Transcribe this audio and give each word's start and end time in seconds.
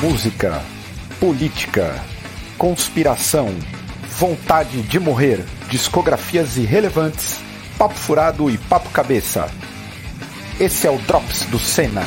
música, 0.00 0.62
política, 1.18 1.94
conspiração, 2.58 3.48
vontade 4.18 4.82
de 4.82 5.00
morrer, 5.00 5.42
discografias 5.70 6.58
irrelevantes, 6.58 7.40
papo 7.78 7.94
furado 7.94 8.50
e 8.50 8.58
papo 8.58 8.90
cabeça. 8.90 9.50
Esse 10.60 10.86
é 10.86 10.90
o 10.90 10.98
Drops 10.98 11.46
do 11.46 11.58
Senna. 11.58 12.02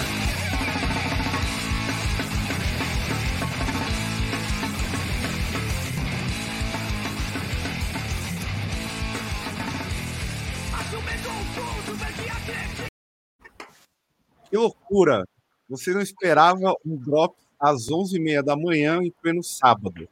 Que 14.48 14.58
loucura! 14.58 15.24
Você 15.68 15.92
não 15.92 16.02
esperava 16.02 16.74
um 16.86 16.96
drop 16.96 17.36
às 17.60 17.88
11h30 17.88 18.44
da 18.44 18.56
manhã 18.56 19.00
em 19.02 19.12
pleno 19.12 19.44
sábado. 19.44 20.08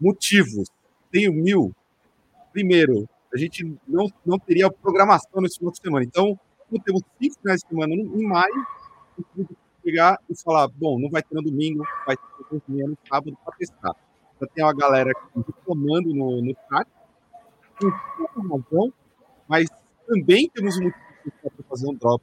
Motivos. 0.00 0.68
Tenho 1.10 1.32
mil. 1.32 1.74
Primeiro, 2.52 3.08
a 3.32 3.36
gente 3.36 3.64
não, 3.88 4.08
não 4.24 4.38
teria 4.38 4.70
programação 4.70 5.40
nesse 5.40 5.58
final 5.58 5.72
de 5.72 5.80
semana. 5.80 6.04
Então, 6.04 6.38
como 6.68 6.82
temos 6.82 7.02
cinco 7.20 7.34
finais 7.40 7.60
de 7.60 7.68
semana 7.68 7.94
em 7.94 8.26
maio, 8.26 8.66
pegar 9.82 10.18
e 10.28 10.40
falar, 10.40 10.68
bom, 10.68 10.98
não 10.98 11.10
vai 11.10 11.22
ter 11.22 11.34
no 11.34 11.42
domingo, 11.42 11.84
vai 12.06 12.16
ter 12.16 12.62
no 12.68 12.98
sábado 13.08 13.36
para 13.44 13.56
testar. 13.56 13.96
Já 14.40 14.46
tem 14.48 14.64
uma 14.64 14.74
galera 14.74 15.10
aqui 15.10 15.44
reclamando 15.46 16.14
no, 16.14 16.42
no 16.42 16.56
chat, 16.68 16.88
com 18.34 18.42
razão, 18.42 18.92
mas 19.48 19.68
também 20.06 20.48
temos 20.50 20.76
um 20.78 20.84
motivo 20.84 21.32
para 21.42 21.64
fazer 21.68 21.88
um 21.88 21.94
drop 21.94 22.22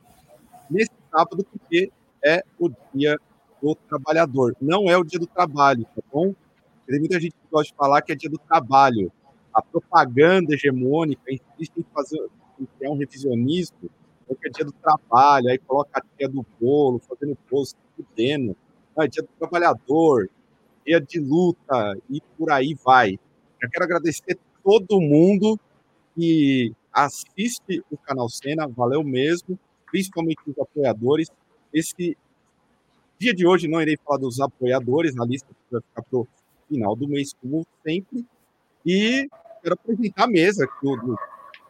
nesse 0.69 0.91
sábado, 1.11 1.45
porque 1.45 1.91
é 2.23 2.43
o 2.59 2.69
dia 2.93 3.17
do 3.61 3.75
trabalhador, 3.75 4.55
não 4.61 4.89
é 4.89 4.97
o 4.97 5.03
dia 5.03 5.19
do 5.19 5.27
trabalho, 5.27 5.85
tá 5.95 6.01
bom? 6.11 6.33
Tem 6.87 6.99
muita 6.99 7.19
gente 7.19 7.33
que 7.33 7.51
gosta 7.51 7.71
de 7.71 7.77
falar 7.77 8.01
que 8.01 8.11
é 8.11 8.15
dia 8.15 8.29
do 8.29 8.39
trabalho. 8.39 9.11
A 9.53 9.61
propaganda 9.61 10.53
hegemônica 10.53 11.21
insiste 11.27 11.73
em 11.77 11.85
fazer 11.93 12.19
em 12.81 12.89
um 12.89 12.97
revisionismo, 12.97 13.89
porque 14.27 14.47
é 14.47 14.51
dia 14.51 14.65
do 14.65 14.71
trabalho, 14.71 15.49
aí 15.49 15.57
coloca 15.57 15.91
a 15.93 16.01
tia 16.17 16.27
do 16.27 16.45
bolo, 16.59 16.99
fazendo 16.99 17.37
post, 17.49 17.77
fudendo. 17.95 18.55
é 18.97 19.07
dia 19.07 19.23
do 19.23 19.29
trabalhador, 19.39 20.29
dia 20.85 20.99
de 20.99 21.19
luta, 21.19 21.97
e 22.09 22.21
por 22.37 22.51
aí 22.51 22.75
vai. 22.83 23.19
Eu 23.61 23.69
quero 23.69 23.85
agradecer 23.85 24.37
todo 24.63 24.99
mundo 24.99 25.59
que 26.15 26.73
assiste 26.91 27.83
o 27.91 27.97
canal 27.97 28.29
Cena, 28.29 28.67
valeu 28.67 29.03
mesmo, 29.03 29.57
principalmente 29.91 30.39
os 30.47 30.57
apoiadores. 30.59 31.29
Esse 31.73 32.17
dia 33.19 33.33
de 33.33 33.45
hoje 33.45 33.67
não 33.67 33.81
irei 33.81 33.97
falar 34.03 34.19
dos 34.19 34.39
apoiadores, 34.39 35.13
na 35.13 35.25
lista 35.25 35.47
vai 35.69 35.81
ficar 35.81 36.01
para 36.03 36.19
o 36.19 36.27
final 36.69 36.95
do 36.95 37.07
mês, 37.07 37.33
como 37.33 37.65
sempre. 37.85 38.25
E 38.85 39.27
quero 39.61 39.75
apresentar 39.75 40.23
a 40.23 40.27
mesa 40.27 40.63
aqui, 40.63 40.85
do, 40.85 41.19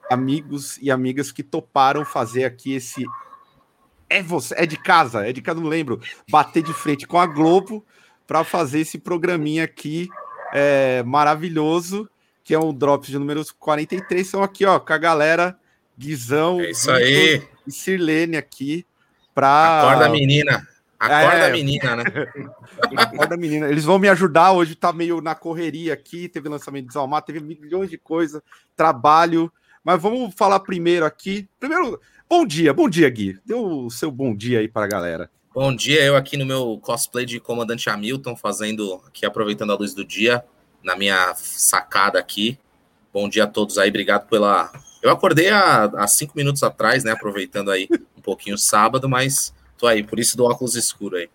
amigos 0.09 0.77
e 0.81 0.91
amigas 0.91 1.31
que 1.31 1.41
toparam 1.41 2.05
fazer 2.05 2.45
aqui 2.45 2.73
esse. 2.73 3.03
É 4.07 4.21
você, 4.21 4.55
é 4.57 4.65
de 4.65 4.77
casa, 4.77 5.27
é 5.27 5.33
de 5.33 5.41
casa, 5.41 5.59
não 5.59 5.67
lembro. 5.67 5.99
Bater 6.29 6.63
de 6.63 6.73
frente 6.73 7.07
com 7.07 7.19
a 7.19 7.25
Globo 7.25 7.85
para 8.27 8.43
fazer 8.43 8.81
esse 8.81 8.99
programinha 8.99 9.63
aqui 9.63 10.07
é, 10.53 11.01
maravilhoso, 11.03 12.09
que 12.43 12.53
é 12.53 12.59
um 12.59 12.73
Drops 12.73 13.09
de 13.09 13.17
números 13.17 13.51
43. 13.51 14.27
São 14.27 14.43
aqui, 14.43 14.65
ó, 14.65 14.79
com 14.79 14.93
a 14.93 14.97
galera 14.97 15.57
Guizão 15.97 16.61
é 16.61 16.69
isso 16.69 16.89
aí. 16.91 17.43
e 17.67 17.71
Sirlene 17.71 18.37
aqui 18.37 18.85
para. 19.33 19.81
Acorda, 19.81 20.09
menina. 20.09 20.67
Acorda, 20.99 21.47
é, 21.47 21.51
menina, 21.51 21.95
né? 21.95 22.03
Acorda, 22.97 23.37
menina. 23.37 23.69
Eles 23.69 23.85
vão 23.85 23.97
me 23.97 24.09
ajudar 24.09 24.51
hoje, 24.51 24.75
tá 24.75 24.91
meio 24.91 25.21
na 25.21 25.33
correria 25.33 25.93
aqui. 25.93 26.27
Teve 26.27 26.49
lançamento 26.49 26.83
de 26.83 26.87
Desalmar, 26.89 27.21
teve 27.21 27.39
milhões 27.39 27.89
de 27.89 27.97
coisas, 27.97 28.41
trabalho. 28.75 29.51
Mas 29.81 30.01
vamos 30.01 30.35
falar 30.35 30.59
primeiro 30.59 31.05
aqui. 31.05 31.47
Primeiro, 31.57 32.01
bom 32.29 32.45
dia, 32.45 32.73
bom 32.73 32.89
dia, 32.89 33.09
Gui. 33.09 33.39
Dê 33.45 33.53
o 33.53 33.89
seu 33.89 34.11
bom 34.11 34.35
dia 34.35 34.59
aí 34.59 34.67
para 34.67 34.85
a 34.85 34.89
galera. 34.89 35.31
Bom 35.53 35.73
dia, 35.73 36.03
eu 36.03 36.17
aqui 36.17 36.35
no 36.35 36.45
meu 36.45 36.77
cosplay 36.81 37.25
de 37.25 37.39
comandante 37.39 37.89
Hamilton, 37.89 38.35
fazendo 38.35 39.01
aqui, 39.07 39.25
aproveitando 39.25 39.71
a 39.71 39.75
luz 39.75 39.93
do 39.93 40.05
dia, 40.05 40.43
na 40.83 40.95
minha 40.95 41.33
sacada 41.35 42.19
aqui. 42.19 42.59
Bom 43.11 43.27
dia 43.27 43.45
a 43.45 43.47
todos 43.47 43.77
aí, 43.77 43.89
obrigado 43.89 44.27
pela. 44.27 44.71
Eu 45.01 45.09
acordei 45.09 45.49
há, 45.49 45.85
há 45.85 46.07
cinco 46.07 46.33
minutos 46.35 46.61
atrás, 46.61 47.03
né? 47.03 47.11
Aproveitando 47.11 47.71
aí 47.71 47.87
um 48.17 48.21
pouquinho 48.21 48.55
o 48.55 48.59
sábado, 48.59 49.09
mas 49.09 49.53
Tô 49.79 49.87
aí, 49.87 50.03
por 50.03 50.19
isso 50.19 50.35
do 50.35 50.43
óculos 50.43 50.75
escuro 50.75 51.15
aí. 51.15 51.29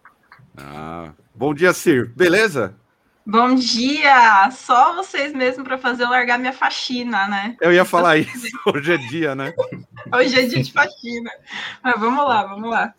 Ah, 0.55 1.13
bom 1.35 1.55
dia, 1.55 1.73
Sir. 1.73 2.13
Beleza? 2.15 2.77
Bom 3.25 3.55
dia! 3.55 4.51
Só 4.51 4.95
vocês 4.95 5.33
mesmo 5.33 5.65
para 5.65 5.79
fazer 5.79 6.03
eu 6.03 6.11
largar 6.11 6.39
minha 6.39 6.53
faxina, 6.53 7.27
né? 7.27 7.57
Eu 7.59 7.73
ia 7.73 7.87
falar 7.87 8.19
isso. 8.19 8.47
Hoje 8.69 8.93
é 8.93 8.99
dia, 8.99 9.35
né? 9.35 9.55
Hoje 10.15 10.39
é 10.39 10.47
dia 10.47 10.63
de 10.63 10.71
faxina. 10.71 11.31
Mas 11.83 11.99
vamos 11.99 12.23
lá, 12.23 12.45
vamos 12.45 12.69
lá. 12.69 12.93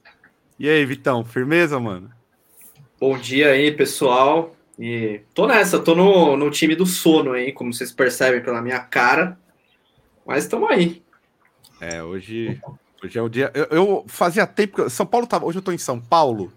E 0.57 0.67
aí, 0.67 0.84
Vitão, 0.84 1.23
firmeza, 1.23 1.79
mano? 1.79 2.09
Bom 3.00 3.16
dia 3.16 3.51
aí, 3.51 3.72
pessoal. 3.72 4.55
E 4.79 5.22
tô 5.35 5.45
nessa, 5.45 5.78
tô 5.78 5.94
no, 5.94 6.35
no 6.35 6.50
time 6.50 6.75
do 6.75 6.88
sono 6.88 7.34
aí, 7.34 7.51
como 7.51 7.72
vocês 7.72 7.91
percebem 7.91 8.41
pela 8.41 8.63
minha 8.63 8.79
cara. 8.79 9.38
Mas 10.25 10.45
estamos 10.45 10.72
aí. 10.72 11.03
É, 11.79 12.01
hoje 12.01 12.59
Hoje 13.05 13.19
é 13.19 13.21
o 13.21 13.29
dia. 13.29 13.51
Eu, 13.53 13.66
eu, 13.66 14.05
fazia 14.07 14.47
tempo. 14.47 14.89
São 14.89 15.05
Paulo 15.05 15.27
tava. 15.27 15.45
Hoje 15.45 15.57
eu 15.57 15.61
tô 15.61 15.71
em 15.71 15.77
São 15.77 15.99
Paulo. 15.99 16.51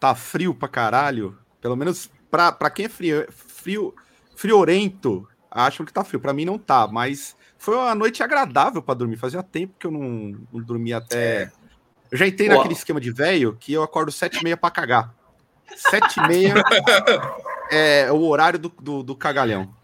Tá 0.00 0.14
frio 0.14 0.54
pra 0.54 0.68
caralho. 0.68 1.38
Pelo 1.60 1.76
menos 1.76 2.10
pra, 2.30 2.50
pra 2.50 2.70
quem 2.70 2.86
é 2.86 2.88
frio, 2.88 3.26
frio, 3.30 3.94
friorento, 4.34 5.28
acham 5.50 5.86
que 5.86 5.92
tá 5.92 6.02
frio. 6.02 6.20
Pra 6.20 6.32
mim 6.32 6.44
não 6.44 6.58
tá, 6.58 6.88
mas 6.88 7.36
foi 7.56 7.76
uma 7.76 7.94
noite 7.94 8.22
agradável 8.22 8.82
para 8.82 8.94
dormir. 8.94 9.16
Fazia 9.16 9.42
tempo 9.42 9.74
que 9.78 9.86
eu 9.86 9.90
não, 9.90 10.36
não 10.52 10.60
dormia 10.60 10.96
até. 10.96 11.42
É. 11.42 11.52
Eu 12.10 12.18
já 12.18 12.26
entrei 12.26 12.48
Uau. 12.48 12.58
naquele 12.58 12.74
esquema 12.74 13.00
de 13.00 13.12
velho 13.12 13.56
que 13.58 13.72
eu 13.72 13.82
acordo 13.82 14.10
sete 14.10 14.40
e 14.40 14.44
meia 14.44 14.56
pra 14.56 14.70
cagar. 14.70 15.14
Sete 15.76 16.18
e 16.18 16.28
meia 16.28 16.54
é 17.70 18.10
o 18.10 18.22
horário 18.26 18.58
do, 18.58 18.68
do, 18.68 19.02
do 19.02 19.16
cagalhão. 19.16 19.74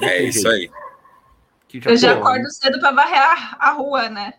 É 0.00 0.22
isso 0.22 0.48
aí. 0.48 0.70
Já 1.74 1.90
eu 1.90 1.96
já 1.96 2.12
acordo 2.12 2.50
cedo 2.50 2.78
para 2.80 2.90
varrer 2.90 3.20
a, 3.20 3.68
a 3.68 3.70
rua, 3.72 4.08
né? 4.08 4.34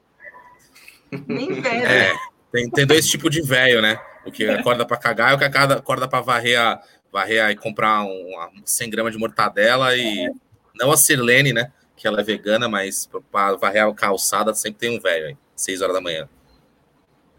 Nem 1.27 1.53
velho. 1.61 1.85
É, 1.85 2.13
tem, 2.51 2.69
tem 2.69 2.85
dois 2.85 3.07
tipos 3.07 3.31
de 3.31 3.41
velho, 3.41 3.81
né? 3.81 3.99
O 4.25 4.31
que 4.31 4.47
acorda 4.47 4.85
para 4.85 4.97
cagar 4.97 5.31
e 5.31 5.35
o 5.35 5.37
que 5.37 5.43
acorda 5.43 6.07
para 6.07 6.21
varrer, 6.21 6.59
a, 6.59 6.81
varrer 7.11 7.43
a, 7.43 7.51
e 7.51 7.55
comprar 7.55 8.03
um, 8.03 8.31
100 8.65 8.89
gramas 8.89 9.13
de 9.13 9.19
mortadela 9.19 9.95
e 9.95 10.29
não 10.75 10.91
a 10.91 10.97
Sirlene, 10.97 11.51
né? 11.51 11.71
Que 11.95 12.07
ela 12.07 12.21
é 12.21 12.23
vegana, 12.23 12.69
mas 12.69 13.09
para 13.31 13.55
varrer 13.55 13.85
a 13.85 13.93
calçada 13.93 14.53
sempre 14.53 14.79
tem 14.79 14.97
um 14.97 15.01
velho 15.01 15.27
aí, 15.27 15.37
6 15.55 15.81
horas 15.81 15.95
da 15.95 16.01
manhã. 16.01 16.29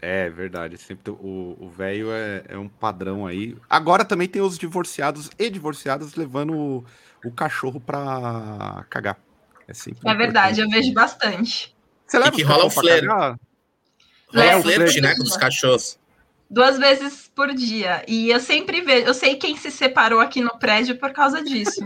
É 0.01 0.29
verdade, 0.29 0.77
sempre 0.77 1.11
o 1.11 1.67
velho 1.75 2.11
é, 2.11 2.43
é, 2.49 2.57
um 2.57 2.67
padrão 2.67 3.25
aí. 3.25 3.57
Agora 3.67 4.05
também 4.05 4.27
tem 4.27 4.39
os 4.39 4.55
divorciados 4.55 5.31
e 5.39 5.49
divorciadas 5.49 6.13
levando 6.13 6.53
o, 6.53 6.85
o 7.25 7.31
cachorro 7.31 7.79
para 7.79 8.85
cagar. 8.87 9.17
É, 9.67 9.73
sempre 9.73 10.07
é 10.07 10.13
verdade, 10.13 10.61
eu 10.61 10.69
vejo 10.69 10.93
bastante. 10.93 11.75
Você 12.05 12.19
leva 12.19 12.29
e 12.29 12.33
que 12.33 12.43
rola 12.43 12.65
o 12.65 12.69
flare. 12.69 13.07
É, 14.35 14.55
o 14.57 14.61
flerte, 14.61 15.01
né, 15.01 15.15
com 15.15 15.23
os 15.23 15.37
cachorros. 15.37 15.97
Duas 16.49 16.77
vezes 16.77 17.31
por 17.33 17.53
dia. 17.53 18.03
E 18.07 18.29
eu 18.29 18.39
sempre 18.39 18.81
vejo, 18.81 19.07
eu 19.07 19.13
sei 19.13 19.35
quem 19.35 19.57
se 19.57 19.71
separou 19.71 20.19
aqui 20.19 20.41
no 20.41 20.57
prédio 20.57 20.97
por 20.97 21.11
causa 21.11 21.43
disso. 21.43 21.85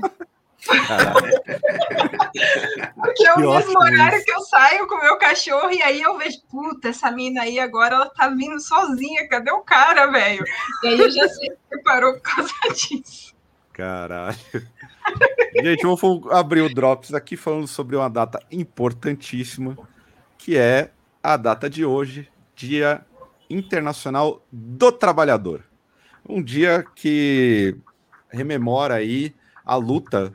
Porque 2.96 3.26
é 3.26 3.34
o 3.34 3.40
mesmo 3.40 3.80
horário 3.80 4.18
isso. 4.18 4.26
que 4.26 4.32
eu 4.32 4.42
saio 4.42 4.86
com 4.88 4.96
o 4.96 5.02
meu 5.02 5.18
cachorro 5.18 5.72
e 5.72 5.82
aí 5.82 6.02
eu 6.02 6.18
vejo, 6.18 6.42
puta, 6.50 6.90
essa 6.90 7.10
mina 7.10 7.44
aí 7.44 7.60
agora 7.60 7.96
ela 7.96 8.10
tá 8.10 8.28
vindo 8.28 8.60
sozinha, 8.60 9.28
cadê 9.30 9.52
o 9.52 9.62
cara, 9.62 10.08
velho? 10.08 10.44
E 10.84 10.88
aí 10.88 11.00
eu 11.00 11.10
já 11.10 11.28
sei 11.30 11.50
que 11.50 11.58
separou 11.70 12.14
por 12.16 12.22
causa 12.22 12.52
disso. 12.76 13.34
Caralho. 13.72 14.38
Gente, 15.64 15.84
vamos 15.84 16.30
abrir 16.32 16.62
o 16.62 16.74
Drops 16.74 17.14
aqui 17.14 17.38
falando 17.38 17.68
sobre 17.68 17.96
uma 17.96 18.10
data 18.10 18.40
importantíssima, 18.52 19.78
que 20.38 20.58
é 20.58 20.92
a 21.24 21.38
data 21.38 21.70
de 21.70 21.86
hoje, 21.86 22.29
Dia 22.60 23.06
Internacional 23.50 24.46
do 24.52 24.92
Trabalhador. 24.92 25.64
Um 26.28 26.44
dia 26.44 26.86
que 26.94 27.74
rememora 28.30 28.96
aí 28.96 29.34
a 29.66 29.76
luta 29.76 30.34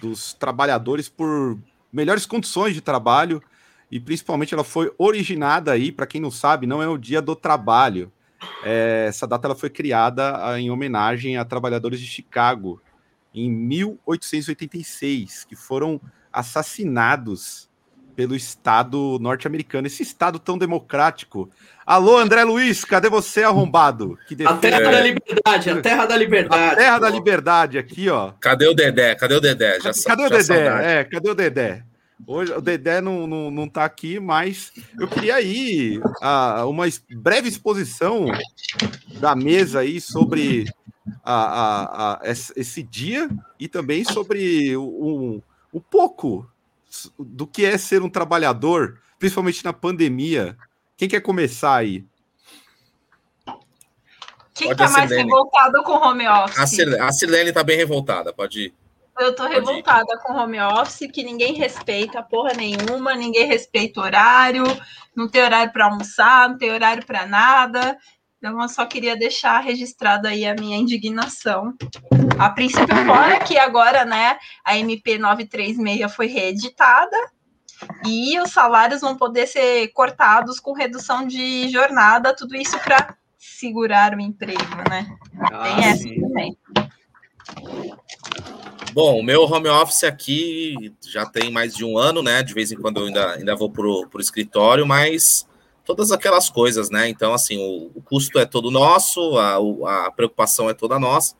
dos 0.00 0.32
trabalhadores 0.32 1.08
por 1.08 1.58
melhores 1.92 2.26
condições 2.26 2.74
de 2.74 2.80
trabalho 2.80 3.42
e 3.90 3.98
principalmente 3.98 4.54
ela 4.54 4.62
foi 4.62 4.94
originada 4.96 5.72
aí, 5.72 5.90
para 5.90 6.06
quem 6.06 6.20
não 6.20 6.30
sabe, 6.30 6.64
não 6.64 6.80
é 6.80 6.86
o 6.86 6.96
Dia 6.96 7.20
do 7.20 7.34
Trabalho. 7.34 8.12
É, 8.62 9.06
essa 9.08 9.26
data 9.26 9.48
ela 9.48 9.56
foi 9.56 9.68
criada 9.68 10.46
ah, 10.46 10.60
em 10.60 10.70
homenagem 10.70 11.36
a 11.36 11.44
trabalhadores 11.44 11.98
de 11.98 12.06
Chicago 12.06 12.80
em 13.34 13.50
1886 13.50 15.44
que 15.44 15.56
foram 15.56 16.00
assassinados 16.32 17.68
pelo 18.14 18.34
Estado 18.34 19.18
norte-americano, 19.20 19.86
esse 19.86 20.02
Estado 20.02 20.38
tão 20.38 20.56
democrático. 20.56 21.50
Alô, 21.84 22.16
André 22.18 22.44
Luiz, 22.44 22.84
cadê 22.84 23.08
você, 23.10 23.42
arrombado? 23.42 24.18
Que 24.26 24.34
defende... 24.34 24.56
A 24.56 24.60
terra 24.60 24.90
da 24.90 25.00
liberdade, 25.00 25.70
a 25.70 25.80
terra 25.80 26.06
da 26.06 26.16
liberdade. 26.16 26.72
A 26.72 26.76
terra 26.76 26.94
pô. 26.94 27.00
da 27.00 27.10
liberdade 27.10 27.78
aqui, 27.78 28.08
ó. 28.08 28.32
Cadê 28.40 28.66
o 28.66 28.74
Dedé? 28.74 29.14
Cadê 29.14 29.34
o 29.34 29.40
Dedé? 29.40 29.80
Já, 29.80 29.92
cadê 30.04 30.22
o 30.22 30.30
Dedé? 30.30 30.42
Saudade. 30.42 30.86
É, 30.86 31.04
cadê 31.04 31.30
o 31.30 31.34
Dedé? 31.34 31.84
Hoje 32.26 32.52
o 32.52 32.60
Dedé 32.60 33.00
não, 33.00 33.26
não, 33.26 33.50
não 33.50 33.68
tá 33.68 33.84
aqui, 33.84 34.18
mas 34.18 34.72
eu 34.98 35.06
queria 35.06 35.40
ir 35.42 36.00
a 36.22 36.64
uma 36.64 36.84
breve 37.10 37.48
exposição 37.48 38.26
da 39.20 39.34
mesa 39.34 39.80
aí 39.80 40.00
sobre 40.00 40.64
a, 41.22 41.34
a, 41.34 42.12
a 42.14 42.20
esse 42.24 42.82
dia 42.82 43.28
e 43.58 43.68
também 43.68 44.04
sobre 44.04 44.76
um, 44.76 45.42
um 45.72 45.80
pouco 45.80 46.48
do 47.18 47.46
que 47.46 47.64
é 47.64 47.76
ser 47.78 48.02
um 48.02 48.10
trabalhador, 48.10 49.00
principalmente 49.18 49.64
na 49.64 49.72
pandemia. 49.72 50.56
Quem 50.96 51.08
quer 51.08 51.20
começar 51.20 51.76
aí? 51.76 52.04
Quem 54.54 54.68
pode 54.68 54.78
tá 54.78 54.88
mais 54.90 55.10
revoltado 55.10 55.82
com 55.82 55.92
home 55.92 56.28
office? 56.28 56.78
A 57.00 57.12
Silene 57.12 57.52
tá 57.52 57.64
bem 57.64 57.76
revoltada, 57.76 58.32
pode 58.32 58.66
ir. 58.66 58.74
Eu 59.18 59.34
tô 59.34 59.46
revoltada 59.46 60.18
com 60.18 60.32
home 60.32 60.60
office, 60.60 61.10
que 61.12 61.22
ninguém 61.22 61.54
respeita 61.54 62.22
porra 62.22 62.52
nenhuma, 62.52 63.14
ninguém 63.14 63.46
respeita 63.46 64.00
horário, 64.00 64.64
não 65.14 65.28
tem 65.28 65.42
horário 65.42 65.72
para 65.72 65.86
almoçar, 65.86 66.48
não 66.48 66.58
tem 66.58 66.72
horário 66.72 67.04
para 67.06 67.24
nada. 67.26 67.96
Então, 68.44 68.60
eu 68.60 68.68
só 68.68 68.84
queria 68.84 69.16
deixar 69.16 69.60
registrado 69.60 70.28
aí 70.28 70.44
a 70.44 70.54
minha 70.54 70.76
indignação. 70.76 71.72
A 72.38 72.50
princípio, 72.50 72.94
fora 73.06 73.40
que 73.40 73.56
agora, 73.56 74.04
né, 74.04 74.38
a 74.62 74.76
MP 74.76 75.16
936 75.16 76.14
foi 76.14 76.26
reeditada 76.26 77.16
e 78.04 78.38
os 78.38 78.50
salários 78.50 79.00
vão 79.00 79.16
poder 79.16 79.46
ser 79.46 79.88
cortados 79.94 80.60
com 80.60 80.74
redução 80.74 81.26
de 81.26 81.70
jornada, 81.70 82.36
tudo 82.36 82.54
isso 82.54 82.78
para 82.80 83.16
segurar 83.38 84.14
o 84.14 84.20
emprego, 84.20 84.90
né? 84.90 85.06
Ah, 85.50 85.62
Tem 85.62 85.84
essa 85.86 86.02
sim. 86.02 86.20
também. 86.20 86.58
Bom, 88.92 89.20
o 89.20 89.22
meu 89.22 89.44
home 89.44 89.68
office 89.68 90.04
aqui 90.04 90.92
já 91.00 91.24
tem 91.24 91.50
mais 91.50 91.74
de 91.74 91.82
um 91.82 91.96
ano, 91.96 92.22
né? 92.22 92.42
De 92.42 92.52
vez 92.52 92.70
em 92.70 92.76
quando 92.76 93.00
eu 93.00 93.06
ainda, 93.06 93.32
ainda 93.36 93.56
vou 93.56 93.70
pro, 93.70 94.06
pro 94.10 94.20
escritório, 94.20 94.86
mas 94.86 95.46
todas 95.84 96.10
aquelas 96.10 96.48
coisas, 96.48 96.90
né? 96.90 97.08
Então, 97.08 97.34
assim, 97.34 97.58
o, 97.58 97.90
o 97.94 98.02
custo 98.02 98.38
é 98.38 98.46
todo 98.46 98.70
nosso, 98.70 99.38
a, 99.38 100.06
a, 100.06 100.10
preocupação 100.10 100.68
é 100.70 100.74
toda 100.74 100.98
nossa. 100.98 101.36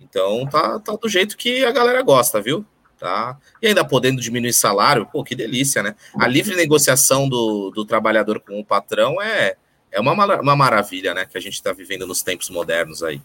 Então, 0.00 0.46
tá, 0.46 0.78
tá 0.80 0.96
do 0.96 1.08
jeito 1.08 1.36
que 1.36 1.64
a 1.64 1.70
galera 1.70 2.02
gosta, 2.02 2.40
viu? 2.40 2.64
Tá? 2.98 3.38
E 3.60 3.66
ainda 3.66 3.84
podendo 3.84 4.20
diminuir 4.20 4.52
salário, 4.52 5.06
pô, 5.06 5.22
que 5.22 5.34
delícia, 5.34 5.82
né? 5.82 5.94
A 6.18 6.26
livre 6.26 6.56
negociação 6.56 7.28
do, 7.28 7.70
do 7.70 7.84
trabalhador 7.84 8.40
com 8.40 8.58
o 8.58 8.64
patrão 8.64 9.20
é, 9.20 9.56
é 9.90 10.00
uma, 10.00 10.12
uma 10.40 10.56
maravilha, 10.56 11.14
né? 11.14 11.26
Que 11.26 11.38
a 11.38 11.40
gente 11.40 11.54
está 11.54 11.72
vivendo 11.72 12.06
nos 12.06 12.22
tempos 12.22 12.50
modernos 12.50 13.02
aí. 13.02 13.20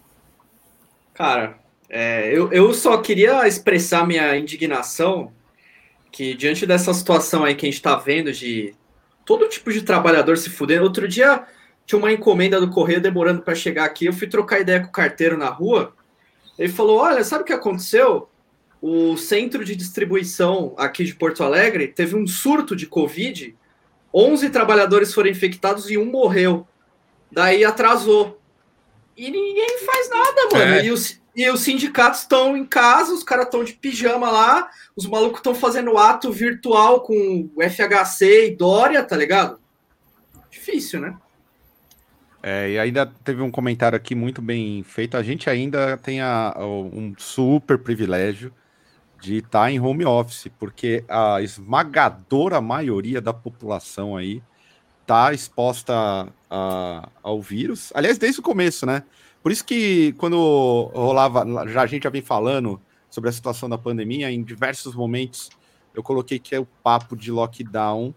Cara, 1.14 1.60
é, 1.90 2.30
eu, 2.36 2.52
eu 2.52 2.74
só 2.74 2.98
queria 2.98 3.48
expressar 3.48 4.06
minha 4.06 4.38
indignação 4.38 5.32
que 6.12 6.34
diante 6.34 6.66
dessa 6.66 6.94
situação 6.94 7.44
aí 7.44 7.56
que 7.56 7.66
a 7.66 7.70
gente 7.70 7.78
está 7.78 7.96
vendo 7.96 8.32
de 8.32 8.74
todo 9.30 9.48
tipo 9.48 9.72
de 9.72 9.84
trabalhador 9.84 10.40
se 10.40 10.50
fudendo. 10.50 10.86
Outro 10.86 11.08
dia 11.08 11.46
tinha 11.86 12.00
uma 12.00 12.12
encomenda 12.12 12.60
do 12.60 12.72
correio 12.72 13.00
demorando 13.00 13.44
para 13.44 13.54
chegar 13.54 13.86
aqui. 13.86 14.08
Eu 14.08 14.14
fui 14.14 14.26
trocar 14.26 14.60
ideia 14.60 14.80
com 14.80 14.88
o 14.88 14.92
carteiro 14.92 15.38
na 15.38 15.50
rua. 15.50 15.94
Ele 16.58 16.74
falou: 16.74 16.98
Olha, 16.98 17.24
sabe 17.24 17.44
o 17.44 17.46
que 17.46 17.54
aconteceu? 17.54 18.28
O 18.82 19.16
centro 19.18 19.64
de 19.64 19.76
distribuição 19.76 20.74
aqui 20.76 21.04
de 21.04 21.14
Porto 21.14 21.44
Alegre 21.44 21.88
teve 21.88 22.16
um 22.16 22.26
surto 22.26 22.76
de 22.76 22.88
Covid. 22.88 23.56
11 24.12 24.50
trabalhadores 24.50 25.14
foram 25.14 25.30
infectados 25.30 25.92
e 25.92 25.98
um 26.00 26.06
morreu. 26.06 26.68
Daí 27.32 27.64
atrasou. 27.64 28.42
E 29.16 29.30
ninguém 29.30 29.78
faz 29.86 30.10
nada, 30.10 30.50
mano. 30.52 30.74
É. 30.74 30.86
E 30.86 30.92
os, 30.92 31.19
e 31.40 31.50
os 31.50 31.62
sindicatos 31.62 32.20
estão 32.20 32.58
em 32.58 32.66
casa, 32.66 33.14
os 33.14 33.24
caras 33.24 33.46
estão 33.46 33.64
de 33.64 33.72
pijama 33.72 34.30
lá, 34.30 34.70
os 34.94 35.06
malucos 35.06 35.40
estão 35.40 35.56
fazendo 35.56 35.98
ato 35.98 36.34
virtual 36.34 37.00
com 37.00 37.50
FHC 37.58 38.48
e 38.48 38.56
Dória, 38.58 39.02
tá 39.06 39.16
ligado? 39.16 39.58
Difícil, 40.52 41.00
né? 41.00 41.16
É, 42.44 42.72
e 42.72 42.78
ainda 42.78 43.06
teve 43.24 43.42
um 43.42 43.50
comentário 43.50 43.96
aqui 43.96 44.14
muito 44.16 44.42
bem 44.42 44.84
feito. 44.84 45.16
A 45.16 45.24
gente 45.24 45.50
ainda 45.50 45.96
tem 45.96 46.20
a, 46.20 46.54
um 46.58 47.14
super 47.18 47.78
privilégio 47.78 48.54
de 49.22 49.38
estar 49.38 49.62
tá 49.62 49.72
em 49.72 49.80
home 49.80 50.04
office, 50.04 50.52
porque 50.60 51.06
a 51.08 51.42
esmagadora 51.42 52.60
maioria 52.60 53.22
da 53.22 53.32
população 53.32 54.18
aí 54.18 54.44
está 55.04 55.34
exposta 55.34 55.94
a, 55.94 56.28
a, 56.50 57.10
ao 57.24 57.42
vírus. 57.42 57.94
Aliás, 57.96 58.18
desde 58.18 58.42
o 58.42 58.44
começo, 58.44 58.86
né? 58.86 59.04
Por 59.42 59.52
isso 59.52 59.64
que 59.64 60.14
quando 60.14 60.92
rolava, 60.94 61.46
já 61.68 61.82
a 61.82 61.88
gente 61.88 62.04
já 62.04 62.10
vem 62.10 62.22
falando 62.22 62.82
sobre 63.10 63.30
a 63.30 63.34
situação 63.34 63.70
da 63.70 63.78
pandemia, 63.78 64.32
em 64.32 64.44
diversos 64.44 64.94
momentos 64.94 65.50
eu 65.94 66.04
coloquei 66.04 66.40
que 66.40 66.54
é 66.54 66.60
o 66.60 66.66
papo 66.66 67.16
de 67.16 67.32
lockdown, 67.32 68.14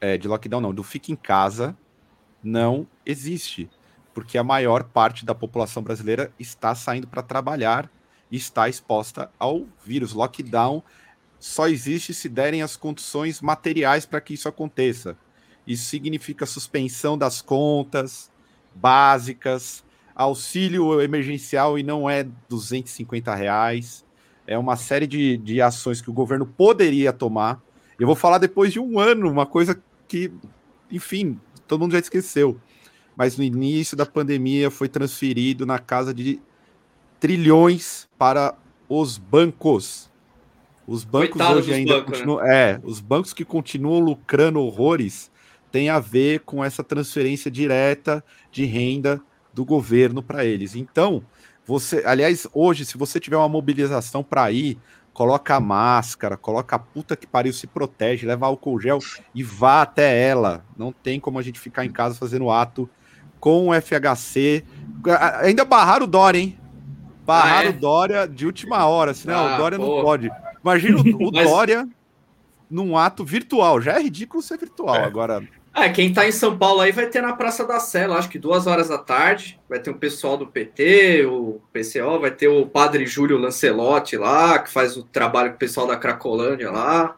é, 0.00 0.16
de 0.16 0.26
lockdown 0.26 0.60
não, 0.60 0.74
do 0.74 0.82
fica 0.82 1.12
em 1.12 1.16
casa, 1.16 1.76
não 2.42 2.86
existe, 3.04 3.68
porque 4.12 4.38
a 4.38 4.44
maior 4.44 4.84
parte 4.84 5.24
da 5.24 5.34
população 5.34 5.82
brasileira 5.82 6.32
está 6.38 6.74
saindo 6.74 7.06
para 7.06 7.22
trabalhar 7.22 7.90
e 8.30 8.36
está 8.36 8.68
exposta 8.68 9.30
ao 9.38 9.66
vírus. 9.84 10.12
Lockdown 10.12 10.82
só 11.38 11.68
existe 11.68 12.14
se 12.14 12.28
derem 12.28 12.62
as 12.62 12.76
condições 12.76 13.40
materiais 13.40 14.06
para 14.06 14.20
que 14.20 14.34
isso 14.34 14.48
aconteça. 14.48 15.16
Isso 15.66 15.84
significa 15.84 16.46
suspensão 16.46 17.16
das 17.16 17.40
contas 17.40 18.30
básicas, 18.74 19.83
auxílio 20.14 21.00
emergencial 21.00 21.78
e 21.78 21.82
não 21.82 22.08
é 22.08 22.26
250 22.48 23.34
reais. 23.34 24.04
É 24.46 24.56
uma 24.56 24.76
série 24.76 25.06
de, 25.06 25.36
de 25.38 25.60
ações 25.60 26.00
que 26.00 26.10
o 26.10 26.12
governo 26.12 26.46
poderia 26.46 27.12
tomar. 27.12 27.60
Eu 27.98 28.06
vou 28.06 28.16
falar 28.16 28.38
depois 28.38 28.72
de 28.72 28.78
um 28.78 28.98
ano, 28.98 29.30
uma 29.30 29.46
coisa 29.46 29.80
que, 30.06 30.30
enfim, 30.90 31.38
todo 31.66 31.80
mundo 31.80 31.92
já 31.92 31.98
esqueceu. 31.98 32.58
Mas 33.16 33.36
no 33.36 33.44
início 33.44 33.96
da 33.96 34.04
pandemia 34.04 34.70
foi 34.70 34.88
transferido 34.88 35.64
na 35.64 35.78
casa 35.78 36.12
de 36.12 36.40
trilhões 37.18 38.08
para 38.18 38.54
os 38.88 39.16
bancos. 39.16 40.10
Os 40.86 41.04
bancos 41.04 41.30
Coitado 41.30 41.58
hoje 41.58 41.72
ainda 41.72 41.94
bancos, 41.94 42.18
continuam. 42.18 42.44
Né? 42.44 42.72
É, 42.72 42.80
os 42.84 43.00
bancos 43.00 43.32
que 43.32 43.44
continuam 43.44 44.00
lucrando 44.00 44.60
horrores 44.60 45.30
tem 45.72 45.88
a 45.88 45.98
ver 45.98 46.40
com 46.40 46.62
essa 46.62 46.84
transferência 46.84 47.50
direta 47.50 48.22
de 48.52 48.64
renda 48.64 49.22
do 49.54 49.64
governo 49.64 50.22
para 50.22 50.44
eles. 50.44 50.74
Então, 50.74 51.22
você, 51.66 52.02
aliás, 52.04 52.46
hoje, 52.52 52.84
se 52.84 52.98
você 52.98 53.18
tiver 53.18 53.36
uma 53.36 53.48
mobilização 53.48 54.22
para 54.22 54.50
ir, 54.50 54.78
coloca 55.12 55.54
a 55.54 55.60
máscara, 55.60 56.36
coloca 56.36 56.76
a 56.76 56.78
puta 56.78 57.16
que 57.16 57.26
pariu, 57.26 57.52
se 57.52 57.66
protege, 57.66 58.26
leva 58.26 58.46
álcool 58.46 58.80
gel 58.80 58.98
e 59.34 59.42
vá 59.42 59.82
até 59.82 60.28
ela. 60.28 60.64
Não 60.76 60.92
tem 60.92 61.20
como 61.20 61.38
a 61.38 61.42
gente 61.42 61.60
ficar 61.60 61.84
em 61.84 61.90
casa 61.90 62.16
fazendo 62.16 62.50
ato 62.50 62.90
com 63.40 63.68
o 63.68 63.74
FHC. 63.74 64.64
Ainda 65.42 65.64
barraram 65.64 66.04
o 66.04 66.08
Dória, 66.08 66.38
hein? 66.38 66.58
Barraram 67.24 67.68
ah, 67.68 67.72
é? 67.72 67.76
o 67.76 67.80
Dória 67.80 68.28
de 68.28 68.44
última 68.44 68.84
hora, 68.86 69.14
senão 69.14 69.48
ah, 69.48 69.54
o 69.54 69.56
Dória 69.56 69.78
pô. 69.78 69.86
não 69.86 70.02
pode. 70.02 70.30
Imagina 70.62 70.98
o, 70.98 71.28
o 71.28 71.32
Mas... 71.32 71.48
Dória 71.48 71.88
num 72.70 72.98
ato 72.98 73.24
virtual. 73.24 73.80
Já 73.80 73.92
é 73.92 74.02
ridículo 74.02 74.42
ser 74.42 74.58
virtual. 74.58 74.96
É. 74.96 75.04
Agora, 75.04 75.42
é, 75.74 75.88
quem 75.88 76.12
tá 76.12 76.26
em 76.26 76.32
São 76.32 76.56
Paulo 76.56 76.80
aí 76.80 76.92
vai 76.92 77.06
ter 77.06 77.20
na 77.20 77.32
Praça 77.32 77.66
da 77.66 77.80
Sé, 77.80 78.04
acho 78.04 78.28
que 78.28 78.38
duas 78.38 78.66
horas 78.66 78.88
da 78.88 78.98
tarde. 78.98 79.58
Vai 79.68 79.80
ter 79.80 79.90
um 79.90 79.98
pessoal 79.98 80.36
do 80.36 80.46
PT, 80.46 81.26
o 81.26 81.60
PCO, 81.72 82.20
vai 82.20 82.30
ter 82.30 82.48
o 82.48 82.66
padre 82.66 83.06
Júlio 83.06 83.38
Lancelotti 83.38 84.16
lá, 84.16 84.58
que 84.60 84.70
faz 84.70 84.96
o 84.96 85.02
trabalho 85.02 85.50
com 85.50 85.56
o 85.56 85.58
pessoal 85.58 85.86
da 85.86 85.96
Cracolândia 85.96 86.70
lá. 86.70 87.16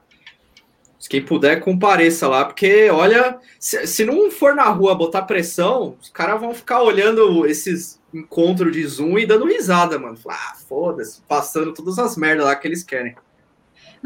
Quem 1.09 1.23
puder, 1.23 1.61
compareça 1.61 2.27
lá, 2.27 2.45
porque 2.45 2.91
olha, 2.91 3.39
se, 3.61 3.87
se 3.87 4.05
não 4.05 4.29
for 4.29 4.57
na 4.57 4.65
rua 4.65 4.95
botar 4.95 5.23
pressão, 5.23 5.97
os 6.01 6.09
caras 6.09 6.41
vão 6.41 6.53
ficar 6.53 6.83
olhando 6.83 7.47
esses 7.47 8.01
encontros 8.13 8.73
de 8.73 8.85
Zoom 8.85 9.19
e 9.19 9.27
dando 9.27 9.47
risada, 9.47 9.99
mano. 9.99 10.19
Ah, 10.29 10.57
foda-se, 10.69 11.23
passando 11.29 11.73
todas 11.73 11.99
as 11.99 12.17
merdas 12.17 12.47
lá 12.47 12.57
que 12.57 12.67
eles 12.67 12.83
querem. 12.83 13.15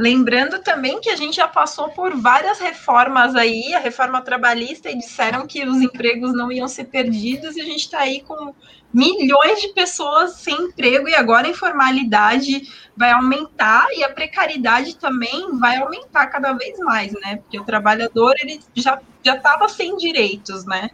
Lembrando 0.00 0.60
também 0.60 0.98
que 0.98 1.10
a 1.10 1.16
gente 1.16 1.36
já 1.36 1.46
passou 1.46 1.90
por 1.90 2.16
várias 2.16 2.58
reformas 2.58 3.36
aí, 3.36 3.74
a 3.74 3.78
reforma 3.78 4.22
trabalhista, 4.22 4.90
e 4.90 4.96
disseram 4.96 5.46
que 5.46 5.62
os 5.62 5.82
empregos 5.82 6.32
não 6.32 6.50
iam 6.50 6.66
ser 6.66 6.84
perdidos, 6.84 7.54
e 7.54 7.60
a 7.60 7.64
gente 7.66 7.80
está 7.80 7.98
aí 7.98 8.22
com 8.22 8.54
milhões 8.94 9.60
de 9.60 9.68
pessoas 9.74 10.36
sem 10.36 10.54
emprego, 10.54 11.06
e 11.06 11.14
agora 11.14 11.46
a 11.46 11.50
informalidade 11.50 12.62
vai 12.96 13.10
aumentar 13.10 13.88
e 13.94 14.02
a 14.02 14.08
precariedade 14.08 14.96
também 14.96 15.58
vai 15.58 15.76
aumentar 15.76 16.28
cada 16.28 16.54
vez 16.54 16.78
mais, 16.78 17.12
né? 17.12 17.36
Porque 17.36 17.60
o 17.60 17.64
trabalhador 17.64 18.34
ele 18.40 18.58
já 18.74 18.98
já 19.22 19.36
estava 19.36 19.68
sem 19.68 19.98
direitos, 19.98 20.64
né? 20.64 20.88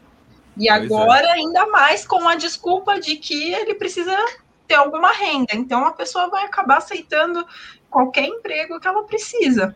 E 0.57 0.67
pois 0.67 0.69
é. 0.69 0.71
agora, 0.73 1.29
é. 1.29 1.33
ainda 1.35 1.65
mais 1.69 2.05
com 2.05 2.29
a 2.29 2.35
desculpa 2.35 2.99
de 2.99 3.15
que 3.15 3.55
ele 3.55 3.77
precisa 3.77 4.17
ter 4.67 4.75
alguma 4.75 5.13
renda. 5.13 5.55
Então, 5.55 5.85
a 5.87 5.93
pessoa 5.93 6.29
vai 6.29 6.45
acabar 6.45 6.79
aceitando 6.79 7.47
qualquer 7.91 8.27
emprego 8.27 8.79
que 8.81 8.89
ela 8.89 9.03
precisa. 9.05 9.75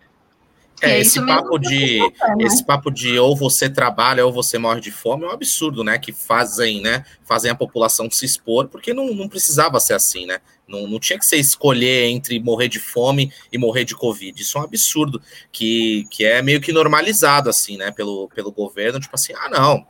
É, 0.83 0.99
esse 0.99 1.25
papo 1.25 1.59
de 1.59 1.99
né? 1.99 2.11
esse 2.39 2.65
papo 2.65 2.91
de 2.91 3.19
ou 3.19 3.37
você 3.37 3.69
trabalha 3.69 4.25
ou 4.25 4.33
você 4.33 4.57
morre 4.57 4.81
de 4.81 4.91
fome 4.91 5.25
é 5.25 5.29
um 5.29 5.31
absurdo, 5.31 5.85
né? 5.85 5.99
Que 5.99 6.11
fazem, 6.11 6.81
né? 6.81 7.05
Fazem 7.23 7.51
a 7.51 7.55
população 7.55 8.11
se 8.11 8.25
expor, 8.25 8.67
porque 8.69 8.95
não, 8.95 9.13
não 9.13 9.29
precisava 9.29 9.79
ser 9.79 9.93
assim, 9.93 10.25
né? 10.25 10.39
Não, 10.67 10.87
não 10.87 10.99
tinha 10.99 11.19
que 11.19 11.27
ser 11.27 11.37
escolher 11.37 12.07
entre 12.07 12.41
morrer 12.41 12.69
de 12.69 12.79
fome 12.79 13.31
e 13.53 13.59
morrer 13.59 13.85
de 13.85 13.95
Covid. 13.95 14.41
Isso 14.41 14.57
é 14.57 14.61
um 14.63 14.65
absurdo, 14.65 15.21
que, 15.53 16.07
que 16.11 16.25
é 16.25 16.41
meio 16.41 16.61
que 16.61 16.73
normalizado, 16.73 17.51
assim, 17.51 17.77
né? 17.77 17.91
Pelo, 17.91 18.29
pelo 18.29 18.51
governo, 18.51 19.01
tipo 19.01 19.15
assim, 19.15 19.35
ah, 19.35 19.51
não, 19.51 19.87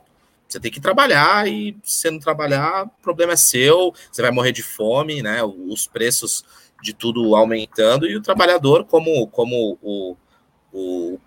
você 0.51 0.59
tem 0.59 0.71
que 0.71 0.81
trabalhar 0.81 1.47
e 1.47 1.77
se 1.83 2.11
não 2.11 2.19
trabalhar, 2.19 2.83
o 2.83 3.01
problema 3.01 3.33
é 3.33 3.37
seu, 3.37 3.93
você 4.11 4.21
vai 4.21 4.31
morrer 4.31 4.51
de 4.51 4.61
fome, 4.61 5.21
né? 5.21 5.41
Os 5.43 5.87
preços 5.87 6.43
de 6.81 6.93
tudo 6.93 7.35
aumentando 7.35 8.07
e 8.07 8.15
o 8.15 8.21
trabalhador, 8.21 8.85
como, 8.85 9.27
como 9.27 9.77
o 9.81 10.15
o 10.73 11.19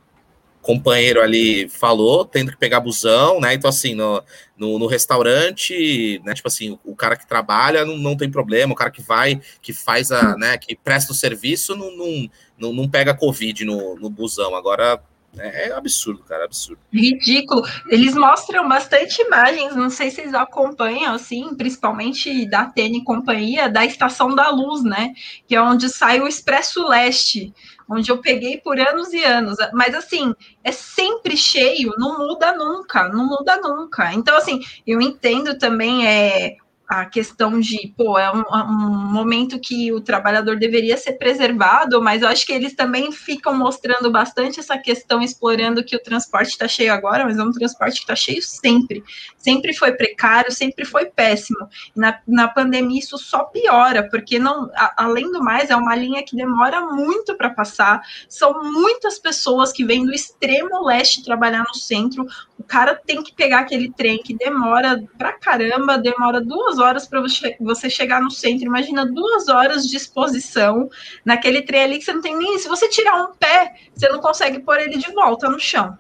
companheiro 0.63 1.21
ali 1.21 1.69
falou, 1.69 2.25
tendo 2.25 2.51
que 2.51 2.57
pegar 2.57 2.81
busão, 2.81 3.39
né? 3.39 3.53
Então, 3.53 3.69
assim, 3.69 3.95
no, 3.95 4.23
no, 4.57 4.79
no, 4.79 4.87
restaurante, 4.87 6.21
né? 6.25 6.33
Tipo 6.33 6.49
assim, 6.49 6.79
o 6.83 6.97
cara 6.97 7.17
que 7.17 7.29
trabalha 7.29 7.85
não, 7.85 7.99
não 7.99 8.17
tem 8.17 8.31
problema, 8.31 8.73
o 8.73 8.77
cara 8.77 8.91
que 8.91 9.03
vai, 9.03 9.41
que 9.61 9.75
faz 9.75 10.11
a, 10.11 10.37
né? 10.39 10.57
Que 10.57 10.75
presta 10.75 11.13
o 11.13 11.15
serviço 11.15 11.77
não, 11.77 11.95
não, 11.95 12.31
não, 12.59 12.73
não 12.73 12.89
pega 12.89 13.15
Covid 13.15 13.63
no, 13.65 13.97
no 13.97 14.09
busão. 14.09 14.55
Agora, 14.55 15.03
é, 15.39 15.69
é 15.69 15.73
absurdo, 15.73 16.23
cara, 16.23 16.43
é 16.43 16.45
absurdo. 16.45 16.81
Ridículo. 16.93 17.63
Eles 17.89 18.15
mostram 18.15 18.69
bastante 18.69 19.21
imagens, 19.23 19.75
não 19.75 19.91
sei 19.91 20.11
se 20.11 20.17
vocês 20.17 20.35
acompanham, 20.35 21.15
assim, 21.15 21.55
principalmente 21.55 22.47
da 22.49 22.73
e 22.77 23.05
companhia, 23.05 23.69
da 23.69 23.85
Estação 23.85 24.35
da 24.35 24.51
Luz, 24.51 24.83
né? 24.83 25.13
Que 25.47 25.57
é 25.57 25.63
onde 25.63 25.89
sai 25.89 26.21
o 26.21 26.29
Expresso 26.29 26.87
Leste 26.87 27.53
onde 27.89 28.11
eu 28.11 28.19
peguei 28.19 28.59
por 28.59 28.79
anos 28.81 29.13
e 29.13 29.23
anos. 29.23 29.57
Mas 29.73 29.95
assim, 29.95 30.35
é 30.63 30.73
sempre 30.73 31.37
cheio, 31.37 31.93
não 31.99 32.19
muda 32.19 32.57
nunca, 32.57 33.09
não 33.09 33.27
muda 33.27 33.57
nunca. 33.59 34.13
Então, 34.15 34.37
assim, 34.37 34.61
eu 34.87 35.01
entendo 35.01 35.59
também 35.59 36.07
é, 36.07 36.57
a 36.89 37.07
questão 37.07 37.59
de, 37.59 37.93
pô, 37.97 38.19
é 38.19 38.31
um, 38.31 38.43
um, 38.43 39.13
momento 39.13 39.59
que 39.59 39.91
o 39.93 40.01
trabalhador 40.01 40.57
deveria 40.57 40.97
ser 40.97 41.15
preservado, 41.15 42.03
mas 42.03 42.23
eu 42.23 42.29
acho 42.29 42.45
que 42.45 42.53
eles 42.53 42.75
também 42.75 43.11
ficam 43.11 43.57
mostrando 43.57 44.11
bastante 44.11 44.61
essa 44.61 44.77
questão, 44.77 45.23
explorando 45.23 45.83
que 45.83 45.97
o 45.97 46.03
transporte 46.03 46.51
está 46.51 46.69
cheio 46.69 46.93
agora, 46.93 47.25
mas 47.25 47.39
é 47.39 47.43
um 47.43 47.53
transporte 47.53 47.97
que 47.97 48.03
está 48.03 48.15
cheio 48.15 48.43
sempre. 48.43 49.03
Sempre 49.39 49.73
foi 49.73 49.93
precário, 49.93 50.53
sempre 50.53 50.85
foi 50.85 51.07
péssimo. 51.07 51.69
Na, 51.97 52.19
na 52.29 52.49
pandemia 52.49 52.99
isso 52.99 53.17
só 53.17 53.45
piora, 53.45 54.09
porque 54.11 54.39
não, 54.39 54.71
a, 54.75 55.05
além 55.05 55.31
do 55.33 55.43
mais, 55.43 55.71
é 55.71 55.77
uma 55.77 55.97
linha 55.97 56.23
que 56.23 56.37
demora 56.37 56.83
muito 56.83 57.35
para 57.35 57.51
passar, 57.51 58.03
são 58.29 58.63
muitas 58.63 59.19
pessoas 59.19 59.73
que 59.73 59.85
vêm 59.85 60.05
do 60.05 60.13
extremo 60.13 60.85
leste 60.85 61.25
trabalhar 61.25 61.65
no 61.67 61.75
centro, 61.75 62.27
o 62.59 62.63
cara 62.63 62.95
tem 62.95 63.23
que 63.23 63.35
pegar 63.35 63.61
aquele 63.61 63.91
trem 63.93 64.23
que 64.23 64.35
demora 64.35 65.03
pra 65.19 65.33
caramba, 65.33 65.99
demora 65.99 66.41
duas 66.41 66.74
horas 66.79 67.07
para 67.07 67.23
você 67.61 67.91
chegar 67.91 68.21
no 68.21 68.31
centro. 68.31 68.67
Imagina 68.67 69.07
duas 69.07 69.49
horas 69.49 69.87
de 69.87 69.97
exposição 69.97 70.89
naquele 71.25 71.63
trem 71.63 71.83
ali 71.83 71.99
que 71.99 72.05
você 72.05 72.13
não 72.13 72.23
tem 72.23 72.37
nem. 72.37 72.59
Se 72.59 72.69
você 72.69 72.89
tirar 72.89 73.23
um 73.23 73.35
pé, 73.35 73.75
você 73.95 74.09
não 74.09 74.21
consegue 74.21 74.61
pôr 74.61 74.81
ele 74.81 74.97
de 74.97 75.13
volta 75.13 75.49
no 75.49 75.59
chão. 75.59 75.99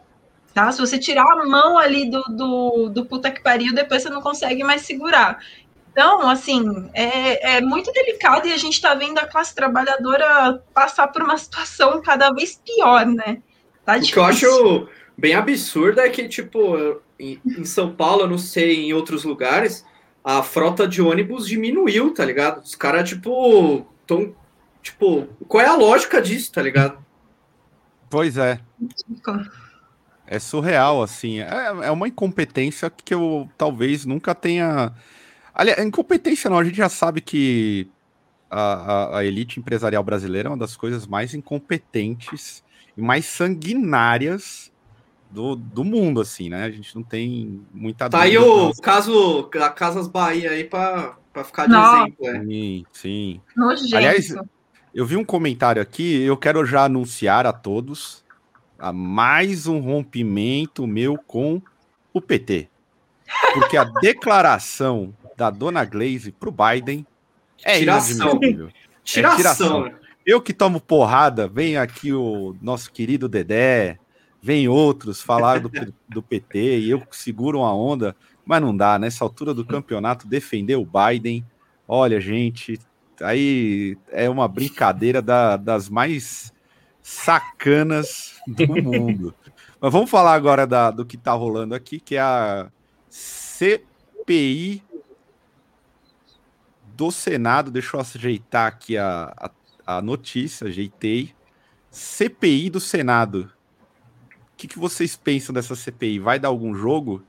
Tá? 0.52 0.70
Se 0.70 0.80
você 0.80 0.98
tirar 0.98 1.24
a 1.24 1.44
mão 1.44 1.76
ali 1.76 2.08
do, 2.08 2.22
do, 2.22 2.88
do 2.88 3.04
puta 3.04 3.30
que 3.30 3.42
pariu, 3.42 3.74
depois 3.74 4.02
você 4.02 4.10
não 4.10 4.20
consegue 4.20 4.62
mais 4.62 4.82
segurar. 4.82 5.38
Então, 5.90 6.28
assim, 6.28 6.90
é, 6.92 7.56
é 7.56 7.60
muito 7.60 7.92
delicado 7.92 8.48
e 8.48 8.52
a 8.52 8.56
gente 8.56 8.74
está 8.74 8.94
vendo 8.94 9.18
a 9.18 9.26
classe 9.26 9.54
trabalhadora 9.54 10.60
passar 10.72 11.08
por 11.08 11.22
uma 11.22 11.38
situação 11.38 12.02
cada 12.02 12.32
vez 12.32 12.60
pior, 12.64 13.06
né? 13.06 13.40
Tá 13.84 13.96
o 13.96 14.00
que 14.00 14.16
eu 14.16 14.24
acho 14.24 14.88
bem 15.16 15.34
absurdo 15.34 16.00
é 16.00 16.08
que, 16.08 16.26
tipo, 16.26 17.00
em, 17.18 17.40
em 17.44 17.64
São 17.64 17.94
Paulo, 17.94 18.22
eu 18.22 18.28
não 18.28 18.38
sei, 18.38 18.86
em 18.86 18.92
outros 18.92 19.22
lugares, 19.24 19.84
a 20.24 20.42
frota 20.42 20.88
de 20.88 21.02
ônibus 21.02 21.46
diminuiu, 21.46 22.14
tá 22.14 22.24
ligado? 22.24 22.62
Os 22.62 22.74
caras, 22.74 23.08
tipo, 23.08 23.86
tão. 24.06 24.34
Tipo, 24.82 25.26
qual 25.46 25.62
é 25.62 25.66
a 25.66 25.76
lógica 25.76 26.20
disso, 26.20 26.50
tá 26.50 26.62
ligado? 26.62 26.98
Pois 28.08 28.36
é. 28.38 28.60
É 30.26 30.38
surreal, 30.38 31.02
assim. 31.02 31.40
É, 31.40 31.66
é 31.82 31.90
uma 31.90 32.08
incompetência 32.08 32.90
que 32.90 33.12
eu 33.12 33.48
talvez 33.58 34.06
nunca 34.06 34.34
tenha. 34.34 34.92
Aliás, 35.54 35.84
incompetência 35.84 36.48
não, 36.48 36.58
a 36.58 36.64
gente 36.64 36.76
já 36.76 36.88
sabe 36.88 37.20
que 37.20 37.88
a, 38.50 38.60
a, 38.60 39.18
a, 39.18 39.24
elite 39.24 39.60
empresarial 39.60 40.02
brasileira 40.02 40.48
é 40.48 40.50
uma 40.50 40.58
das 40.58 40.76
coisas 40.76 41.06
mais 41.06 41.34
incompetentes 41.34 42.64
e 42.96 43.00
mais 43.00 43.26
sanguinárias 43.26 44.72
do, 45.30 45.56
do 45.56 45.84
mundo, 45.84 46.20
assim, 46.20 46.48
né? 46.48 46.64
A 46.64 46.70
gente 46.70 46.94
não 46.94 47.02
tem 47.02 47.60
muita. 47.72 48.08
Tá 48.08 48.22
aí 48.22 48.38
o 48.38 48.72
caso 48.74 49.48
da 49.52 49.70
Casas 49.70 50.06
Bahia 50.06 50.50
aí 50.50 50.64
para 50.64 51.16
ficar 51.44 51.66
de 51.66 51.72
não. 51.72 52.02
exemplo. 52.02 52.26
É. 52.26 52.40
Sim, 52.44 52.86
sim. 52.92 53.40
Nojento. 53.56 53.96
Aliás, 53.96 54.34
eu 54.94 55.04
vi 55.04 55.16
um 55.16 55.24
comentário 55.24 55.82
aqui, 55.82 56.22
eu 56.22 56.36
quero 56.36 56.64
já 56.64 56.84
anunciar 56.84 57.46
a 57.46 57.52
todos 57.52 58.24
a 58.78 58.92
mais 58.92 59.66
um 59.66 59.80
rompimento 59.80 60.86
meu 60.86 61.16
com 61.16 61.60
o 62.12 62.20
PT. 62.20 62.68
Porque 63.54 63.76
a 63.76 63.84
declaração 63.84 65.14
da 65.36 65.50
dona 65.50 65.84
Glaze 65.84 66.30
pro 66.30 66.52
Biden 66.52 67.06
é 67.64 67.78
tiração. 67.78 68.16
inadmissível. 68.16 68.68
Tiração. 69.02 69.34
É 69.34 69.36
tiração. 69.36 69.94
Eu 70.24 70.40
que 70.40 70.54
tomo 70.54 70.80
porrada, 70.80 71.46
vem 71.46 71.76
aqui 71.76 72.12
o 72.12 72.56
nosso 72.62 72.90
querido 72.90 73.28
Dedé, 73.28 73.98
vem 74.44 74.68
outros 74.68 75.22
falar 75.22 75.58
do, 75.58 75.70
do 76.06 76.22
PT 76.22 76.80
e 76.80 76.90
eu 76.90 77.02
seguro 77.10 77.62
a 77.62 77.74
onda, 77.74 78.14
mas 78.44 78.60
não 78.60 78.76
dá. 78.76 78.98
Nessa 78.98 79.24
altura 79.24 79.54
do 79.54 79.64
campeonato, 79.64 80.28
defender 80.28 80.76
o 80.76 80.84
Biden, 80.86 81.42
olha, 81.88 82.20
gente, 82.20 82.78
aí 83.22 83.96
é 84.10 84.28
uma 84.28 84.46
brincadeira 84.46 85.22
da, 85.22 85.56
das 85.56 85.88
mais 85.88 86.52
sacanas 87.00 88.38
do 88.46 88.68
mundo. 88.84 89.34
Mas 89.80 89.90
vamos 89.90 90.10
falar 90.10 90.34
agora 90.34 90.66
da, 90.66 90.90
do 90.90 91.06
que 91.06 91.16
está 91.16 91.32
rolando 91.32 91.74
aqui, 91.74 91.98
que 91.98 92.16
é 92.16 92.20
a 92.20 92.70
CPI 93.08 94.82
do 96.94 97.10
Senado. 97.10 97.70
Deixa 97.70 97.96
eu 97.96 98.00
ajeitar 98.00 98.66
aqui 98.66 98.98
a, 98.98 99.32
a, 99.86 99.96
a 99.96 100.02
notícia, 100.02 100.66
ajeitei. 100.66 101.34
CPI 101.90 102.68
do 102.68 102.80
Senado 102.80 103.50
que, 104.56 104.68
que 104.68 104.78
vocês 104.78 105.16
pensam 105.16 105.52
dessa 105.52 105.74
CPI? 105.74 106.18
Vai 106.18 106.38
dar 106.38 106.48
algum 106.48 106.74
jogo? 106.74 107.22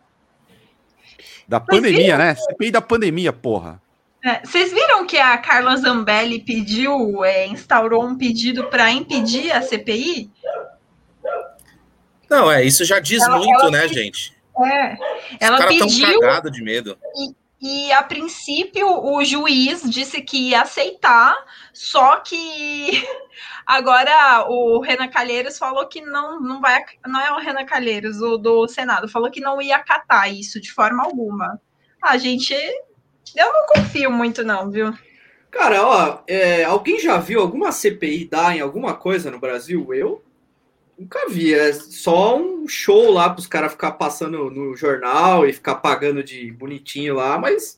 Da 1.47 1.59
pandemia, 1.59 2.17
né? 2.17 2.35
CPI 2.35 2.71
da 2.71 2.81
pandemia, 2.81 3.31
porra. 3.31 3.81
É, 4.23 4.43
vocês 4.43 4.73
viram 4.73 5.05
que 5.05 5.17
a 5.17 5.37
Carla 5.37 5.75
Zambelli 5.77 6.39
pediu, 6.39 7.23
é, 7.23 7.45
instaurou 7.45 8.03
um 8.03 8.17
pedido 8.17 8.65
para 8.69 8.91
impedir 8.91 9.51
a 9.51 9.61
CPI? 9.61 10.31
Não, 12.27 12.51
é, 12.51 12.63
isso 12.63 12.83
já 12.83 12.99
diz 12.99 13.21
ela, 13.21 13.37
muito, 13.37 13.61
ela 13.61 13.71
né, 13.71 13.87
gente? 13.87 14.35
É, 14.63 14.97
ela 15.39 15.59
Os 15.59 15.65
pediu. 15.65 16.19
Tão 16.19 16.51
de 16.51 16.63
medo. 16.63 16.97
E, 17.15 17.44
e 17.67 17.91
a 17.91 18.03
princípio 18.03 18.87
o 18.87 19.25
juiz 19.25 19.81
disse 19.89 20.21
que 20.21 20.49
ia 20.49 20.61
aceitar, 20.61 21.35
só 21.73 22.17
que 22.17 22.91
agora 23.65 24.45
o 24.47 24.79
Renan 24.79 25.07
Calheiros 25.07 25.57
falou 25.57 25.87
que 25.87 25.99
não, 25.99 26.39
não 26.39 26.61
vai. 26.61 26.85
Não 27.07 27.19
é 27.19 27.31
o 27.31 27.39
Renan 27.39 27.65
Calheiros, 27.65 28.21
o 28.21 28.37
do 28.37 28.67
Senado, 28.67 29.09
falou 29.09 29.31
que 29.31 29.41
não 29.41 29.59
ia 29.59 29.77
acatar 29.77 30.31
isso 30.31 30.61
de 30.61 30.71
forma 30.71 31.03
alguma. 31.03 31.59
A 31.99 32.19
gente. 32.19 32.53
Eu 33.35 33.51
não 33.51 33.65
confio 33.65 34.11
muito, 34.11 34.43
não, 34.43 34.69
viu? 34.69 34.93
Cara, 35.49 35.83
ó, 35.83 36.19
é, 36.27 36.65
alguém 36.65 36.99
já 36.99 37.17
viu 37.17 37.41
alguma 37.41 37.71
CPI 37.71 38.25
dar 38.25 38.55
em 38.55 38.61
alguma 38.61 38.93
coisa 38.93 39.31
no 39.31 39.39
Brasil? 39.39 39.91
Eu 39.91 40.23
Nunca 40.97 41.27
vi, 41.29 41.53
é 41.53 41.73
só 41.73 42.37
um 42.37 42.67
show 42.67 43.11
lá 43.11 43.29
para 43.29 43.39
os 43.39 43.47
caras 43.47 43.73
ficar 43.73 43.91
passando 43.93 44.49
no 44.49 44.75
jornal 44.75 45.45
e 45.45 45.51
ficar 45.51 45.75
pagando 45.75 46.23
de 46.23 46.51
bonitinho 46.51 47.15
lá, 47.15 47.37
mas 47.37 47.77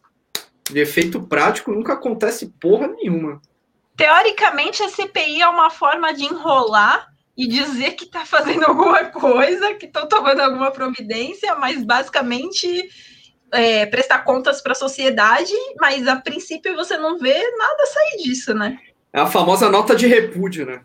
de 0.69 0.79
efeito 0.79 1.21
prático 1.21 1.71
nunca 1.71 1.93
acontece 1.93 2.53
porra 2.59 2.87
nenhuma. 2.87 3.41
Teoricamente, 3.95 4.83
a 4.83 4.89
CPI 4.89 5.41
é 5.41 5.47
uma 5.47 5.71
forma 5.71 6.13
de 6.13 6.25
enrolar 6.25 7.07
e 7.35 7.47
dizer 7.47 7.91
que 7.91 8.05
está 8.05 8.25
fazendo 8.25 8.65
alguma 8.67 9.05
coisa, 9.05 9.73
que 9.73 9.87
estão 9.87 10.07
tomando 10.07 10.41
alguma 10.41 10.71
providência, 10.71 11.55
mas 11.55 11.83
basicamente 11.83 12.89
é, 13.51 13.85
prestar 13.85 14.19
contas 14.19 14.61
para 14.61 14.73
a 14.73 14.75
sociedade, 14.75 15.53
mas 15.79 16.07
a 16.07 16.17
princípio 16.17 16.75
você 16.75 16.97
não 16.97 17.17
vê 17.17 17.51
nada 17.57 17.85
sair 17.87 18.23
disso, 18.23 18.53
né? 18.53 18.77
É 19.13 19.19
a 19.19 19.25
famosa 19.25 19.69
nota 19.69 19.95
de 19.95 20.05
repúdio, 20.05 20.65
né? 20.65 20.81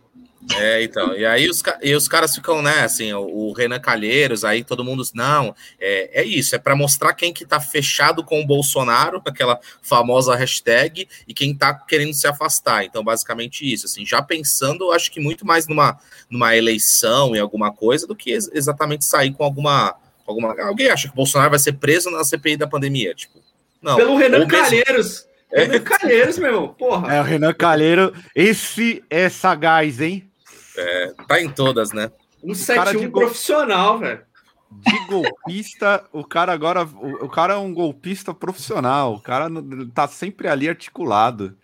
É, 0.56 0.82
então, 0.82 1.14
e 1.16 1.24
aí 1.24 1.48
os, 1.48 1.62
e 1.82 1.94
os 1.94 2.08
caras 2.08 2.34
ficam, 2.34 2.60
né, 2.60 2.80
assim, 2.80 3.12
o, 3.12 3.22
o 3.22 3.52
Renan 3.52 3.78
Calheiros, 3.78 4.44
aí 4.44 4.64
todo 4.64 4.84
mundo, 4.84 5.02
não, 5.14 5.54
é, 5.80 6.20
é 6.20 6.24
isso, 6.24 6.54
é 6.56 6.58
para 6.58 6.74
mostrar 6.74 7.14
quem 7.14 7.32
que 7.32 7.46
tá 7.46 7.60
fechado 7.60 8.24
com 8.24 8.40
o 8.40 8.46
Bolsonaro, 8.46 9.22
aquela 9.24 9.60
famosa 9.80 10.34
hashtag, 10.34 11.08
e 11.28 11.32
quem 11.32 11.54
tá 11.54 11.72
querendo 11.72 12.12
se 12.12 12.26
afastar, 12.26 12.84
então 12.84 13.04
basicamente 13.04 13.70
isso, 13.70 13.86
assim, 13.86 14.04
já 14.04 14.20
pensando, 14.20 14.90
acho 14.90 15.12
que 15.12 15.20
muito 15.20 15.46
mais 15.46 15.68
numa, 15.68 15.98
numa 16.28 16.56
eleição 16.56 17.36
e 17.36 17.38
alguma 17.38 17.72
coisa, 17.72 18.06
do 18.06 18.16
que 18.16 18.32
ex 18.32 18.50
exatamente 18.52 19.04
sair 19.04 19.32
com 19.32 19.44
alguma, 19.44 19.94
alguma, 20.26 20.60
alguém 20.60 20.90
acha 20.90 21.06
que 21.06 21.14
o 21.14 21.16
Bolsonaro 21.16 21.50
vai 21.50 21.58
ser 21.60 21.74
preso 21.74 22.10
na 22.10 22.24
CPI 22.24 22.56
da 22.56 22.66
pandemia, 22.66 23.14
tipo, 23.14 23.40
não. 23.80 23.96
Pelo 23.96 24.16
Renan 24.16 24.46
Calheiros, 24.46 25.26
mesmo... 25.50 25.72
Renan 25.72 25.84
Calheiros, 25.84 26.38
meu 26.38 26.48
irmão, 26.48 26.68
porra. 26.68 27.14
É, 27.14 27.20
o 27.20 27.24
Renan 27.24 27.52
Calheiro, 27.52 28.12
esse 28.34 29.04
é 29.08 29.28
sagaz, 29.28 30.00
hein? 30.00 30.31
É, 30.76 31.12
tá 31.26 31.40
em 31.40 31.50
todas, 31.50 31.92
né? 31.92 32.10
Um 32.42 32.54
71 32.54 33.10
profissional, 33.10 33.98
velho. 33.98 34.22
De 34.70 35.06
golpista, 35.06 36.04
o 36.12 36.24
cara 36.24 36.52
agora. 36.52 36.84
O, 36.84 37.26
o, 37.26 37.28
cara 37.28 37.54
é 37.54 37.56
um 37.56 37.74
golpista 37.74 38.32
profissional. 38.32 39.14
O 39.14 39.20
cara 39.20 39.48
tá 39.94 40.08
sempre 40.08 40.48
ali 40.48 40.68
articulado. 40.68 41.56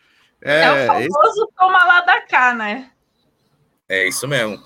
É, 0.42 0.60
é 0.60 0.84
o 0.84 0.86
famoso 0.86 1.44
esse... 1.44 1.52
toma 1.56 1.84
lá 1.84 2.00
da 2.02 2.20
cá, 2.20 2.54
né? 2.54 2.90
É 3.88 4.06
isso 4.06 4.28
mesmo. 4.28 4.62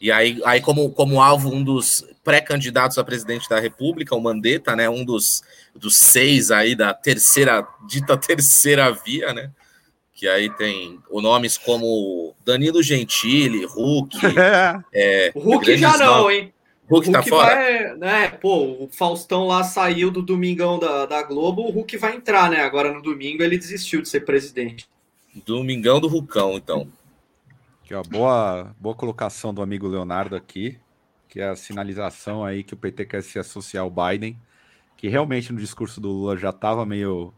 E 0.00 0.10
aí, 0.10 0.40
aí 0.46 0.60
como, 0.60 0.90
como 0.92 1.20
alvo, 1.20 1.52
um 1.52 1.62
dos 1.62 2.06
pré-candidatos 2.22 2.96
a 2.96 3.04
presidente 3.04 3.48
da 3.48 3.58
República, 3.58 4.14
o 4.14 4.20
Mandetta, 4.20 4.76
né? 4.76 4.88
Um 4.88 5.04
dos, 5.04 5.42
dos 5.74 5.96
seis 5.96 6.50
aí 6.50 6.76
da 6.76 6.94
terceira, 6.94 7.66
dita 7.86 8.16
terceira 8.16 8.92
via, 8.92 9.34
né? 9.34 9.50
que 10.20 10.28
aí 10.28 10.50
tem 10.50 11.00
o 11.08 11.22
nomes 11.22 11.56
como 11.56 12.19
Danilo 12.44 12.82
Gentili, 12.82 13.64
Hulk. 13.64 14.16
é, 14.92 15.32
o 15.34 15.40
Hulk 15.40 15.76
já 15.76 15.96
não, 15.98 16.30
hein? 16.30 16.52
Hulk, 16.88 17.06
Hulk 17.06 17.12
tá 17.12 17.22
fora? 17.22 17.54
Vai, 17.54 17.96
né, 17.96 18.28
pô, 18.28 18.84
o 18.84 18.88
Faustão 18.90 19.46
lá 19.46 19.62
saiu 19.62 20.10
do 20.10 20.22
Domingão 20.22 20.78
da, 20.78 21.06
da 21.06 21.22
Globo, 21.22 21.62
o 21.62 21.70
Hulk 21.70 21.96
vai 21.96 22.16
entrar, 22.16 22.50
né? 22.50 22.62
Agora 22.62 22.92
no 22.92 23.00
domingo 23.00 23.42
ele 23.42 23.56
desistiu 23.56 24.02
de 24.02 24.08
ser 24.08 24.20
presidente. 24.20 24.88
Domingão 25.46 26.00
do 26.00 26.08
Hulcão, 26.08 26.54
então. 26.54 26.88
Que 27.84 27.94
ó, 27.94 28.02
boa, 28.02 28.74
boa 28.78 28.94
colocação 28.94 29.54
do 29.54 29.62
amigo 29.62 29.86
Leonardo 29.86 30.34
aqui, 30.34 30.78
que 31.28 31.40
é 31.40 31.48
a 31.48 31.56
sinalização 31.56 32.44
aí 32.44 32.64
que 32.64 32.74
o 32.74 32.76
PT 32.76 33.06
quer 33.06 33.22
se 33.22 33.38
associar 33.38 33.84
ao 33.84 33.90
Biden, 33.90 34.36
que 34.96 35.08
realmente 35.08 35.52
no 35.52 35.60
discurso 35.60 36.00
do 36.00 36.08
Lula 36.08 36.36
já 36.36 36.50
estava 36.50 36.84
meio, 36.84 37.32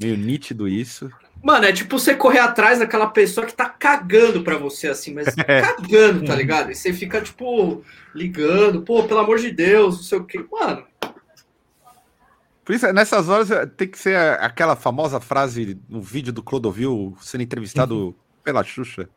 meio 0.00 0.16
nítido 0.16 0.68
isso. 0.68 1.10
Mano, 1.42 1.66
é 1.66 1.72
tipo 1.72 1.98
você 1.98 2.14
correr 2.14 2.40
atrás 2.40 2.78
daquela 2.78 3.06
pessoa 3.06 3.46
que 3.46 3.54
tá 3.54 3.68
cagando 3.68 4.42
pra 4.42 4.56
você, 4.56 4.88
assim, 4.88 5.14
mas 5.14 5.28
é. 5.46 5.60
cagando, 5.62 6.24
tá 6.24 6.34
ligado? 6.34 6.70
E 6.70 6.74
você 6.74 6.92
fica, 6.92 7.20
tipo, 7.20 7.84
ligando, 8.14 8.82
pô, 8.82 9.04
pelo 9.04 9.20
amor 9.20 9.38
de 9.38 9.50
Deus, 9.50 9.96
não 9.96 10.02
sei 10.02 10.18
o 10.18 10.24
quê. 10.24 10.44
Mano. 10.50 10.84
Por 12.64 12.74
isso, 12.74 12.92
nessas 12.92 13.28
horas 13.28 13.48
tem 13.76 13.88
que 13.88 13.98
ser 13.98 14.16
aquela 14.40 14.76
famosa 14.76 15.20
frase 15.20 15.80
no 15.88 16.02
vídeo 16.02 16.32
do 16.32 16.42
Clodovil 16.42 17.16
sendo 17.20 17.42
entrevistado 17.42 18.14
pela 18.44 18.62
Xuxa 18.62 19.08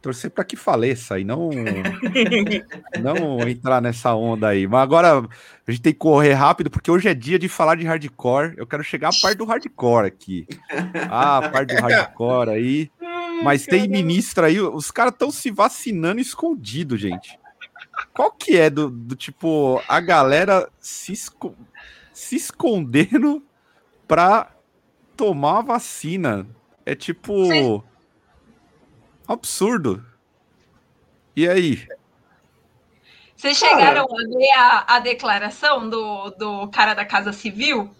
torcer 0.00 0.30
para 0.30 0.44
que 0.44 0.56
faleça 0.56 1.18
e 1.18 1.24
não 1.24 1.50
não 3.00 3.48
entrar 3.48 3.80
nessa 3.80 4.14
onda 4.14 4.48
aí. 4.48 4.66
Mas 4.66 4.80
agora 4.80 5.18
a 5.18 5.70
gente 5.70 5.82
tem 5.82 5.92
que 5.92 5.98
correr 5.98 6.34
rápido 6.34 6.70
porque 6.70 6.90
hoje 6.90 7.08
é 7.08 7.14
dia 7.14 7.38
de 7.38 7.48
falar 7.48 7.74
de 7.74 7.86
hardcore. 7.86 8.54
Eu 8.56 8.66
quero 8.66 8.82
chegar 8.82 9.08
à 9.08 9.20
parte 9.20 9.38
do 9.38 9.44
hardcore 9.44 10.06
aqui. 10.06 10.46
Ah, 11.10 11.38
a 11.38 11.50
parte 11.50 11.74
do 11.74 11.82
hardcore 11.82 12.50
aí. 12.50 12.90
Mas 13.42 13.64
tem 13.64 13.88
ministro 13.88 14.44
aí, 14.44 14.60
os 14.60 14.90
caras 14.90 15.12
estão 15.12 15.30
se 15.30 15.50
vacinando 15.50 16.20
escondido, 16.20 16.96
gente. 16.96 17.38
Qual 18.12 18.30
que 18.32 18.56
é 18.56 18.68
do, 18.68 18.90
do 18.90 19.14
tipo 19.14 19.82
a 19.88 20.00
galera 20.00 20.68
se, 20.78 21.12
esco 21.12 21.54
se 22.12 22.36
escondendo 22.36 23.42
para 24.06 24.50
tomar 25.16 25.58
a 25.58 25.62
vacina? 25.62 26.46
É 26.84 26.94
tipo 26.94 27.46
Sim 27.46 27.82
Absurdo. 29.28 30.02
E 31.36 31.46
aí? 31.46 31.86
Vocês 33.36 33.58
chegaram 33.58 34.08
cara, 34.08 34.24
a 34.24 34.38
ver 34.38 34.50
a, 34.52 34.96
a, 34.96 34.98
declaração 34.98 35.88
do, 35.88 36.30
do 36.30 36.68
cara 36.68 36.94
da 36.94 37.04
Casa 37.04 37.32
Civil? 37.32 37.94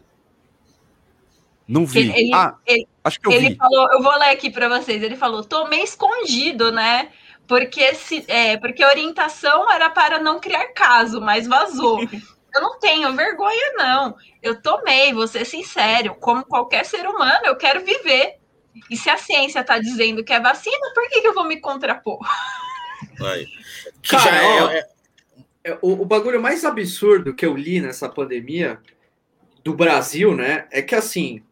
Não 1.69 1.85
vi. 1.85 2.11
Ele, 2.11 2.35
ah, 2.35 2.57
ele, 2.67 2.89
acho 3.05 3.21
que 3.21 3.29
eu 3.29 3.33
ele 3.33 3.51
vi. 3.51 3.57
falou, 3.57 3.93
eu 3.93 4.03
vou 4.03 4.19
ler 4.19 4.31
aqui 4.31 4.51
para 4.51 4.69
vocês. 4.69 5.03
Ele 5.03 5.17
falou: 5.17 5.45
tomei 5.45 5.83
escondido, 5.83 6.73
né? 6.73 7.13
Porque, 7.47 7.95
se, 7.95 8.25
é, 8.27 8.57
porque 8.57 8.83
a 8.83 8.89
orientação 8.89 9.71
era 9.71 9.91
para 9.91 10.19
não 10.19 10.41
criar 10.41 10.73
caso, 10.73 11.21
mas 11.21 11.47
vazou. 11.47 12.01
eu 12.55 12.61
não 12.63 12.79
tenho 12.81 13.13
vergonha, 13.13 13.75
não. 13.77 14.17
Eu 14.43 14.61
tomei, 14.61 15.13
vou 15.13 15.29
ser 15.29 15.45
sincero, 15.45 16.15
como 16.17 16.45
qualquer 16.45 16.85
ser 16.85 17.07
humano, 17.07 17.45
eu 17.45 17.57
quero 17.57 17.85
viver. 17.85 18.38
E 18.91 18.97
se 18.97 19.11
a 19.11 19.17
ciência 19.17 19.61
está 19.61 19.79
dizendo 19.79 20.25
que 20.25 20.33
é 20.33 20.41
vacina, 20.41 20.93
por 20.95 21.09
que, 21.09 21.21
que 21.21 21.29
eu 21.29 21.35
vou 21.35 21.45
me 21.45 21.61
contrapor? 21.61 22.19
Que 24.03 24.17
Cara, 24.17 24.31
já 24.31 24.43
é, 24.43 24.77
é... 24.77 24.89
é... 25.65 25.79
O, 25.83 26.03
o 26.03 26.05
bagulho 26.05 26.41
mais 26.41 26.65
absurdo 26.65 27.35
que 27.35 27.45
eu 27.45 27.57
li 27.57 27.81
nessa 27.81 28.09
pandemia 28.09 28.79
do 29.63 29.75
Brasil, 29.75 30.35
né, 30.35 30.67
é 30.71 30.81
que 30.81 30.95
assim, 30.95 31.43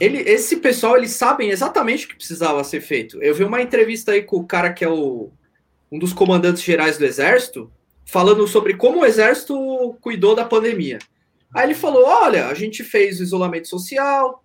ele, 0.00 0.18
esse 0.18 0.56
pessoal, 0.56 0.96
eles 0.96 1.12
sabem 1.12 1.50
exatamente 1.50 2.04
o 2.04 2.08
que 2.08 2.16
precisava 2.16 2.62
ser 2.64 2.80
feito. 2.80 3.22
Eu 3.22 3.34
vi 3.34 3.44
uma 3.44 3.62
entrevista 3.62 4.12
aí 4.12 4.22
com 4.22 4.36
o 4.36 4.46
cara 4.46 4.72
que 4.72 4.84
é 4.84 4.88
o, 4.88 5.30
um 5.90 5.98
dos 5.98 6.12
comandantes 6.12 6.62
gerais 6.62 6.98
do 6.98 7.04
Exército, 7.04 7.70
falando 8.04 8.46
sobre 8.46 8.74
como 8.74 9.00
o 9.00 9.06
Exército 9.06 9.96
cuidou 10.00 10.34
da 10.34 10.44
pandemia. 10.44 10.98
Aí 11.54 11.64
ele 11.64 11.74
falou: 11.74 12.04
olha, 12.04 12.48
a 12.48 12.54
gente 12.54 12.82
fez 12.82 13.20
o 13.20 13.22
isolamento 13.22 13.68
social, 13.68 14.42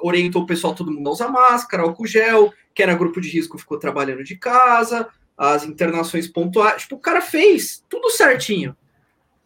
orientou 0.00 0.42
o 0.42 0.46
pessoal, 0.46 0.74
todo 0.74 0.92
mundo 0.92 1.08
a 1.08 1.12
usar 1.12 1.28
máscara, 1.28 1.82
álcool 1.82 2.06
gel, 2.06 2.52
que 2.74 2.82
era 2.82 2.94
grupo 2.94 3.20
de 3.20 3.28
risco, 3.28 3.58
ficou 3.58 3.78
trabalhando 3.78 4.22
de 4.22 4.36
casa, 4.36 5.08
as 5.36 5.64
internações 5.64 6.26
pontuais. 6.26 6.82
Tipo, 6.82 6.96
o 6.96 7.00
cara 7.00 7.20
fez 7.20 7.84
tudo 7.88 8.10
certinho. 8.10 8.76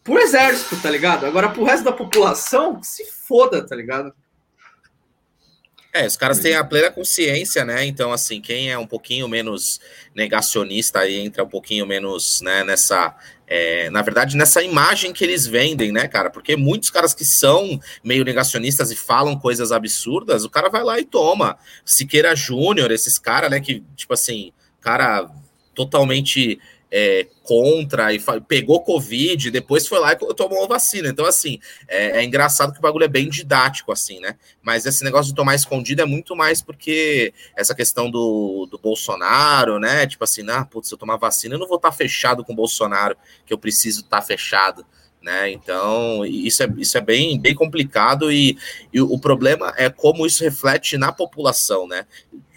Pro 0.02 0.18
exército, 0.18 0.81
tá 0.83 0.90
ligado? 0.90 1.26
Agora 1.26 1.48
pro 1.48 1.64
resto 1.64 1.85
da 1.85 1.92
população, 1.92 2.83
se 2.83 3.05
foda, 3.05 3.64
tá 3.64 3.76
ligado? 3.76 4.12
É, 5.94 6.07
os 6.07 6.16
caras 6.16 6.38
têm 6.38 6.55
a 6.55 6.64
plena 6.64 6.90
consciência, 6.90 7.64
né? 7.66 7.85
Então, 7.85 8.12
assim, 8.12 8.40
quem 8.40 8.70
é 8.70 8.78
um 8.78 8.87
pouquinho 8.87 9.28
menos 9.28 9.78
negacionista 10.14 11.00
aí 11.00 11.16
entra 11.16 11.44
um 11.44 11.48
pouquinho 11.48 11.87
menos 11.87 12.40
né, 12.40 12.64
nessa. 12.64 13.14
É, 13.46 13.90
na 13.90 14.00
verdade, 14.00 14.35
nessa 14.35 14.62
imagem 14.62 15.12
que 15.12 15.22
eles 15.22 15.46
vendem, 15.46 15.92
né, 15.92 16.09
cara? 16.09 16.31
Porque 16.31 16.57
muitos 16.57 16.88
caras 16.88 17.12
que 17.12 17.26
são 17.26 17.78
meio 18.02 18.24
negacionistas 18.24 18.90
e 18.90 18.96
falam 18.96 19.38
coisas 19.38 19.70
absurdas, 19.70 20.44
o 20.44 20.50
cara 20.50 20.70
vai 20.70 20.83
lá 20.83 20.98
e 20.98 21.05
toma. 21.05 21.59
Siqueira 21.85 22.35
Júnior, 22.35 22.90
esses 22.90 23.18
caras, 23.18 23.50
né, 23.50 23.61
que, 23.61 23.85
tipo 23.94 24.14
assim, 24.14 24.50
cara 24.81 25.31
totalmente 25.74 26.59
é, 26.94 27.26
contra 27.42 28.12
e 28.12 28.20
pegou 28.46 28.85
Covid, 28.85 29.50
depois 29.50 29.88
foi 29.88 29.98
lá 29.98 30.12
e 30.12 30.16
tomou 30.35 30.62
a 30.62 30.68
vacina. 30.68 31.09
Então, 31.09 31.24
assim, 31.24 31.59
é, 31.88 32.18
é, 32.18 32.24
engraçado 32.24 32.70
que 32.70 32.78
o 32.78 32.83
bagulho 32.83 33.05
é 33.05 33.09
bem 33.09 33.31
didático, 33.31 33.90
assim, 33.90 34.20
né? 34.20 34.37
Mas 34.62 34.85
esse 34.85 35.02
negócio 35.02 35.31
de 35.31 35.35
tomar 35.35 35.55
escondido 35.55 36.02
é 36.02 36.05
muito 36.05 36.37
mais 36.37 36.61
porque 36.61 37.33
essa 37.57 37.74
questão 37.74 38.11
do, 38.11 38.68
do 38.70 38.78
Bolsonaro, 38.78 39.78
né? 39.78 40.07
Tipo 40.07 40.24
assim, 40.24 40.48
ah, 40.50 40.66
putz, 40.66 40.88
se 40.88 40.94
eu 40.94 40.98
tomar 40.98 41.16
vacina, 41.16 41.55
eu 41.55 41.59
não 41.59 41.66
vou 41.66 41.76
estar 41.76 41.90
tá 41.90 41.96
fechado 41.96 42.44
com 42.44 42.52
o 42.52 42.57
Bolsonaro, 42.57 43.16
que 43.46 43.55
eu 43.55 43.59
preciso 43.59 44.00
estar 44.00 44.20
tá 44.20 44.22
fechado. 44.22 44.85
Né? 45.22 45.52
Então, 45.52 46.26
isso 46.26 46.64
é, 46.64 46.74
isso 46.76 46.98
é 46.98 47.00
bem, 47.00 47.40
bem 47.40 47.55
complicado 47.55 48.31
e, 48.31 48.59
e 48.92 49.00
o 49.00 49.16
problema 49.18 49.72
é 49.76 49.88
como 49.88 50.26
isso 50.26 50.42
reflete 50.42 50.98
na 50.98 51.12
população, 51.12 51.87
né? 51.87 52.05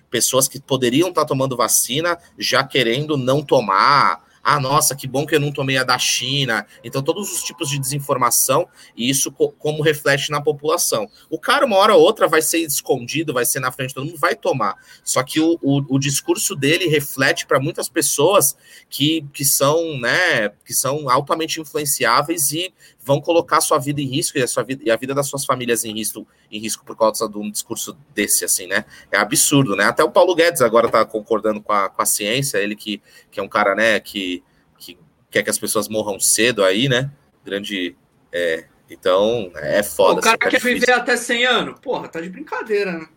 Pessoas 0.10 0.48
que 0.48 0.60
poderiam 0.60 1.10
estar 1.10 1.22
tá 1.22 1.28
tomando 1.28 1.56
vacina 1.56 2.18
já 2.40 2.64
querendo 2.64 3.18
não 3.18 3.44
tomar, 3.44 4.25
ah, 4.48 4.60
nossa, 4.60 4.96
que 4.96 5.08
bom 5.08 5.26
que 5.26 5.34
eu 5.34 5.40
não 5.40 5.52
tomei 5.52 5.76
a 5.76 5.84
da 5.84 5.98
China. 5.98 6.68
Então, 6.84 7.02
todos 7.02 7.34
os 7.34 7.42
tipos 7.42 7.68
de 7.68 7.80
desinformação, 7.80 8.68
e 8.96 9.10
isso 9.10 9.32
co 9.32 9.50
como 9.50 9.82
reflete 9.82 10.30
na 10.30 10.40
população. 10.40 11.10
O 11.32 11.40
cara, 11.40 11.66
uma 11.66 11.78
hora 11.78 11.96
ou 11.96 12.02
outra, 12.02 12.28
vai 12.28 12.44
ser 12.44 12.60
escondido, 12.60 13.34
vai 13.34 13.44
ser 13.44 13.60
na 13.60 13.72
frente 13.72 13.96
todo 13.96 14.06
mundo, 14.06 14.20
vai 14.20 14.36
tomar. 14.36 14.76
Só 15.04 15.24
que 15.24 15.40
o, 15.40 15.58
o, 15.64 15.96
o 15.96 15.98
discurso 15.98 16.56
dele 16.56 16.88
reflete 16.88 17.48
para 17.48 17.60
muitas 17.60 17.90
pessoas 17.90 18.56
que, 18.88 19.26
que 19.34 19.44
são, 19.44 19.98
né, 19.98 20.50
que 20.64 20.76
são 20.76 21.10
altamente 21.10 21.60
influenciáveis 21.60 22.52
e 22.52 22.72
vão 23.06 23.22
colocar 23.22 23.58
a 23.58 23.62
sua 23.62 23.78
vida 23.78 24.02
em 24.02 24.08
risco 24.08 24.40
e 24.40 24.42
a, 24.42 24.48
sua 24.48 24.64
vida, 24.64 24.82
e 24.84 24.90
a 24.90 24.96
vida 24.96 25.14
das 25.14 25.28
suas 25.28 25.46
famílias 25.46 25.86
em 25.86 25.94
risco, 25.94 26.28
em 26.52 26.60
risco 26.60 26.84
por 26.84 26.98
causa 26.98 27.30
de 27.30 27.38
um 27.38 27.52
discurso 27.52 27.96
desse, 28.16 28.44
assim, 28.44 28.66
né? 28.66 28.84
É 29.12 29.18
absurdo, 29.18 29.76
né? 29.76 29.84
Até 29.84 30.04
o 30.04 30.10
Paulo 30.10 30.34
Guedes 30.34 30.62
agora 30.62 30.90
tá 30.90 31.06
concordando 31.06 31.62
com 31.62 31.72
a, 31.72 31.88
com 31.88 32.02
a 32.02 32.06
ciência, 32.06 32.58
ele 32.58 32.76
que, 32.76 33.00
que 33.30 33.40
é 33.40 33.44
um 33.44 33.48
cara, 33.48 33.76
né, 33.76 34.00
que, 34.00 34.44
que 34.80 34.98
quer 35.30 35.44
que 35.44 35.52
as 35.52 35.60
pessoas 35.60 35.88
morram 35.88 36.20
cedo 36.20 36.66
aí, 36.66 36.90
né? 36.90 37.12
Grande. 37.46 37.96
É, 38.32 38.66
então, 38.90 39.52
é 39.58 39.84
foda. 39.84 40.20
O 40.20 40.24
cara 40.24 40.38
quer 40.40 40.50
difícil. 40.50 40.80
viver 40.80 40.92
até 40.94 41.16
100 41.16 41.46
anos? 41.46 41.80
Porra, 41.80 42.08
tá 42.08 42.20
de 42.20 42.30
brincadeira, 42.30 42.92
né? 42.92 43.08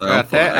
Não, 0.00 0.12
até, 0.12 0.50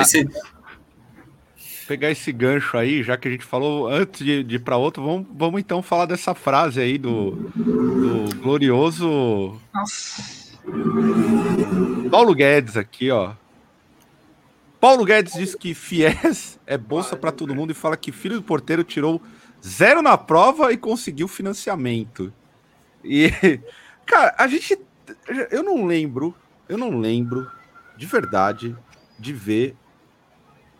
pegar 1.86 2.10
esse 2.10 2.32
gancho 2.32 2.76
aí, 2.76 3.02
já 3.02 3.16
que 3.16 3.28
a 3.28 3.30
gente 3.30 3.44
falou 3.44 3.88
antes 3.88 4.24
de, 4.24 4.42
de 4.42 4.56
ir 4.56 4.58
para 4.58 4.76
outro, 4.76 5.04
vamos, 5.04 5.26
vamos 5.30 5.60
então 5.60 5.82
falar 5.82 6.06
dessa 6.06 6.34
frase 6.34 6.80
aí 6.80 6.98
do, 6.98 7.32
do 7.54 8.36
glorioso 8.42 9.60
Nossa. 9.72 10.46
Paulo 12.10 12.34
Guedes 12.34 12.76
aqui, 12.76 13.10
ó. 13.10 13.34
Paulo 14.80 15.04
Guedes 15.04 15.34
diz 15.34 15.54
que 15.54 15.74
FIES 15.74 16.58
é 16.66 16.76
bolsa 16.76 17.16
para 17.16 17.32
todo 17.32 17.54
mundo 17.54 17.70
e 17.70 17.74
fala 17.74 17.96
que 17.96 18.12
filho 18.12 18.36
do 18.36 18.42
porteiro 18.42 18.84
tirou 18.84 19.22
zero 19.64 20.02
na 20.02 20.18
prova 20.18 20.72
e 20.72 20.76
conseguiu 20.76 21.28
financiamento. 21.28 22.32
E, 23.02 23.30
cara, 24.04 24.34
a 24.38 24.46
gente. 24.46 24.78
Eu 25.50 25.62
não 25.62 25.86
lembro, 25.86 26.34
eu 26.68 26.76
não 26.76 26.98
lembro 26.98 27.50
de 27.96 28.06
verdade 28.06 28.76
de 29.18 29.32
ver 29.32 29.74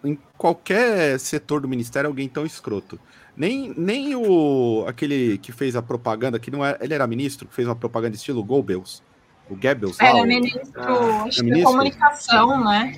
em 0.07 0.19
qualquer 0.38 1.19
setor 1.19 1.61
do 1.61 1.69
ministério 1.69 2.09
alguém 2.09 2.29
tão 2.29 2.47
escroto. 2.47 2.99
Nem, 3.37 3.75
nem 3.77 4.14
o 4.16 4.85
aquele 4.88 5.37
que 5.38 5.53
fez 5.53 5.77
a 5.77 5.83
propaganda, 5.83 6.38
que 6.38 6.51
não 6.51 6.64
era, 6.64 6.79
ele 6.83 6.95
era 6.95 7.07
ministro, 7.07 7.47
que 7.47 7.55
fez 7.55 7.69
uma 7.69 7.77
propaganda 7.77 8.16
estilo 8.16 8.42
Goebbels, 8.42 9.03
o 9.51 9.55
Goebbels. 9.55 9.99
lá, 9.99 10.07
Era 10.09 10.16
o- 10.19 10.27
ministro, 10.27 10.71
Ah, 10.77 11.23
acho 11.25 11.40
é 11.40 11.42
que 11.42 11.42
ministro? 11.42 11.71
comunicação, 11.73 12.64
né? 12.64 12.95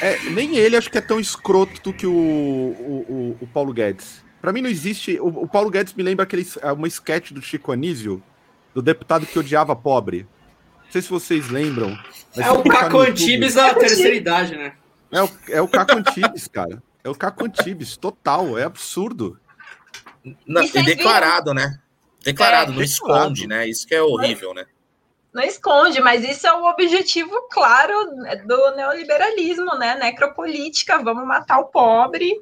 É, 0.00 0.18
nem 0.30 0.56
ele 0.56 0.76
acho 0.76 0.90
que 0.90 0.98
é 0.98 1.00
tão 1.00 1.18
escroto 1.18 1.80
do 1.82 1.92
que 1.92 2.06
o, 2.06 2.12
o, 2.12 3.04
o- 3.08 3.44
o 3.44 3.46
Paulo 3.48 3.72
Guedes. 3.72 4.22
Pra 4.40 4.52
mim 4.52 4.60
não 4.62 4.70
existe. 4.70 5.18
O, 5.20 5.26
o 5.28 5.48
Paulo 5.48 5.70
Guedes 5.70 5.94
me 5.94 6.02
lembra 6.02 6.24
aquele, 6.24 6.46
é 6.62 6.72
uma 6.72 6.86
sketch 6.88 7.32
do 7.32 7.42
Chico 7.42 7.72
Anísio, 7.72 8.22
do 8.74 8.80
deputado 8.82 9.26
que 9.26 9.38
odiava 9.38 9.74
pobre. 9.74 10.26
Não 10.84 10.90
sei 10.92 11.02
se 11.02 11.08
vocês 11.10 11.48
lembram. 11.48 11.96
É 12.36 12.50
o 12.52 12.62
Caco 12.62 12.98
Antibes 12.98 13.54
da 13.54 13.74
terceira 13.74 14.14
idade, 14.14 14.56
né? 14.56 14.72
É 15.12 15.22
o, 15.22 15.30
é 15.50 15.60
o 15.60 15.68
Caco 15.68 15.92
Antibes, 15.96 16.48
cara. 16.48 16.82
É 17.04 17.08
o 17.08 17.14
Caco 17.14 17.44
Antibes, 17.44 17.96
total. 17.96 18.58
É 18.58 18.64
absurdo. 18.64 19.38
Não, 20.46 20.62
E 20.62 20.66
e 20.74 20.82
declarado, 20.82 21.52
né? 21.52 21.78
Declarado, 22.24 22.72
É, 22.72 22.74
não 22.74 22.80
declarado. 22.80 22.82
esconde, 22.82 23.46
né? 23.46 23.68
Isso 23.68 23.86
que 23.86 23.94
é 23.94 24.02
horrível, 24.02 24.54
né? 24.54 24.64
Não 25.32 25.42
esconde, 25.42 26.00
mas 26.00 26.22
isso 26.24 26.46
é 26.46 26.52
o 26.52 26.64
objetivo 26.64 27.48
claro 27.50 27.94
do 28.46 28.76
neoliberalismo, 28.76 29.76
né? 29.78 29.96
Necropolítica, 29.96 31.02
vamos 31.02 31.26
matar 31.26 31.58
o 31.58 31.66
pobre, 31.66 32.32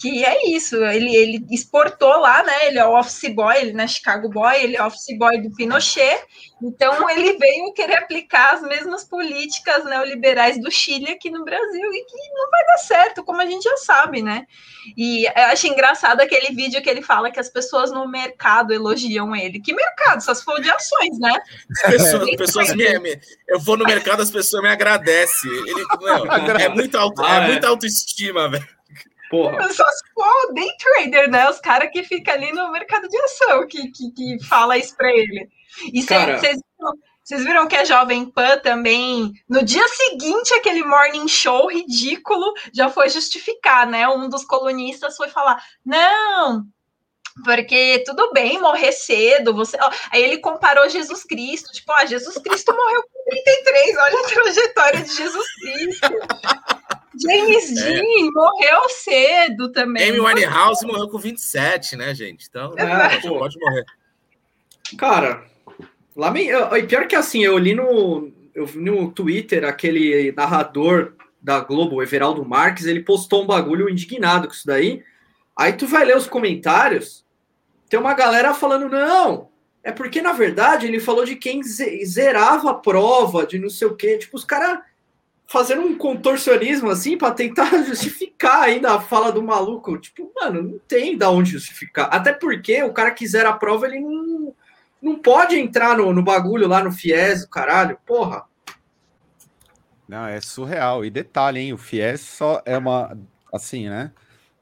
que 0.00 0.24
é 0.24 0.50
isso. 0.50 0.76
Ele, 0.84 1.14
ele 1.14 1.46
exportou 1.50 2.20
lá, 2.20 2.42
né? 2.42 2.66
Ele 2.66 2.78
é 2.78 2.84
o 2.86 2.98
office 2.98 3.28
boy, 3.34 3.56
ele 3.56 3.72
não 3.72 3.84
é 3.84 3.88
Chicago 3.88 4.28
boy, 4.28 4.54
ele 4.62 4.76
é 4.76 4.82
office 4.84 5.16
boy 5.18 5.40
do 5.40 5.50
Pinochet. 5.54 6.22
Então 6.62 7.08
ele 7.10 7.36
veio 7.36 7.72
querer 7.74 7.96
aplicar 7.96 8.54
as 8.54 8.62
mesmas 8.62 9.04
políticas 9.04 9.84
neoliberais 9.84 10.58
do 10.60 10.70
Chile 10.70 11.10
aqui 11.12 11.30
no 11.30 11.44
Brasil 11.44 11.92
e 11.92 12.04
que 12.04 12.16
não 12.34 12.50
vai 12.50 12.64
dar 12.66 12.78
certo, 12.78 13.24
como 13.24 13.40
a 13.40 13.46
gente 13.46 13.62
já 13.64 13.76
sabe, 13.76 14.22
né? 14.22 14.46
E 14.96 15.26
eu 15.26 15.44
acho 15.52 15.66
engraçado 15.66 16.20
aquele 16.20 16.54
vídeo 16.54 16.80
que 16.82 16.88
ele 16.88 17.02
fala 17.02 17.30
que 17.30 17.40
as 17.40 17.48
pessoas 17.50 17.90
no 17.90 18.08
mercado 18.08 18.72
elogiam 18.72 19.34
ele. 19.36 19.60
Que 19.60 19.74
mercado? 19.74 20.22
Só 20.22 20.32
se 20.34 20.44
for 20.44 20.60
de 20.60 20.70
ações, 20.70 21.18
né? 21.18 21.32
As 21.84 21.90
pessoas, 21.90 22.22
as 22.28 22.36
pessoas 22.36 22.74
me, 22.74 22.98
me- 23.00 23.20
Eu 23.48 23.60
vou 23.60 23.76
no 23.76 23.84
mercado, 23.84 24.22
as 24.22 24.30
pessoas 24.30 24.62
me 24.62 24.68
agradecem. 24.68 25.50
Ele, 25.50 25.84
meu, 26.00 26.56
é, 26.56 26.68
muito 26.68 26.96
auto, 26.96 27.22
Ah, 27.24 27.40
é 27.42 27.44
é. 27.44 27.46
muita 27.48 27.68
autoestima, 27.68 28.48
velho. 28.50 28.75
Porra. 29.30 29.72
Só 29.72 29.84
se 29.84 30.12
for 30.14 30.54
day 30.54 30.68
trader, 30.78 31.30
né? 31.30 31.48
Os 31.50 31.60
caras 31.60 31.90
que 31.90 32.02
ficam 32.02 32.34
ali 32.34 32.52
no 32.52 32.70
mercado 32.70 33.08
de 33.08 33.18
ação 33.18 33.66
que, 33.66 33.90
que, 33.90 34.10
que 34.12 34.44
fala 34.44 34.78
isso 34.78 34.96
pra 34.96 35.10
ele. 35.10 35.48
E 35.92 36.02
vocês 36.02 36.60
vocês 37.26 37.42
viram 37.42 37.66
que 37.66 37.74
a 37.74 37.84
Jovem 37.84 38.24
Pan 38.24 38.56
também, 38.58 39.32
no 39.48 39.64
dia 39.64 39.86
seguinte, 39.88 40.54
aquele 40.54 40.84
morning 40.84 41.26
show 41.26 41.68
ridículo 41.68 42.54
já 42.72 42.88
foi 42.88 43.08
justificar, 43.08 43.84
né? 43.84 44.08
Um 44.08 44.28
dos 44.28 44.44
colunistas 44.44 45.16
foi 45.16 45.28
falar: 45.28 45.60
não. 45.84 46.64
Porque 47.44 48.04
tudo 48.06 48.32
bem 48.32 48.60
morrer 48.60 48.92
cedo, 48.92 49.52
você. 49.52 49.76
Aí 50.12 50.22
ele 50.22 50.38
comparou 50.38 50.88
Jesus 50.88 51.24
Cristo, 51.24 51.72
tipo, 51.72 51.90
ah, 51.90 52.06
Jesus 52.06 52.38
Cristo 52.38 52.72
morreu 52.72 53.02
com 53.02 53.30
33, 53.30 53.96
olha 53.96 54.20
a 54.20 54.28
trajetória 54.28 55.00
de 55.02 55.16
Jesus 55.16 55.46
Cristo. 55.60 56.08
James 57.20 57.74
Dean 57.74 58.30
morreu 58.34 58.88
cedo 58.88 59.70
também. 59.72 60.10
Amy 60.10 60.20
Winehouse 60.20 60.86
morreu 60.86 61.08
com 61.08 61.18
27, 61.18 61.96
né, 61.96 62.14
gente? 62.14 62.46
Então, 62.48 62.74
É, 62.76 63.08
pode, 63.10 63.28
pô. 63.28 63.38
pode 63.38 63.58
morrer. 63.58 63.84
Cara, 64.98 65.44
lá 66.14 66.30
me- 66.30 66.48
e 66.50 66.82
pior 66.84 67.06
que 67.06 67.16
assim, 67.16 67.42
eu 67.44 67.58
li 67.58 67.74
no, 67.74 68.30
eu 68.54 68.66
vi 68.66 68.78
no 68.78 69.10
Twitter 69.10 69.64
aquele 69.64 70.32
narrador 70.32 71.14
da 71.42 71.60
Globo, 71.60 71.96
o 71.96 72.02
Everaldo 72.02 72.44
Marques, 72.44 72.86
ele 72.86 73.02
postou 73.02 73.42
um 73.42 73.46
bagulho 73.46 73.88
indignado 73.88 74.48
com 74.48 74.54
isso 74.54 74.66
daí. 74.66 75.02
Aí 75.56 75.72
tu 75.72 75.86
vai 75.86 76.04
ler 76.04 76.16
os 76.16 76.26
comentários, 76.26 77.24
tem 77.88 77.98
uma 77.98 78.14
galera 78.14 78.52
falando, 78.52 78.88
não, 78.88 79.48
é 79.82 79.92
porque 79.92 80.20
na 80.20 80.32
verdade 80.32 80.86
ele 80.86 80.98
falou 81.00 81.24
de 81.24 81.36
quem 81.36 81.62
ze- 81.62 82.04
zerava 82.04 82.70
a 82.70 82.74
prova, 82.74 83.46
de 83.46 83.58
não 83.58 83.70
sei 83.70 83.86
o 83.88 83.94
quê. 83.96 84.18
Tipo, 84.18 84.36
os 84.36 84.44
caras 84.44 84.80
fazendo 85.48 85.82
um 85.82 85.96
contorcionismo 85.96 86.90
assim 86.90 87.16
pra 87.16 87.30
tentar 87.30 87.70
justificar 87.84 88.62
ainda 88.62 88.94
a 88.94 89.00
fala 89.00 89.30
do 89.32 89.42
maluco. 89.42 89.96
Tipo, 89.98 90.30
mano, 90.34 90.62
não 90.62 90.78
tem 90.88 91.16
da 91.16 91.30
onde 91.30 91.52
justificar. 91.52 92.08
Até 92.12 92.32
porque 92.32 92.82
o 92.82 92.92
cara 92.92 93.10
que 93.12 93.26
zera 93.26 93.50
a 93.50 93.56
prova, 93.56 93.86
ele 93.86 94.00
não, 94.00 94.54
não 95.00 95.16
pode 95.16 95.56
entrar 95.58 95.96
no, 95.96 96.12
no 96.12 96.22
bagulho 96.22 96.66
lá 96.66 96.82
no 96.82 96.90
FIES, 96.92 97.44
o 97.44 97.48
caralho. 97.50 97.98
Porra. 98.04 98.44
Não, 100.08 100.26
é 100.26 100.40
surreal. 100.40 101.04
E 101.04 101.10
detalhe, 101.10 101.60
hein? 101.60 101.72
O 101.72 101.78
FIES 101.78 102.20
só 102.20 102.62
é 102.64 102.76
uma. 102.78 103.16
Assim, 103.52 103.88
né? 103.88 104.12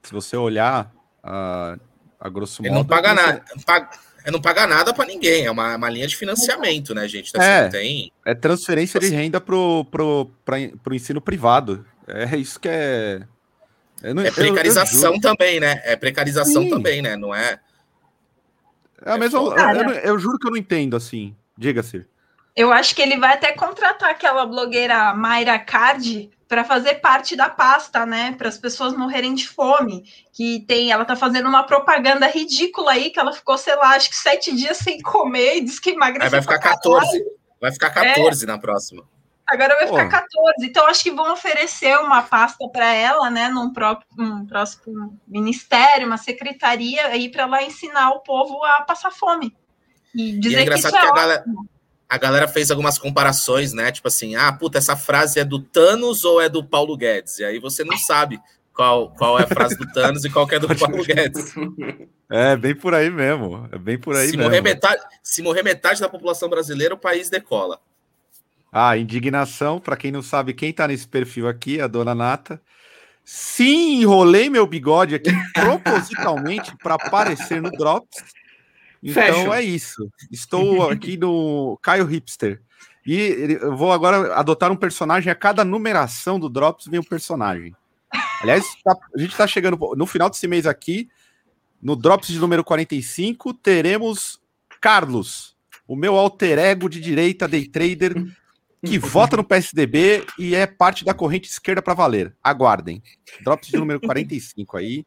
Se 0.03 0.13
você 0.13 0.37
olhar 0.37 0.93
a, 1.23 1.77
a 2.21 2.29
grosso 2.29 2.63
modo. 2.63 2.69
Ele 2.71 2.79
não 2.79 2.85
paga 2.85 3.15
você- 3.15 3.23
nada. 3.23 3.45
paga- 3.67 3.91
ele 4.25 4.33
não 4.33 4.41
paga 4.41 4.67
nada 4.67 4.93
pra 4.95 5.05
ninguém. 5.05 5.45
É 5.47 5.51
uma, 5.51 5.77
uma 5.77 5.91
linha 5.91 6.07
de 6.07 6.17
financiamento, 6.17 6.95
né, 6.95 7.07
gente? 7.07 7.31
Assim, 7.37 7.47
É. 7.47 7.63
não 7.65 7.71
tem. 7.71 8.13
É 8.25 8.35
transferência 8.35 8.99
de 8.99 9.09
renda 9.09 9.41
pro, 9.41 9.85
pro, 9.91 10.31
pra, 10.45 10.57
pro 10.83 10.95
ensino 10.95 11.21
privado. 11.21 11.85
É 12.09 12.37
isso 12.37 12.59
que 12.59 12.69
é. 12.69 13.23
Eu 14.03 14.15
não- 14.15 14.23
eu- 14.23 14.27
É 14.27 14.31
eu 14.31 14.35
precarização 14.35 15.13
juro. 15.15 15.21
também, 15.21 15.61
né? 15.61 15.81
É 15.85 15.95
precarização 15.97 16.63
Sim. 16.65 16.71
também, 16.71 17.01
né? 17.03 17.17
Não 17.17 17.35
é. 17.35 17.59
É 19.05 19.13
a 19.13 19.19
mesma. 19.19 19.39
foda. 19.41 19.61
eu, 19.61 19.69
eu 19.77 19.85
não- 19.85 19.93
eu 19.93 20.19
juro 20.19 20.39
que 20.39 20.47
eu 20.47 20.51
não 20.51 20.59
entendo 20.59 20.97
assim. 20.97 21.35
Diga-se. 21.57 22.05
Eu 22.57 22.73
acho 22.73 22.95
que 22.95 23.03
ele 23.03 23.17
vai 23.19 23.33
até 23.35 23.53
contratar 23.53 24.11
aquela 24.11 24.47
blogueira 24.47 25.13
Mayra 25.15 25.59
Card 25.59 26.31
para 26.55 26.63
fazer 26.63 27.01
parte 27.01 27.35
da 27.35 27.51
pasta, 27.51 28.07
né? 28.07 28.33
Para 28.39 28.49
as 28.49 28.57
pessoas 28.57 28.97
morrerem 28.97 29.35
de 29.35 29.49
fome. 29.49 30.05
Que 30.33 30.61
tem, 30.69 30.93
ela 30.93 31.05
tá 31.05 31.17
fazendo 31.17 31.49
uma 31.49 31.65
propaganda 31.65 32.29
ridícula 32.29 32.93
aí, 32.93 33.11
que 33.11 33.19
ela 33.19 33.33
ficou, 33.33 33.59
sei 33.59 33.75
lá, 33.75 33.97
acho 33.97 34.09
que 34.09 34.15
sete 34.15 34.55
dias 34.55 34.77
sem 34.77 35.01
comer 35.03 35.57
e 35.57 35.65
diz 35.65 35.81
que 35.81 35.91
emagreceu. 35.91 36.27
Aí 36.27 36.31
vai 36.31 36.41
ficar 36.41 36.61
pra 36.61 36.79
caralho. 36.79 37.01
14. 37.01 37.25
Vai 37.61 37.73
ficar 37.73 37.91
14 37.91 38.47
na 38.47 38.57
próxima. 38.57 39.03
Agora 39.49 39.75
vai 39.75 39.89
ficar 39.89 40.05
Pô. 40.05 40.11
14. 40.11 40.55
Então, 40.61 40.87
acho 40.87 41.03
que 41.03 41.11
vão 41.11 41.33
oferecer 41.33 41.99
uma 41.99 42.23
pasta 42.23 42.69
para 42.69 42.95
ela, 42.95 43.29
né? 43.31 43.49
Num 43.49 43.73
próprio 43.73 44.07
um 44.17 44.47
próximo 44.47 45.19
ministério, 45.27 46.07
uma 46.07 46.19
secretaria, 46.19 47.09
aí 47.09 47.29
para 47.29 47.43
ela 47.43 47.65
ensinar 47.65 48.11
o 48.11 48.21
povo 48.21 48.63
a 48.65 48.83
passar 48.83 49.11
fome. 49.11 49.57
E 50.15 50.37
E 50.37 50.39
dizer 50.39 50.61
é 50.61 50.67
que 50.67 50.75
isso 50.79 50.87
é 50.87 50.91
que 50.93 50.97
a 50.99 51.11
ótimo. 51.11 51.69
A 52.15 52.19
galera 52.19 52.47
fez 52.47 52.71
algumas 52.71 52.99
comparações, 52.99 53.73
né? 53.73 53.91
Tipo 53.91 54.09
assim, 54.09 54.37
ah, 54.37 54.53
puta, 54.53 54.79
essa 54.79 54.97
frase 54.97 55.41
é 55.41 55.45
do 55.45 55.61
Thanos 55.61 56.25
ou 56.25 56.41
é 56.41 56.49
do 56.49 56.65
Paulo 56.65 56.97
Guedes? 56.97 57.39
E 57.41 57.45
aí 57.45 57.59
você 57.59 57.83
não 57.83 57.97
sabe 57.99 58.41
qual, 58.73 59.11
qual 59.11 59.39
é 59.39 59.43
a 59.43 59.47
frase 59.47 59.77
do 59.77 59.87
Thanos 59.93 60.25
e 60.25 60.31
qual 60.31 60.49
é 60.51 60.59
do 60.59 60.75
Paulo 60.77 61.05
Guedes. 61.05 61.55
É 62.31 62.57
bem 62.57 62.75
por 62.75 62.95
aí 62.95 63.11
mesmo. 63.11 63.69
É 63.71 63.79
bem 63.79 63.99
por 63.99 64.17
aí 64.17 64.29
se, 64.29 64.37
mesmo. 64.37 64.51
morrer 64.51 64.63
metade, 64.63 65.01
se 65.23 65.43
morrer 65.43 65.63
metade 65.63 66.01
da 66.01 66.09
população 66.09 66.49
brasileira, 66.49 66.95
o 66.95 66.99
país 66.99 67.29
decola. 67.29 67.79
Ah, 68.73 68.97
indignação, 68.97 69.79
para 69.79 69.97
quem 69.97 70.11
não 70.11 70.23
sabe, 70.23 70.55
quem 70.55 70.73
tá 70.73 70.89
nesse 70.89 71.07
perfil 71.07 71.47
aqui, 71.47 71.81
a 71.81 71.87
dona 71.87 72.15
Nata. 72.15 72.61
Sim, 73.25 74.01
enrolei 74.01 74.51
meu 74.51 74.67
bigode 74.67 75.15
aqui 75.15 75.31
propositalmente 75.55 76.75
para 76.83 76.95
aparecer 76.95 77.63
no 77.63 77.71
Drops. 77.71 78.25
Então 79.05 79.23
Fashion. 79.23 79.53
é 79.55 79.63
isso. 79.63 80.11
Estou 80.33 80.89
aqui 80.89 81.17
no 81.17 81.79
Caio 81.83 82.07
Hipster. 82.07 82.63
E 83.07 83.59
eu 83.61 83.77
vou 83.77 83.93
agora 83.93 84.35
adotar 84.35 84.73
um 84.73 84.77
personagem. 84.77 85.31
A 85.31 85.35
cada 85.35 85.63
numeração 85.65 86.41
do 86.41 86.49
Drops 86.49 86.87
vem 86.87 86.99
um 86.99 87.05
personagem. 87.05 87.77
Aliás, 88.41 88.65
tá- 88.83 88.97
a 89.15 89.19
gente 89.19 89.33
está 89.33 89.47
chegando 89.47 89.79
no 89.97 90.07
final 90.07 90.31
desse 90.31 90.47
mês 90.49 90.67
aqui. 90.67 91.09
No 91.83 91.95
Drops 91.95 92.29
de 92.29 92.39
número 92.39 92.65
45, 92.65 93.53
teremos 93.53 94.41
Carlos, 94.81 95.55
o 95.87 95.95
meu 95.95 96.17
alter 96.17 96.59
ego 96.59 96.89
de 96.89 96.99
direita, 96.99 97.47
day 97.47 97.67
trader, 97.67 98.15
que 98.83 98.99
vota 98.99 99.37
no 99.37 99.45
PSDB 99.45 100.25
e 100.39 100.55
é 100.55 100.67
parte 100.67 101.05
da 101.05 101.13
corrente 101.13 101.49
esquerda 101.51 101.83
para 101.83 101.93
valer. 101.93 102.35
Aguardem. 102.43 103.03
Drops 103.43 103.69
de 103.69 103.77
número 103.77 104.01
45 104.01 104.79
aí. 104.79 105.05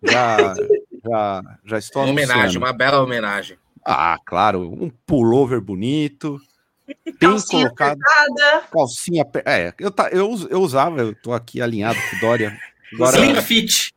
Já, 0.00 0.54
já, 1.04 1.42
já 1.64 1.78
estou 1.78 2.02
Uma 2.02 2.10
homenagem, 2.10 2.58
uma 2.58 2.72
bela 2.72 3.02
homenagem. 3.02 3.56
Ah, 3.84 4.18
claro, 4.24 4.60
um 4.62 4.90
pullover 5.06 5.60
bonito, 5.60 6.38
bem 6.86 7.16
Calcinha 7.18 7.64
colocado, 7.64 7.98
apertada. 8.00 8.66
calcinha. 8.70 9.26
É, 9.44 9.74
eu, 9.78 9.90
tá, 9.90 10.08
eu, 10.10 10.30
eu 10.48 10.60
usava, 10.60 11.00
eu 11.00 11.14
tô 11.14 11.32
aqui 11.32 11.60
alinhado 11.60 11.98
com 12.10 12.16
o 12.16 12.20
Dória. 12.20 12.56
Agora, 12.94 13.16
Slim 13.18 13.40
Fit. 13.42 13.92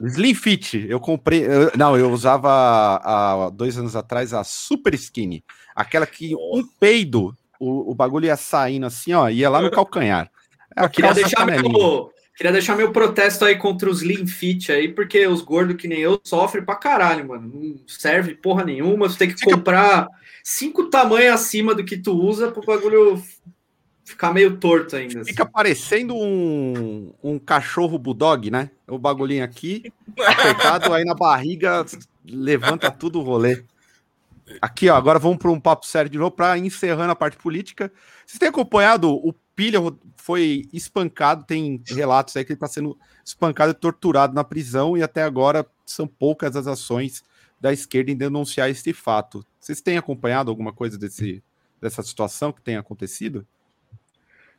Slim 0.00 0.34
Fit, 0.34 0.86
eu 0.88 1.00
comprei. 1.00 1.44
eu- 1.46 1.72
não, 1.76 1.96
eu 1.96 2.10
usava 2.12 2.50
há 3.02 3.50
dois 3.50 3.76
anos 3.78 3.96
atrás 3.96 4.32
a 4.32 4.44
Super 4.44 4.94
Skinny. 4.94 5.44
Aquela 5.74 6.06
que 6.06 6.34
um 6.36 6.64
peido, 6.78 7.36
o, 7.58 7.90
o 7.90 7.94
bagulho 7.94 8.26
ia 8.26 8.36
saindo 8.36 8.86
assim, 8.86 9.12
ó, 9.12 9.28
ia 9.28 9.48
lá 9.50 9.60
no 9.60 9.70
calcanhar. 9.70 10.30
É 10.76 10.88
Queria 10.88 11.10
aquela 11.10 11.14
deixar, 11.14 11.46
canelinha. 11.46 11.72
meu, 11.78 12.12
queria 12.36 12.52
deixar 12.52 12.76
meu 12.76 12.92
protesto 12.92 13.44
aí 13.44 13.56
contra 13.56 13.88
os 13.88 14.02
Lean 14.02 14.26
Fit 14.26 14.70
aí, 14.72 14.88
porque 14.88 15.26
os 15.26 15.40
gordos 15.40 15.76
que 15.76 15.86
nem 15.88 16.00
eu 16.00 16.20
sofrem 16.24 16.64
pra 16.64 16.76
caralho, 16.76 17.28
mano. 17.28 17.50
Não 17.52 17.76
serve 17.86 18.34
porra 18.34 18.64
nenhuma. 18.64 19.08
Tu 19.08 19.16
tem 19.16 19.28
que 19.28 19.38
Fica- 19.38 19.54
comprar 19.56 20.08
cinco 20.42 20.84
tamanhos 20.90 21.34
acima 21.34 21.74
do 21.74 21.84
que 21.84 21.96
tu 21.96 22.12
usa 22.12 22.50
pro 22.50 22.64
bagulho 22.64 23.22
ficar 24.04 24.32
meio 24.34 24.56
torto 24.58 24.96
ainda. 24.96 25.20
assim. 25.20 25.30
Fica 25.30 25.46
parecendo 25.46 26.14
um, 26.14 27.12
um 27.22 27.38
cachorro 27.38 27.98
bulldog, 27.98 28.50
né? 28.50 28.70
O 28.86 28.98
bagulhinho 28.98 29.42
aqui, 29.44 29.90
apertado, 30.18 30.92
aí 30.92 31.04
na 31.04 31.14
barriga 31.14 31.84
levanta 32.28 32.90
tudo 32.90 33.20
o 33.20 33.22
rolê. 33.22 33.62
Aqui, 34.60 34.88
ó, 34.88 34.94
agora 34.94 35.18
vamos 35.18 35.38
para 35.38 35.50
um 35.50 35.60
papo 35.60 35.86
sério 35.86 36.10
de 36.10 36.18
novo, 36.18 36.30
para 36.30 36.58
encerrando 36.58 37.12
a 37.12 37.16
parte 37.16 37.36
política. 37.36 37.90
Vocês 38.26 38.38
têm 38.38 38.48
acompanhado? 38.48 39.10
O 39.10 39.32
Pilha 39.56 39.78
foi 40.16 40.68
espancado, 40.72 41.44
tem 41.44 41.80
relatos 41.86 42.36
aí 42.36 42.44
que 42.44 42.52
ele 42.52 42.56
está 42.56 42.66
sendo 42.68 42.98
espancado 43.24 43.70
e 43.70 43.74
torturado 43.74 44.34
na 44.34 44.44
prisão, 44.44 44.96
e 44.96 45.02
até 45.02 45.22
agora 45.22 45.66
são 45.86 46.06
poucas 46.06 46.56
as 46.56 46.66
ações 46.66 47.22
da 47.60 47.72
esquerda 47.72 48.10
em 48.10 48.16
denunciar 48.16 48.68
este 48.68 48.92
fato. 48.92 49.44
Vocês 49.60 49.80
têm 49.80 49.96
acompanhado 49.96 50.50
alguma 50.50 50.72
coisa 50.72 50.98
desse, 50.98 51.42
dessa 51.80 52.02
situação 52.02 52.52
que 52.52 52.60
tem 52.60 52.76
acontecido? 52.76 53.46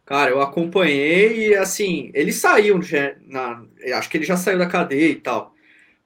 Cara, 0.06 0.30
eu 0.30 0.42
acompanhei 0.42 1.50
e 1.50 1.56
assim, 1.56 2.12
ele 2.14 2.32
saiu, 2.32 2.82
já- 2.82 3.16
na, 3.26 3.64
acho 3.96 4.10
que 4.10 4.18
ele 4.18 4.26
já 4.26 4.38
saiu 4.38 4.60
da 4.60 4.68
cadeia 4.68 5.10
e 5.12 5.16
tal. 5.16 5.55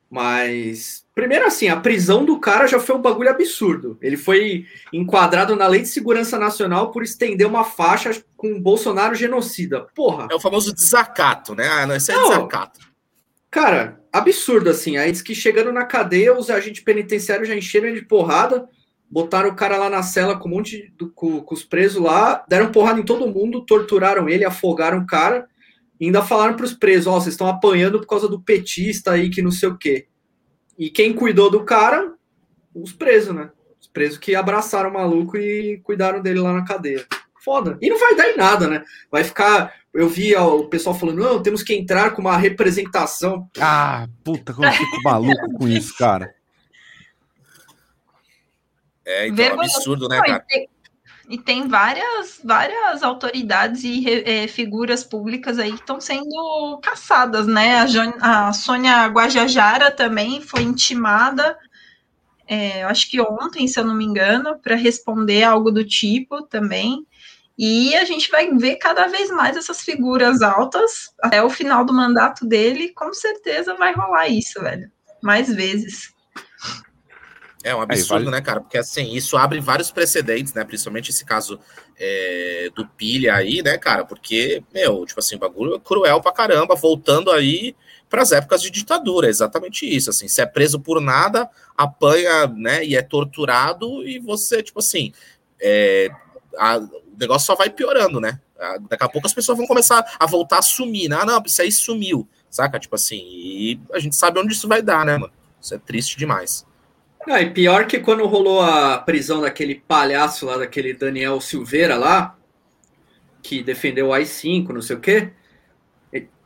Mas, 0.09 1.05
primeiro 1.13 1.45
assim, 1.45 1.67
a 1.67 1.79
prisão 1.79 2.25
do 2.25 2.39
cara 2.39 2.65
já 2.65 2.79
foi 2.79 2.95
um 2.95 3.01
bagulho 3.01 3.29
absurdo. 3.29 3.97
Ele 4.01 4.17
foi 4.17 4.65
enquadrado 4.91 5.55
na 5.55 5.67
Lei 5.67 5.81
de 5.81 5.87
Segurança 5.87 6.39
Nacional 6.39 6.91
por 6.91 7.03
estender 7.03 7.45
uma 7.45 7.63
faixa 7.63 8.11
com 8.35 8.59
Bolsonaro 8.59 9.13
genocida. 9.13 9.85
Porra, 9.93 10.27
É 10.31 10.35
o 10.35 10.39
famoso 10.39 10.73
desacato, 10.73 11.53
né? 11.53 11.67
Ah, 11.67 11.85
não, 11.85 11.95
isso 11.95 12.11
é 12.11 12.15
Não. 12.15 12.29
desacato. 12.29 12.79
Cara, 13.51 13.99
absurdo 14.11 14.69
assim. 14.69 14.97
Aí 14.97 15.11
diz 15.11 15.21
que 15.21 15.35
chegando 15.35 15.71
na 15.71 15.85
cadeia, 15.85 16.35
os 16.35 16.49
agentes 16.49 16.83
penitenciários 16.83 17.47
já 17.47 17.55
encheram 17.55 17.87
ele 17.87 18.01
de 18.01 18.07
porrada, 18.07 18.67
botaram 19.09 19.49
o 19.49 19.55
cara 19.55 19.77
lá 19.77 19.89
na 19.89 20.01
cela 20.03 20.37
com 20.37 20.47
um 20.47 20.53
monte 20.53 20.91
de, 20.97 21.09
com, 21.13 21.41
com 21.41 21.53
os 21.53 21.63
presos 21.63 22.01
lá, 22.01 22.43
deram 22.47 22.71
porrada 22.71 22.99
em 22.99 23.03
todo 23.05 23.27
mundo, 23.27 23.61
torturaram 23.65 24.27
ele, 24.27 24.45
afogaram 24.45 24.99
o 24.99 25.05
cara, 25.05 25.47
e 25.99 26.05
ainda 26.05 26.23
falaram 26.23 26.55
para 26.55 26.65
os 26.65 26.73
presos: 26.73 27.07
Ó, 27.07 27.19
vocês 27.19 27.33
estão 27.33 27.47
apanhando 27.47 27.99
por 27.99 28.07
causa 28.07 28.27
do 28.27 28.39
petista 28.39 29.11
aí, 29.11 29.29
que 29.29 29.41
não 29.41 29.51
sei 29.51 29.69
o 29.69 29.77
quê. 29.77 30.07
E 30.77 30.89
quem 30.89 31.13
cuidou 31.13 31.51
do 31.51 31.65
cara? 31.65 32.13
Os 32.73 32.93
presos, 32.93 33.35
né? 33.35 33.51
Os 33.79 33.87
presos 33.87 34.17
que 34.17 34.33
abraçaram 34.33 34.89
o 34.89 34.93
maluco 34.93 35.37
e 35.37 35.79
cuidaram 35.83 36.21
dele 36.21 36.39
lá 36.39 36.53
na 36.53 36.63
cadeia. 36.63 37.05
Foda. 37.43 37.77
E 37.81 37.89
não 37.89 37.99
vai 37.99 38.15
dar 38.15 38.29
em 38.29 38.37
nada, 38.37 38.67
né? 38.67 38.83
Vai 39.11 39.23
ficar. 39.23 39.73
Eu 39.93 40.07
vi 40.07 40.35
ó, 40.35 40.55
o 40.55 40.69
pessoal 40.69 40.95
falando: 40.95 41.21
não, 41.21 41.41
temos 41.41 41.63
que 41.63 41.73
entrar 41.73 42.11
com 42.11 42.21
uma 42.21 42.37
representação. 42.37 43.49
Ah, 43.59 44.07
puta, 44.23 44.53
como 44.53 44.67
eu 44.67 44.71
fico 44.71 45.01
maluco 45.03 45.51
com 45.57 45.67
isso, 45.67 45.97
cara. 45.97 46.33
É, 49.05 49.25
então, 49.25 49.37
Vergonhoso. 49.37 49.75
absurdo, 49.75 50.07
né, 50.07 50.21
cara? 50.21 50.45
E 51.29 51.37
tem 51.37 51.67
várias, 51.67 52.41
várias 52.43 53.03
autoridades 53.03 53.83
e 53.83 54.03
eh, 54.09 54.47
figuras 54.47 55.03
públicas 55.03 55.59
aí 55.59 55.71
que 55.73 55.79
estão 55.79 56.01
sendo 56.01 56.79
caçadas, 56.81 57.45
né? 57.45 57.77
A, 57.79 57.85
Jon- 57.85 58.17
a 58.19 58.51
Sônia 58.51 59.05
Guajajara 59.07 59.91
também 59.91 60.41
foi 60.41 60.63
intimada, 60.63 61.55
eh, 62.47 62.83
acho 62.83 63.09
que 63.09 63.21
ontem, 63.21 63.67
se 63.67 63.79
eu 63.79 63.85
não 63.85 63.95
me 63.95 64.05
engano, 64.05 64.57
para 64.59 64.75
responder 64.75 65.43
algo 65.43 65.71
do 65.71 65.85
tipo 65.85 66.41
também. 66.43 67.05
E 67.57 67.95
a 67.97 68.05
gente 68.05 68.31
vai 68.31 68.49
ver 68.57 68.77
cada 68.77 69.07
vez 69.07 69.29
mais 69.31 69.57
essas 69.57 69.81
figuras 69.81 70.41
altas 70.41 71.11
até 71.21 71.43
o 71.43 71.49
final 71.49 71.85
do 71.85 71.93
mandato 71.93 72.45
dele, 72.47 72.89
com 72.93 73.13
certeza 73.13 73.75
vai 73.75 73.93
rolar 73.93 74.29
isso, 74.29 74.59
velho. 74.61 74.91
Mais 75.23 75.53
vezes. 75.53 76.13
É 77.63 77.75
um 77.75 77.81
absurdo, 77.81 78.25
vale- 78.25 78.31
né, 78.31 78.41
cara? 78.41 78.61
Porque 78.61 78.77
assim, 78.77 79.13
isso 79.13 79.35
abre 79.35 79.59
vários 79.59 79.91
precedentes, 79.91 80.53
né? 80.53 80.63
Principalmente 80.63 81.09
esse 81.09 81.25
caso 81.25 81.59
é, 81.99 82.69
do 82.73 82.87
Pilha 82.87 83.35
aí, 83.35 83.61
né, 83.61 83.77
cara? 83.77 84.05
Porque, 84.05 84.63
meu, 84.73 85.05
tipo 85.05 85.19
assim, 85.19 85.35
o 85.35 85.39
bagulho 85.39 85.75
é 85.75 85.79
cruel 85.79 86.21
pra 86.21 86.31
caramba, 86.31 86.73
voltando 86.75 87.29
aí 87.31 87.75
pras 88.09 88.31
épocas 88.31 88.61
de 88.61 88.71
ditadura, 88.71 89.27
é 89.27 89.29
exatamente 89.29 89.85
isso. 89.85 90.09
Assim, 90.09 90.27
você 90.27 90.41
é 90.41 90.45
preso 90.45 90.79
por 90.79 91.01
nada, 91.01 91.49
apanha, 91.77 92.47
né, 92.47 92.83
e 92.85 92.95
é 92.95 93.01
torturado, 93.01 94.07
e 94.07 94.17
você, 94.19 94.63
tipo 94.63 94.79
assim, 94.79 95.11
é, 95.61 96.09
a- 96.57 96.77
o 96.79 97.17
negócio 97.19 97.45
só 97.45 97.55
vai 97.55 97.69
piorando, 97.69 98.19
né? 98.21 98.39
A- 98.57 98.77
Daqui 98.89 99.03
a 99.03 99.09
pouco 99.09 99.27
as 99.27 99.33
pessoas 99.33 99.57
vão 99.57 99.67
começar 99.67 100.03
a 100.17 100.25
voltar 100.25 100.59
a 100.59 100.61
sumir, 100.61 101.09
né? 101.09 101.17
Ah, 101.19 101.25
não, 101.25 101.43
isso 101.45 101.61
aí 101.61 101.71
sumiu, 101.71 102.27
saca? 102.49 102.79
Tipo 102.79 102.95
assim, 102.95 103.17
e 103.31 103.79
a 103.93 103.99
gente 103.99 104.15
sabe 104.15 104.39
onde 104.39 104.53
isso 104.53 104.67
vai 104.67 104.81
dar, 104.81 105.05
né, 105.05 105.17
mano? 105.17 105.33
Isso 105.61 105.75
é 105.75 105.77
triste 105.77 106.17
demais. 106.17 106.65
E 107.27 107.45
pior 107.47 107.85
que 107.85 107.99
quando 107.99 108.25
rolou 108.25 108.61
a 108.61 108.97
prisão 108.97 109.41
daquele 109.41 109.75
palhaço 109.75 110.45
lá, 110.45 110.57
daquele 110.57 110.93
Daniel 110.93 111.39
Silveira 111.41 111.97
lá, 111.97 112.37
que 113.41 113.61
defendeu 113.61 114.07
o 114.07 114.13
AI-5, 114.13 114.69
não 114.69 114.81
sei 114.81 114.95
o 114.95 114.99
quê, 114.99 115.31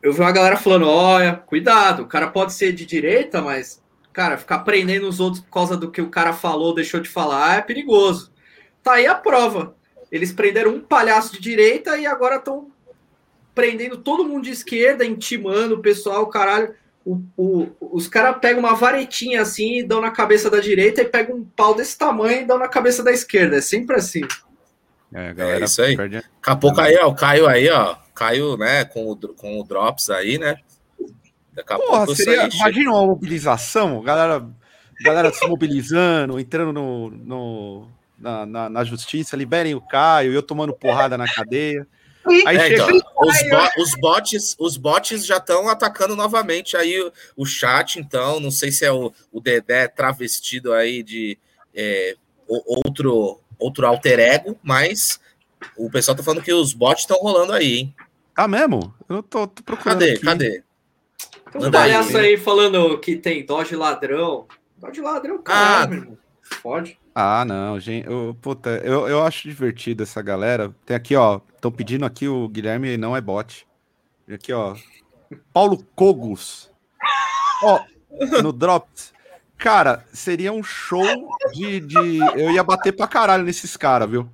eu 0.03 0.11
vi 0.11 0.19
uma 0.19 0.31
galera 0.33 0.57
falando, 0.57 0.85
olha, 0.85 1.33
cuidado, 1.33 2.03
o 2.03 2.07
cara 2.07 2.27
pode 2.27 2.51
ser 2.51 2.73
de 2.73 2.85
direita, 2.85 3.41
mas, 3.41 3.81
cara, 4.11 4.37
ficar 4.37 4.59
prendendo 4.59 5.07
os 5.07 5.21
outros 5.21 5.41
por 5.41 5.49
causa 5.49 5.77
do 5.77 5.89
que 5.89 6.01
o 6.01 6.09
cara 6.09 6.33
falou, 6.33 6.75
deixou 6.75 6.99
de 6.99 7.07
falar, 7.07 7.59
é 7.59 7.61
perigoso. 7.61 8.33
Tá 8.83 8.95
aí 8.95 9.07
a 9.07 9.15
prova. 9.15 9.77
Eles 10.11 10.33
prenderam 10.33 10.71
um 10.71 10.81
palhaço 10.81 11.31
de 11.31 11.39
direita 11.39 11.97
e 11.97 12.05
agora 12.05 12.35
estão 12.35 12.69
prendendo 13.55 13.97
todo 13.97 14.25
mundo 14.25 14.43
de 14.43 14.51
esquerda, 14.51 15.05
intimando 15.05 15.75
o 15.75 15.81
pessoal, 15.81 16.27
caralho. 16.27 16.75
O, 17.05 17.21
o- 17.35 17.67
os 17.79 18.07
caras 18.07 18.37
pegam 18.39 18.59
uma 18.59 18.75
varetinha 18.75 19.41
assim 19.41 19.79
e 19.79 19.83
dão 19.83 19.99
na 19.99 20.09
cabeça 20.11 20.49
da 20.49 20.59
direita 20.59 21.01
e 21.01 21.05
pegam 21.05 21.35
um 21.37 21.43
pau 21.43 21.75
desse 21.75 21.97
tamanho 21.97 22.41
e 22.41 22.45
dão 22.45 22.57
na 22.57 22.67
cabeça 22.69 23.03
da 23.03 23.11
esquerda. 23.11 23.57
É 23.57 23.61
sempre 23.61 23.95
assim. 23.97 24.21
É, 25.13 25.33
galera 25.33 25.65
isso 25.65 25.81
aí. 25.81 25.95
perde- 25.97 26.15
Daqui 26.17 26.29
a 26.45 26.55
pouco 26.55 26.79
aí, 26.81 26.97
ó, 27.01 27.07
o 27.09 27.15
Caio 27.15 27.47
aí, 27.47 27.69
ó. 27.69 27.95
Caio, 28.15 28.55
né, 28.57 28.85
com 28.85 29.11
o, 29.11 29.15
com 29.17 29.59
o 29.59 29.63
Drops 29.63 30.09
aí, 30.09 30.37
né? 30.37 30.57
Daqui 31.53 31.73
a 31.73 31.77
Porra, 31.77 32.15
seria, 32.15 32.43
aí 32.43 32.51
chega. 32.51 32.55
imagina 32.63 32.91
uma 32.91 33.05
mobilização, 33.05 34.01
galera, 34.01 34.47
galera 35.03 35.31
se 35.31 35.45
mobilizando, 35.47 36.39
entrando 36.39 36.71
no, 36.73 37.09
no- 37.09 37.87
na, 38.17 38.45
na- 38.45 38.69
na 38.69 38.83
justiça, 38.83 39.35
liberem 39.35 39.75
o 39.75 39.81
Caio, 39.81 40.31
eu 40.33 40.41
tomando 40.41 40.73
porrada 40.73 41.17
na 41.17 41.27
cadeia. 41.27 41.85
Aí 42.45 42.57
É, 42.57 42.73
então, 42.73 42.87
os, 42.87 43.49
bo- 43.49 43.81
os 43.81 43.95
bots, 43.99 44.55
os 44.59 44.77
bots 44.77 45.25
já 45.25 45.37
estão 45.37 45.67
atacando 45.67 46.15
novamente 46.15 46.77
aí 46.77 46.99
o, 47.01 47.11
o 47.37 47.45
chat, 47.45 47.99
então, 47.99 48.39
não 48.39 48.51
sei 48.51 48.71
se 48.71 48.85
é 48.85 48.91
o, 48.91 49.11
o 49.31 49.41
Dedé 49.41 49.87
travestido 49.87 50.71
aí 50.73 51.03
de 51.03 51.37
é, 51.75 52.15
outro, 52.47 53.39
outro 53.59 53.85
alter 53.85 54.19
ego, 54.19 54.57
mas 54.63 55.19
o 55.77 55.89
pessoal 55.89 56.15
tá 56.15 56.23
falando 56.23 56.41
que 56.43 56.53
os 56.53 56.73
bots 56.73 57.03
estão 57.03 57.17
rolando 57.17 57.51
aí, 57.53 57.77
hein? 57.77 57.95
tá 58.35 58.47
mesmo? 58.47 58.93
Eu 59.07 59.21
tô, 59.21 59.45
tô 59.47 59.61
procurando 59.63 59.99
Cadê? 59.99 60.11
aqui. 60.13 60.21
Cadê? 60.25 60.63
Tem 61.51 61.61
um 61.61 61.65
aí. 61.65 61.71
palhaço 61.71 62.17
aí, 62.17 62.37
falando 62.37 62.97
que 62.99 63.15
tem 63.15 63.45
Dodge 63.45 63.75
ladrão. 63.75 64.47
Dodge 64.77 65.01
ladrão, 65.01 65.41
caralho, 65.41 65.83
Ah. 65.83 65.87
meu 65.87 65.97
irmão. 65.99 66.17
Pode. 66.61 66.99
Ah, 67.15 67.45
não, 67.45 67.79
gente, 67.79 68.07
eu, 68.07 68.35
puta, 68.41 68.69
eu, 68.83 69.07
eu 69.07 69.23
acho 69.23 69.47
divertido 69.47 70.03
essa 70.03 70.21
galera. 70.21 70.73
Tem 70.85 70.95
aqui, 70.95 71.15
ó, 71.15 71.39
estão 71.63 71.71
pedindo 71.71 72.05
aqui 72.05 72.27
o 72.27 72.49
Guilherme 72.49 72.97
não 72.97 73.15
é 73.15 73.21
bot. 73.21 73.65
Aqui, 74.29 74.51
ó, 74.51 74.75
Paulo 75.53 75.81
Cogos. 75.95 76.69
Ó, 77.63 77.81
no 78.41 78.51
Drops. 78.51 79.13
Cara, 79.57 80.05
seria 80.11 80.51
um 80.51 80.61
show 80.61 81.05
de, 81.53 81.79
de. 81.79 82.17
Eu 82.35 82.51
ia 82.51 82.63
bater 82.63 82.91
pra 82.91 83.07
caralho 83.07 83.45
nesses 83.45 83.77
caras, 83.77 84.09
viu? 84.09 84.29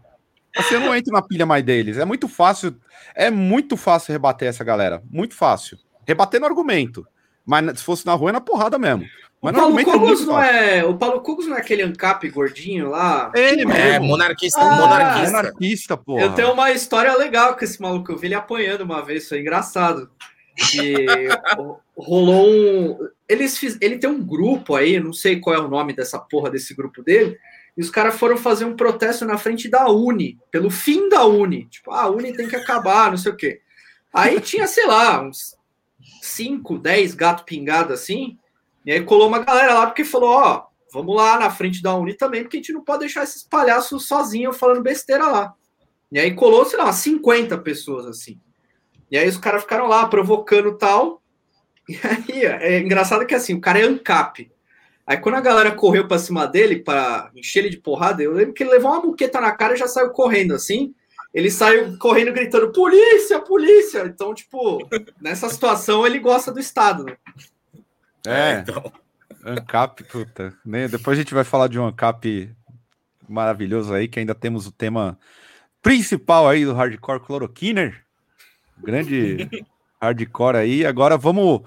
Assim, 0.57 0.75
eu 0.75 0.79
não 0.79 0.95
entro 0.95 1.13
na 1.13 1.21
pilha 1.21 1.45
mais 1.45 1.63
deles. 1.63 1.97
É 1.97 2.05
muito 2.05 2.27
fácil. 2.27 2.75
É 3.13 3.29
muito 3.29 3.77
fácil 3.77 4.11
rebater 4.11 4.47
essa 4.47 4.63
galera. 4.63 5.03
Muito 5.11 5.35
fácil. 5.35 5.77
Rebater 6.07 6.39
no 6.39 6.47
argumento. 6.47 7.05
Mas 7.45 7.79
se 7.79 7.85
fosse 7.85 8.05
na 8.07 8.13
rua, 8.13 8.31
é 8.31 8.33
na 8.33 8.41
porrada 8.41 8.79
mesmo. 8.79 9.05
Mas 9.41 9.53
o 9.53 9.57
Paulo 9.57 9.77
argumento 9.79 10.23
é 10.23 10.25
não 10.25 10.43
é. 10.43 10.85
O 10.85 10.97
Paulo 10.97 11.21
Cogos 11.21 11.47
não 11.47 11.55
é 11.55 11.59
aquele 11.61 11.81
ANCAP 11.81 12.29
gordinho 12.29 12.89
lá? 12.89 13.31
Ele 13.33 13.61
É, 13.61 13.65
mesmo. 13.65 14.07
monarquista, 14.07 14.59
Ah, 14.59 14.75
monarquista. 14.75 15.37
Monarquista, 15.37 15.97
porra. 15.97 16.21
Eu 16.21 16.33
tenho 16.33 16.51
uma 16.51 16.71
história 16.71 17.15
legal 17.15 17.55
com 17.55 17.63
esse 17.63 17.81
maluco. 17.81 18.11
Eu 18.11 18.17
vi 18.17 18.27
ele 18.27 18.35
apanhando 18.35 18.81
uma 18.81 19.01
vez, 19.01 19.29
foi 19.29 19.39
engraçado. 19.39 20.09
Que 20.55 20.93
rolou 21.95 22.49
um. 22.49 22.97
Eles 23.29 23.57
fiz... 23.57 23.77
Ele 23.79 23.97
tem 23.97 24.09
um 24.09 24.21
grupo 24.21 24.75
aí, 24.75 24.99
não 24.99 25.13
sei 25.13 25.39
qual 25.39 25.55
é 25.55 25.59
o 25.59 25.69
nome 25.69 25.93
dessa 25.93 26.19
porra 26.19 26.49
desse 26.49 26.73
grupo 26.73 27.01
dele. 27.01 27.37
E 27.77 27.81
os 27.81 27.89
caras 27.89 28.15
foram 28.15 28.35
fazer 28.35 28.65
um 28.65 28.75
protesto 28.75 29.23
na 29.23 29.37
frente 29.37 29.69
da 29.69 29.87
Uni, 29.89 30.37
pelo 30.51 30.69
fim 30.69 31.07
da 31.07 31.23
Uni. 31.25 31.65
Tipo, 31.67 31.91
ah, 31.91 32.03
a 32.03 32.09
Uni 32.09 32.35
tem 32.35 32.47
que 32.47 32.55
acabar, 32.57 33.09
não 33.09 33.17
sei 33.17 33.31
o 33.31 33.37
quê. 33.37 33.61
Aí 34.13 34.41
tinha, 34.41 34.67
sei 34.67 34.85
lá, 34.85 35.21
uns 35.21 35.55
5, 36.21 36.77
10 36.77 37.13
gato 37.13 37.45
pingado 37.45 37.93
assim. 37.93 38.37
E 38.85 38.91
aí 38.91 39.03
colou 39.03 39.27
uma 39.27 39.39
galera 39.39 39.73
lá 39.73 39.85
porque 39.85 40.03
falou: 40.03 40.29
ó, 40.29 40.65
vamos 40.93 41.15
lá 41.15 41.39
na 41.39 41.49
frente 41.49 41.81
da 41.81 41.95
Uni 41.95 42.13
também, 42.13 42.43
porque 42.43 42.57
a 42.57 42.59
gente 42.59 42.73
não 42.73 42.83
pode 42.83 42.99
deixar 42.99 43.23
esses 43.23 43.43
palhaços 43.43 44.07
sozinhos 44.07 44.57
falando 44.57 44.81
besteira 44.81 45.27
lá. 45.27 45.53
E 46.11 46.19
aí 46.19 46.33
colou, 46.33 46.65
sei 46.65 46.79
lá, 46.79 46.91
50 46.91 47.57
pessoas 47.59 48.05
assim. 48.05 48.39
E 49.11 49.17
aí 49.17 49.27
os 49.27 49.37
caras 49.37 49.61
ficaram 49.61 49.87
lá 49.87 50.07
provocando 50.07 50.77
tal. 50.77 51.21
E 51.87 51.95
aí 52.05 52.45
é 52.45 52.79
engraçado 52.79 53.25
que 53.25 53.33
assim, 53.33 53.55
o 53.55 53.61
cara 53.61 53.79
é 53.79 53.83
ANCAP. 53.83 54.51
Aí 55.05 55.17
quando 55.17 55.35
a 55.35 55.41
galera 55.41 55.71
correu 55.71 56.07
para 56.07 56.19
cima 56.19 56.45
dele 56.45 56.83
para 56.83 57.31
encher 57.35 57.61
ele 57.61 57.69
de 57.69 57.77
porrada, 57.77 58.21
eu 58.21 58.31
lembro 58.31 58.53
que 58.53 58.61
ele 58.61 58.69
levou 58.69 58.91
uma 58.91 59.01
muqueta 59.01 59.41
na 59.41 59.51
cara 59.51 59.73
e 59.73 59.77
já 59.77 59.87
saiu 59.87 60.11
correndo 60.11 60.53
assim. 60.53 60.93
Ele 61.33 61.49
saiu 61.49 61.97
correndo 61.97 62.31
gritando: 62.31 62.71
"Polícia, 62.71 63.39
polícia!". 63.39 64.05
Então, 64.05 64.35
tipo, 64.35 64.87
nessa 65.19 65.49
situação 65.49 66.05
ele 66.05 66.19
gosta 66.19 66.51
do 66.51 66.59
estado, 66.59 67.03
né? 67.03 67.17
É. 68.29 68.59
Então. 68.59 68.91
Ancap, 69.45 70.03
puta. 70.03 70.53
Né? 70.65 70.87
Depois 70.87 71.17
a 71.17 71.21
gente 71.21 71.33
vai 71.33 71.43
falar 71.43 71.67
de 71.67 71.79
um 71.79 71.85
Ancap 71.85 72.53
maravilhoso 73.27 73.93
aí, 73.93 74.07
que 74.07 74.19
ainda 74.19 74.35
temos 74.35 74.67
o 74.67 74.71
tema 74.71 75.17
principal 75.81 76.47
aí 76.47 76.65
do 76.65 76.73
hardcore 76.73 77.19
cloroquiner. 77.19 78.03
Grande 78.77 79.49
hardcore 80.01 80.57
aí. 80.57 80.85
Agora 80.85 81.17
vamos 81.17 81.61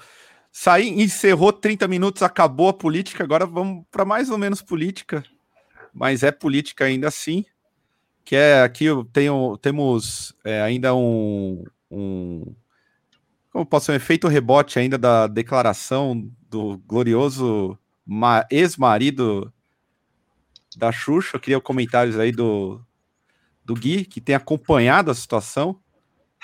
sair, 0.51 0.89
encerrou 1.01 1.53
30 1.53 1.89
minutos, 1.89 2.23
acabou 2.23 2.69
a 2.69 2.75
política, 2.75 3.25
agora 3.25 3.47
vamos 3.47 3.85
para 3.91 4.05
mais 4.05 4.29
ou 4.31 4.37
menos 4.37 4.61
política. 4.61 5.25
Mas 5.95 6.23
é 6.23 6.31
política 6.31 6.85
ainda 6.85 7.09
assim. 7.09 7.45
Que 8.25 8.37
é 8.37 8.63
aqui 8.63 8.85
eu 8.85 9.05
tenho, 9.05 9.57
temos 9.59 10.35
é, 10.45 10.63
ainda 10.63 10.95
um, 10.95 11.65
um 11.91 12.55
como 13.53 13.67
posso 13.67 13.87
ser 13.87 13.93
um 13.93 13.97
efeito 13.97 14.29
rebote 14.29 14.79
ainda 14.79 14.97
da 14.97 15.27
declaração 15.27 16.27
do 16.49 16.79
glorioso 16.87 17.79
ex-marido 18.51 19.53
da 20.77 20.91
Xuxa. 20.91 21.37
Eu 21.37 21.41
queria 21.41 21.61
comentários 21.61 22.19
aí 22.19 22.33
do, 22.33 22.81
do 23.63 23.75
Gui, 23.75 24.07
que 24.07 24.21
tem 24.23 24.35
acompanhado 24.35 25.11
a 25.11 25.15
situação. 25.15 25.79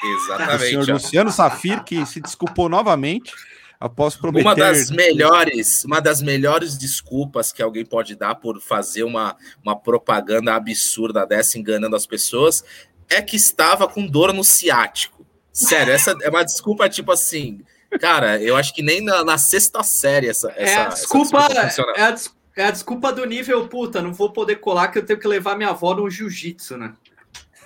Exatamente. 0.03 0.77
O 0.77 0.85
senhor 0.85 0.95
Luciano 0.95 1.33
Safir, 1.33 1.83
que 1.83 2.05
se 2.05 2.21
desculpou 2.21 2.69
novamente 2.69 3.33
após 3.81 4.15
prometer. 4.15 4.47
Uma 4.47 4.55
das 4.55 4.91
melhores, 4.91 5.85
uma 5.85 6.01
das 6.01 6.21
melhores 6.21 6.77
desculpas 6.77 7.53
que 7.53 7.63
alguém 7.63 7.87
pode 7.87 8.15
dar 8.17 8.35
por 8.35 8.61
fazer 8.61 9.05
uma, 9.05 9.35
uma 9.65 9.75
propaganda 9.75 10.55
absurda 10.55 11.27
dessa 11.27 11.59
enganando 11.59 11.97
as 11.97 12.07
pessoas 12.07 12.63
é 13.09 13.23
que 13.23 13.37
estava 13.37 13.89
com 13.89 14.07
dor 14.07 14.35
no 14.35 14.45
ciático. 14.45 15.18
Sério, 15.53 15.93
essa 15.93 16.17
é 16.23 16.29
uma 16.29 16.45
desculpa, 16.45 16.89
tipo 16.89 17.13
assim. 17.13 17.61
Cara, 18.01 18.41
eu 18.41 18.57
acho 18.57 18.75
que 18.75 18.83
nem 18.83 19.01
na, 19.01 19.25
na 19.25 19.39
sexta 19.39 19.83
série 19.83 20.29
essa, 20.29 20.53
é 20.57 20.65
essa, 20.65 20.83
a 20.83 20.89
desculpa, 20.89 21.39
essa 21.39 21.65
desculpa 21.65 21.93
é, 21.97 22.03
a, 22.03 22.15
é 22.57 22.65
a 22.65 22.71
desculpa 22.71 23.13
do 23.13 23.25
nível, 23.25 23.67
puta, 23.67 24.03
não 24.03 24.13
vou 24.13 24.31
poder 24.31 24.57
colar 24.57 24.89
que 24.89 24.99
eu 24.99 25.07
tenho 25.07 25.19
que 25.19 25.27
levar 25.27 25.57
minha 25.57 25.71
avó 25.71 25.95
no 25.95 26.11
jiu-jitsu, 26.11 26.77
né? 26.77 26.93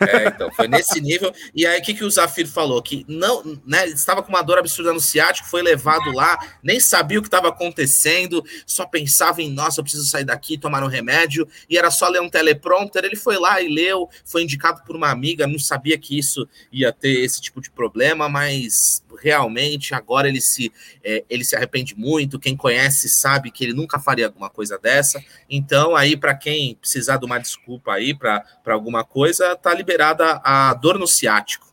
É, 0.08 0.28
então, 0.28 0.50
foi 0.52 0.68
nesse 0.68 1.00
nível. 1.00 1.32
E 1.54 1.66
aí, 1.66 1.80
o 1.80 1.82
que, 1.82 1.94
que 1.94 2.04
o 2.04 2.10
Zafir 2.10 2.46
falou? 2.46 2.82
Que 2.82 3.04
não, 3.08 3.60
né, 3.66 3.86
estava 3.86 4.22
com 4.22 4.28
uma 4.28 4.42
dor 4.42 4.58
absurda 4.58 4.92
no 4.92 5.00
ciático, 5.00 5.48
foi 5.48 5.62
levado 5.62 6.12
lá, 6.12 6.38
nem 6.62 6.80
sabia 6.80 7.18
o 7.18 7.22
que 7.22 7.28
estava 7.28 7.48
acontecendo, 7.48 8.44
só 8.66 8.86
pensava 8.86 9.42
em, 9.42 9.50
nossa, 9.50 9.80
eu 9.80 9.84
preciso 9.84 10.06
sair 10.06 10.24
daqui, 10.24 10.58
tomar 10.58 10.82
um 10.82 10.88
remédio, 10.88 11.46
e 11.68 11.76
era 11.76 11.90
só 11.90 12.08
ler 12.08 12.20
um 12.20 12.28
teleprompter. 12.28 13.04
Ele 13.04 13.16
foi 13.16 13.38
lá 13.38 13.60
e 13.60 13.68
leu, 13.68 14.08
foi 14.24 14.42
indicado 14.42 14.82
por 14.84 14.96
uma 14.96 15.10
amiga, 15.10 15.46
não 15.46 15.58
sabia 15.58 15.98
que 15.98 16.18
isso 16.18 16.48
ia 16.72 16.92
ter 16.92 17.20
esse 17.24 17.40
tipo 17.40 17.60
de 17.60 17.70
problema, 17.70 18.28
mas 18.28 19.01
realmente 19.20 19.94
agora 19.94 20.28
ele 20.28 20.40
se, 20.40 20.72
é, 21.02 21.24
ele 21.28 21.44
se 21.44 21.56
arrepende 21.56 21.94
muito. 21.96 22.38
Quem 22.38 22.56
conhece 22.56 23.08
sabe 23.08 23.50
que 23.50 23.64
ele 23.64 23.72
nunca 23.72 23.98
faria 23.98 24.26
alguma 24.26 24.50
coisa 24.50 24.78
dessa. 24.78 25.22
Então, 25.48 25.96
aí, 25.96 26.16
para 26.16 26.34
quem 26.34 26.74
precisar 26.76 27.16
de 27.16 27.24
uma 27.24 27.38
desculpa 27.38 27.92
aí 27.92 28.14
para 28.14 28.44
alguma 28.66 29.04
coisa, 29.04 29.56
tá 29.56 29.72
liberada 29.74 30.40
a 30.44 30.74
dor 30.74 30.98
no 30.98 31.06
ciático. 31.06 31.72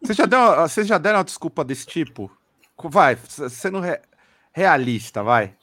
Você 0.00 0.14
já, 0.14 0.26
deu, 0.26 0.56
você 0.56 0.84
já 0.84 0.96
deram 0.98 1.18
uma 1.18 1.24
desculpa 1.24 1.64
desse 1.64 1.86
tipo? 1.86 2.30
Vai, 2.84 3.18
sendo 3.50 3.80
re, 3.80 4.00
realista, 4.52 5.22
vai. 5.22 5.54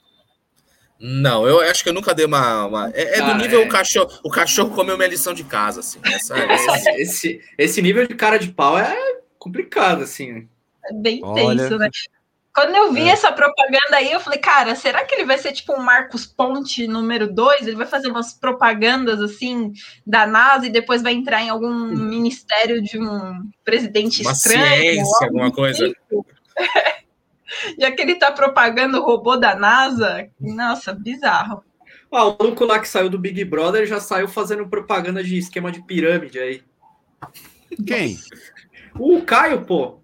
Não, 1.00 1.48
eu 1.48 1.62
acho 1.62 1.82
que 1.82 1.90
eu 1.90 1.94
nunca 1.94 2.14
dei 2.14 2.26
uma. 2.26 2.66
uma... 2.66 2.92
É, 2.94 3.20
é, 3.20 3.22
do 3.22 3.36
nível 3.36 3.62
é... 3.62 3.66
o 3.66 3.70
cachorro. 3.70 4.20
O 4.22 4.30
cachorro 4.30 4.72
comeu 4.72 4.98
minha 4.98 5.08
lição 5.08 5.34
de 5.34 5.46
casa, 5.46 5.80
assim. 5.80 6.00
Essa, 6.04 6.38
essa... 6.38 6.92
esse, 7.00 7.42
esse 7.58 7.82
nível 7.82 8.06
de 8.06 8.16
cara 8.16 8.38
de 8.38 8.50
pau 8.50 8.78
é 8.78 9.19
complicado, 9.40 10.04
assim. 10.04 10.48
É 10.86 10.94
bem 10.94 11.22
Olha... 11.24 11.58
tenso, 11.58 11.78
né? 11.78 11.90
Quando 12.54 12.76
eu 12.76 12.92
vi 12.92 13.08
é. 13.08 13.12
essa 13.12 13.32
propaganda 13.32 13.96
aí, 13.96 14.12
eu 14.12 14.20
falei, 14.20 14.40
cara, 14.40 14.76
será 14.76 15.06
que 15.06 15.16
ele 15.16 15.24
vai 15.24 15.38
ser 15.38 15.54
tipo 15.54 15.72
um 15.74 15.82
Marcos 15.82 16.26
Ponte 16.26 16.88
número 16.88 17.32
2? 17.32 17.68
Ele 17.68 17.76
vai 17.78 17.86
fazer 17.86 18.10
umas 18.10 18.34
propagandas 18.34 19.22
assim 19.22 19.72
da 20.06 20.28
NASA 20.28 20.66
e 20.66 20.72
depois 20.72 21.02
vai 21.02 21.14
entrar 21.14 21.42
em 21.42 21.50
algum 21.50 21.68
hum. 21.68 21.96
ministério 21.96 22.82
de 22.82 23.00
um 23.00 23.50
presidente 23.64 24.24
Uma 24.24 24.34
estranho? 24.34 24.82
Ciência, 24.82 25.28
alguma 25.28 25.52
coisa. 25.52 25.88
Tipo. 25.88 26.26
Já 27.80 27.92
que 27.92 28.02
ele 28.02 28.16
tá 28.16 28.32
propagando 28.32 29.00
o 29.00 29.06
robô 29.06 29.38
da 29.38 29.56
NASA, 29.56 30.28
nossa, 30.40 30.92
bizarro. 30.94 31.64
Ah, 32.12 32.26
o 32.26 32.38
maluco 32.38 32.66
lá 32.66 32.80
que 32.80 32.88
saiu 32.88 33.10
do 33.10 33.20
Big 33.20 33.44
Brother 33.46 33.86
já 33.86 34.00
saiu 34.00 34.28
fazendo 34.28 34.68
propaganda 34.68 35.24
de 35.24 35.38
esquema 35.38 35.72
de 35.72 35.82
pirâmide 35.84 36.40
aí. 36.40 36.64
Quem? 37.86 38.18
O 39.00 39.22
Caio, 39.22 39.62
pô. 39.62 40.00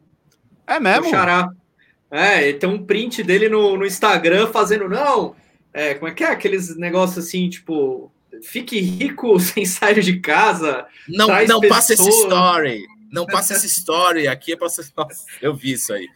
É 0.65 0.79
mesmo? 0.79 1.07
O 1.07 1.09
Xará. 1.09 1.49
É, 2.09 2.53
tem 2.53 2.69
um 2.69 2.85
print 2.85 3.21
dele 3.23 3.49
no, 3.49 3.77
no 3.77 3.85
Instagram 3.85 4.47
fazendo, 4.47 4.87
não, 4.87 5.35
é, 5.73 5.93
como 5.95 6.09
é 6.09 6.13
que 6.13 6.23
é? 6.23 6.27
Aqueles 6.27 6.77
negócios 6.77 7.25
assim, 7.25 7.49
tipo, 7.49 8.09
fique 8.41 8.79
rico 8.79 9.37
sem 9.41 9.65
sair 9.65 10.01
de 10.01 10.19
casa. 10.19 10.85
Não, 11.07 11.27
não 11.45 11.59
passa 11.61 11.93
esse 11.93 12.09
story. 12.09 12.81
Não 13.11 13.25
passa 13.25 13.53
essa 13.53 13.65
story. 13.65 14.27
Aqui 14.27 14.53
é 14.53 14.55
pra 14.55 14.67
Nossa, 14.67 15.25
eu 15.41 15.53
vi 15.53 15.73
isso 15.73 15.91
aí. 15.91 16.07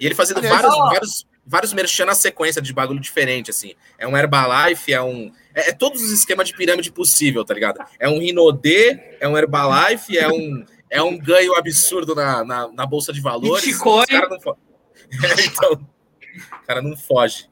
E 0.00 0.06
ele 0.06 0.14
fazendo 0.14 0.40
vários, 0.40 0.74
vários, 0.74 1.26
vários 1.46 1.72
merchan 1.74 2.06
na 2.06 2.14
sequência 2.14 2.62
de 2.62 2.72
bagulho 2.72 3.00
diferente, 3.00 3.50
assim. 3.50 3.74
É 3.98 4.08
um 4.08 4.16
Herbalife, 4.16 4.92
é 4.92 5.02
um. 5.02 5.30
É, 5.54 5.68
é 5.68 5.72
todos 5.72 6.02
os 6.02 6.10
esquemas 6.10 6.48
de 6.48 6.56
pirâmide 6.56 6.90
possível, 6.90 7.44
tá 7.44 7.52
ligado? 7.52 7.84
É 7.98 8.08
um 8.08 8.18
Rinodê, 8.18 9.16
é 9.20 9.28
um 9.28 9.36
Herbalife, 9.36 10.16
é 10.16 10.28
um 10.28 10.64
é 10.94 11.02
um 11.02 11.18
ganho 11.18 11.56
absurdo 11.56 12.14
na, 12.14 12.44
na, 12.44 12.68
na 12.68 12.86
Bolsa 12.86 13.12
de 13.12 13.20
Valores. 13.20 13.64
Bitcoin. 13.64 14.06
Não 14.12 14.54
é, 15.28 15.44
então, 15.44 15.72
o 15.72 16.66
cara 16.66 16.80
não 16.80 16.96
foge. 16.96 17.50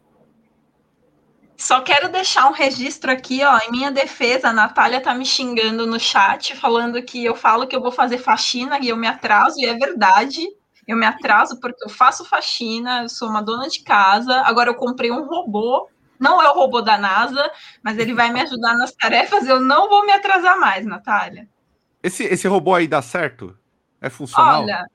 Só 1.57 1.81
quero 1.81 2.09
deixar 2.09 2.49
um 2.49 2.53
registro 2.53 3.11
aqui, 3.11 3.43
ó, 3.43 3.59
em 3.59 3.73
minha 3.73 3.91
defesa, 3.91 4.49
a 4.49 4.53
Natália 4.53 5.01
tá 5.01 5.13
me 5.13 5.27
xingando 5.27 5.87
no 5.89 5.99
chat, 5.99 6.55
falando 6.57 7.03
que 7.03 7.25
eu 7.25 7.35
falo 7.35 7.67
que 7.67 7.75
eu 7.75 7.83
vou 7.83 7.91
fazer 7.91 8.19
faxina 8.19 8.79
e 8.81 8.89
eu 8.89 8.97
me 8.97 9.09
atraso, 9.09 9.59
e 9.59 9.67
é 9.67 9.75
verdade. 9.75 10.47
Eu 10.87 10.97
me 10.97 11.07
atraso 11.07 11.59
porque 11.61 11.85
eu 11.85 11.89
faço 11.89 12.25
faxina, 12.25 13.03
eu 13.03 13.09
sou 13.09 13.29
uma 13.29 13.43
dona 13.43 13.69
de 13.69 13.83
casa. 13.83 14.41
Agora 14.45 14.71
eu 14.71 14.75
comprei 14.75 15.11
um 15.11 15.27
robô, 15.27 15.89
não 16.19 16.41
é 16.41 16.49
o 16.49 16.55
robô 16.55 16.81
da 16.81 16.97
NASA, 16.97 17.51
mas 17.83 17.99
ele 17.99 18.15
vai 18.15 18.33
me 18.33 18.41
ajudar 18.41 18.77
nas 18.77 18.93
tarefas. 18.93 19.49
Eu 19.49 19.61
não 19.61 19.89
vou 19.89 20.07
me 20.07 20.13
atrasar 20.13 20.59
mais, 20.59 20.87
Natália. 20.87 21.49
Esse, 22.03 22.25
esse 22.25 22.49
robô 22.49 22.75
aí 22.75 22.89
dá 22.89 23.01
certo? 23.01 23.57
É 24.01 24.11
funcional? 24.11 24.63
Olha, 24.63 24.87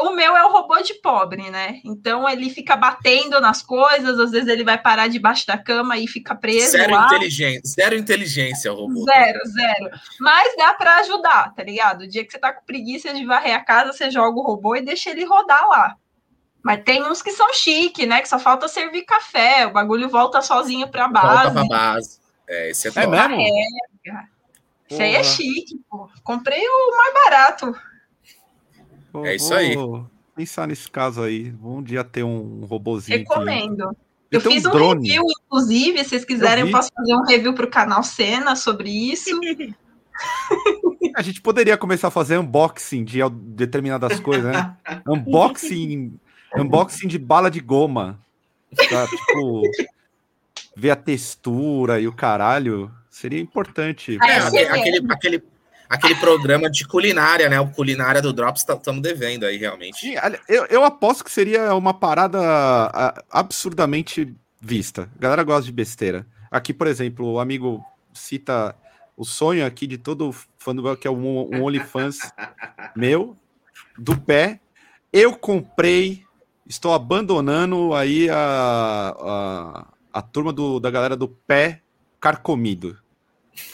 o 0.00 0.10
meu 0.10 0.36
é 0.36 0.44
o 0.44 0.52
robô 0.52 0.80
de 0.80 0.94
pobre, 0.94 1.50
né? 1.50 1.80
Então 1.84 2.28
ele 2.28 2.50
fica 2.50 2.76
batendo 2.76 3.40
nas 3.40 3.62
coisas, 3.62 4.18
às 4.18 4.30
vezes 4.30 4.48
ele 4.48 4.64
vai 4.64 4.78
parar 4.78 5.08
debaixo 5.08 5.46
da 5.46 5.58
cama 5.58 5.96
e 5.96 6.06
fica 6.06 6.34
preso. 6.34 6.72
Zero 6.72 6.94
lá. 6.94 7.06
inteligência, 7.06 7.62
zero 7.66 7.96
inteligência 7.96 8.72
o 8.72 8.76
robô. 8.76 9.04
Zero, 9.04 9.40
zero. 9.46 9.90
Mas 10.20 10.56
dá 10.56 10.74
para 10.74 10.98
ajudar, 10.98 11.54
tá 11.54 11.62
ligado? 11.62 12.02
O 12.02 12.08
dia 12.08 12.24
que 12.24 12.32
você 12.32 12.38
tá 12.38 12.52
com 12.52 12.64
preguiça 12.64 13.12
de 13.12 13.24
varrer 13.24 13.56
a 13.56 13.60
casa, 13.60 13.92
você 13.92 14.10
joga 14.10 14.38
o 14.38 14.42
robô 14.42 14.76
e 14.76 14.82
deixa 14.82 15.10
ele 15.10 15.24
rodar 15.24 15.68
lá. 15.68 15.96
Mas 16.62 16.82
tem 16.84 17.04
uns 17.04 17.22
que 17.22 17.32
são 17.32 17.52
chique, 17.54 18.06
né? 18.06 18.20
Que 18.20 18.28
só 18.28 18.38
falta 18.38 18.68
servir 18.68 19.02
café, 19.02 19.66
o 19.66 19.72
bagulho 19.72 20.08
volta 20.08 20.42
sozinho 20.42 20.88
pra 20.88 21.08
base. 21.08 21.26
Volta 21.26 21.50
pra 21.52 21.64
base. 21.64 22.18
É, 22.46 22.70
esse 22.70 22.88
é, 22.88 22.92
é 22.94 23.06
mesmo? 23.06 23.40
É, 23.40 24.37
isso 24.90 25.02
aí 25.02 25.14
é 25.14 25.22
chique, 25.22 25.80
pô. 25.88 26.08
Comprei 26.22 26.62
o 26.66 26.96
mais 26.96 27.14
barato. 27.14 27.74
Pô, 29.12 29.24
é 29.24 29.36
isso 29.36 29.52
aí. 29.52 29.76
Pensar 30.34 30.66
nesse 30.66 30.90
caso 30.90 31.22
aí. 31.22 31.54
Um 31.62 31.82
dia 31.82 32.04
ter 32.04 32.22
um 32.22 32.64
robozinho. 32.64 33.18
Recomendo. 33.18 33.96
Eu 34.30 34.40
fiz 34.40 34.64
um, 34.64 34.70
um 34.70 34.92
review, 34.92 35.24
inclusive, 35.46 35.98
se 35.98 36.10
vocês 36.10 36.24
quiserem, 36.24 36.64
eu, 36.64 36.68
eu 36.68 36.72
posso 36.72 36.90
fazer 36.94 37.14
um 37.14 37.24
review 37.24 37.54
para 37.54 37.64
o 37.64 37.70
canal 37.70 38.02
Cena 38.02 38.54
sobre 38.54 38.90
isso. 38.90 39.38
A 41.16 41.22
gente 41.22 41.40
poderia 41.40 41.76
começar 41.76 42.08
a 42.08 42.10
fazer 42.10 42.38
unboxing 42.38 43.04
de 43.04 43.20
determinadas 43.30 44.20
coisas, 44.20 44.52
né? 44.52 44.76
unboxing, 45.08 46.18
unboxing 46.56 47.08
de 47.08 47.18
bala 47.18 47.50
de 47.50 47.60
goma. 47.60 48.18
Pra, 48.88 49.06
tipo, 49.06 49.62
ver 50.76 50.90
a 50.90 50.96
textura 50.96 52.00
e 52.00 52.06
o 52.06 52.12
caralho. 52.12 52.90
Seria 53.18 53.40
importante. 53.40 54.16
É, 54.22 54.36
aquele, 54.36 55.12
aquele, 55.12 55.42
aquele 55.88 56.14
programa 56.14 56.70
de 56.70 56.86
culinária, 56.86 57.48
né? 57.48 57.58
O 57.58 57.68
culinária 57.68 58.22
do 58.22 58.32
Drops 58.32 58.60
estamos 58.60 58.84
tá, 58.84 58.92
devendo 58.92 59.44
aí, 59.44 59.56
realmente. 59.56 59.98
Sim, 59.98 60.14
eu, 60.48 60.66
eu 60.66 60.84
aposto 60.84 61.24
que 61.24 61.32
seria 61.32 61.74
uma 61.74 61.92
parada 61.92 62.38
absurdamente 63.28 64.32
vista. 64.60 65.10
A 65.16 65.20
galera 65.20 65.42
gosta 65.42 65.64
de 65.64 65.72
besteira. 65.72 66.24
Aqui, 66.48 66.72
por 66.72 66.86
exemplo, 66.86 67.32
o 67.32 67.40
amigo 67.40 67.84
cita 68.14 68.76
o 69.16 69.24
sonho 69.24 69.66
aqui 69.66 69.88
de 69.88 69.98
todo 69.98 70.32
fã 70.56 70.72
do 70.72 70.96
que 70.96 71.08
é 71.08 71.10
um, 71.10 71.56
um 71.56 71.64
OnlyFans 71.64 72.18
meu, 72.94 73.36
do 73.98 74.16
pé. 74.16 74.60
Eu 75.12 75.34
comprei, 75.34 76.22
estou 76.68 76.94
abandonando 76.94 77.94
aí 77.94 78.30
a, 78.30 79.16
a, 79.20 79.86
a 80.12 80.22
turma 80.22 80.52
do, 80.52 80.78
da 80.78 80.88
galera 80.88 81.16
do 81.16 81.26
pé 81.26 81.82
carcomido. 82.20 82.96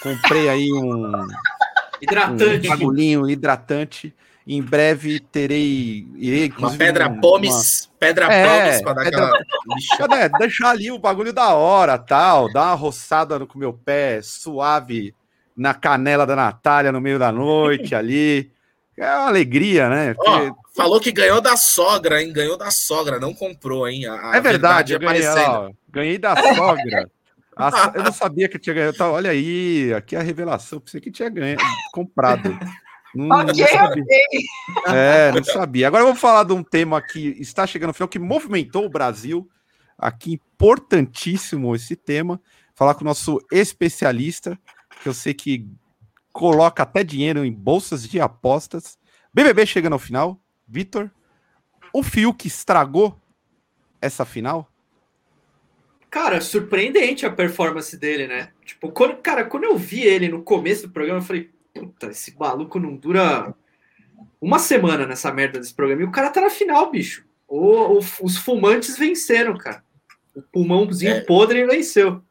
Comprei 0.03 0.49
aí 0.49 0.73
um 0.73 1.13
hidratante, 2.01 2.67
um 2.67 2.71
bagulhinho 2.71 3.31
hidratante. 3.31 4.15
Em 4.47 4.61
breve 4.61 5.21
terei. 5.21 6.07
Irei, 6.17 6.53
uma 6.59 6.71
pedra 6.77 7.09
um, 7.09 7.19
pomes, 7.19 7.89
uma... 7.89 7.99
pedra 7.99 8.27
é, 8.27 8.47
pomes 8.47 8.83
para 8.83 8.93
dar 8.93 9.05
pedra... 9.05 9.25
aquela. 9.27 10.19
É, 10.25 10.29
deixar 10.29 10.71
ali 10.71 10.93
o 10.93 10.99
bagulho 10.99 11.33
da 11.33 11.55
hora, 11.55 11.97
tal, 11.97 12.53
dar 12.53 12.67
uma 12.67 12.75
roçada 12.75 13.39
no, 13.39 13.47
com 13.47 13.59
meu 13.59 13.73
pé, 13.73 14.21
suave 14.23 15.15
na 15.57 15.73
canela 15.73 16.27
da 16.27 16.37
Natália 16.37 16.93
no 16.93 17.01
meio 17.01 17.19
da 17.19 17.33
noite 17.33 17.95
ali. 17.97 18.53
É 18.97 19.07
uma 19.17 19.29
alegria, 19.29 19.89
né? 19.89 20.15
Porque... 20.15 20.31
Oh, 20.31 20.55
falou 20.77 21.01
que 21.01 21.11
ganhou 21.11 21.41
da 21.41 21.57
sogra, 21.57 22.23
hein? 22.23 22.33
Ganhou 22.33 22.57
da 22.57 22.71
sogra, 22.71 23.19
não 23.19 23.35
comprou, 23.35 23.89
hein? 23.89 24.07
A, 24.07 24.31
a 24.31 24.37
é 24.37 24.41
verdade, 24.41 24.97
verdade 24.97 25.21
ganhei, 25.21 25.49
ó, 25.49 25.71
ganhei 25.91 26.19
da 26.19 26.37
sogra. 26.37 27.11
Eu 27.95 28.03
não 28.03 28.13
sabia 28.13 28.49
que 28.49 28.59
tinha 28.59 28.75
ganhado. 28.75 28.97
Tá, 28.97 29.11
olha 29.11 29.31
aí, 29.31 29.93
aqui 29.95 30.17
é 30.17 30.21
a 30.21 30.23
revelação. 30.23 30.81
Pensei 30.81 31.01
que 31.01 31.11
tinha 31.11 31.29
ganho, 31.29 31.59
comprado. 31.93 32.57
Não, 33.15 33.39
ok, 33.39 33.65
ok. 33.65 34.05
É, 34.87 35.31
não 35.33 35.45
sabia. 35.45 35.87
Agora 35.87 36.05
vou 36.05 36.17
falar 36.17 36.45
de 36.45 36.53
um 36.53 36.65
tema 36.65 37.01
que 37.01 37.37
está 37.41 37.67
chegando 37.67 37.89
no 37.89 37.95
final, 37.95 38.09
que 38.09 38.19
movimentou 38.19 38.85
o 38.85 38.91
Brasil. 38.91 39.49
Aqui, 39.97 40.33
importantíssimo 40.33 41.75
esse 41.75 41.95
tema. 41.95 42.41
Falar 42.75 42.95
com 42.95 43.03
o 43.03 43.05
nosso 43.05 43.41
especialista, 43.53 44.59
que 45.01 45.09
eu 45.09 45.15
sei 45.15 45.33
que 45.33 45.71
coloca 46.33 46.83
até 46.83 47.05
dinheiro 47.05 47.45
em 47.45 47.53
bolsas 47.53 48.09
de 48.09 48.21
apostas. 48.21 48.99
BBB 49.33 49.65
chegando 49.65 49.93
ao 49.93 49.99
final. 50.01 50.41
Vitor, 50.67 51.09
o 51.93 52.03
Fiuk 52.03 52.49
estragou 52.49 53.17
essa 54.01 54.25
final? 54.25 54.69
Cara, 56.15 56.41
surpreendente 56.41 57.27
a 57.27 57.31
performance 57.31 57.97
dele, 57.97 58.29
né? 58.29 58.51
Tipo, 58.65 58.93
quando, 58.93 59.17
cara, 59.17 59.45
quando 59.45 59.65
eu 59.65 59.77
vi 59.77 60.05
ele 60.05 60.29
no 60.29 60.45
começo 60.45 60.87
do 60.87 60.93
programa, 60.93 61.19
eu 61.19 61.25
falei, 61.25 61.51
puta, 61.75 62.07
esse 62.07 62.39
maluco 62.39 62.79
não 62.79 62.95
dura 62.95 63.53
uma 64.41 64.61
semana 64.61 65.07
nessa 65.07 65.33
merda 65.33 65.59
desse 65.59 65.75
programa. 65.75 66.03
E 66.03 66.05
o 66.05 66.13
cara 66.13 66.31
tá 66.31 66.41
na 66.41 66.51
final, 66.51 66.89
bicho. 66.89 67.25
O, 67.49 67.99
o 67.99 68.01
os 68.23 68.37
fumantes 68.37 68.97
venceram, 68.97 69.59
cara. 69.59 69.83
O 70.37 70.41
pulmãozinho 70.41 71.15
é. 71.15 71.21
podre 71.23 71.67
venceu. 71.67 72.23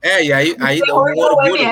É, 0.00 0.24
e 0.24 0.32
aí, 0.32 0.54
aí 0.60 0.80
um 0.84 1.18
orgulho. 1.18 1.68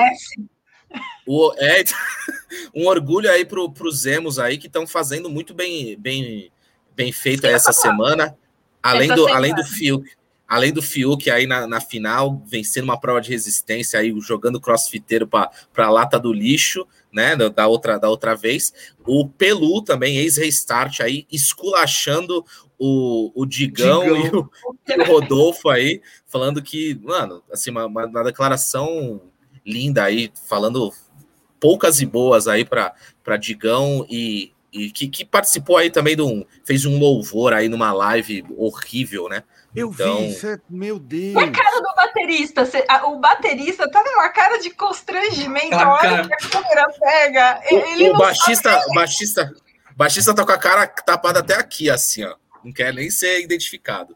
O, 1.25 1.53
é, 1.57 1.83
um 2.75 2.85
orgulho 2.85 3.31
aí 3.31 3.45
pro, 3.45 3.71
pros 3.71 4.05
Emos 4.05 4.37
aí 4.37 4.57
que 4.57 4.67
estão 4.67 4.85
fazendo 4.85 5.29
muito 5.29 5.53
bem, 5.53 5.97
bem, 5.97 6.51
bem 6.93 7.13
feito 7.13 7.47
essa 7.47 7.71
semana. 7.71 8.37
Além 8.83 9.07
do, 9.07 9.25
além 9.29 9.55
do 9.55 9.63
Fiuk 9.63 10.19
além 10.51 10.73
do 10.73 10.81
Fiuk 10.81 11.31
aí 11.31 11.47
na, 11.47 11.65
na 11.65 11.79
final, 11.79 12.43
vencendo 12.45 12.83
uma 12.83 12.99
prova 12.99 13.21
de 13.21 13.29
resistência, 13.29 13.97
aí 13.97 14.13
jogando 14.19 14.59
crossfiteiro 14.59 15.25
para 15.25 15.49
a 15.77 15.89
lata 15.89 16.19
do 16.19 16.33
lixo, 16.33 16.85
né? 17.09 17.37
Da 17.37 17.67
outra, 17.67 17.97
da 17.97 18.09
outra 18.09 18.35
vez. 18.35 18.73
O 19.07 19.29
Pelu 19.29 19.81
também, 19.81 20.17
ex-restart, 20.17 20.99
aí, 20.99 21.25
esculachando 21.31 22.45
o, 22.77 23.31
o 23.33 23.45
Digão, 23.45 24.03
Digão. 24.03 24.17
E, 24.17 24.29
o, 24.35 24.49
e, 24.89 25.01
o, 25.01 25.05
Rodolfo 25.05 25.69
aí, 25.69 26.01
falando 26.27 26.61
que, 26.61 26.99
mano, 27.01 27.41
assim, 27.49 27.71
uma, 27.71 27.85
uma 27.85 28.23
declaração 28.23 29.21
linda 29.65 30.03
aí, 30.03 30.33
falando 30.49 30.91
poucas 31.61 32.01
e 32.01 32.05
boas 32.05 32.49
aí 32.49 32.65
para 32.65 33.37
Digão 33.39 34.05
e, 34.09 34.51
e 34.73 34.91
que, 34.91 35.07
que, 35.07 35.23
participou 35.23 35.77
aí 35.77 35.89
também 35.89 36.17
de 36.17 36.23
um. 36.23 36.43
fez 36.65 36.85
um 36.85 36.99
louvor 36.99 37.53
aí 37.53 37.69
numa 37.69 37.93
live 37.93 38.43
horrível, 38.57 39.29
né? 39.29 39.43
Eu 39.75 39.89
então... 39.91 40.17
vi, 40.17 40.47
é, 40.47 40.59
meu 40.69 40.99
Deus. 40.99 41.33
E 41.33 41.45
a 41.45 41.51
cara 41.51 41.79
do 41.79 41.95
baterista? 41.95 42.63
O 43.05 43.19
baterista 43.19 43.89
tá 43.89 44.03
numa 44.03 44.29
cara 44.29 44.57
de 44.57 44.69
constrangimento. 44.71 45.75
A 45.75 45.93
hora 45.93 46.27
que 46.27 46.33
a 46.33 46.49
câmera 46.49 46.89
pega. 46.99 47.61
Ele 47.65 48.09
o, 48.09 48.15
o 48.15 48.17
baixista, 48.17 48.81
o 48.89 48.93
baixista, 48.93 49.53
baixista 49.95 50.35
tá 50.35 50.45
com 50.45 50.51
a 50.51 50.57
cara 50.57 50.87
tapada 50.87 51.39
até 51.39 51.55
aqui, 51.55 51.89
assim, 51.89 52.23
ó. 52.25 52.35
Não 52.63 52.71
quer 52.73 52.93
nem 52.93 53.09
ser 53.09 53.41
identificado. 53.41 54.15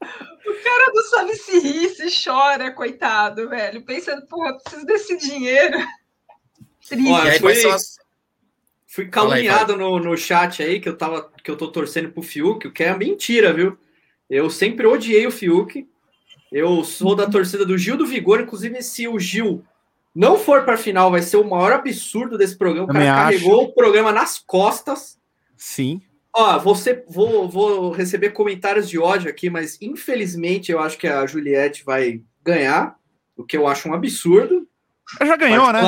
O 0.00 0.62
cara 0.62 0.92
não 0.94 1.02
sabe 1.04 1.34
se 1.34 1.58
rir, 1.58 1.88
se 1.88 2.24
chora, 2.24 2.70
coitado, 2.70 3.48
velho. 3.48 3.82
Pensando, 3.84 4.26
porra, 4.26 4.58
preciso 4.58 4.84
desse 4.84 5.16
dinheiro. 5.16 5.78
Triste. 6.86 7.10
Olha, 7.10 7.76
fui 8.86 9.08
caluniado 9.08 9.76
no, 9.76 9.98
no 9.98 10.16
chat 10.16 10.62
aí 10.62 10.78
que 10.78 10.88
eu 10.88 10.96
tava 10.96 11.32
que 11.42 11.50
eu 11.50 11.56
tô 11.56 11.68
torcendo 11.72 12.12
pro 12.12 12.22
Fiuk, 12.22 12.68
o 12.68 12.72
que 12.72 12.84
é 12.84 12.94
mentira, 12.96 13.52
viu? 13.52 13.78
Eu 14.28 14.50
sempre 14.50 14.86
odiei 14.86 15.26
o 15.26 15.30
Fiuk. 15.30 15.86
Eu 16.50 16.84
sou 16.84 17.14
da 17.14 17.28
torcida 17.28 17.64
do 17.64 17.76
Gil 17.76 17.96
do 17.96 18.06
Vigor. 18.06 18.40
Inclusive, 18.40 18.82
se 18.82 19.08
o 19.08 19.18
Gil 19.18 19.64
não 20.14 20.38
for 20.38 20.64
para 20.64 20.74
a 20.74 20.78
final, 20.78 21.10
vai 21.10 21.22
ser 21.22 21.36
o 21.36 21.48
maior 21.48 21.72
absurdo 21.72 22.38
desse 22.38 22.56
programa. 22.56 22.88
O 22.88 22.92
cara 22.92 23.04
carregou 23.04 23.64
o 23.64 23.74
programa 23.74 24.12
nas 24.12 24.38
costas. 24.38 25.18
Sim. 25.56 26.00
Ó, 26.32 26.58
você, 26.58 27.04
vou, 27.08 27.48
vou 27.48 27.90
receber 27.92 28.30
comentários 28.30 28.88
de 28.88 28.98
ódio 28.98 29.30
aqui, 29.30 29.48
mas 29.48 29.78
infelizmente 29.80 30.72
eu 30.72 30.80
acho 30.80 30.98
que 30.98 31.06
a 31.06 31.24
Juliette 31.26 31.84
vai 31.84 32.22
ganhar, 32.42 32.96
o 33.36 33.44
que 33.44 33.56
eu 33.56 33.66
acho 33.66 33.88
um 33.88 33.94
absurdo. 33.94 34.66
Ela 35.20 35.30
já 35.30 35.36
ganhou, 35.36 35.72
né? 35.72 35.80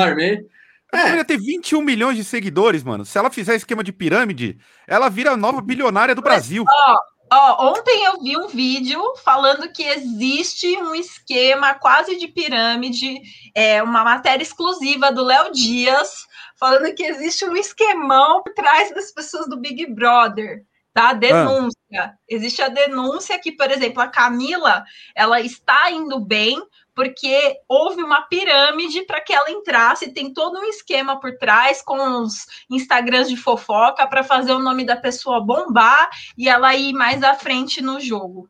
Ela 0.93 1.19
é. 1.19 1.23
ter 1.23 1.37
21 1.37 1.81
milhões 1.81 2.15
de 2.15 2.23
seguidores, 2.23 2.81
mano. 2.83 3.05
Se 3.05 3.17
ela 3.17 3.29
fizer 3.29 3.55
esquema 3.55 3.83
de 3.83 3.91
pirâmide, 3.91 4.57
ela 4.87 5.09
vira 5.09 5.31
a 5.31 5.37
nova 5.37 5.61
bilionária 5.61 6.15
do 6.15 6.21
Brasil. 6.21 6.63
Ó, 6.65 6.97
Ó, 7.31 7.71
ontem 7.71 8.05
eu 8.05 8.21
vi 8.21 8.37
um 8.37 8.47
vídeo 8.47 9.01
falando 9.23 9.71
que 9.71 9.83
existe 9.83 10.67
um 10.77 10.95
esquema 10.95 11.73
quase 11.73 12.17
de 12.17 12.27
pirâmide, 12.27 13.21
é 13.53 13.83
uma 13.83 14.03
matéria 14.03 14.43
exclusiva 14.43 15.11
do 15.11 15.23
Léo 15.23 15.51
Dias, 15.51 16.25
falando 16.57 16.93
que 16.95 17.03
existe 17.03 17.45
um 17.45 17.55
esquemão 17.55 18.43
por 18.43 18.53
trás 18.53 18.93
das 18.93 19.11
pessoas 19.11 19.49
do 19.49 19.59
Big 19.59 19.85
Brother, 19.93 20.63
tá? 20.93 21.13
Denúncia. 21.13 21.77
Ah. 21.95 22.13
Existe 22.27 22.61
a 22.61 22.69
denúncia 22.69 23.39
que, 23.39 23.51
por 23.51 23.69
exemplo, 23.71 24.01
a 24.01 24.07
Camila, 24.07 24.83
ela 25.15 25.41
está 25.41 25.91
indo 25.91 26.19
bem, 26.19 26.61
porque 26.97 27.59
houve 27.69 28.01
uma 28.01 28.23
pirâmide 28.23 29.03
para 29.05 29.21
que 29.21 29.31
ela 29.31 29.51
entrasse, 29.51 30.11
tem 30.11 30.33
todo 30.33 30.57
um 30.57 30.63
esquema 30.63 31.19
por 31.19 31.37
trás 31.37 31.79
com 31.79 31.95
os 32.23 32.47
Instagrams 32.71 33.29
de 33.29 33.37
fofoca 33.37 34.07
para 34.07 34.23
fazer 34.23 34.51
o 34.51 34.57
nome 34.57 34.83
da 34.83 34.95
pessoa 34.95 35.39
bombar 35.39 36.09
e 36.35 36.49
ela 36.49 36.75
ir 36.75 36.93
mais 36.93 37.21
à 37.21 37.35
frente 37.35 37.83
no 37.83 37.99
jogo. 37.99 38.49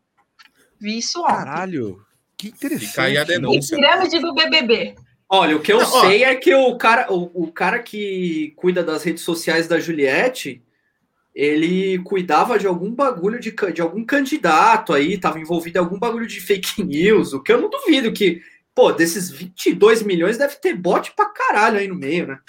Vi 0.79 0.99
isso 0.99 1.19
ontem. 1.23 1.33
Caralho, 1.35 2.01
que 2.37 2.47
interessante. 2.47 2.87
Fica 2.87 3.01
aí 3.01 3.17
a 3.17 3.25
denúncia. 3.25 3.75
E 3.75 3.81
pirâmide 3.81 4.19
do 4.19 4.33
BBB. 4.33 4.95
Olha, 5.27 5.57
o 5.57 5.59
que 5.59 5.73
eu 5.73 5.79
Não, 5.79 5.85
sei 5.85 6.23
ó. 6.23 6.27
é 6.29 6.35
que 6.35 6.55
o 6.55 6.77
cara, 6.77 7.11
o, 7.11 7.43
o 7.43 7.51
cara 7.51 7.79
que 7.79 8.53
cuida 8.55 8.81
das 8.81 9.03
redes 9.03 9.23
sociais 9.23 9.67
da 9.67 9.77
Juliette, 9.77 10.63
ele 11.37 11.99
cuidava 11.99 12.57
de 12.57 12.65
algum 12.65 12.91
bagulho 12.91 13.39
de, 13.39 13.51
de 13.71 13.79
algum 13.79 14.03
candidato 14.03 14.91
aí, 14.91 15.13
estava 15.13 15.39
envolvido 15.39 15.77
em 15.77 15.81
algum 15.81 15.99
bagulho 15.99 16.25
de 16.25 16.41
fake 16.41 16.81
news, 16.83 17.31
o 17.31 17.43
que 17.43 17.53
eu 17.53 17.61
não 17.61 17.69
duvido 17.69 18.11
que, 18.11 18.41
pô, 18.73 18.91
desses 18.91 19.29
22 19.29 20.01
milhões 20.01 20.39
deve 20.39 20.55
ter 20.55 20.73
bot 20.73 21.13
pra 21.15 21.29
caralho 21.29 21.77
aí 21.77 21.87
no 21.87 21.93
meio, 21.93 22.25
né? 22.25 22.39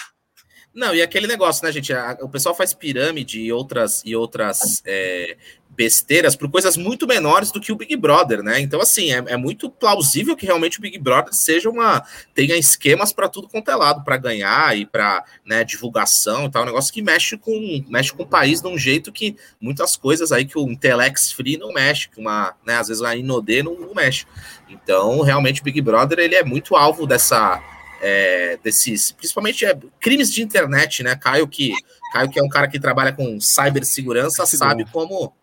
Não, 0.74 0.95
e 0.95 1.03
aquele 1.03 1.26
negócio, 1.26 1.62
né, 1.66 1.70
gente? 1.70 1.93
o 2.22 2.30
pessoal 2.30 2.55
faz 2.55 2.72
pirâmide 2.72 3.41
e 3.41 3.53
outras, 3.53 4.03
e 4.07 4.16
outras 4.16 4.80
é, 4.86 5.36
besteiras 5.79 6.35
por 6.35 6.51
coisas 6.51 6.76
muito 6.76 7.07
menores 7.07 7.53
do 7.53 7.61
que 7.61 7.70
o 7.70 7.76
Big 7.76 7.95
Brother, 7.97 8.43
né? 8.43 8.59
Então, 8.59 8.81
assim, 8.81 9.12
é, 9.12 9.22
é 9.29 9.37
muito 9.37 9.70
plausível 9.70 10.35
que 10.35 10.45
realmente 10.45 10.81
o 10.81 10.83
Big 10.83 10.99
Brother 10.99 11.33
seja 11.33 11.70
uma. 11.70 12.05
tenha 12.35 12.57
esquemas 12.57 13.12
para 13.12 13.29
tudo 13.29 13.49
quanto 13.49 13.70
é 13.70 13.76
lado, 13.76 14.03
para 14.03 14.16
ganhar 14.16 14.76
e 14.76 14.85
para 14.85 15.24
né, 15.47 15.62
divulgação 15.62 16.47
e 16.47 16.51
tal, 16.51 16.64
um 16.64 16.66
negócio 16.66 16.93
que 16.93 17.01
mexe 17.01 17.39
com, 17.39 17.85
mexe 17.89 18.12
com 18.12 18.24
o 18.24 18.26
país 18.26 18.61
de 18.61 18.66
um 18.66 18.76
jeito 18.76 19.12
que 19.12 19.37
muitas 19.61 19.97
coisas 19.97 20.33
aí 20.33 20.45
que 20.45 20.59
o 20.59 20.68
Intelex 20.68 21.31
Free 21.31 21.57
não 21.57 21.72
mexe, 21.72 22.09
que 22.09 22.20
uma, 22.20 22.57
né, 22.66 22.74
às 22.74 22.89
vezes 22.89 23.01
a 23.01 23.14
Inodê 23.14 23.62
não, 23.62 23.79
não 23.79 23.95
mexe. 23.95 24.26
Então, 24.68 25.20
realmente, 25.20 25.61
o 25.61 25.64
Big 25.64 25.81
Brother 25.81 26.18
ele 26.18 26.35
é 26.35 26.43
muito 26.43 26.74
alvo 26.74 27.07
dessa. 27.07 27.62
É, 28.01 28.57
desses, 28.62 29.11
principalmente 29.11 29.64
é, 29.64 29.76
crimes 29.99 30.33
de 30.33 30.41
internet, 30.41 31.03
né? 31.03 31.16
Caio 31.16 31.49
que, 31.49 31.72
Caio, 32.12 32.31
que 32.31 32.39
é 32.39 32.43
um 32.43 32.49
cara 32.49 32.68
que 32.68 32.79
trabalha 32.79 33.12
com 33.12 33.41
cibersegurança, 33.41 34.47
sabe 34.47 34.85
como 34.93 35.35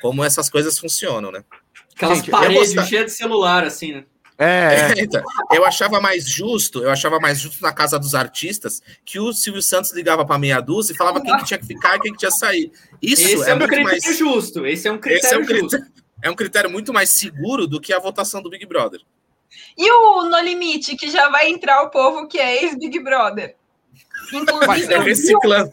como 0.00 0.24
essas 0.24 0.48
coisas 0.48 0.78
funcionam, 0.78 1.30
né? 1.30 1.44
Aquelas 1.94 2.18
Gente, 2.18 2.30
paredes 2.30 2.72
cheias 2.88 3.06
de 3.06 3.12
celular, 3.12 3.64
assim, 3.64 3.92
né? 3.92 4.04
É, 4.40 4.92
é. 4.96 5.02
Então, 5.02 5.20
eu 5.50 5.66
achava 5.66 6.00
mais 6.00 6.24
justo, 6.24 6.80
eu 6.84 6.90
achava 6.90 7.18
mais 7.18 7.40
justo 7.40 7.60
na 7.60 7.72
casa 7.72 7.98
dos 7.98 8.14
artistas 8.14 8.80
que 9.04 9.18
o 9.18 9.32
Silvio 9.32 9.60
Santos 9.60 9.92
ligava 9.92 10.24
para 10.24 10.38
meia 10.38 10.60
dúzia 10.60 10.92
e 10.92 10.96
falava 10.96 11.20
quem 11.20 11.36
que 11.38 11.44
tinha 11.44 11.58
que 11.58 11.66
ficar 11.66 11.96
e 11.96 12.00
quem 12.00 12.12
que 12.12 12.18
tinha 12.18 12.30
que 12.30 12.38
sair. 12.38 12.70
Isso 13.02 13.22
esse 13.22 13.48
é, 13.48 13.50
é 13.50 13.54
um 13.56 13.58
critério 13.58 13.84
mais 13.84 14.16
justo. 14.16 14.64
Esse 14.64 14.86
é 14.86 14.92
um 14.92 14.98
critério 14.98 15.26
esse 15.26 15.34
é 15.34 15.38
um 15.38 15.44
justo. 15.44 15.76
Critério, 15.76 15.92
é 16.22 16.30
um 16.30 16.36
critério 16.36 16.70
muito 16.70 16.92
mais 16.92 17.10
seguro 17.10 17.66
do 17.66 17.80
que 17.80 17.92
a 17.92 17.98
votação 17.98 18.40
do 18.40 18.48
Big 18.48 18.64
Brother. 18.64 19.00
E 19.76 19.90
o 19.90 20.28
No 20.28 20.38
Limite, 20.38 20.94
que 20.94 21.10
já 21.10 21.28
vai 21.30 21.48
entrar 21.48 21.82
o 21.82 21.90
povo 21.90 22.28
que 22.28 22.38
é 22.38 22.62
ex-Big 22.62 23.00
Brother. 23.00 23.56
Inclusive, 24.32 24.94
é 24.94 24.98
reciclando. 25.00 25.72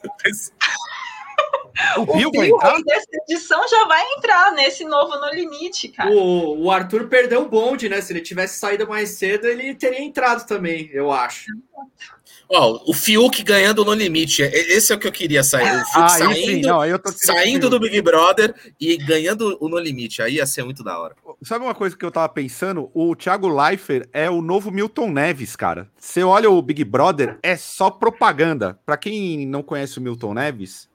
O 1.98 2.06
Bill, 2.06 2.32
vai 2.34 2.50
entrar? 2.50 2.82
dessa 2.84 3.08
edição 3.24 3.68
já 3.68 3.86
vai 3.86 4.04
entrar 4.18 4.52
nesse 4.54 4.86
novo 4.86 5.16
No 5.18 5.30
Limite, 5.32 5.90
cara. 5.90 6.10
O, 6.10 6.64
o 6.64 6.72
Arthur 6.72 7.08
perdeu 7.08 7.42
o 7.42 7.50
bonde, 7.50 7.90
né? 7.90 8.00
Se 8.02 8.14
ele 8.14 8.22
tivesse 8.22 8.60
saído 8.60 8.88
mais 8.88 9.10
cedo, 9.10 9.46
ele 9.48 9.76
teria 9.76 10.02
entrado 10.02 10.46
também, 10.46 10.90
eu 10.94 11.12
acho. 11.12 11.46
Ó, 12.50 12.80
o 12.86 12.94
Fiuk 12.94 13.44
ganhando 13.44 13.84
no 13.84 13.94
limite. 13.94 14.42
Esse 14.44 14.94
é 14.94 14.96
o 14.96 15.00
que 15.00 15.08
eu 15.08 15.12
queria 15.12 15.44
sair. 15.44 15.82
O 15.82 15.86
Fiuk 15.86 16.00
ah, 16.00 16.10
saindo, 16.10 16.68
não, 16.68 16.80
saindo 17.16 17.70
do 17.70 17.80
Big 17.80 18.02
Brother 18.02 18.54
e 18.80 18.98
ganhando 18.98 19.58
o 19.60 19.68
no 19.68 19.80
limite. 19.80 20.22
Aí 20.22 20.36
ia 20.36 20.46
ser 20.46 20.64
muito 20.64 20.84
da 20.84 21.00
hora. 21.00 21.16
Sabe 21.44 21.66
uma 21.66 21.74
coisa 21.74 21.98
que 21.98 22.06
eu 22.06 22.12
tava 22.12 22.30
pensando? 22.30 22.90
O 22.94 23.16
Thiago 23.16 23.48
Leifert 23.48 24.08
é 24.14 24.30
o 24.30 24.42
novo 24.42 24.72
Milton 24.72 25.12
Neves, 25.12 25.56
cara. 25.56 25.90
Você 25.98 26.24
olha 26.24 26.50
o 26.50 26.62
Big 26.62 26.84
Brother, 26.84 27.40
é 27.42 27.58
só 27.58 27.90
propaganda. 27.90 28.80
Para 28.86 28.98
quem 28.98 29.46
não 29.48 29.64
conhece 29.64 29.98
o 29.98 30.02
Milton 30.02 30.34
Neves, 30.36 30.88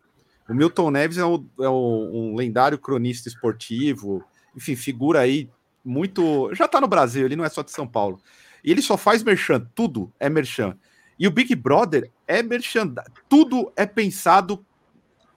o 0.50 0.54
Milton 0.54 0.90
Neves 0.90 1.16
é, 1.16 1.24
o, 1.24 1.46
é 1.60 1.68
o, 1.68 2.10
um 2.12 2.34
lendário 2.34 2.76
cronista 2.76 3.28
esportivo, 3.28 4.24
enfim, 4.56 4.74
figura 4.74 5.20
aí 5.20 5.48
muito. 5.84 6.52
Já 6.54 6.66
tá 6.66 6.80
no 6.80 6.88
Brasil, 6.88 7.24
ele 7.24 7.36
não 7.36 7.44
é 7.44 7.48
só 7.48 7.62
de 7.62 7.70
São 7.70 7.86
Paulo. 7.86 8.20
E 8.64 8.72
ele 8.72 8.82
só 8.82 8.96
faz 8.96 9.22
merchan, 9.22 9.64
tudo 9.76 10.12
é 10.18 10.28
merchan. 10.28 10.76
E 11.16 11.28
o 11.28 11.30
Big 11.30 11.54
Brother 11.54 12.10
é 12.26 12.42
merchan, 12.42 12.92
tudo 13.28 13.72
é 13.76 13.86
pensado 13.86 14.66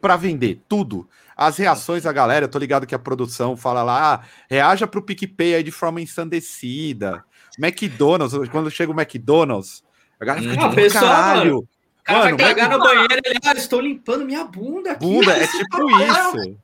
para 0.01 0.15
vender, 0.17 0.63
tudo. 0.67 1.07
As 1.37 1.57
reações 1.57 2.03
da 2.03 2.11
galera, 2.11 2.45
eu 2.45 2.49
tô 2.49 2.57
ligado 2.57 2.87
que 2.87 2.95
a 2.95 2.99
produção 2.99 3.55
fala 3.55 3.83
lá, 3.83 4.15
ah, 4.15 4.21
reaja 4.49 4.87
pro 4.87 5.03
PicPay 5.03 5.55
aí 5.55 5.63
de 5.63 5.71
forma 5.71 6.01
ensandecida. 6.01 7.23
McDonald's, 7.59 8.49
quando 8.49 8.71
chega 8.71 8.91
o 8.91 8.99
McDonald's, 8.99 9.83
a 10.19 10.25
galera 10.25 10.49
fica 10.49 10.63
tipo, 10.63 10.75
pessoal, 10.75 11.03
caralho. 11.03 11.57
O 11.59 11.67
cara 12.03 12.19
Mano, 12.25 12.37
vai 12.37 12.55
cagar 12.55 12.69
no 12.69 12.79
banheiro 12.79 13.21
ele, 13.25 13.39
ah, 13.45 13.53
estou 13.53 13.79
limpando 13.79 14.25
minha 14.25 14.43
bunda 14.43 14.91
aqui. 14.91 15.05
Bunda, 15.05 15.31
é 15.31 15.47
tipo 15.47 15.89
isso. 16.01 16.59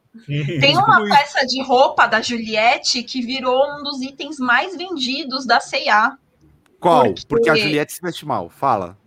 Tem 0.60 0.78
uma 0.78 1.04
peça 1.08 1.46
de 1.46 1.62
roupa 1.64 2.08
da 2.08 2.22
Juliette 2.22 3.04
que 3.04 3.22
virou 3.22 3.64
um 3.76 3.84
dos 3.84 4.02
itens 4.02 4.38
mais 4.38 4.76
vendidos 4.76 5.46
da 5.46 5.60
C&A. 5.60 6.18
Qual? 6.80 7.04
Porque... 7.04 7.26
Porque 7.28 7.50
a 7.50 7.56
Juliette 7.56 7.94
se 7.94 8.02
veste 8.02 8.26
mal, 8.26 8.50
fala. 8.50 8.98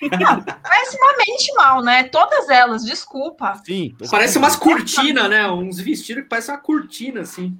Pessimamente 0.00 1.54
mal, 1.54 1.82
né? 1.82 2.04
Todas 2.04 2.48
elas, 2.48 2.84
desculpa. 2.84 3.60
Sim. 3.64 3.94
Parece 4.10 4.38
umas 4.38 4.56
cortinas, 4.56 5.30
né? 5.30 5.48
Uns 5.50 5.78
vestidos 5.78 6.24
que 6.24 6.28
parecem 6.28 6.54
uma 6.54 6.60
cortina, 6.60 7.20
assim. 7.20 7.56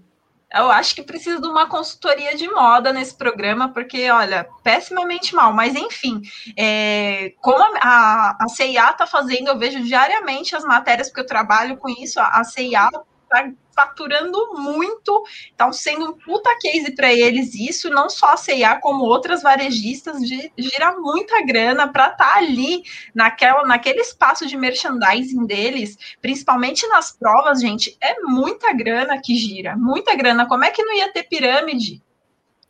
Eu 0.54 0.70
acho 0.70 0.94
que 0.94 1.02
precisa 1.02 1.40
de 1.40 1.46
uma 1.46 1.66
consultoria 1.66 2.36
de 2.36 2.48
moda 2.50 2.92
nesse 2.92 3.14
programa, 3.14 3.70
porque, 3.70 4.10
olha, 4.10 4.46
pessimamente 4.62 5.34
mal. 5.34 5.52
Mas, 5.52 5.74
enfim, 5.74 6.20
é, 6.56 7.32
como 7.40 7.64
a, 7.80 8.36
a 8.38 8.48
CIA 8.48 8.90
está 8.90 9.06
fazendo, 9.06 9.48
eu 9.48 9.58
vejo 9.58 9.82
diariamente 9.82 10.54
as 10.54 10.64
matérias, 10.64 11.08
porque 11.08 11.20
eu 11.20 11.26
trabalho 11.26 11.76
com 11.76 11.88
isso, 11.88 12.20
a, 12.20 12.44
CIA 12.44 12.88
está 13.24 13.50
faturando 13.74 14.54
muito, 14.54 15.24
estão 15.50 15.72
sendo 15.72 16.10
um 16.10 16.12
puta 16.12 16.50
case 16.60 16.92
para 16.92 17.12
eles 17.12 17.54
isso, 17.54 17.90
não 17.90 18.08
só 18.08 18.32
a 18.32 18.36
CIA, 18.36 18.76
como 18.80 19.04
outras 19.04 19.42
varejistas, 19.42 20.18
gira 20.26 20.98
muita 20.98 21.44
grana 21.44 21.90
para 21.90 22.08
estar 22.08 22.32
tá 22.32 22.36
ali 22.36 22.82
naquela, 23.14 23.64
naquele 23.64 24.00
espaço 24.00 24.46
de 24.46 24.56
merchandising 24.56 25.46
deles, 25.46 25.96
principalmente 26.20 26.86
nas 26.88 27.12
provas, 27.12 27.60
gente, 27.60 27.96
é 28.00 28.20
muita 28.20 28.72
grana 28.72 29.20
que 29.20 29.34
gira, 29.34 29.76
muita 29.76 30.14
grana. 30.14 30.46
Como 30.46 30.64
é 30.64 30.70
que 30.70 30.82
não 30.82 30.94
ia 30.94 31.12
ter 31.12 31.24
pirâmide? 31.24 32.02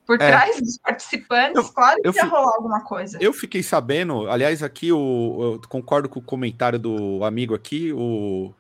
Por 0.05 0.21
é. 0.21 0.27
trás 0.27 0.61
dos 0.61 0.79
participantes, 0.79 1.57
eu, 1.57 1.73
claro 1.73 2.03
que 2.03 2.09
ia 2.09 2.25
rolar 2.25 2.57
alguma 2.57 2.81
coisa. 2.83 3.19
Eu 3.21 3.33
fiquei 3.33 3.63
sabendo, 3.63 4.29
aliás, 4.29 4.63
aqui 4.63 4.93
o, 4.93 5.61
eu 5.63 5.69
concordo 5.69 6.09
com 6.09 6.19
o 6.19 6.23
comentário 6.23 6.79
do 6.79 7.25
amigo 7.25 7.55
aqui, 7.55 7.93
o 7.93 8.53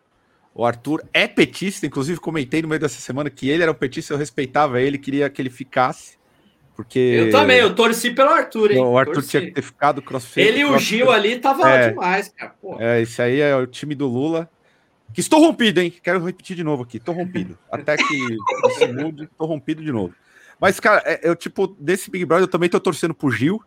o 0.55 0.65
Arthur 0.67 1.03
é 1.13 1.27
petista, 1.27 1.87
inclusive 1.87 2.21
comentei 2.21 2.61
no 2.61 2.69
meio 2.69 2.81
dessa 2.81 3.01
semana 3.01 3.31
que 3.31 3.49
ele 3.49 3.63
era 3.63 3.73
um 3.73 3.75
petista, 3.75 4.13
eu 4.13 4.19
respeitava 4.19 4.81
ele, 4.81 4.99
queria 4.99 5.31
que 5.31 5.41
ele 5.41 5.51
ficasse. 5.51 6.17
Porque. 6.75 6.99
Eu 6.99 7.31
também, 7.31 7.59
eu 7.59 7.75
torci 7.75 8.11
pelo 8.11 8.31
Arthur, 8.31 8.73
hein? 8.73 8.79
O 8.79 8.99
Arthur 8.99 9.15
torci. 9.15 9.31
tinha 9.31 9.43
que 9.43 9.53
ter 9.53 9.63
ficado 9.63 10.03
crossfit. 10.03 10.41
Ele 10.41 10.61
e 10.61 10.65
o 10.65 10.79
Gil 10.79 11.11
ali 11.11 11.39
tava 11.39 11.69
é, 11.69 11.91
demais, 11.91 12.29
cara. 12.29 12.55
É, 12.79 13.01
esse 13.01 13.21
aí 13.21 13.41
é 13.41 13.55
o 13.57 13.67
time 13.67 13.95
do 13.95 14.07
Lula. 14.07 14.49
Que 15.13 15.21
estou 15.21 15.41
rompido, 15.41 15.81
hein? 15.81 15.93
Quero 16.03 16.25
repetir 16.25 16.57
de 16.57 16.65
novo 16.65 16.85
aqui. 16.85 16.97
Estou 16.97 17.15
rompido. 17.15 17.59
Até 17.71 17.97
que 17.97 18.05
se 18.79 18.87
mude, 18.87 19.25
estou 19.25 19.47
rompido 19.47 19.83
de 19.83 19.93
novo. 19.93 20.15
Mas, 20.59 20.81
cara, 20.81 21.03
é, 21.05 21.21
eu, 21.23 21.37
tipo, 21.37 21.67
desse 21.79 22.11
Big 22.11 22.25
Brother, 22.25 22.45
eu 22.45 22.51
também 22.51 22.71
tô 22.71 22.81
torcendo 22.81 23.13
pro 23.13 23.31
Gil. 23.31 23.63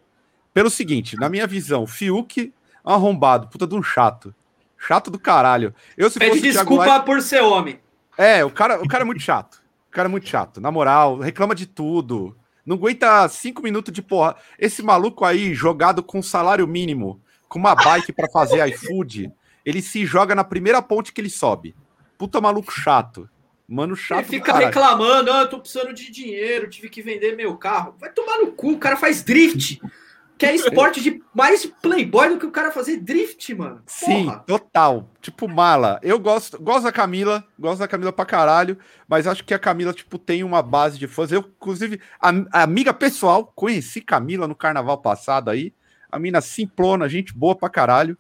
Pelo 0.54 0.70
seguinte, 0.70 1.16
na 1.18 1.30
minha 1.30 1.46
visão, 1.46 1.86
Fiuk, 1.86 2.52
arrombado, 2.84 3.48
puta 3.48 3.68
de 3.68 3.76
um 3.76 3.84
chato. 3.84 4.34
Chato 4.88 5.10
do 5.10 5.18
caralho. 5.18 5.74
Eu, 5.98 6.10
se 6.10 6.20
Pede 6.20 6.40
desculpa 6.40 6.84
Leifert... 6.84 7.06
por 7.06 7.22
ser 7.22 7.42
homem. 7.42 7.80
É, 8.18 8.46
o 8.46 8.52
cara, 8.52 8.82
o 8.82 8.88
cara 8.88 9.04
é 9.04 9.06
muito 9.06 9.22
chato. 9.22 9.62
O 9.88 9.92
cara 9.92 10.08
é 10.08 10.12
muito 10.12 10.28
chato. 10.28 10.62
Na 10.62 10.70
moral, 10.70 11.18
reclama 11.18 11.56
de 11.56 11.66
tudo. 11.66 12.38
Não 12.66 12.76
aguenta 12.76 13.28
cinco 13.28 13.64
minutos 13.64 13.92
de 13.92 14.02
porra. 14.02 14.36
Esse 14.60 14.84
maluco 14.84 15.26
aí, 15.26 15.54
jogado 15.54 16.04
com 16.04 16.22
salário 16.22 16.68
mínimo, 16.68 17.20
com 17.48 17.58
uma 17.58 17.74
bike 17.74 18.14
para 18.14 18.30
fazer 18.30 18.66
iFood, 18.70 19.32
ele 19.66 19.82
se 19.82 20.06
joga 20.06 20.36
na 20.36 20.44
primeira 20.44 20.82
ponte 20.82 21.12
que 21.12 21.20
ele 21.20 21.30
sobe. 21.30 21.76
Puta 22.18 22.40
maluco 22.40 22.72
chato. 22.72 23.28
Mano 23.68 23.96
chato. 23.96 24.20
Ele 24.20 24.28
fica 24.28 24.56
reclamando, 24.56 25.32
ah, 25.32 25.42
eu 25.42 25.50
tô 25.50 25.60
precisando 25.60 25.94
de 25.94 26.12
dinheiro, 26.12 26.70
tive 26.70 26.90
que 26.90 27.02
vender 27.02 27.36
meu 27.36 27.58
carro. 27.58 27.96
Vai 28.00 28.12
tomar 28.12 28.38
no 28.38 28.52
cu, 28.52 28.74
o 28.74 28.78
cara 28.78 28.96
faz 28.96 29.24
drift. 29.24 29.82
Que 30.38 30.46
é 30.46 30.56
esporte 30.56 31.02
de 31.02 31.24
mais 31.34 31.66
playboy 31.66 32.30
do 32.30 32.38
que 32.38 32.46
o 32.46 32.52
cara 32.52 32.72
fazer 32.72 32.98
drift, 32.98 33.56
mano. 33.56 33.76
Porra. 33.76 33.86
Sim, 33.88 34.40
total. 34.46 35.10
Tipo, 35.22 35.48
mala. 35.48 35.98
Eu 36.04 36.20
gosto, 36.20 36.62
gosto 36.62 36.84
da 36.84 36.92
Camila, 36.92 37.44
gosto 37.58 37.80
da 37.80 37.88
Camila 37.88 38.12
pra 38.12 38.26
caralho, 38.26 38.78
mas 39.08 39.28
acho 39.28 39.46
que 39.46 39.54
a 39.54 39.60
Camila, 39.60 39.94
tipo, 39.94 40.18
tem 40.18 40.44
uma 40.44 40.62
base 40.62 41.00
de 41.00 41.08
fãs. 41.08 41.32
Eu, 41.32 41.40
inclusive, 41.40 42.02
a, 42.20 42.32
a 42.52 42.64
amiga 42.64 42.94
pessoal, 42.94 43.52
conheci 43.56 44.02
Camila 44.02 44.48
no 44.48 44.56
carnaval 44.56 44.98
passado 44.98 45.50
aí. 45.50 45.74
A 46.12 46.20
mina 46.20 46.42
simplona, 46.42 47.08
gente 47.08 47.34
boa 47.34 47.56
pra 47.56 47.70
caralho. 47.70 48.18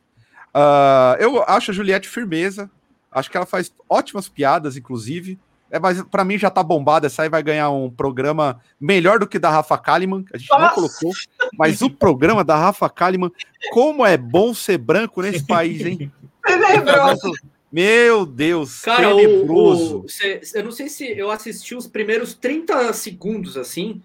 Uh, 0.56 1.20
eu 1.20 1.44
acho 1.44 1.72
a 1.72 1.74
Juliette 1.74 2.08
firmeza. 2.08 2.72
Acho 3.12 3.30
que 3.30 3.36
ela 3.36 3.46
faz 3.46 3.74
ótimas 3.90 4.30
piadas, 4.30 4.78
inclusive. 4.78 5.38
É, 5.70 5.80
mas 5.80 6.02
para 6.04 6.24
mim 6.24 6.38
já 6.38 6.50
tá 6.50 6.64
bombada. 6.64 7.08
Essa 7.08 7.24
aí 7.24 7.30
vai 7.30 7.44
ganhar 7.44 7.70
um 7.70 7.90
programa 7.90 8.62
melhor 8.80 9.20
do 9.20 9.28
que 9.28 9.40
da 9.40 9.50
Rafa 9.50 9.78
Kalimann. 9.78 10.26
A 10.34 10.38
gente 10.38 10.50
Nossa. 10.50 10.64
não 10.64 10.70
colocou. 10.74 11.12
Mas 11.58 11.82
o 11.82 11.90
programa 11.90 12.44
da 12.44 12.56
Rafa 12.56 12.90
Kalimann, 12.90 13.32
como 13.72 14.06
é 14.06 14.18
bom 14.18 14.54
ser 14.54 14.78
branco 14.78 15.22
nesse 15.22 15.46
país, 15.46 15.86
hein? 15.86 16.12
Tenebroso. 16.46 17.32
Meu 17.72 18.26
Deus, 18.26 18.82
Cara, 18.82 19.14
tenebroso. 19.14 19.98
O, 19.98 20.06
o, 20.06 20.10
cê, 20.10 20.40
eu 20.54 20.64
não 20.64 20.72
sei 20.72 20.88
se 20.88 21.06
eu 21.18 21.30
assisti 21.30 21.76
os 21.76 21.88
primeiros 21.88 22.34
30 22.34 22.94
segundos 22.94 23.58
assim, 23.58 24.02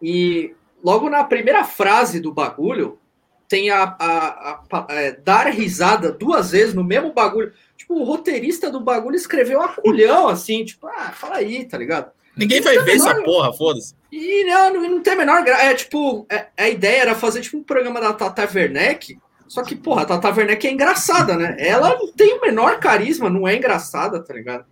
e 0.00 0.54
logo 0.82 1.10
na 1.10 1.22
primeira 1.24 1.64
frase 1.64 2.20
do 2.20 2.32
bagulho 2.32 2.98
tem 3.46 3.68
a, 3.68 3.82
a, 3.82 4.06
a, 4.08 4.62
a 4.70 4.94
é, 4.94 5.12
dar 5.12 5.48
risada 5.48 6.12
duas 6.12 6.52
vezes 6.52 6.72
no 6.72 6.84
mesmo 6.84 7.12
bagulho. 7.12 7.52
Tipo, 7.76 7.94
o 7.94 8.04
roteirista 8.04 8.70
do 8.70 8.80
bagulho 8.80 9.16
escreveu 9.16 9.60
a 9.60 9.68
culhão, 9.68 10.28
assim, 10.28 10.64
tipo, 10.64 10.86
ah, 10.86 11.10
fala 11.12 11.38
aí, 11.38 11.64
tá 11.64 11.76
ligado? 11.76 12.12
Ninguém 12.40 12.60
vai 12.62 12.78
ver 12.78 12.96
menor... 12.96 13.10
essa 13.10 13.22
porra, 13.22 13.52
foda-se. 13.52 13.94
E 14.10 14.44
não, 14.44 14.74
não, 14.74 14.90
não 14.90 15.02
tem 15.02 15.12
a 15.12 15.16
menor 15.16 15.44
graça. 15.44 15.62
É 15.62 15.74
tipo, 15.74 16.26
é, 16.30 16.46
a 16.56 16.68
ideia 16.68 17.02
era 17.02 17.14
fazer 17.14 17.42
tipo 17.42 17.58
um 17.58 17.62
programa 17.62 18.00
da 18.00 18.12
Tata 18.12 18.48
Werneck, 18.52 19.18
só 19.46 19.62
que, 19.62 19.76
porra, 19.76 20.02
a 20.02 20.06
Tata 20.06 20.30
Werneck 20.30 20.66
é 20.66 20.70
engraçada, 20.70 21.36
né? 21.36 21.56
Ela 21.58 21.96
não 21.98 22.12
tem 22.12 22.34
o 22.34 22.40
menor 22.40 22.78
carisma, 22.78 23.28
não 23.28 23.46
é 23.46 23.56
engraçada, 23.56 24.22
tá 24.22 24.32
ligado? 24.32 24.64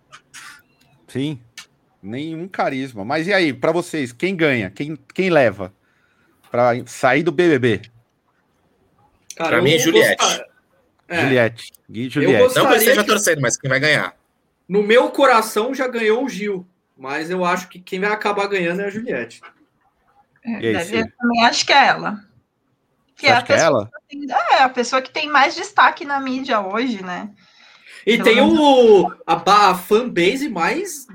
Sim, 1.07 1.39
nenhum 2.01 2.47
carisma. 2.47 3.05
Mas 3.05 3.27
e 3.27 3.33
aí, 3.33 3.53
para 3.53 3.71
vocês, 3.71 4.11
quem 4.11 4.35
ganha? 4.35 4.69
Quem, 4.69 4.97
quem 5.13 5.29
leva 5.29 5.73
para 6.49 6.85
sair 6.87 7.23
do 7.23 7.31
BBB? 7.31 7.81
Cara, 9.35 9.49
pra 9.49 9.61
mim 9.61 9.73
é 9.73 9.79
Juliette. 9.79 10.43
É. 11.07 11.21
Juliette. 11.21 11.71
Gui 11.89 12.09
Juliette. 12.09 12.55
Não 12.55 12.67
que 12.67 12.73
eu 12.73 12.77
esteja 12.77 13.03
torcendo, 13.03 13.41
mas 13.41 13.57
quem 13.57 13.69
vai 13.69 13.79
ganhar? 13.79 14.15
No 14.67 14.83
meu 14.83 15.09
coração 15.09 15.73
já 15.73 15.87
ganhou 15.87 16.23
o 16.23 16.29
Gil, 16.29 16.65
mas 16.99 17.29
eu 17.29 17.45
acho 17.45 17.69
que 17.69 17.79
quem 17.79 18.01
vai 18.01 18.11
acabar 18.11 18.45
ganhando 18.47 18.81
é 18.81 18.85
a 18.85 18.89
Juliette. 18.89 19.41
É, 20.43 20.59
deve, 20.59 20.99
eu 20.99 21.11
também 21.17 21.45
acho 21.45 21.65
que 21.65 21.71
é 21.71 21.87
ela. 21.87 22.19
Que 23.15 23.27
é 23.27 23.31
a, 23.31 23.41
que 23.41 23.53
é, 23.53 23.57
ela? 23.57 23.89
Tem, 24.09 24.27
é 24.51 24.61
a 24.63 24.69
pessoa 24.69 25.01
que 25.01 25.09
tem 25.09 25.29
mais 25.29 25.55
destaque 25.55 26.03
na 26.03 26.19
mídia 26.19 26.59
hoje, 26.59 27.01
né? 27.01 27.29
E 28.05 28.17
Pelo 28.17 28.23
tem 28.23 28.41
o, 28.41 29.15
a, 29.25 29.69
a 29.69 29.75
fanbase 29.75 30.49
mais 30.49 31.07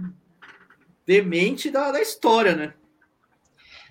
demente 1.06 1.70
da, 1.70 1.92
da 1.92 2.00
história, 2.00 2.56
né? 2.56 2.72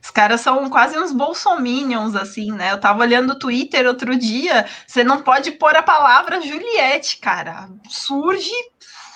Os 0.03 0.09
caras 0.09 0.41
são 0.41 0.69
quase 0.69 0.97
uns 0.97 1.13
bolsominions, 1.13 2.15
assim, 2.15 2.51
né? 2.51 2.71
Eu 2.71 2.79
tava 2.79 3.01
olhando 3.01 3.33
o 3.33 3.39
Twitter 3.39 3.85
outro 3.85 4.17
dia, 4.17 4.65
você 4.85 5.03
não 5.03 5.21
pode 5.21 5.51
pôr 5.51 5.75
a 5.75 5.83
palavra 5.83 6.41
Juliette, 6.41 7.17
cara. 7.17 7.69
Surge 7.87 8.51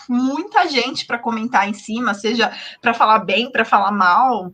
muita 0.10 0.68
gente 0.68 1.06
para 1.06 1.20
comentar 1.20 1.68
em 1.68 1.74
cima, 1.74 2.14
seja 2.14 2.52
para 2.82 2.94
falar 2.94 3.20
bem, 3.20 3.52
para 3.52 3.66
falar 3.66 3.92
mal. 3.92 4.52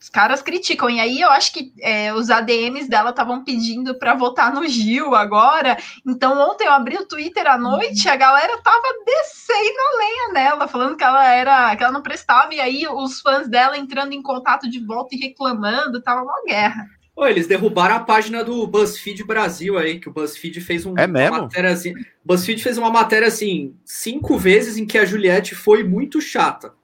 Os 0.00 0.08
caras 0.08 0.42
criticam. 0.42 0.90
E 0.90 0.98
aí 0.98 1.20
eu 1.20 1.30
acho 1.30 1.52
que 1.52 1.72
é, 1.80 2.12
os 2.12 2.28
ADMs 2.28 2.88
dela 2.88 3.10
estavam 3.10 3.44
pedindo 3.44 3.96
para 3.96 4.14
votar 4.14 4.52
no 4.52 4.66
Gil 4.66 5.14
agora. 5.14 5.78
Então 6.04 6.40
ontem 6.50 6.66
eu 6.66 6.72
abri 6.72 6.96
o 6.96 7.06
Twitter 7.06 7.46
à 7.46 7.56
noite, 7.56 8.08
a 8.08 8.16
galera 8.16 8.60
tava 8.62 8.88
descendo 9.06 9.78
a 9.78 9.98
lenha 9.98 10.32
nela, 10.32 10.66
falando 10.66 10.96
que 10.96 11.04
ela 11.04 11.24
era 11.32 11.76
que 11.76 11.84
ela 11.84 11.92
não 11.92 12.02
prestava, 12.02 12.52
e 12.52 12.60
aí 12.60 12.84
os 12.88 13.20
fãs 13.20 13.48
dela 13.48 13.78
entrando 13.78 14.12
em 14.12 14.22
contato 14.22 14.68
de 14.68 14.84
volta 14.84 15.14
e 15.14 15.18
reclamando, 15.18 16.02
tava 16.02 16.22
uma 16.22 16.42
guerra. 16.44 16.84
Oh, 17.14 17.26
eles 17.26 17.46
derrubaram 17.46 17.96
a 17.96 18.00
página 18.00 18.42
do 18.42 18.66
BuzzFeed 18.66 19.22
Brasil 19.24 19.76
aí, 19.76 20.00
que 20.00 20.08
o 20.08 20.12
BuzzFeed 20.12 20.60
fez 20.62 20.86
um, 20.86 20.96
é 20.96 21.06
mesmo? 21.06 21.36
uma 21.36 21.42
matéria 21.42 21.70
assim. 21.70 21.94
BuzzFeed 22.24 22.62
fez 22.62 22.78
uma 22.78 22.90
matéria 22.90 23.28
assim, 23.28 23.76
cinco 23.84 24.38
vezes 24.38 24.78
em 24.78 24.86
que 24.86 24.96
a 24.96 25.04
Juliette 25.04 25.54
foi 25.54 25.84
muito 25.84 26.20
chata. 26.20 26.74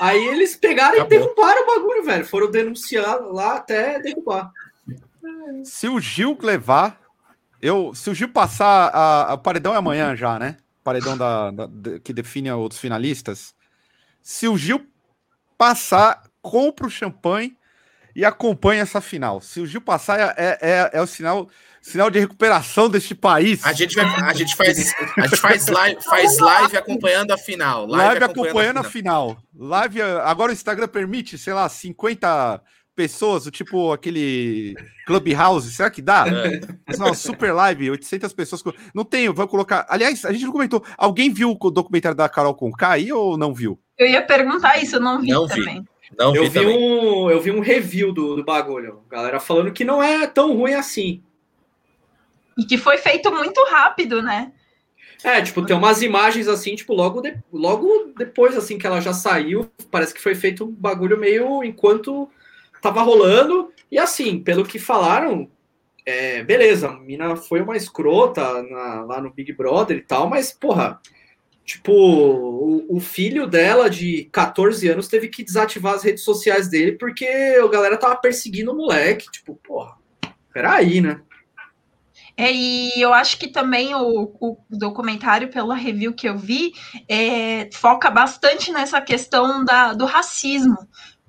Aí 0.00 0.26
eles 0.28 0.56
pegaram 0.56 0.94
Acabou. 0.94 1.06
e 1.06 1.20
derrubaram 1.20 1.62
o 1.62 1.66
bagulho, 1.66 2.04
velho. 2.04 2.24
Foram 2.24 2.50
denunciar 2.50 3.20
lá 3.20 3.56
até 3.56 4.00
derrubar. 4.00 4.50
Se 5.64 5.88
o 5.88 6.00
Gil 6.00 6.36
levar, 6.40 7.00
eu, 7.60 7.94
se 7.94 8.10
o 8.10 8.14
Gil 8.14 8.28
passar, 8.28 8.88
a, 8.88 9.32
a 9.32 9.38
paredão 9.38 9.74
é 9.74 9.76
amanhã 9.76 10.16
já, 10.16 10.38
né? 10.38 10.56
Paredão 10.82 11.16
da, 11.16 11.50
da, 11.52 11.66
da, 11.66 11.98
que 12.00 12.12
define 12.12 12.50
os 12.50 12.78
finalistas. 12.78 13.54
Se 14.20 14.48
o 14.48 14.56
Gil 14.56 14.84
passar, 15.56 16.24
compra 16.40 16.86
o 16.86 16.90
champanhe 16.90 17.56
e 18.14 18.24
acompanha 18.24 18.82
essa 18.82 19.00
final. 19.00 19.40
Se 19.40 19.60
o 19.60 19.66
Gil 19.66 19.80
passar, 19.80 20.18
é, 20.18 20.34
é, 20.36 20.58
é, 20.60 20.90
é 20.94 21.00
o 21.00 21.06
sinal 21.06 21.48
sinal 21.82 22.08
de 22.08 22.20
recuperação 22.20 22.88
deste 22.88 23.12
país. 23.12 23.64
A 23.66 23.72
gente, 23.72 23.96
vai, 23.96 24.04
a 24.04 24.32
gente 24.32 24.54
faz, 24.54 24.94
a 25.18 25.26
gente 25.26 25.36
faz, 25.36 25.66
live, 25.66 26.00
faz 26.00 26.38
live 26.38 26.76
acompanhando 26.76 27.32
a 27.32 27.36
final. 27.36 27.86
Live, 27.86 28.06
live 28.06 28.24
acompanhando, 28.24 28.46
acompanhando 28.46 28.78
a, 28.78 28.84
final. 28.84 29.28
final. 29.52 29.68
Live, 29.68 30.00
agora 30.00 30.50
o 30.50 30.54
Instagram 30.54 30.86
permite, 30.86 31.36
sei 31.36 31.52
lá, 31.52 31.68
50 31.68 32.62
pessoas, 32.94 33.44
tipo 33.46 33.92
aquele 33.92 34.74
Clubhouse, 35.06 35.72
será 35.72 35.90
que 35.90 36.02
dá? 36.02 36.24
É. 36.28 36.94
Uma 36.96 37.14
super 37.14 37.52
live, 37.52 37.90
800 37.90 38.32
pessoas. 38.32 38.62
Não 38.94 39.04
tenho, 39.04 39.34
vou 39.34 39.48
colocar. 39.48 39.86
Aliás, 39.88 40.24
a 40.24 40.32
gente 40.32 40.44
não 40.44 40.52
comentou. 40.52 40.84
Alguém 40.96 41.32
viu 41.32 41.56
o 41.58 41.70
documentário 41.70 42.16
da 42.16 42.28
Carol 42.28 42.54
com 42.54 42.70
aí 42.80 43.12
ou 43.12 43.36
não 43.36 43.52
viu? 43.52 43.80
Eu 43.98 44.06
ia 44.06 44.22
perguntar 44.22 44.80
isso, 44.82 44.96
eu 44.96 45.00
não 45.00 45.20
vi 45.20 45.28
não 45.28 45.46
também. 45.46 45.82
Vi. 45.82 45.91
Não 46.18 46.34
eu, 46.34 46.44
vi, 46.44 46.58
vi 46.60 46.66
um, 46.66 47.30
eu 47.30 47.40
vi 47.40 47.50
um 47.50 47.60
review 47.60 48.12
do, 48.12 48.36
do 48.36 48.44
bagulho. 48.44 49.02
Galera 49.10 49.40
falando 49.40 49.72
que 49.72 49.84
não 49.84 50.02
é 50.02 50.26
tão 50.26 50.56
ruim 50.56 50.74
assim. 50.74 51.22
E 52.56 52.64
que 52.64 52.76
foi 52.76 52.98
feito 52.98 53.30
muito 53.32 53.62
rápido, 53.70 54.22
né? 54.22 54.52
É, 55.24 55.40
tipo, 55.40 55.64
tem 55.64 55.76
umas 55.76 56.02
imagens 56.02 56.48
assim, 56.48 56.74
tipo, 56.74 56.92
logo, 56.92 57.20
de, 57.20 57.36
logo 57.52 58.12
depois, 58.16 58.56
assim, 58.56 58.76
que 58.76 58.86
ela 58.86 59.00
já 59.00 59.12
saiu, 59.12 59.70
parece 59.90 60.12
que 60.12 60.20
foi 60.20 60.34
feito 60.34 60.64
um 60.64 60.70
bagulho 60.72 61.16
meio 61.16 61.62
enquanto 61.62 62.28
tava 62.80 63.02
rolando. 63.02 63.72
E 63.90 63.98
assim, 63.98 64.40
pelo 64.40 64.64
que 64.64 64.80
falaram, 64.80 65.48
é, 66.04 66.42
beleza, 66.42 66.88
a 66.88 66.98
mina 66.98 67.36
foi 67.36 67.60
uma 67.60 67.76
escrota 67.76 68.62
na, 68.64 69.04
lá 69.04 69.20
no 69.20 69.30
Big 69.30 69.52
Brother 69.52 69.98
e 69.98 70.02
tal, 70.02 70.28
mas, 70.28 70.52
porra, 70.52 71.00
tipo, 71.64 71.92
o, 71.92 72.96
o, 72.96 73.00
filho 73.00 73.46
dela 73.46 73.88
de 73.88 74.28
14 74.32 74.88
anos 74.88 75.08
teve 75.08 75.28
que 75.28 75.44
desativar 75.44 75.94
as 75.94 76.02
redes 76.02 76.24
sociais 76.24 76.68
dele 76.68 76.92
porque 76.92 77.26
a 77.26 77.68
galera 77.68 77.96
tava 77.96 78.16
perseguindo 78.16 78.72
o 78.72 78.76
moleque. 78.76 79.30
Tipo, 79.30 79.54
porra, 79.56 79.96
peraí, 80.52 81.00
né? 81.00 81.20
É, 82.36 82.50
e 82.50 83.00
eu 83.00 83.12
acho 83.12 83.38
que 83.38 83.48
também 83.48 83.94
o, 83.94 84.34
o, 84.40 84.56
documentário, 84.70 85.48
pela 85.50 85.74
review 85.74 86.14
que 86.14 86.28
eu 86.28 86.36
vi, 86.36 86.72
é, 87.08 87.68
foca 87.72 88.10
bastante 88.10 88.72
nessa 88.72 89.00
questão 89.00 89.64
da, 89.64 89.92
do 89.92 90.06
racismo, 90.06 90.76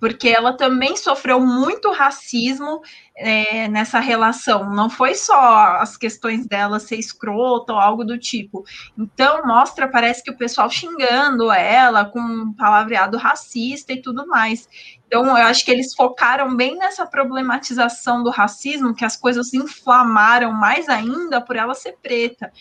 porque 0.03 0.27
ela 0.27 0.51
também 0.51 0.97
sofreu 0.97 1.39
muito 1.39 1.89
racismo 1.89 2.81
é, 3.15 3.69
nessa 3.69 4.01
relação. 4.01 4.69
Não 4.69 4.89
foi 4.89 5.15
só 5.15 5.77
as 5.77 5.95
questões 5.95 6.45
dela 6.45 6.77
ser 6.77 6.97
escrota 6.97 7.71
ou 7.71 7.79
algo 7.79 8.03
do 8.03 8.19
tipo. 8.19 8.65
Então, 8.97 9.45
mostra, 9.45 9.87
parece 9.87 10.21
que 10.21 10.29
o 10.29 10.37
pessoal 10.37 10.69
xingando 10.69 11.49
ela 11.49 12.03
com 12.03 12.51
palavreado 12.51 13.15
racista 13.17 13.93
e 13.93 14.01
tudo 14.01 14.27
mais. 14.27 14.67
Então, 15.07 15.23
eu 15.25 15.45
acho 15.45 15.63
que 15.63 15.71
eles 15.71 15.95
focaram 15.95 16.53
bem 16.53 16.75
nessa 16.75 17.05
problematização 17.05 18.21
do 18.23 18.29
racismo, 18.29 18.93
que 18.93 19.05
as 19.05 19.15
coisas 19.15 19.53
inflamaram 19.53 20.51
mais 20.51 20.89
ainda 20.89 21.39
por 21.39 21.55
ela 21.55 21.73
ser 21.73 21.95
preta. 22.03 22.51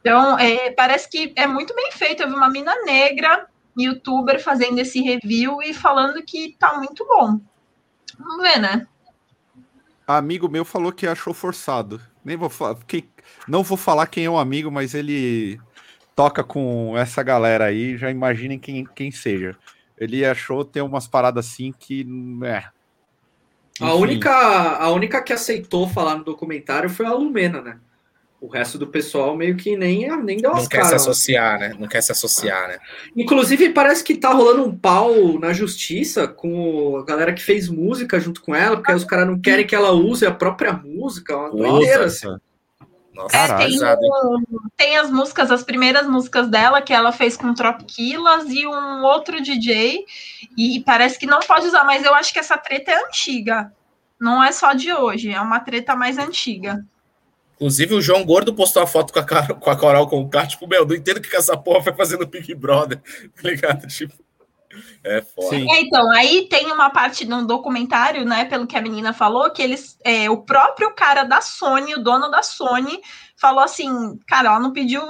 Então, 0.00 0.38
é, 0.38 0.70
parece 0.70 1.10
que 1.10 1.34
é 1.36 1.46
muito 1.46 1.74
bem 1.74 1.92
feito. 1.92 2.22
Eu 2.22 2.30
vi 2.30 2.34
uma 2.34 2.48
mina 2.48 2.74
negra, 2.86 3.46
youtuber, 3.78 4.42
fazendo 4.42 4.78
esse 4.78 5.00
review 5.00 5.62
e 5.62 5.74
falando 5.74 6.22
que 6.22 6.56
tá 6.58 6.78
muito 6.78 7.06
bom. 7.06 7.40
Vamos 8.18 8.42
ver, 8.42 8.58
né? 8.58 8.86
amigo 10.06 10.48
meu 10.48 10.64
falou 10.64 10.92
que 10.92 11.06
achou 11.06 11.34
forçado. 11.34 12.00
Nem 12.24 12.36
vou 12.36 12.48
falar, 12.48 12.76
que, 12.86 13.08
não 13.46 13.62
vou 13.62 13.76
falar 13.76 14.06
quem 14.06 14.24
é 14.24 14.30
o 14.30 14.38
amigo, 14.38 14.70
mas 14.70 14.94
ele 14.94 15.60
toca 16.14 16.42
com 16.42 16.96
essa 16.96 17.22
galera 17.22 17.64
aí, 17.66 17.96
já 17.96 18.10
imaginem 18.10 18.58
quem, 18.58 18.84
quem 18.84 19.10
seja. 19.10 19.56
Ele 19.98 20.24
achou 20.24 20.64
ter 20.64 20.82
umas 20.82 21.08
paradas 21.08 21.46
assim 21.46 21.72
que. 21.78 22.06
É. 22.44 22.64
A 23.80 23.94
única, 23.94 24.32
a 24.32 24.90
única 24.90 25.22
que 25.22 25.32
aceitou 25.32 25.88
falar 25.88 26.16
no 26.16 26.24
documentário 26.24 26.88
foi 26.88 27.06
a 27.06 27.12
Lumena, 27.12 27.60
né? 27.60 27.78
O 28.46 28.48
resto 28.48 28.78
do 28.78 28.86
pessoal 28.86 29.36
meio 29.36 29.56
que 29.56 29.76
nem, 29.76 30.08
nem 30.22 30.36
deu 30.36 30.52
as 30.52 30.62
Não 30.62 30.68
quer 30.68 30.84
se 30.84 30.94
associar, 30.94 31.58
né? 31.58 31.74
Não 31.76 31.88
quer 31.88 32.00
se 32.00 32.12
associar, 32.12 32.68
né? 32.68 32.78
Inclusive, 33.16 33.70
parece 33.70 34.04
que 34.04 34.14
tá 34.14 34.32
rolando 34.32 34.64
um 34.64 34.72
pau 34.72 35.36
na 35.40 35.52
justiça 35.52 36.28
com 36.28 36.96
a 36.96 37.04
galera 37.04 37.34
que 37.34 37.42
fez 37.42 37.68
música 37.68 38.20
junto 38.20 38.40
com 38.40 38.54
ela, 38.54 38.76
porque 38.76 38.92
os 38.92 39.02
caras 39.02 39.26
não 39.26 39.36
querem 39.36 39.66
que 39.66 39.74
ela 39.74 39.90
use 39.90 40.24
a 40.24 40.30
própria 40.30 40.72
música. 40.72 41.36
Uma 41.36 41.50
doideira, 41.50 42.04
assim. 42.04 42.28
Nossa, 43.12 43.36
é, 43.36 43.56
tem, 43.56 43.78
tem, 44.76 44.96
as 44.96 45.10
músicas, 45.10 45.50
as 45.50 45.64
primeiras 45.64 46.06
músicas 46.06 46.48
dela 46.48 46.80
que 46.80 46.92
ela 46.92 47.10
fez 47.10 47.36
com 47.36 47.52
Tropiquilas 47.52 48.44
e 48.48 48.64
um 48.64 49.02
outro 49.02 49.42
DJ, 49.42 50.04
e 50.56 50.84
parece 50.86 51.18
que 51.18 51.26
não 51.26 51.40
pode 51.40 51.66
usar, 51.66 51.82
mas 51.82 52.04
eu 52.04 52.14
acho 52.14 52.32
que 52.32 52.38
essa 52.38 52.56
treta 52.56 52.92
é 52.92 53.04
antiga. 53.06 53.72
Não 54.20 54.40
é 54.40 54.52
só 54.52 54.72
de 54.72 54.92
hoje, 54.92 55.32
é 55.32 55.40
uma 55.40 55.58
treta 55.58 55.96
mais 55.96 56.16
antiga. 56.16 56.84
Inclusive, 57.56 57.94
o 57.94 58.02
João 58.02 58.24
Gordo 58.24 58.54
postou 58.54 58.82
a 58.82 58.86
foto 58.86 59.12
com 59.12 59.18
a, 59.18 59.24
Carol, 59.24 59.56
com 59.56 59.70
a 59.70 59.76
Coral 59.76 60.08
com 60.08 60.20
o 60.20 60.28
cara, 60.28 60.46
tipo, 60.46 60.66
meu, 60.66 60.86
não 60.86 60.94
entendo 60.94 61.16
o 61.16 61.20
que 61.20 61.34
essa 61.34 61.56
porra 61.56 61.82
foi 61.82 61.94
fazendo 61.94 62.26
Big 62.26 62.54
Brother, 62.54 63.00
tá 63.34 63.48
ligado? 63.48 63.86
Tipo, 63.86 64.14
é 65.02 65.22
foda. 65.22 65.56
É, 65.56 65.80
então, 65.80 66.10
aí 66.12 66.48
tem 66.48 66.70
uma 66.70 66.90
parte 66.90 67.24
no 67.24 67.46
documentário, 67.46 68.24
né, 68.24 68.44
pelo 68.44 68.66
que 68.66 68.76
a 68.76 68.82
menina 68.82 69.12
falou, 69.12 69.50
que 69.50 69.62
eles, 69.62 69.98
é, 70.04 70.28
o 70.28 70.42
próprio 70.42 70.94
cara 70.94 71.24
da 71.24 71.40
Sony, 71.40 71.94
o 71.94 72.02
dono 72.02 72.30
da 72.30 72.42
Sony, 72.42 73.00
falou 73.38 73.62
assim, 73.62 74.18
cara, 74.26 74.48
ela 74.48 74.60
não 74.60 74.72
pediu 74.72 75.02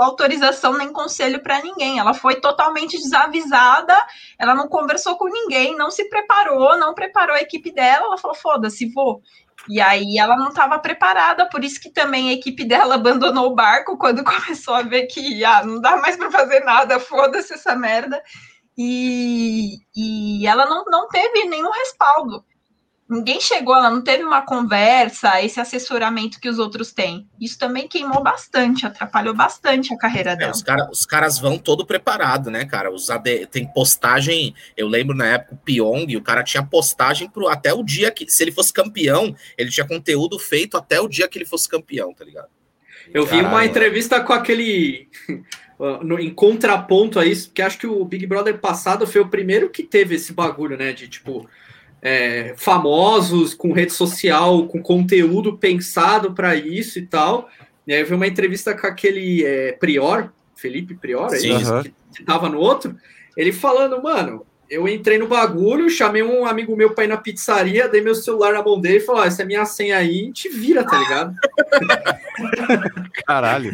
autorização 0.00 0.76
nem 0.76 0.92
conselho 0.92 1.42
para 1.42 1.62
ninguém, 1.62 1.98
ela 1.98 2.14
foi 2.14 2.36
totalmente 2.36 2.96
desavisada, 2.98 3.94
ela 4.38 4.54
não 4.54 4.68
conversou 4.68 5.16
com 5.16 5.28
ninguém, 5.28 5.76
não 5.76 5.90
se 5.90 6.08
preparou, 6.08 6.78
não 6.78 6.94
preparou 6.94 7.34
a 7.36 7.40
equipe 7.40 7.72
dela, 7.72 8.06
ela 8.06 8.18
falou, 8.18 8.36
foda-se, 8.36 8.90
vou. 8.92 9.22
E 9.68 9.80
aí 9.80 10.18
ela 10.18 10.36
não 10.36 10.48
estava 10.48 10.78
preparada, 10.78 11.48
por 11.48 11.62
isso 11.64 11.80
que 11.80 11.90
também 11.90 12.30
a 12.30 12.32
equipe 12.32 12.64
dela 12.64 12.94
abandonou 12.94 13.50
o 13.50 13.54
barco 13.54 13.96
quando 13.98 14.24
começou 14.24 14.74
a 14.74 14.82
ver 14.82 15.06
que 15.06 15.44
ah, 15.44 15.64
não 15.64 15.80
dá 15.80 15.96
mais 15.98 16.16
para 16.16 16.30
fazer 16.30 16.60
nada, 16.60 16.98
foda-se 17.00 17.54
essa 17.54 17.74
merda. 17.76 18.22
E, 18.76 19.76
e 19.94 20.46
ela 20.46 20.66
não, 20.66 20.84
não 20.86 21.08
teve 21.08 21.44
nenhum 21.44 21.70
respaldo 21.70 22.44
ninguém 23.10 23.40
chegou, 23.40 23.74
ela 23.74 23.90
não 23.90 24.00
teve 24.00 24.22
uma 24.22 24.42
conversa, 24.42 25.42
esse 25.42 25.60
assessoramento 25.60 26.38
que 26.40 26.48
os 26.48 26.58
outros 26.58 26.92
têm. 26.92 27.28
Isso 27.40 27.58
também 27.58 27.88
queimou 27.88 28.22
bastante, 28.22 28.86
atrapalhou 28.86 29.34
bastante 29.34 29.92
a 29.92 29.98
carreira 29.98 30.30
é, 30.30 30.36
dela. 30.36 30.52
Os, 30.52 30.62
cara, 30.62 30.88
os 30.90 31.04
caras 31.04 31.38
vão 31.38 31.58
todo 31.58 31.84
preparado, 31.84 32.50
né, 32.50 32.64
cara? 32.64 32.90
Os 32.90 33.10
AD, 33.10 33.46
tem 33.46 33.66
postagem, 33.66 34.54
eu 34.76 34.86
lembro 34.86 35.16
na 35.16 35.26
época 35.26 35.54
o 35.54 35.58
Pyong, 35.58 36.16
o 36.16 36.22
cara 36.22 36.44
tinha 36.44 36.62
postagem 36.62 37.28
pro, 37.28 37.48
até 37.48 37.74
o 37.74 37.82
dia 37.82 38.12
que, 38.12 38.30
se 38.30 38.44
ele 38.44 38.52
fosse 38.52 38.72
campeão, 38.72 39.34
ele 39.58 39.70
tinha 39.70 39.86
conteúdo 39.86 40.38
feito 40.38 40.76
até 40.76 41.00
o 41.00 41.08
dia 41.08 41.28
que 41.28 41.36
ele 41.36 41.46
fosse 41.46 41.68
campeão, 41.68 42.14
tá 42.14 42.24
ligado? 42.24 42.48
Eu 43.12 43.24
Caralho, 43.24 43.48
vi 43.48 43.48
uma 43.48 43.64
entrevista 43.64 44.20
com 44.20 44.32
aquele. 44.32 45.08
No, 46.02 46.20
em 46.20 46.28
contraponto 46.28 47.18
a 47.18 47.24
isso, 47.24 47.48
porque 47.48 47.62
acho 47.62 47.78
que 47.78 47.86
o 47.86 48.04
Big 48.04 48.26
Brother 48.26 48.58
passado 48.58 49.06
foi 49.06 49.22
o 49.22 49.28
primeiro 49.28 49.70
que 49.70 49.82
teve 49.82 50.16
esse 50.16 50.30
bagulho, 50.30 50.76
né? 50.76 50.92
De 50.92 51.08
tipo, 51.08 51.48
é, 52.02 52.54
famosos, 52.56 53.54
com 53.54 53.72
rede 53.72 53.92
social, 53.92 54.66
com 54.66 54.82
conteúdo 54.82 55.56
pensado 55.56 56.32
para 56.32 56.54
isso 56.54 56.98
e 56.98 57.06
tal. 57.06 57.48
E 57.86 57.92
aí 57.92 58.00
eu 58.00 58.06
vi 58.06 58.14
uma 58.14 58.26
entrevista 58.26 58.74
com 58.74 58.86
aquele 58.86 59.44
é, 59.44 59.72
Prior, 59.72 60.30
Felipe 60.54 60.94
Prior, 60.94 61.32
é 61.32 61.38
isso, 61.38 61.82
que 61.82 62.20
estava 62.20 62.48
no 62.48 62.58
outro, 62.58 62.96
ele 63.36 63.52
falando, 63.52 64.02
mano, 64.02 64.46
eu 64.70 64.86
entrei 64.86 65.18
no 65.18 65.26
bagulho, 65.26 65.90
chamei 65.90 66.22
um 66.22 66.46
amigo 66.46 66.76
meu 66.76 66.94
pra 66.94 67.04
ir 67.04 67.08
na 67.08 67.16
pizzaria, 67.16 67.88
dei 67.88 68.00
meu 68.00 68.14
celular 68.14 68.52
na 68.52 68.62
mão 68.62 68.80
dele 68.80 68.98
e 68.98 69.00
falou: 69.00 69.22
ah, 69.22 69.26
essa 69.26 69.42
é 69.42 69.44
minha 69.44 69.64
senha 69.64 69.96
aí, 69.96 70.32
te 70.32 70.48
vira, 70.48 70.84
tá 70.84 70.96
ligado? 70.96 71.34
Caralho. 73.26 73.72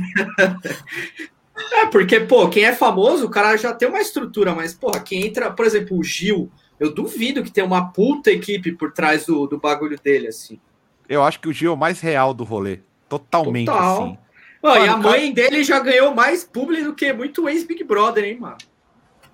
É, 1.72 1.86
porque, 1.86 2.20
pô, 2.20 2.48
quem 2.48 2.64
é 2.64 2.72
famoso, 2.74 3.26
o 3.26 3.30
cara 3.30 3.56
já 3.58 3.74
tem 3.74 3.88
uma 3.88 4.00
estrutura, 4.00 4.54
mas, 4.54 4.72
porra, 4.72 5.00
quem 5.00 5.26
entra, 5.26 5.50
por 5.50 5.66
exemplo, 5.66 5.98
o 5.98 6.02
Gil, 6.02 6.50
eu 6.78 6.94
duvido 6.94 7.42
que 7.42 7.50
tem 7.50 7.64
uma 7.64 7.92
puta 7.92 8.30
equipe 8.30 8.72
por 8.72 8.92
trás 8.92 9.26
do, 9.26 9.46
do 9.46 9.58
bagulho 9.58 9.98
dele, 9.98 10.28
assim. 10.28 10.60
Eu 11.08 11.22
acho 11.22 11.40
que 11.40 11.48
o 11.48 11.52
Gil 11.52 11.70
é 11.70 11.74
o 11.74 11.76
mais 11.76 12.00
real 12.00 12.34
do 12.34 12.44
rolê. 12.44 12.80
Totalmente, 13.08 13.66
Total. 13.66 14.02
assim. 14.02 14.18
Mano, 14.62 14.84
e 14.84 14.88
a 14.88 14.96
mãe 14.96 15.34
cara... 15.34 15.48
dele 15.48 15.64
já 15.64 15.78
ganhou 15.78 16.14
mais 16.14 16.44
público 16.44 16.84
do 16.84 16.94
que 16.94 17.12
muito 17.12 17.48
ex-Big 17.48 17.84
Brother, 17.84 18.24
hein, 18.24 18.38
mano? 18.40 18.58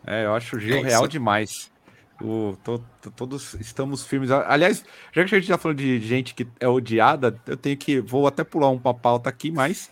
É, 0.06 0.24
eu 0.24 0.34
acho 0.34 0.56
o 0.56 0.60
Gil 0.60 0.76
é 0.76 0.80
real 0.82 1.06
demais. 1.06 1.70
O, 2.20 2.56
to, 2.62 2.84
to, 3.00 3.10
todos 3.10 3.54
estamos 3.54 4.04
firmes. 4.04 4.30
Aliás, 4.30 4.84
já 5.12 5.24
que 5.24 5.34
a 5.34 5.38
gente 5.40 5.48
tá 5.48 5.58
falando 5.58 5.78
de 5.78 5.98
gente 6.00 6.34
que 6.34 6.46
é 6.60 6.68
odiada, 6.68 7.40
eu 7.46 7.56
tenho 7.56 7.76
que. 7.76 8.00
Vou 8.00 8.26
até 8.26 8.44
pular 8.44 8.68
um 8.68 8.78
pauta 8.78 9.28
aqui, 9.28 9.50
mas 9.50 9.90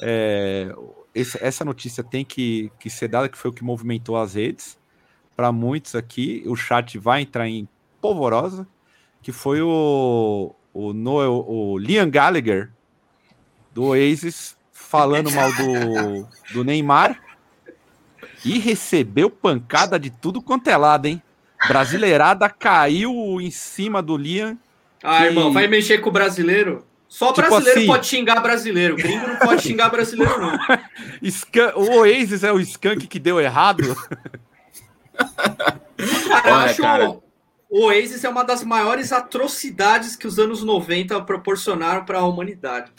é, 0.00 0.72
esse, 1.14 1.42
essa 1.42 1.64
notícia 1.64 2.04
tem 2.04 2.24
que, 2.24 2.70
que 2.78 2.88
ser 2.88 3.08
dada, 3.08 3.28
que 3.28 3.36
foi 3.36 3.50
o 3.50 3.54
que 3.54 3.64
movimentou 3.64 4.16
as 4.16 4.34
redes. 4.34 4.78
Para 5.42 5.50
muitos 5.50 5.96
aqui, 5.96 6.44
o 6.46 6.54
chat 6.54 6.96
vai 7.00 7.22
entrar 7.22 7.48
em 7.48 7.68
polvorosa, 8.00 8.64
que 9.20 9.32
foi 9.32 9.60
o, 9.60 10.54
o, 10.72 10.92
Noel, 10.92 11.44
o 11.48 11.76
Liam 11.76 12.08
Gallagher 12.08 12.70
do 13.74 13.86
Oasis 13.86 14.56
falando 14.70 15.32
mal 15.32 15.50
do, 15.52 16.28
do 16.52 16.62
Neymar 16.62 17.20
e 18.44 18.60
recebeu 18.60 19.28
pancada 19.28 19.98
de 19.98 20.10
tudo 20.10 20.40
quanto 20.40 20.70
é 20.70 20.76
lado, 20.76 21.06
hein? 21.06 21.20
Brasileirada 21.66 22.48
caiu 22.48 23.40
em 23.40 23.50
cima 23.50 24.00
do 24.00 24.16
Liam. 24.16 24.56
Ah, 25.02 25.26
irmão, 25.26 25.52
vai 25.52 25.66
mexer 25.66 25.98
com 25.98 26.10
o 26.10 26.12
brasileiro? 26.12 26.86
Só 27.08 27.32
tipo 27.32 27.48
brasileiro 27.48 27.80
assim... 27.80 27.86
pode 27.88 28.06
xingar 28.06 28.40
brasileiro. 28.40 28.94
Gringo 28.94 29.26
não 29.26 29.36
pode 29.38 29.60
xingar 29.60 29.88
brasileiro, 29.88 30.40
não. 30.40 30.56
O 31.74 31.98
Oasis 31.98 32.44
é 32.44 32.52
o 32.52 32.60
skunk 32.60 33.08
que 33.08 33.18
deu 33.18 33.40
errado? 33.40 33.82
Cara, 36.28 36.48
eu 36.48 36.54
acho 36.54 36.82
cara. 36.82 37.10
o 37.70 37.84
Oasis 37.86 38.24
é 38.24 38.28
uma 38.28 38.44
das 38.44 38.64
maiores 38.64 39.12
atrocidades 39.12 40.16
que 40.16 40.26
os 40.26 40.38
anos 40.38 40.62
90 40.62 41.20
proporcionaram 41.22 42.04
para 42.04 42.18
a 42.18 42.26
humanidade. 42.26 42.92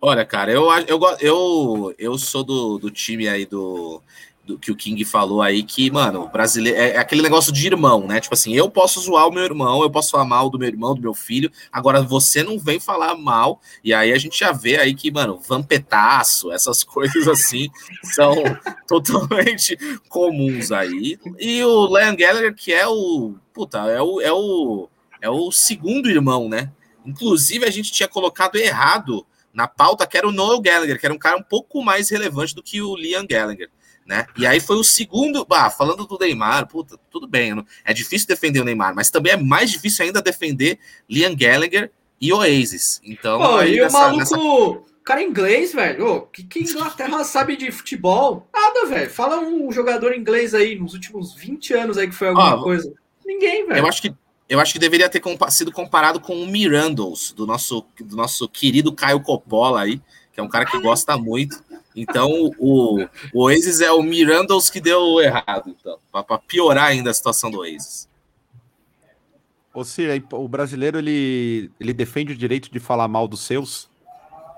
Olha, 0.00 0.24
cara, 0.24 0.52
eu, 0.52 0.68
eu, 0.86 1.00
eu, 1.20 1.94
eu 1.98 2.18
sou 2.18 2.44
do, 2.44 2.78
do 2.78 2.90
time 2.90 3.28
aí 3.28 3.46
do, 3.46 4.02
do 4.46 4.56
que 4.56 4.70
o 4.70 4.76
King 4.76 5.04
falou 5.04 5.42
aí, 5.42 5.64
que, 5.64 5.90
mano, 5.90 6.28
brasileiro 6.28 6.78
é, 6.78 6.90
é 6.92 6.98
aquele 6.98 7.20
negócio 7.20 7.52
de 7.52 7.66
irmão, 7.66 8.06
né? 8.06 8.20
Tipo 8.20 8.34
assim, 8.34 8.54
eu 8.54 8.70
posso 8.70 9.00
zoar 9.00 9.26
o 9.26 9.32
meu 9.32 9.42
irmão, 9.42 9.82
eu 9.82 9.90
posso 9.90 10.12
falar 10.12 10.24
mal 10.24 10.48
do 10.48 10.58
meu 10.58 10.68
irmão, 10.68 10.94
do 10.94 11.02
meu 11.02 11.12
filho, 11.12 11.50
agora 11.72 12.00
você 12.00 12.44
não 12.44 12.56
vem 12.58 12.78
falar 12.78 13.16
mal, 13.16 13.60
e 13.82 13.92
aí 13.92 14.12
a 14.12 14.18
gente 14.18 14.38
já 14.38 14.52
vê 14.52 14.78
aí 14.78 14.94
que, 14.94 15.10
mano, 15.10 15.40
vampetaço, 15.40 16.52
essas 16.52 16.82
coisas 16.84 17.26
assim, 17.26 17.68
são 18.14 18.34
totalmente 18.86 19.76
comuns 20.08 20.70
aí. 20.70 21.18
E 21.40 21.62
o 21.64 21.86
Leon 21.86 22.14
Gallagher, 22.14 22.54
que 22.54 22.72
é 22.72 22.86
o, 22.86 23.34
puta, 23.52 23.78
é 23.90 24.00
o, 24.00 24.20
é 24.20 24.32
o, 24.32 24.88
é 25.20 25.28
o 25.28 25.50
segundo 25.50 26.08
irmão, 26.08 26.48
né? 26.48 26.70
Inclusive, 27.04 27.64
a 27.64 27.70
gente 27.70 27.92
tinha 27.92 28.08
colocado 28.08 28.56
errado 28.56 29.26
na 29.56 29.66
pauta 29.66 30.06
que 30.06 30.18
era 30.18 30.28
o 30.28 30.32
Noel 30.32 30.60
Gallagher, 30.60 31.00
que 31.00 31.06
era 31.06 31.14
um 31.14 31.18
cara 31.18 31.38
um 31.38 31.42
pouco 31.42 31.82
mais 31.82 32.10
relevante 32.10 32.54
do 32.54 32.62
que 32.62 32.82
o 32.82 32.94
Liam 32.94 33.26
Gallagher. 33.26 33.70
Né? 34.06 34.24
E 34.36 34.46
aí 34.46 34.60
foi 34.60 34.76
o 34.76 34.84
segundo. 34.84 35.44
Ah, 35.50 35.68
falando 35.68 36.06
do 36.06 36.16
Neymar, 36.18 36.68
puta, 36.68 36.96
tudo 37.10 37.26
bem, 37.26 37.52
é 37.84 37.92
difícil 37.92 38.28
defender 38.28 38.60
o 38.60 38.64
Neymar, 38.64 38.94
mas 38.94 39.10
também 39.10 39.32
é 39.32 39.36
mais 39.36 39.70
difícil 39.70 40.04
ainda 40.04 40.22
defender 40.22 40.78
Liam 41.10 41.34
Gallagher 41.34 41.90
e 42.20 42.32
Oasis. 42.32 43.00
Então, 43.04 43.40
Pô, 43.40 43.62
e 43.62 43.80
nessa, 43.80 43.98
o 43.98 44.00
maluco, 44.00 44.18
nessa... 44.18 44.92
cara 45.04 45.22
inglês, 45.22 45.72
velho. 45.72 46.06
O 46.06 46.20
que, 46.22 46.44
que 46.44 46.60
Inglaterra 46.60 47.24
sabe 47.24 47.56
de 47.56 47.72
futebol? 47.72 48.48
Nada, 48.54 48.86
velho. 48.86 49.10
Fala 49.10 49.40
um 49.40 49.72
jogador 49.72 50.14
inglês 50.14 50.54
aí 50.54 50.78
nos 50.78 50.94
últimos 50.94 51.34
20 51.34 51.74
anos 51.74 51.98
aí 51.98 52.06
que 52.06 52.14
foi 52.14 52.28
alguma 52.28 52.62
coisa. 52.62 52.94
Ninguém, 53.24 53.66
velho. 53.66 53.80
Eu 53.80 53.86
acho 53.86 54.00
que 54.00 54.14
eu 54.48 54.60
acho 54.60 54.72
que 54.72 54.78
deveria 54.78 55.08
ter 55.08 55.18
compa 55.18 55.50
sido 55.50 55.72
comparado 55.72 56.20
com 56.20 56.40
o 56.40 56.46
Mirandos, 56.46 57.32
do 57.32 57.46
nosso, 57.46 57.84
do 57.98 58.14
nosso 58.14 58.48
querido 58.48 58.92
Caio 58.92 59.20
Coppola 59.20 59.82
aí, 59.82 60.00
que 60.32 60.38
é 60.38 60.42
um 60.42 60.48
cara 60.48 60.64
que 60.64 60.80
gosta 60.80 61.16
muito. 61.16 61.64
Então, 61.96 62.52
o, 62.58 63.02
o 63.32 63.44
Oasis 63.44 63.80
é 63.80 63.90
o 63.90 64.02
Mirandos 64.02 64.68
que 64.68 64.80
deu 64.80 65.18
errado, 65.18 65.74
então, 65.80 65.98
para 66.12 66.38
piorar 66.38 66.88
ainda 66.88 67.10
a 67.10 67.14
situação 67.14 67.50
do 67.50 67.60
Oasis. 67.60 68.06
Ou 69.72 69.82
seja, 69.82 70.22
o 70.32 70.46
brasileiro 70.46 70.98
ele, 70.98 71.70
ele 71.80 71.94
defende 71.94 72.32
o 72.32 72.36
direito 72.36 72.70
de 72.70 72.78
falar 72.78 73.08
mal 73.08 73.26
dos 73.26 73.40
seus? 73.40 73.88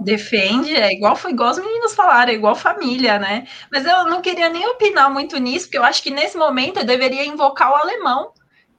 Defende, 0.01 0.75
é 0.75 0.93
igual 0.93 1.17
foi 1.17 1.33
igual 1.33 1.51
os 1.51 1.59
meninos 1.59 1.95
falaram, 1.95 2.31
é 2.31 2.35
igual 2.35 2.55
família, 2.55 3.19
né? 3.19 3.47
Mas 3.71 3.85
eu 3.85 4.05
não 4.07 4.21
queria 4.21 4.49
nem 4.49 4.67
opinar 4.69 5.11
muito 5.11 5.37
nisso, 5.39 5.67
porque 5.67 5.79
eu 5.79 5.85
acho 5.85 6.03
que 6.03 6.11
nesse 6.11 6.37
momento 6.37 6.79
eu 6.79 6.85
deveria 6.85 7.25
invocar 7.25 7.73
o 7.73 7.75
alemão, 7.75 8.33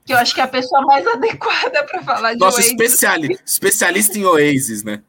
que 0.04 0.14
eu 0.14 0.18
acho 0.18 0.34
que 0.34 0.40
é 0.40 0.44
a 0.44 0.48
pessoa 0.48 0.80
mais 0.82 1.06
adequada 1.08 1.84
para 1.84 2.02
falar 2.02 2.32
de 2.32 2.40
Nosso 2.40 2.56
Oasis. 2.56 2.72
Especiali 2.72 3.38
especialista 3.44 4.18
em 4.18 4.24
Oasis, 4.24 4.82
né? 4.82 5.02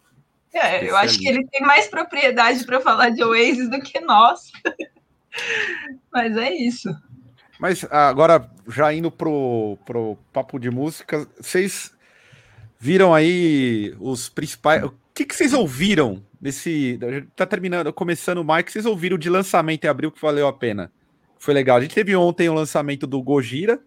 É, 0.54 0.90
eu 0.90 0.96
acho 0.98 1.18
que 1.18 1.28
ele 1.28 1.48
tem 1.48 1.62
mais 1.62 1.88
propriedade 1.88 2.66
para 2.66 2.82
falar 2.82 3.10
de 3.10 3.24
Oasis 3.24 3.70
do 3.70 3.80
que 3.80 4.00
nós. 4.02 4.52
Mas 6.12 6.36
é 6.36 6.54
isso. 6.54 6.90
Mas 7.60 7.86
agora, 7.90 8.50
já 8.68 8.94
indo 8.94 9.12
pro, 9.12 9.78
pro 9.86 10.18
papo 10.34 10.60
de 10.60 10.70
música, 10.70 11.28
vocês 11.40 11.92
viram 12.80 13.14
aí 13.14 13.96
os 14.00 14.28
principais. 14.28 14.84
O 14.84 14.94
que, 15.14 15.26
que 15.26 15.36
vocês 15.36 15.54
ouviram 15.54 16.24
nesse. 16.42 17.00
Tá 17.36 17.46
terminando, 17.46 17.94
começando 17.94 18.40
o 18.40 18.44
Mike, 18.44 18.72
vocês 18.72 18.86
ouviram 18.86 19.18
de 19.18 19.30
lançamento 19.30 19.86
em 19.86 19.88
abril 19.88 20.12
que 20.12 20.22
valeu 20.22 20.48
a 20.48 20.54
pena? 20.54 20.92
Foi 21.38 21.54
legal. 21.54 21.78
A 21.78 21.82
gente 21.82 21.94
teve 21.94 22.16
ontem 22.16 22.50
o 22.50 22.54
lançamento 22.54 23.06
do 23.06 23.22
Gojira, 23.22 23.80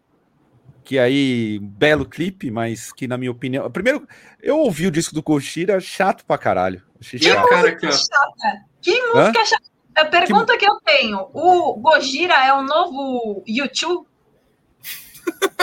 que 0.85 0.99
aí, 0.99 1.59
belo 1.61 2.05
clipe, 2.05 2.51
mas 2.51 2.93
que 2.93 3.09
na 3.09 3.17
minha 3.17 3.31
opinião. 3.31 3.71
Primeiro, 3.71 4.07
eu 4.41 4.59
ouvi 4.59 4.87
o 4.87 4.91
disco 4.91 5.15
do 5.15 5.23
Koshira, 5.23 5.81
chato 5.81 6.25
pra 6.27 6.37
caralho. 6.37 6.83
Achei 7.01 7.19
que 7.19 7.27
chato. 7.27 7.51
música 7.51 7.93
chata. 7.93 8.65
Que 8.83 9.03
música 9.07 9.41
Hã? 9.41 9.45
chata. 9.45 9.65
A 9.97 10.05
pergunta 10.05 10.53
que... 10.53 10.59
que... 10.59 10.67
eu 10.67 10.77
tenho: 10.85 11.31
o 11.33 11.75
Gojira 11.77 12.35
é 12.35 12.53
o 12.53 12.63
novo 12.63 13.43
YouTube? 13.47 14.07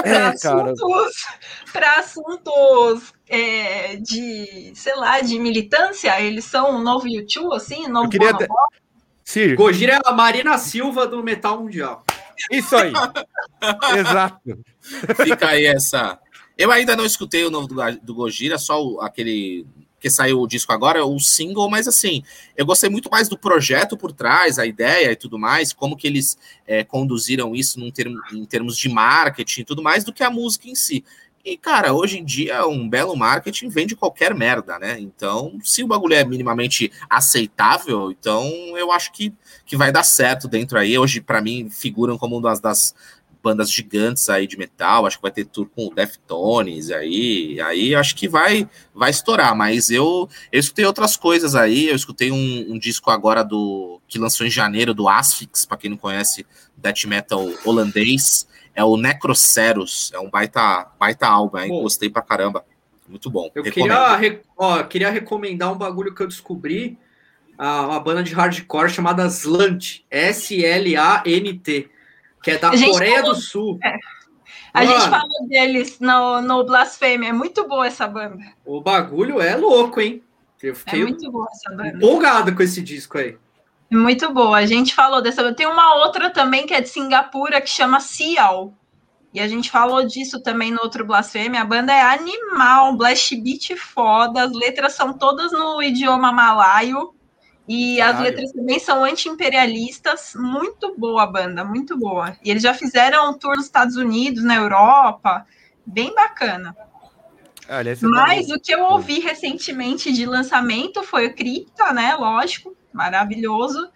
É, 0.03 0.17
assuntos, 0.17 1.27
para 1.71 1.99
assuntos 1.99 3.13
é, 3.29 3.97
de, 3.97 4.71
sei 4.73 4.95
lá, 4.95 5.21
de 5.21 5.37
militância, 5.37 6.19
eles 6.19 6.45
são 6.45 6.77
um 6.77 6.81
novo 6.81 7.07
YouTube, 7.07 7.53
assim, 7.53 7.85
um 7.85 7.89
novo 7.89 8.05
eu 8.07 8.09
queria. 8.09 9.55
Gojira 9.55 9.93
é 9.93 10.01
a 10.03 10.11
Marina 10.11 10.57
Silva 10.57 11.05
do 11.05 11.21
metal 11.23 11.61
mundial. 11.61 12.03
Isso 12.49 12.75
aí. 12.75 12.93
Exato. 13.99 14.59
Fica 15.23 15.49
aí 15.49 15.65
essa. 15.65 16.19
Eu 16.57 16.71
ainda 16.71 16.95
não 16.95 17.05
escutei 17.05 17.43
o 17.45 17.51
novo 17.51 17.67
do, 17.67 17.75
do 18.01 18.15
Gojira, 18.15 18.57
só 18.57 18.83
o, 18.83 19.01
aquele 19.01 19.65
que 19.99 20.09
saiu 20.09 20.41
o 20.41 20.47
disco 20.47 20.73
agora, 20.73 21.05
o 21.05 21.19
single, 21.19 21.69
mas 21.69 21.87
assim, 21.87 22.23
eu 22.57 22.65
gostei 22.65 22.89
muito 22.89 23.09
mais 23.11 23.29
do 23.29 23.37
projeto 23.37 23.95
por 23.95 24.11
trás, 24.11 24.57
a 24.57 24.65
ideia 24.65 25.11
e 25.11 25.15
tudo 25.15 25.37
mais, 25.37 25.71
como 25.71 25.95
que 25.95 26.07
eles 26.07 26.39
é, 26.65 26.83
conduziram 26.83 27.55
isso 27.55 27.79
num 27.79 27.91
termo, 27.91 28.19
em 28.33 28.43
termos 28.43 28.75
de 28.75 28.89
marketing 28.89 29.61
e 29.61 29.65
tudo 29.65 29.83
mais, 29.83 30.03
do 30.03 30.11
que 30.11 30.23
a 30.23 30.31
música 30.31 30.67
em 30.67 30.73
si. 30.73 31.05
E, 31.43 31.57
cara, 31.57 31.93
hoje 31.93 32.19
em 32.19 32.25
dia, 32.25 32.67
um 32.67 32.87
belo 32.87 33.15
marketing 33.15 33.67
vende 33.69 33.95
qualquer 33.95 34.33
merda, 34.33 34.77
né? 34.77 34.99
Então, 34.99 35.57
se 35.63 35.83
o 35.83 35.87
bagulho 35.87 36.13
é 36.13 36.23
minimamente 36.23 36.91
aceitável, 37.09 38.11
então 38.11 38.45
eu 38.77 38.91
acho 38.91 39.11
que, 39.11 39.33
que 39.71 39.77
vai 39.77 39.89
dar 39.89 40.03
certo 40.03 40.49
dentro 40.49 40.77
aí. 40.77 40.99
Hoje, 40.99 41.21
para 41.21 41.41
mim, 41.41 41.69
figuram 41.69 42.17
como 42.17 42.35
uma 42.35 42.49
das, 42.49 42.59
das 42.59 42.93
bandas 43.41 43.71
gigantes 43.71 44.27
aí 44.27 44.45
de 44.45 44.57
metal, 44.57 45.05
acho 45.05 45.15
que 45.15 45.21
vai 45.21 45.31
ter 45.31 45.45
tour 45.45 45.65
com 45.73 45.87
o 45.87 45.95
Deftones 45.95 46.91
aí, 46.91 47.57
aí 47.61 47.95
acho 47.95 48.13
que 48.13 48.27
vai 48.27 48.69
vai 48.93 49.09
estourar, 49.09 49.55
mas 49.55 49.89
eu, 49.89 50.27
eu 50.51 50.59
escutei 50.59 50.83
outras 50.83 51.15
coisas 51.15 51.55
aí, 51.55 51.87
eu 51.87 51.95
escutei 51.95 52.33
um, 52.33 52.73
um 52.73 52.77
disco 52.77 53.09
agora 53.09 53.43
do 53.43 54.01
que 54.09 54.19
lançou 54.19 54.45
em 54.45 54.49
janeiro 54.49 54.93
do 54.93 55.07
Asphyx, 55.07 55.65
para 55.65 55.77
quem 55.77 55.89
não 55.89 55.97
conhece, 55.97 56.45
death 56.75 57.05
metal 57.05 57.49
holandês, 57.63 58.45
é 58.75 58.83
o 58.83 58.97
Necroceros, 58.97 60.11
é 60.13 60.19
um 60.19 60.29
baita, 60.29 60.85
baita 60.99 61.27
álbum, 61.27 61.55
aí, 61.55 61.69
gostei 61.69 62.09
pra 62.09 62.21
caramba. 62.21 62.65
Muito 63.07 63.29
bom. 63.29 63.49
Eu 63.55 63.63
queria, 63.63 64.41
ó, 64.57 64.83
queria 64.83 65.09
recomendar 65.09 65.71
um 65.71 65.77
bagulho 65.77 66.13
que 66.13 66.21
eu 66.21 66.27
descobri, 66.27 66.97
uma 67.69 67.99
banda 67.99 68.23
de 68.23 68.33
hardcore 68.33 68.89
chamada 68.89 69.25
Slant, 69.27 69.99
S-L-A-N-T, 70.09 71.89
que 72.41 72.51
é 72.51 72.57
da 72.57 72.71
Coreia 72.71 73.19
falou, 73.19 73.35
do 73.35 73.39
Sul. 73.39 73.79
É. 73.83 73.97
A 74.73 74.83
Mano, 74.83 74.99
gente 74.99 75.09
falou 75.09 75.47
deles 75.47 75.99
no, 75.99 76.41
no 76.41 76.63
Blasfêmia, 76.63 77.29
é 77.29 77.33
muito 77.33 77.67
boa 77.67 77.85
essa 77.85 78.07
banda. 78.07 78.41
O 78.65 78.81
bagulho 78.81 79.41
é 79.41 79.55
louco, 79.55 79.99
hein? 79.99 80.23
Eu 80.63 80.75
fiquei 80.75 81.01
é 81.01 81.03
muito 81.03 81.29
boa 81.29 81.47
essa 81.51 81.75
banda. 81.75 81.97
empolgado 81.97 82.55
com 82.55 82.63
esse 82.63 82.81
disco 82.81 83.17
aí. 83.17 83.37
Muito 83.89 84.31
boa. 84.33 84.57
A 84.59 84.65
gente 84.65 84.95
falou 84.95 85.21
dessa. 85.21 85.53
Tem 85.53 85.67
uma 85.67 85.95
outra 85.95 86.29
também 86.29 86.65
que 86.65 86.73
é 86.73 86.79
de 86.79 86.87
Singapura 86.87 87.59
que 87.59 87.69
chama 87.69 87.99
Cial. 87.99 88.73
E 89.33 89.39
a 89.39 89.47
gente 89.47 89.69
falou 89.69 90.05
disso 90.05 90.41
também 90.41 90.71
no 90.71 90.81
outro 90.81 91.05
Blasfêmia. 91.05 91.61
A 91.61 91.65
banda 91.65 91.93
é 91.93 92.01
animal, 92.01 92.95
blast 92.95 93.35
beat 93.35 93.75
foda. 93.77 94.43
As 94.43 94.51
letras 94.53 94.93
são 94.93 95.13
todas 95.13 95.51
no 95.51 95.81
idioma 95.83 96.31
malaio. 96.31 97.13
E 97.67 97.97
Caralho. 97.97 98.17
as 98.17 98.23
letras 98.23 98.51
também 98.51 98.79
são 98.79 99.03
anti-imperialistas. 99.03 100.33
Muito 100.35 100.95
boa 100.97 101.23
a 101.23 101.27
banda, 101.27 101.63
muito 101.63 101.97
boa. 101.97 102.35
E 102.43 102.49
eles 102.49 102.63
já 102.63 102.73
fizeram 102.73 103.29
um 103.29 103.33
tour 103.33 103.55
nos 103.55 103.65
Estados 103.65 103.95
Unidos, 103.95 104.43
na 104.43 104.55
Europa. 104.55 105.45
Bem 105.85 106.13
bacana. 106.13 106.75
Ah, 107.69 107.81
Mas 108.01 108.49
o 108.49 108.59
que 108.59 108.73
eu 108.73 108.83
ouvi 108.83 109.19
recentemente 109.19 110.11
de 110.11 110.25
lançamento 110.25 111.03
foi 111.03 111.27
o 111.27 111.33
Cripta, 111.33 111.93
né? 111.93 112.15
Lógico, 112.15 112.75
maravilhoso. 112.91 113.89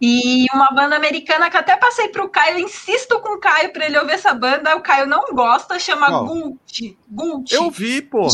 E 0.00 0.44
uma 0.52 0.70
banda 0.70 0.96
americana 0.96 1.48
que 1.48 1.56
até 1.56 1.74
passei 1.76 2.08
para 2.08 2.22
o 2.22 2.28
Caio, 2.28 2.58
insisto 2.58 3.18
com 3.20 3.36
o 3.36 3.40
Caio 3.40 3.72
para 3.72 3.86
ele 3.86 3.98
ouvir 3.98 4.12
essa 4.12 4.34
banda, 4.34 4.76
o 4.76 4.82
Caio 4.82 5.06
não 5.06 5.24
gosta, 5.32 5.78
chama 5.78 6.20
oh. 6.20 6.26
Gult. 6.26 6.98
Gult. 7.08 7.52
Eu 7.52 7.70
vi, 7.70 8.02
porra. 8.02 8.28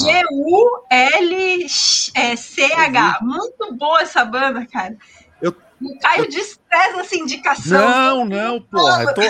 G-U-L-C-H. 2.14 3.18
Muito 3.22 3.74
boa 3.74 4.02
essa 4.02 4.24
banda, 4.24 4.66
cara. 4.66 4.96
Eu, 5.40 5.54
o 5.80 5.98
Caio 5.98 6.24
eu... 6.24 6.28
despreza 6.28 7.00
essa 7.00 7.16
indicação. 7.16 8.24
Não, 8.24 8.24
não, 8.24 8.62
porra. 8.62 9.12
Tô... 9.14 9.22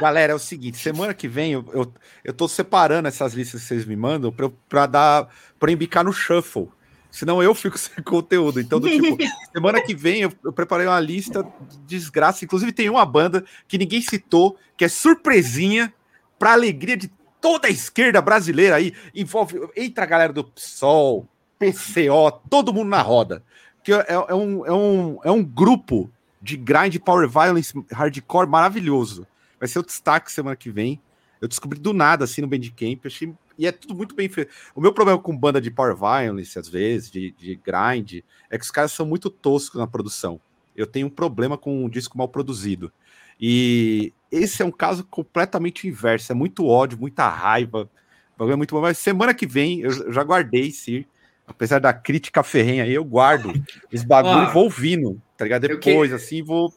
Galera, 0.00 0.32
é 0.32 0.36
o 0.36 0.38
seguinte: 0.38 0.78
semana 0.78 1.14
que 1.14 1.28
vem 1.28 1.52
eu, 1.52 1.64
eu, 1.72 1.92
eu 2.24 2.34
tô 2.34 2.48
separando 2.48 3.08
essas 3.08 3.34
listas 3.34 3.62
que 3.62 3.68
vocês 3.68 3.84
me 3.84 3.96
mandam 3.96 4.34
para 4.68 4.86
dar 4.86 5.28
para 5.58 5.72
embicar 5.72 6.04
no 6.04 6.12
shuffle 6.12 6.68
senão 7.16 7.42
eu 7.42 7.54
fico 7.54 7.78
sem 7.78 8.04
conteúdo. 8.04 8.60
Então, 8.60 8.78
do 8.78 8.88
tipo, 8.88 9.16
semana 9.52 9.80
que 9.80 9.94
vem 9.94 10.22
eu, 10.22 10.32
eu, 10.44 10.52
preparei 10.52 10.86
uma 10.86 11.00
lista 11.00 11.42
de 11.70 11.98
desgraça. 11.98 12.44
Inclusive, 12.44 12.72
tem 12.72 12.90
uma 12.90 13.06
banda 13.06 13.44
que 13.66 13.78
ninguém 13.78 14.02
citou, 14.02 14.58
que 14.76 14.84
é 14.84 14.88
surpresinha, 14.88 15.92
para 16.38 16.52
alegria 16.52 16.96
de 16.96 17.10
toda 17.40 17.68
a 17.68 17.70
esquerda 17.70 18.20
brasileira 18.20 18.76
aí. 18.76 18.92
Envolve. 19.14 19.58
Entra 19.74 20.04
a 20.04 20.06
galera 20.06 20.32
do 20.32 20.44
PSOL, 20.44 21.26
PCO, 21.58 22.40
todo 22.50 22.72
mundo 22.72 22.88
na 22.88 23.02
roda. 23.02 23.42
Que 23.82 23.92
é, 23.92 24.06
é, 24.08 24.34
um, 24.34 24.66
é, 24.66 24.72
um, 24.72 25.18
é 25.24 25.30
um 25.30 25.44
grupo 25.44 26.10
de 26.42 26.56
grind 26.56 26.96
power 26.98 27.28
violence 27.28 27.72
hardcore 27.92 28.48
maravilhoso. 28.48 29.26
Vai 29.58 29.68
ser 29.68 29.78
o 29.78 29.84
destaque 29.84 30.30
semana 30.30 30.56
que 30.56 30.70
vem. 30.70 31.00
Eu 31.40 31.48
descobri 31.48 31.78
do 31.78 31.92
nada 31.92 32.24
assim 32.24 32.40
no 32.40 32.48
Bandcamp, 32.48 33.06
achei 33.06 33.32
e 33.58 33.66
é 33.66 33.72
tudo 33.72 33.94
muito 33.94 34.14
bem 34.14 34.28
feito. 34.28 34.50
O 34.74 34.80
meu 34.80 34.92
problema 34.92 35.18
com 35.18 35.36
banda 35.36 35.60
de 35.60 35.70
power 35.70 35.96
violence, 35.96 36.58
às 36.58 36.68
vezes, 36.68 37.10
de, 37.10 37.32
de 37.32 37.56
grind, 37.56 38.22
é 38.50 38.58
que 38.58 38.64
os 38.64 38.70
caras 38.70 38.92
são 38.92 39.06
muito 39.06 39.30
toscos 39.30 39.80
na 39.80 39.86
produção. 39.86 40.40
Eu 40.76 40.86
tenho 40.86 41.06
um 41.06 41.10
problema 41.10 41.56
com 41.56 41.84
um 41.84 41.88
disco 41.88 42.18
mal 42.18 42.28
produzido. 42.28 42.92
E 43.40 44.12
esse 44.30 44.62
é 44.62 44.64
um 44.64 44.70
caso 44.70 45.04
completamente 45.04 45.88
inverso. 45.88 46.32
É 46.32 46.34
muito 46.34 46.66
ódio, 46.66 46.98
muita 46.98 47.28
raiva. 47.28 47.90
O 48.34 48.38
bagulho 48.38 48.54
é 48.54 48.56
muito 48.56 48.74
bom. 48.74 48.82
Mas 48.82 48.98
semana 48.98 49.32
que 49.32 49.46
vem, 49.46 49.80
eu 49.80 50.12
já 50.12 50.22
guardei, 50.22 50.70
sim. 50.70 51.04
Apesar 51.46 51.80
da 51.80 51.92
crítica 51.92 52.42
ferrenha 52.42 52.84
aí, 52.84 52.94
eu 52.94 53.04
guardo 53.04 53.52
os 53.92 54.02
bagulhos 54.02 54.48
e 54.48 54.52
vou 54.52 54.64
ouvindo, 54.64 55.20
tá 55.36 55.44
ligado? 55.44 55.68
Depois, 55.68 56.10
que... 56.10 56.16
assim, 56.16 56.42
vou 56.42 56.72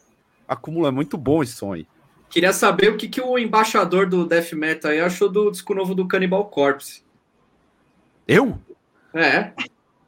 acumulando. 0.48 0.90
É 0.90 0.96
muito 0.96 1.18
bom 1.18 1.42
esse 1.42 1.54
som 1.54 1.74
aí. 1.74 1.88
Queria 2.30 2.54
saber 2.54 2.92
o 2.92 2.98
que, 2.98 3.08
que 3.08 3.20
o 3.20 3.40
embaixador 3.40 4.08
do 4.08 4.26
Death 4.26 4.54
Metal 4.54 4.92
aí 4.92 5.00
achou 5.00 5.30
do 5.30 5.50
disco 5.50 5.74
novo 5.74 5.96
do 5.96 6.08
Cannibal 6.08 6.46
Corpse. 6.46 7.04
Eu? 8.28 8.60
É. 9.14 9.52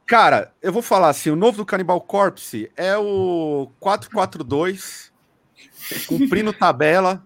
Cara, 0.06 0.52
eu 0.62 0.72
vou 0.72 0.82
falar 0.82 1.08
assim: 1.08 1.30
o 1.30 1.36
novo 1.36 1.56
do 1.56 1.66
Cannibal 1.66 2.00
Corpse 2.00 2.70
é 2.76 2.96
o 2.96 3.68
442, 3.80 5.12
cumprindo 6.06 6.52
tabela. 6.52 7.24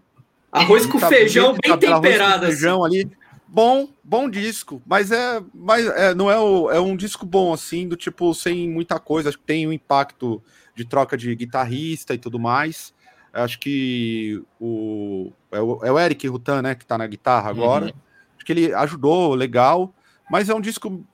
Arroz 0.50 0.86
com 0.86 0.98
feijão 0.98 1.52
bem 1.52 1.70
tabela, 1.70 2.00
temperado. 2.00 2.24
Arroz 2.26 2.40
com 2.40 2.48
feijão 2.48 2.84
assim. 2.84 3.00
ali. 3.00 3.10
Bom, 3.48 3.88
bom 4.02 4.28
disco, 4.28 4.82
mas 4.84 5.12
é, 5.12 5.40
mas 5.54 5.86
é, 5.86 6.14
não 6.14 6.30
é, 6.30 6.38
o, 6.38 6.70
é 6.70 6.80
um 6.80 6.96
disco 6.96 7.24
bom 7.24 7.52
assim, 7.52 7.88
do 7.88 7.96
tipo 7.96 8.34
sem 8.34 8.68
muita 8.68 8.98
coisa. 8.98 9.28
Acho 9.28 9.38
que 9.38 9.44
tem 9.44 9.66
um 9.66 9.72
impacto 9.72 10.42
de 10.74 10.84
troca 10.84 11.16
de 11.16 11.34
guitarrista 11.34 12.12
e 12.12 12.18
tudo 12.18 12.38
mais. 12.38 12.92
Acho 13.32 13.58
que 13.58 14.42
o 14.60 15.32
é, 15.52 15.60
o. 15.60 15.80
é 15.84 15.92
o, 15.92 15.98
Eric 15.98 16.26
Rutan, 16.26 16.62
né? 16.62 16.74
Que 16.74 16.86
tá 16.86 16.96
na 16.96 17.06
guitarra 17.06 17.50
agora. 17.50 17.86
Uhum. 17.86 17.92
Acho 18.36 18.46
que 18.46 18.52
ele 18.52 18.74
ajudou, 18.74 19.34
legal. 19.34 19.92
Mas 20.30 20.48
é 20.48 20.54
um 20.54 20.60
disco 20.60 21.04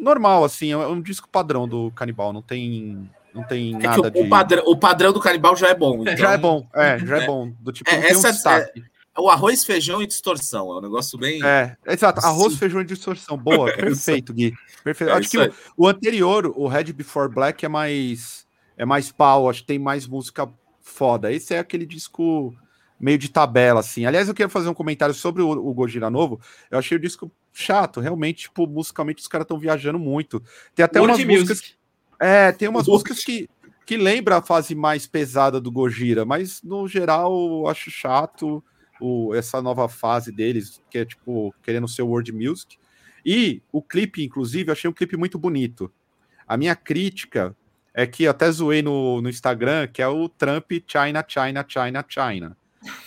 normal, 0.00 0.44
assim. 0.44 0.72
É 0.72 0.76
um 0.76 1.00
disco 1.00 1.28
padrão 1.28 1.68
do 1.68 1.90
Canibal. 1.92 2.32
Não 2.32 2.42
tem. 2.42 3.08
Não 3.34 3.42
tem 3.42 3.74
é 3.76 3.78
nada 3.78 4.08
o, 4.08 4.10
de. 4.10 4.20
O 4.20 4.28
padrão, 4.28 4.62
o 4.66 4.76
padrão 4.76 5.12
do 5.12 5.20
Canibal 5.20 5.54
já 5.56 5.68
é 5.68 5.74
bom. 5.74 6.02
Então... 6.02 6.16
Já 6.16 6.32
é 6.32 6.38
bom, 6.38 6.66
é, 6.74 6.98
já 6.98 7.18
é, 7.18 7.22
é. 7.22 7.26
bom. 7.26 7.52
Do 7.60 7.72
tipo, 7.72 7.90
é, 7.90 8.10
essa, 8.10 8.28
um 8.28 8.52
é, 8.52 8.72
o 9.18 9.28
arroz, 9.28 9.64
feijão 9.64 10.02
e 10.02 10.06
distorção. 10.06 10.72
É 10.72 10.78
um 10.78 10.80
negócio 10.80 11.18
bem. 11.18 11.44
É, 11.44 11.76
exato. 11.86 12.24
Arroz, 12.24 12.56
feijão 12.56 12.80
e 12.80 12.84
distorção. 12.84 13.36
Boa, 13.36 13.72
perfeito, 13.76 14.32
Gui. 14.32 14.54
Perfeito. 14.84 15.10
É 15.10 15.14
acho 15.14 15.30
que 15.30 15.38
o, 15.38 15.52
o, 15.76 15.88
anterior, 15.88 16.52
o 16.56 16.66
Red 16.66 16.92
Before 16.92 17.32
Black, 17.32 17.64
é 17.64 17.68
mais. 17.68 18.46
É 18.76 18.84
mais 18.84 19.10
pau, 19.10 19.50
acho 19.50 19.62
que 19.62 19.66
tem 19.66 19.78
mais 19.78 20.06
música 20.06 20.48
foda. 20.80 21.32
Esse 21.32 21.54
é 21.54 21.58
aquele 21.58 21.84
disco 21.84 22.54
meio 22.98 23.18
de 23.18 23.28
tabela, 23.28 23.80
assim. 23.80 24.06
Aliás, 24.06 24.28
eu 24.28 24.34
queria 24.34 24.48
fazer 24.48 24.68
um 24.68 24.74
comentário 24.74 25.14
sobre 25.14 25.42
o, 25.42 25.50
o 25.50 25.74
Gojira 25.74 26.08
novo. 26.08 26.40
Eu 26.70 26.78
achei 26.78 26.96
o 26.96 27.00
disco 27.00 27.30
chato, 27.52 28.00
realmente, 28.00 28.42
tipo, 28.42 28.66
musicalmente 28.66 29.20
os 29.20 29.28
caras 29.28 29.44
estão 29.44 29.58
viajando 29.58 29.98
muito. 29.98 30.42
Tem 30.74 30.84
até 30.84 31.00
World 31.00 31.22
umas 31.22 31.26
músicas. 31.26 31.58
Music. 31.58 31.74
É, 32.20 32.52
tem 32.52 32.68
umas 32.68 32.86
músicas 32.86 33.24
que, 33.24 33.48
que 33.84 33.96
lembra 33.96 34.36
a 34.36 34.42
fase 34.42 34.74
mais 34.74 35.06
pesada 35.06 35.60
do 35.60 35.70
Gojira, 35.70 36.24
mas 36.24 36.62
no 36.62 36.86
geral 36.88 37.32
eu 37.32 37.68
acho 37.68 37.90
chato 37.90 38.62
o, 39.00 39.34
essa 39.34 39.60
nova 39.62 39.88
fase 39.88 40.32
deles, 40.32 40.82
que 40.90 40.98
é 40.98 41.04
tipo, 41.04 41.54
querendo 41.62 41.88
ser 41.88 42.02
world 42.02 42.32
music. 42.32 42.78
E 43.24 43.62
o 43.72 43.82
clipe, 43.82 44.24
inclusive, 44.24 44.68
eu 44.68 44.72
achei 44.72 44.88
um 44.88 44.92
clipe 44.92 45.16
muito 45.16 45.38
bonito. 45.38 45.92
A 46.46 46.56
minha 46.56 46.74
crítica 46.74 47.54
é 47.92 48.06
que 48.06 48.26
até 48.26 48.50
zoei 48.50 48.80
no, 48.80 49.20
no 49.20 49.28
Instagram, 49.28 49.86
que 49.88 50.00
é 50.00 50.08
o 50.08 50.28
Trump 50.28 50.70
China, 50.86 51.24
China, 51.26 51.64
China, 51.66 52.04
China. 52.08 52.56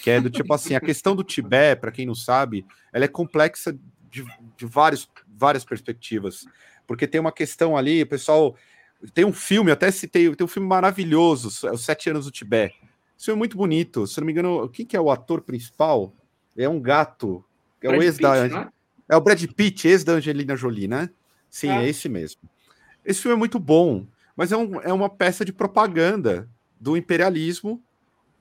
Que 0.02 0.12
é 0.12 0.22
do 0.22 0.30
tipo 0.30 0.54
assim, 0.54 0.76
a 0.76 0.82
questão 0.82 1.16
do 1.16 1.24
Tibete, 1.24 1.80
para 1.80 1.92
quem 1.92 2.06
não 2.06 2.14
sabe, 2.14 2.66
ela 2.92 3.06
é 3.06 3.08
complexa 3.08 3.78
de, 4.10 4.26
de 4.58 4.66
vários, 4.66 5.10
várias 5.28 5.64
perspectivas. 5.64 6.46
Porque 6.86 7.08
tem 7.08 7.22
uma 7.22 7.32
questão 7.32 7.78
ali, 7.78 8.04
o 8.04 8.08
pessoal. 8.08 8.56
Tem 9.14 9.26
um 9.26 9.34
filme, 9.34 9.72
até 9.72 9.90
citei, 9.90 10.36
tem 10.36 10.46
um 10.46 10.48
filme 10.48 10.68
maravilhoso, 10.68 11.68
Os 11.72 11.84
Sete 11.84 12.10
Anos 12.10 12.26
do 12.26 12.32
Tibete. 12.32 12.76
Esse 13.22 13.26
filme 13.26 13.38
é 13.38 13.42
muito 13.42 13.56
bonito. 13.56 14.08
Se 14.08 14.20
não 14.20 14.26
me 14.26 14.32
engano, 14.32 14.68
quem 14.70 14.84
que 14.84 14.98
é 14.98 15.02
o 15.02 15.12
ator 15.12 15.42
principal? 15.42 16.16
É 16.58 16.68
um 16.68 16.82
gato. 16.82 17.46
É 17.80 17.88
Brad 17.88 18.00
o 18.00 18.04
ex 18.04 18.16
Pitt, 18.16 18.24
da. 18.24 18.48
Né? 18.48 18.70
É 19.08 19.16
o 19.16 19.22
Brad 19.22 19.46
Pitt, 19.46 19.88
ex 19.88 20.04
da 20.04 20.14
Angelina 20.14 20.56
Jolie, 20.56 20.88
né? 20.88 21.10
Sim, 21.50 21.70
é. 21.70 21.84
é 21.84 21.90
esse 21.90 22.10
mesmo. 22.10 22.42
Esse 23.06 23.22
filme 23.22 23.36
é 23.36 23.38
muito 23.40 23.60
bom 23.60 24.08
mas 24.36 24.52
é, 24.52 24.58
um, 24.58 24.82
é 24.82 24.92
uma 24.92 25.10
peça 25.10 25.44
de 25.44 25.54
propaganda 25.54 26.50
do 26.80 26.98
imperialismo 26.98 27.80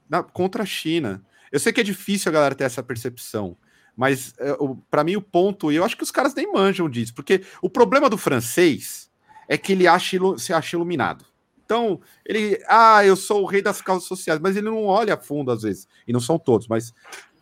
na, 0.08 0.22
contra 0.22 0.62
a 0.62 0.66
China. 0.66 1.22
Eu 1.50 1.60
sei 1.60 1.72
que 1.72 1.80
é 1.80 1.84
difícil 1.84 2.30
a 2.30 2.32
galera 2.32 2.54
ter 2.54 2.64
essa 2.64 2.82
percepção, 2.82 3.56
mas 3.96 4.34
é, 4.38 4.56
para 4.90 5.04
mim 5.04 5.16
o 5.16 5.20
ponto, 5.20 5.70
e 5.70 5.76
eu 5.76 5.84
acho 5.84 5.96
que 5.96 6.02
os 6.02 6.10
caras 6.10 6.34
nem 6.34 6.50
manjam 6.50 6.88
disso, 6.88 7.14
porque 7.14 7.42
o 7.60 7.68
problema 7.68 8.08
do 8.08 8.16
francês 8.16 9.10
é 9.48 9.58
que 9.58 9.72
ele 9.72 9.86
acha, 9.86 10.16
se 10.38 10.52
acha 10.52 10.76
iluminado. 10.76 11.24
Então, 11.70 12.00
ele, 12.26 12.60
ah, 12.66 13.06
eu 13.06 13.14
sou 13.14 13.42
o 13.42 13.46
rei 13.46 13.62
das 13.62 13.80
causas 13.80 14.08
sociais, 14.08 14.40
mas 14.40 14.56
ele 14.56 14.66
não 14.66 14.86
olha 14.86 15.14
a 15.14 15.16
fundo 15.16 15.52
às 15.52 15.62
vezes, 15.62 15.86
e 16.04 16.12
não 16.12 16.18
são 16.18 16.36
todos, 16.36 16.66
mas 16.66 16.92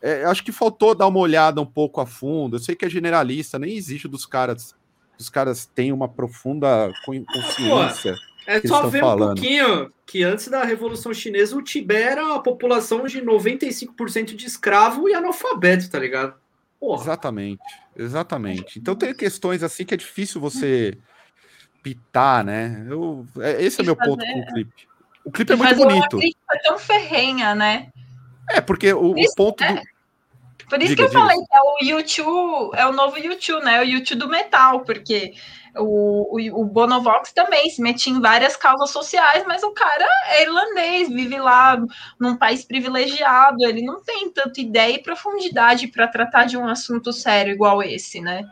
é, 0.03 0.23
acho 0.27 0.45
que 0.45 0.53
faltou 0.53 0.95
dar 0.95 1.07
uma 1.07 1.19
olhada 1.19 1.63
um 1.63 1.67
pouco 1.67 1.99
a 1.99 2.05
fundo. 2.05 2.57
Eu 2.57 2.61
sei 2.61 2.77
que 2.77 2.85
é 2.85 2.91
generalista, 2.91 3.59
nem 3.59 3.75
existe 3.75 4.07
dos 4.07 4.27
caras, 4.27 4.77
os 5.19 5.31
caras 5.31 5.65
têm 5.65 5.93
uma 5.93 6.07
profunda 6.07 6.93
consciência. 7.07 8.15
É 8.47 8.61
só 8.61 8.87
ver 8.87 9.01
falando. 9.01 9.31
um 9.31 9.35
pouquinho 9.35 9.93
que 10.05 10.23
antes 10.23 10.49
da 10.49 10.63
Revolução 10.63 11.15
Chinesa 11.15 11.57
o 11.57 11.63
Tibete 11.63 12.03
era 12.03 12.35
a 12.35 12.39
população 12.39 13.07
de 13.07 13.23
95% 13.23 14.37
de 14.37 14.47
escravo 14.47 15.09
e 15.09 15.15
analfabeto, 15.15 15.89
tá 15.89 15.99
ligado? 15.99 16.35
Porra. 16.79 17.03
Exatamente, 17.03 17.63
exatamente. 17.97 18.79
Então 18.79 18.95
tem 18.95 19.15
questões 19.15 19.63
assim 19.63 19.87
que 19.87 19.95
é 19.95 19.97
difícil 19.97 20.39
você 20.39 20.99
pitar, 21.83 22.45
né? 22.45 22.85
Eu, 22.89 23.27
é, 23.41 23.63
esse 23.63 23.81
é 23.81 23.85
meu 23.85 23.97
ponto 23.97 24.25
com 24.25 24.41
o 24.41 24.47
clipe. 24.47 24.89
O 25.25 25.31
clipe 25.31 25.53
é 25.53 25.57
muito 25.57 25.77
bonito. 25.77 26.15
Uma 26.15 26.21
crítica 26.21 26.61
tão 26.63 26.79
ferrenha, 26.79 27.55
né? 27.55 27.89
É, 28.51 28.61
porque 28.61 28.93
o, 28.93 29.11
o 29.11 29.35
ponto 29.37 29.63
é. 29.63 29.75
do... 29.75 29.83
Por 30.69 30.83
isso 30.83 30.95
diga, 30.95 30.97
que 30.97 31.03
eu 31.03 31.09
diga. 31.09 31.21
falei 31.21 31.37
que 31.37 31.57
é 31.57 31.61
o 31.61 31.79
YouTube, 31.83 32.77
é 32.77 32.87
o 32.87 32.93
novo 32.93 33.19
YouTube, 33.19 33.65
né? 33.65 33.81
O 33.81 33.85
YouTube 33.85 34.19
do 34.19 34.29
metal, 34.29 34.81
porque 34.81 35.33
o, 35.77 36.37
o, 36.37 36.61
o, 36.61 36.65
Bonovox 36.65 37.33
também 37.33 37.71
se 37.71 37.81
metia 37.81 38.13
em 38.13 38.21
várias 38.21 38.57
causas 38.57 38.91
sociais, 38.91 39.45
mas 39.47 39.63
o 39.63 39.71
cara 39.73 40.07
é 40.29 40.43
irlandês, 40.43 41.09
vive 41.09 41.39
lá 41.39 41.79
num 42.19 42.37
país 42.37 42.65
privilegiado, 42.65 43.65
ele 43.65 43.83
não 43.83 44.03
tem 44.03 44.31
tanta 44.31 44.61
ideia 44.61 44.95
e 44.95 45.03
profundidade 45.03 45.89
para 45.89 46.09
tratar 46.09 46.45
de 46.45 46.57
um 46.57 46.67
assunto 46.67 47.13
sério 47.13 47.53
igual 47.53 47.83
esse, 47.83 48.21
né? 48.21 48.45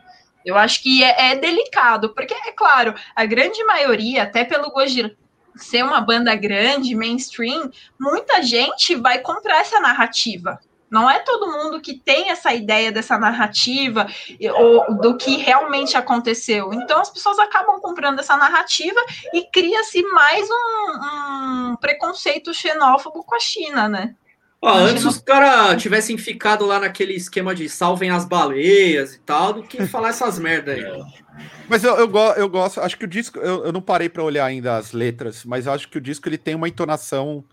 Eu 0.47 0.57
acho 0.57 0.81
que 0.81 1.03
é, 1.03 1.31
é, 1.31 1.35
delicado, 1.35 2.13
porque, 2.13 2.33
é 2.33 2.53
claro, 2.53 2.95
a 3.13 3.25
grande 3.25 3.61
maioria, 3.65 4.23
até 4.23 4.45
pelo 4.45 4.71
Gojira, 4.71 5.13
ser 5.57 5.83
uma 5.83 5.99
banda 5.99 6.33
grande, 6.35 6.95
mainstream, 6.95 7.69
muita 7.99 8.41
gente 8.41 8.95
vai 8.95 9.19
comprar 9.19 9.59
essa 9.59 9.81
narrativa. 9.81 10.57
Não 10.89 11.09
é 11.09 11.19
todo 11.19 11.51
mundo 11.51 11.81
que 11.81 11.95
tem 11.95 12.29
essa 12.29 12.53
ideia 12.53 12.93
dessa 12.93 13.17
narrativa 13.17 14.07
ou 14.55 14.95
do 15.01 15.17
que 15.17 15.35
realmente 15.35 15.97
aconteceu. 15.97 16.73
Então 16.73 17.01
as 17.01 17.09
pessoas 17.09 17.37
acabam 17.39 17.81
comprando 17.81 18.19
essa 18.19 18.37
narrativa 18.37 19.01
e 19.33 19.43
cria-se 19.51 20.01
mais 20.03 20.47
um, 20.49 21.71
um, 21.71 21.75
preconceito 21.75 22.53
xenófobo 22.53 23.21
com 23.21 23.35
a 23.35 23.39
China, 23.39 23.89
né? 23.89 24.15
Ó, 24.61 24.73
antes 24.75 25.05
os 25.05 25.19
caras 25.19 25.81
tivessem 25.81 26.17
ficado 26.17 26.65
lá 26.65 26.79
naquele 26.79 27.13
esquema 27.13 27.53
de 27.53 27.69
salvem 27.69 28.09
as 28.09 28.25
baleias 28.25 29.13
e 29.13 29.19
tal, 29.19 29.53
do 29.53 29.63
que 29.63 29.85
falar 29.85 30.09
essas 30.09 30.39
merda 30.39 30.71
aí. 30.71 30.83
Mas 31.69 31.83
eu, 31.83 31.95
eu, 31.95 32.09
eu 32.37 32.49
gosto, 32.49 32.79
acho 32.79 32.97
que 32.97 33.05
o 33.05 33.07
disco, 33.07 33.37
eu, 33.39 33.65
eu 33.65 33.71
não 33.71 33.81
parei 33.81 34.09
para 34.09 34.23
olhar 34.23 34.45
ainda 34.45 34.77
as 34.77 34.91
letras, 34.91 35.43
mas 35.45 35.65
eu 35.65 35.73
acho 35.73 35.87
que 35.87 35.97
o 35.97 36.01
disco 36.01 36.27
ele 36.27 36.37
tem 36.37 36.55
uma 36.55 36.67
entonação 36.67 37.43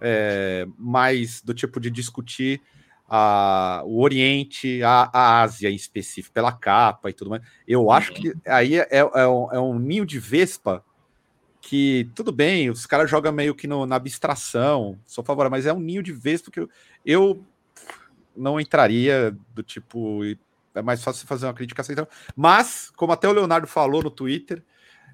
é, 0.00 0.66
mais 0.76 1.40
do 1.42 1.54
tipo 1.54 1.78
de 1.78 1.90
discutir 1.90 2.60
a, 3.08 3.82
o 3.84 4.02
Oriente, 4.02 4.82
a, 4.82 5.10
a 5.12 5.42
Ásia 5.42 5.70
em 5.70 5.74
específico, 5.74 6.34
pela 6.34 6.50
capa 6.50 7.10
e 7.10 7.12
tudo 7.12 7.30
mais. 7.30 7.42
Eu 7.66 7.90
acho 7.90 8.12
que 8.12 8.34
aí 8.46 8.76
é, 8.76 8.88
é, 8.90 8.98
é, 8.98 9.28
um, 9.28 9.52
é 9.52 9.60
um 9.60 9.78
ninho 9.78 10.04
de 10.04 10.18
vespa 10.18 10.84
que 11.68 12.10
tudo 12.14 12.32
bem, 12.32 12.70
os 12.70 12.86
caras 12.86 13.10
jogam 13.10 13.30
meio 13.30 13.54
que 13.54 13.66
no, 13.66 13.84
na 13.84 13.96
abstração, 13.96 14.98
sou 15.06 15.22
favorável, 15.22 15.50
mas 15.50 15.66
é 15.66 15.72
um 15.72 15.78
ninho 15.78 16.02
de 16.02 16.14
vespa 16.14 16.50
que 16.50 16.66
eu, 17.04 17.44
não 18.34 18.58
entraria 18.58 19.36
do 19.52 19.62
tipo. 19.62 20.22
É 20.74 20.80
mais 20.80 21.04
fácil 21.04 21.26
fazer 21.26 21.44
uma 21.44 21.52
crítica 21.52 21.82
central. 21.82 22.08
Mas, 22.34 22.90
como 22.96 23.12
até 23.12 23.28
o 23.28 23.32
Leonardo 23.32 23.66
falou 23.66 24.02
no 24.02 24.10
Twitter, 24.10 24.62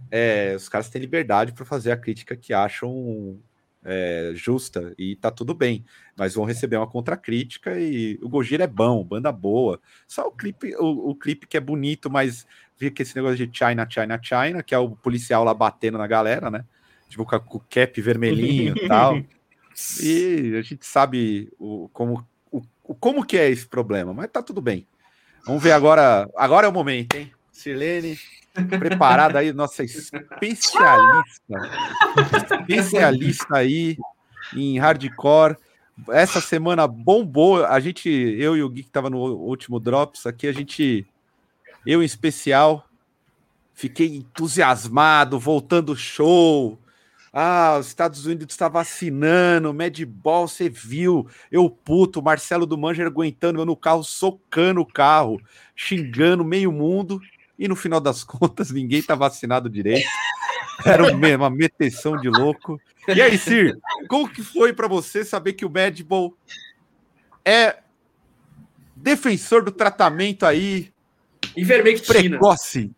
é, 0.08 0.54
os 0.54 0.68
caras 0.68 0.88
têm 0.88 1.00
liberdade 1.00 1.50
para 1.52 1.64
fazer 1.64 1.90
a 1.90 1.96
crítica 1.96 2.36
que 2.36 2.52
acham 2.52 3.36
é, 3.84 4.30
justa 4.36 4.94
e 4.96 5.16
tá 5.16 5.32
tudo 5.32 5.54
bem, 5.54 5.84
mas 6.16 6.34
vão 6.34 6.44
receber 6.44 6.76
uma 6.76 6.86
contracrítica 6.86 7.80
e 7.80 8.16
o 8.22 8.28
Gojira 8.28 8.62
é 8.62 8.68
bom, 8.68 9.02
banda 9.02 9.32
boa. 9.32 9.80
Só 10.06 10.28
o 10.28 10.32
clipe, 10.32 10.72
o, 10.76 11.10
o 11.10 11.16
clipe 11.16 11.48
que 11.48 11.56
é 11.56 11.60
bonito, 11.60 12.08
mas 12.08 12.46
que 12.90 13.02
esse 13.02 13.14
negócio 13.16 13.36
de 13.36 13.56
China, 13.56 13.86
China, 13.88 14.20
China, 14.22 14.62
que 14.62 14.74
é 14.74 14.78
o 14.78 14.90
policial 14.90 15.44
lá 15.44 15.54
batendo 15.54 15.98
na 15.98 16.06
galera, 16.06 16.50
né? 16.50 16.64
Tipo 17.08 17.24
com, 17.24 17.56
o 17.56 17.60
cap 17.60 18.00
vermelhinho 18.00 18.74
e 18.76 18.88
tal. 18.88 19.20
E 20.00 20.54
a 20.56 20.62
gente 20.62 20.86
sabe 20.86 21.52
o, 21.58 21.90
como, 21.92 22.24
o, 22.52 22.62
como 22.94 23.26
que 23.26 23.36
é 23.36 23.50
esse 23.50 23.66
problema, 23.66 24.14
mas 24.14 24.30
tá 24.30 24.40
tudo 24.40 24.60
bem. 24.60 24.86
Vamos 25.44 25.60
ver 25.60 25.72
agora. 25.72 26.30
Agora 26.36 26.66
é 26.66 26.70
o 26.70 26.72
momento, 26.72 27.16
hein? 27.16 27.32
Sirlene, 27.50 28.16
preparada 28.78 29.40
aí, 29.40 29.52
nossa 29.52 29.82
especialista, 29.84 31.42
especialista 32.68 33.56
aí 33.56 33.96
em 34.54 34.78
hardcore. 34.78 35.56
Essa 36.08 36.40
semana 36.40 36.88
bombou, 36.88 37.64
a 37.64 37.78
gente, 37.78 38.08
eu 38.08 38.56
e 38.56 38.62
o 38.62 38.68
Gui 38.68 38.82
que 38.82 38.88
estava 38.88 39.08
no 39.08 39.18
último 39.18 39.78
Drops 39.78 40.26
aqui, 40.26 40.48
a 40.48 40.52
gente, 40.52 41.06
eu 41.86 42.02
em 42.02 42.06
especial, 42.06 42.88
fiquei 43.74 44.16
entusiasmado, 44.16 45.38
voltando 45.38 45.96
show. 45.96 46.78
Ah, 47.32 47.78
os 47.80 47.88
Estados 47.88 48.26
Unidos 48.26 48.54
está 48.54 48.68
vacinando, 48.68 49.74
Madball, 49.74 50.46
você 50.46 50.68
viu? 50.68 51.28
Eu 51.50 51.68
puto, 51.68 52.22
Marcelo 52.22 52.64
do 52.64 52.78
Manger 52.78 53.08
aguentando 53.08 53.60
eu 53.60 53.66
no 53.66 53.76
carro, 53.76 54.04
socando 54.04 54.80
o 54.80 54.86
carro, 54.86 55.40
xingando 55.74 56.44
meio 56.44 56.70
mundo 56.70 57.20
e 57.58 57.66
no 57.66 57.74
final 57.74 58.00
das 58.00 58.22
contas 58.24 58.70
ninguém 58.70 59.02
tá 59.02 59.16
vacinado 59.16 59.68
direito. 59.68 60.08
Era 60.84 61.12
uma 61.12 61.50
meteção 61.50 62.16
de 62.16 62.28
louco. 62.28 62.80
E 63.08 63.20
aí, 63.20 63.36
Sir, 63.36 63.78
como 64.08 64.28
que 64.28 64.42
foi 64.42 64.72
para 64.72 64.86
você 64.86 65.24
saber 65.24 65.54
que 65.54 65.64
o 65.64 65.70
Madball 65.70 66.36
é 67.44 67.78
defensor 68.94 69.62
do 69.62 69.70
tratamento 69.70 70.46
aí 70.46 70.93
Ivermectina. 71.56 72.38
precoce? 72.38 72.90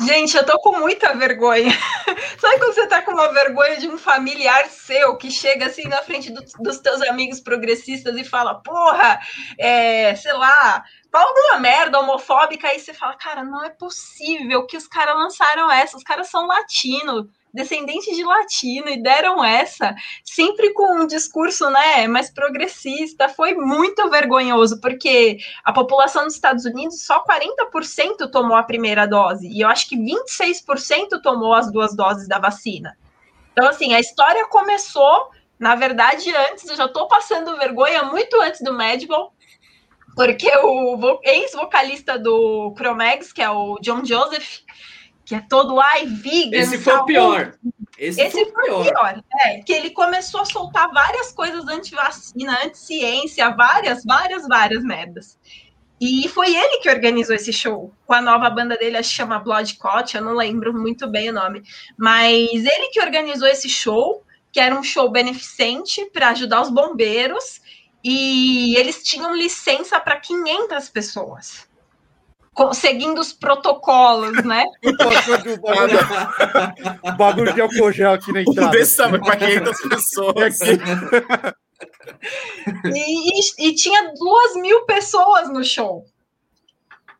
Gente, 0.00 0.36
eu 0.36 0.46
tô 0.46 0.56
com 0.60 0.78
muita 0.78 1.12
vergonha. 1.14 1.72
Sabe 2.38 2.58
quando 2.58 2.72
você 2.72 2.86
tá 2.86 3.02
com 3.02 3.10
uma 3.10 3.32
vergonha 3.32 3.78
de 3.78 3.88
um 3.88 3.98
familiar 3.98 4.66
seu 4.68 5.16
que 5.16 5.28
chega 5.28 5.66
assim 5.66 5.88
na 5.88 6.02
frente 6.02 6.30
do, 6.30 6.40
dos 6.60 6.78
teus 6.78 7.02
amigos 7.02 7.40
progressistas 7.40 8.16
e 8.16 8.22
fala, 8.22 8.54
porra, 8.62 9.18
é, 9.58 10.14
sei 10.14 10.32
lá, 10.34 10.84
fala 11.10 11.28
alguma 11.28 11.58
merda 11.58 11.98
homofóbica, 11.98 12.68
aí 12.68 12.78
você 12.78 12.94
fala, 12.94 13.16
cara, 13.16 13.42
não 13.42 13.64
é 13.64 13.70
possível 13.70 14.66
que 14.66 14.76
os 14.76 14.86
caras 14.86 15.16
lançaram 15.16 15.68
essa, 15.70 15.96
os 15.96 16.04
caras 16.04 16.30
são 16.30 16.46
latinos 16.46 17.26
descendentes 17.52 18.16
de 18.16 18.24
latino 18.24 18.88
e 18.88 19.02
deram 19.02 19.44
essa, 19.44 19.94
sempre 20.24 20.72
com 20.72 21.00
um 21.00 21.06
discurso 21.06 21.68
né, 21.70 22.06
mais 22.06 22.30
progressista. 22.30 23.28
Foi 23.28 23.54
muito 23.54 24.08
vergonhoso, 24.10 24.80
porque 24.80 25.38
a 25.64 25.72
população 25.72 26.24
dos 26.24 26.34
Estados 26.34 26.64
Unidos 26.64 27.02
só 27.04 27.24
40% 27.24 28.30
tomou 28.30 28.56
a 28.56 28.62
primeira 28.62 29.06
dose, 29.06 29.48
e 29.48 29.60
eu 29.60 29.68
acho 29.68 29.88
que 29.88 29.96
26% 29.96 31.20
tomou 31.22 31.54
as 31.54 31.70
duas 31.72 31.94
doses 31.94 32.28
da 32.28 32.38
vacina. 32.38 32.96
Então, 33.52 33.68
assim, 33.68 33.92
a 33.94 34.00
história 34.00 34.46
começou, 34.46 35.30
na 35.58 35.74
verdade, 35.74 36.32
antes, 36.50 36.68
eu 36.68 36.76
já 36.76 36.84
estou 36.84 37.08
passando 37.08 37.56
vergonha 37.56 38.04
muito 38.04 38.40
antes 38.40 38.60
do 38.60 38.72
Madball, 38.72 39.32
porque 40.14 40.50
o 40.62 41.20
ex-vocalista 41.22 42.18
do 42.18 42.74
Chromex, 42.76 43.32
que 43.32 43.42
é 43.42 43.50
o 43.50 43.78
John 43.80 44.04
Joseph, 44.04 44.60
que 45.28 45.34
é 45.34 45.40
todo 45.46 45.78
ai, 45.78 46.06
vegan. 46.06 46.56
Esse 46.56 46.78
foi 46.78 46.94
o 46.94 47.04
pior. 47.04 47.54
Esse, 47.98 48.22
Esse 48.22 48.46
foi, 48.46 48.50
foi, 48.50 48.70
o 48.70 48.82
pior. 48.82 49.12
pior. 49.12 49.24
É, 49.44 49.58
que 49.60 49.74
ele 49.74 49.90
começou 49.90 50.40
a 50.40 50.46
soltar 50.46 50.90
várias 50.90 51.32
coisas 51.32 51.68
anti-vacina, 51.68 52.60
anti-ciência, 52.64 53.50
várias, 53.50 54.04
várias, 54.06 54.48
várias 54.48 54.82
merdas. 54.82 55.38
E 56.00 56.26
foi 56.28 56.56
ele 56.56 56.78
que 56.78 56.88
organizou 56.88 57.36
esse 57.36 57.52
show, 57.52 57.92
com 58.06 58.14
a 58.14 58.22
nova 58.22 58.48
banda 58.48 58.74
dele, 58.78 58.96
acho 58.96 59.10
que 59.10 59.16
chama 59.16 59.38
Bloodcott, 59.38 60.16
eu 60.16 60.22
não 60.22 60.32
lembro 60.32 60.72
muito 60.72 61.06
bem 61.06 61.28
o 61.28 61.34
nome. 61.34 61.62
Mas 61.98 62.48
ele 62.50 62.88
que 62.90 63.00
organizou 63.02 63.48
esse 63.48 63.68
show, 63.68 64.24
que 64.50 64.58
era 64.58 64.74
um 64.74 64.82
show 64.82 65.10
beneficente 65.10 66.06
para 66.06 66.30
ajudar 66.30 66.62
os 66.62 66.70
bombeiros, 66.70 67.60
e 68.02 68.74
eles 68.78 69.02
tinham 69.02 69.36
licença 69.36 70.00
para 70.00 70.18
500 70.18 70.88
pessoas 70.88 71.67
seguindo 72.72 73.20
os 73.20 73.32
protocolos, 73.32 74.44
né? 74.44 74.64
o 77.02 77.12
bagulho 77.12 77.52
de 77.52 77.60
álcool 77.60 77.92
gel 77.92 78.12
aqui 78.12 78.32
na 78.32 78.42
entrada. 78.42 78.70
Desse 78.70 78.96
tamanho, 78.96 79.22
para 79.22 79.36
500 79.36 79.80
pessoas. 79.82 80.58
E, 82.84 82.88
e, 82.94 83.40
e, 83.68 83.74
tinha 83.74 84.12
duas 84.14 84.56
mil 84.56 84.84
pessoas 84.84 85.48
no 85.48 85.62
show. 85.62 86.04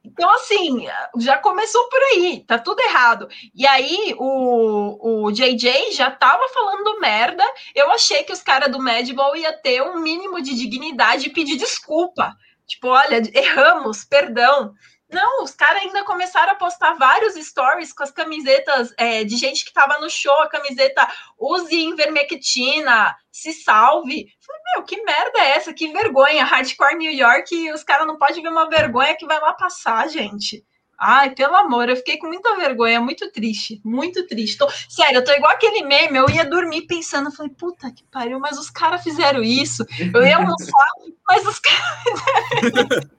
Então, 0.05 0.28
assim, 0.34 0.86
já 1.18 1.39
começou 1.39 1.89
por 1.89 2.03
aí, 2.03 2.45
tá 2.47 2.59
tudo 2.59 2.80
errado. 2.80 3.28
E 3.55 3.64
aí, 3.66 4.14
o, 4.18 5.26
o 5.26 5.30
JJ 5.30 5.93
já 5.93 6.11
tava 6.11 6.49
falando 6.49 6.99
merda. 6.99 7.45
Eu 7.74 7.91
achei 7.91 8.24
que 8.24 8.32
os 8.32 8.43
caras 8.43 8.72
do 8.72 8.80
Madball 8.80 9.36
ia 9.36 9.53
ter 9.53 9.82
um 9.82 10.01
mínimo 10.01 10.43
de 10.43 10.55
dignidade 10.55 11.26
e 11.26 11.32
pedir 11.32 11.57
desculpa. 11.57 12.34
Tipo, 12.66 12.89
olha, 12.89 13.22
erramos, 13.34 14.05
perdão. 14.05 14.74
Não, 15.11 15.43
os 15.43 15.53
caras 15.53 15.83
ainda 15.83 16.05
começaram 16.05 16.53
a 16.53 16.57
postar 16.57 16.93
vários 16.95 17.35
stories 17.35 17.95
com 17.95 18.03
as 18.03 18.11
camisetas 18.11 18.93
é, 18.99 19.25
de 19.25 19.37
gente 19.37 19.65
que 19.65 19.73
tava 19.73 19.99
no 20.01 20.11
show, 20.11 20.35
a 20.43 20.49
camiseta 20.49 21.09
use 21.39 21.75
Invermectina, 21.75 23.17
se 23.33 23.55
salve. 23.55 24.27
Falei, 24.39 24.63
meu, 24.75 24.85
que 24.85 25.03
merda 25.03 25.39
é 25.39 25.57
essa? 25.57 25.73
Que 25.73 25.91
vergonha. 25.93 26.45
Hardcore 26.45 26.97
New 26.97 27.13
York, 27.13 27.73
os 27.73 27.83
caras 27.83 28.07
não 28.07 28.19
podem 28.19 28.43
ver 28.43 28.51
uma 28.51 28.69
vergonha 28.69 29.17
que 29.17 29.27
vai 29.27 29.41
lá 29.41 29.55
passar, 29.55 30.09
gente. 30.09 30.63
Ai, 31.01 31.31
pelo 31.31 31.55
amor, 31.55 31.89
eu 31.89 31.97
fiquei 31.97 32.19
com 32.19 32.27
muita 32.27 32.57
vergonha, 32.57 33.01
muito 33.01 33.31
triste, 33.31 33.81
muito 33.85 34.27
triste. 34.27 34.59
Tô, 34.59 34.69
sério, 34.89 35.19
eu 35.19 35.25
tô 35.25 35.31
igual 35.33 35.53
aquele 35.53 35.85
meme, 35.85 36.19
eu 36.19 36.29
ia 36.29 36.45
dormir 36.45 36.87
pensando, 36.87 37.31
falei, 37.31 37.53
puta 37.53 37.91
que 37.93 38.03
pariu, 38.11 38.41
mas 38.41 38.59
os 38.59 38.69
caras 38.69 39.03
fizeram 39.03 39.43
isso. 39.43 39.87
Eu 40.13 40.27
ia 40.27 40.37
almoçar, 40.37 40.91
mas 41.27 41.47
os 41.47 41.61
caras. 41.61 43.07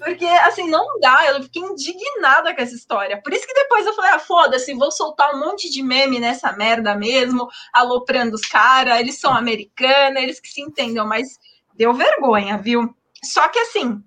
Porque, 0.00 0.24
assim, 0.24 0.66
não 0.68 0.98
dá. 0.98 1.26
Eu 1.26 1.42
fiquei 1.42 1.62
indignada 1.62 2.54
com 2.54 2.62
essa 2.62 2.74
história. 2.74 3.20
Por 3.22 3.34
isso 3.34 3.46
que 3.46 3.52
depois 3.52 3.84
eu 3.84 3.92
falei, 3.94 4.12
ah, 4.12 4.18
foda-se, 4.18 4.72
vou 4.72 4.90
soltar 4.90 5.34
um 5.34 5.40
monte 5.40 5.70
de 5.70 5.82
meme 5.82 6.18
nessa 6.18 6.52
merda 6.52 6.94
mesmo, 6.94 7.46
aloprando 7.70 8.34
os 8.34 8.46
caras, 8.46 8.98
eles 8.98 9.20
são 9.20 9.30
americanos, 9.30 10.22
eles 10.22 10.40
que 10.40 10.48
se 10.48 10.62
entendam, 10.62 11.06
mas 11.06 11.38
deu 11.74 11.92
vergonha, 11.92 12.56
viu? 12.56 12.94
Só 13.22 13.46
que, 13.48 13.58
assim, 13.58 14.02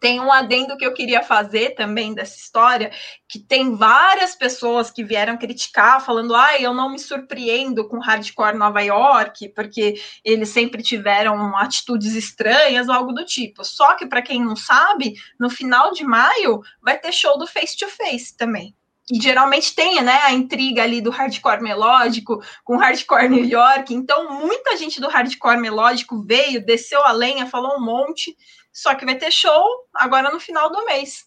tem 0.00 0.18
um 0.18 0.32
adendo 0.32 0.76
que 0.76 0.84
eu 0.84 0.94
queria 0.94 1.22
fazer 1.22 1.74
também 1.74 2.14
dessa 2.14 2.36
história, 2.36 2.90
que 3.28 3.38
tem 3.38 3.76
várias 3.76 4.34
pessoas 4.34 4.90
que 4.90 5.04
vieram 5.04 5.36
criticar, 5.36 6.04
falando, 6.04 6.34
ah, 6.34 6.58
eu 6.58 6.72
não 6.72 6.90
me 6.90 6.98
surpreendo 6.98 7.86
com 7.86 7.98
hardcore 7.98 8.56
Nova 8.56 8.80
York, 8.80 9.50
porque 9.50 10.00
eles 10.24 10.48
sempre 10.48 10.82
tiveram 10.82 11.54
atitudes 11.56 12.14
estranhas, 12.14 12.88
algo 12.88 13.12
do 13.12 13.24
tipo. 13.24 13.62
Só 13.62 13.94
que, 13.94 14.06
para 14.06 14.22
quem 14.22 14.42
não 14.42 14.56
sabe, 14.56 15.14
no 15.38 15.50
final 15.50 15.92
de 15.92 16.02
maio 16.02 16.62
vai 16.82 16.98
ter 16.98 17.12
show 17.12 17.38
do 17.38 17.46
Face 17.46 17.76
to 17.76 17.88
Face 17.88 18.34
também 18.36 18.74
que 19.10 19.20
geralmente 19.20 19.74
tem, 19.74 20.00
né, 20.02 20.20
a 20.22 20.32
intriga 20.32 20.84
ali 20.84 21.00
do 21.00 21.10
hardcore 21.10 21.60
melódico 21.60 22.40
com 22.62 22.76
hardcore 22.76 23.28
New 23.28 23.44
York. 23.44 23.92
Então, 23.92 24.40
muita 24.40 24.76
gente 24.76 25.00
do 25.00 25.08
hardcore 25.08 25.58
melódico 25.58 26.22
veio, 26.22 26.64
desceu 26.64 27.04
a 27.04 27.10
lenha, 27.10 27.44
falou 27.44 27.76
um 27.76 27.84
monte. 27.84 28.36
Só 28.72 28.94
que 28.94 29.04
vai 29.04 29.16
ter 29.16 29.30
show 29.30 29.64
agora 29.94 30.30
no 30.30 30.40
final 30.40 30.70
do 30.70 30.84
mês. 30.84 31.24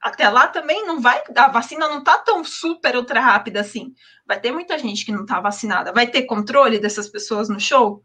Até 0.00 0.28
lá 0.28 0.46
também 0.46 0.86
não 0.86 1.00
vai, 1.00 1.22
a 1.34 1.48
vacina 1.48 1.88
não 1.88 2.02
tá 2.02 2.18
tão 2.18 2.44
super 2.44 2.96
ultra 2.96 3.20
rápida 3.20 3.60
assim. 3.60 3.94
Vai 4.26 4.38
ter 4.38 4.52
muita 4.52 4.78
gente 4.78 5.04
que 5.04 5.12
não 5.12 5.26
tá 5.26 5.40
vacinada. 5.40 5.92
Vai 5.92 6.06
ter 6.06 6.22
controle 6.22 6.78
dessas 6.78 7.08
pessoas 7.08 7.48
no 7.48 7.58
show? 7.58 8.02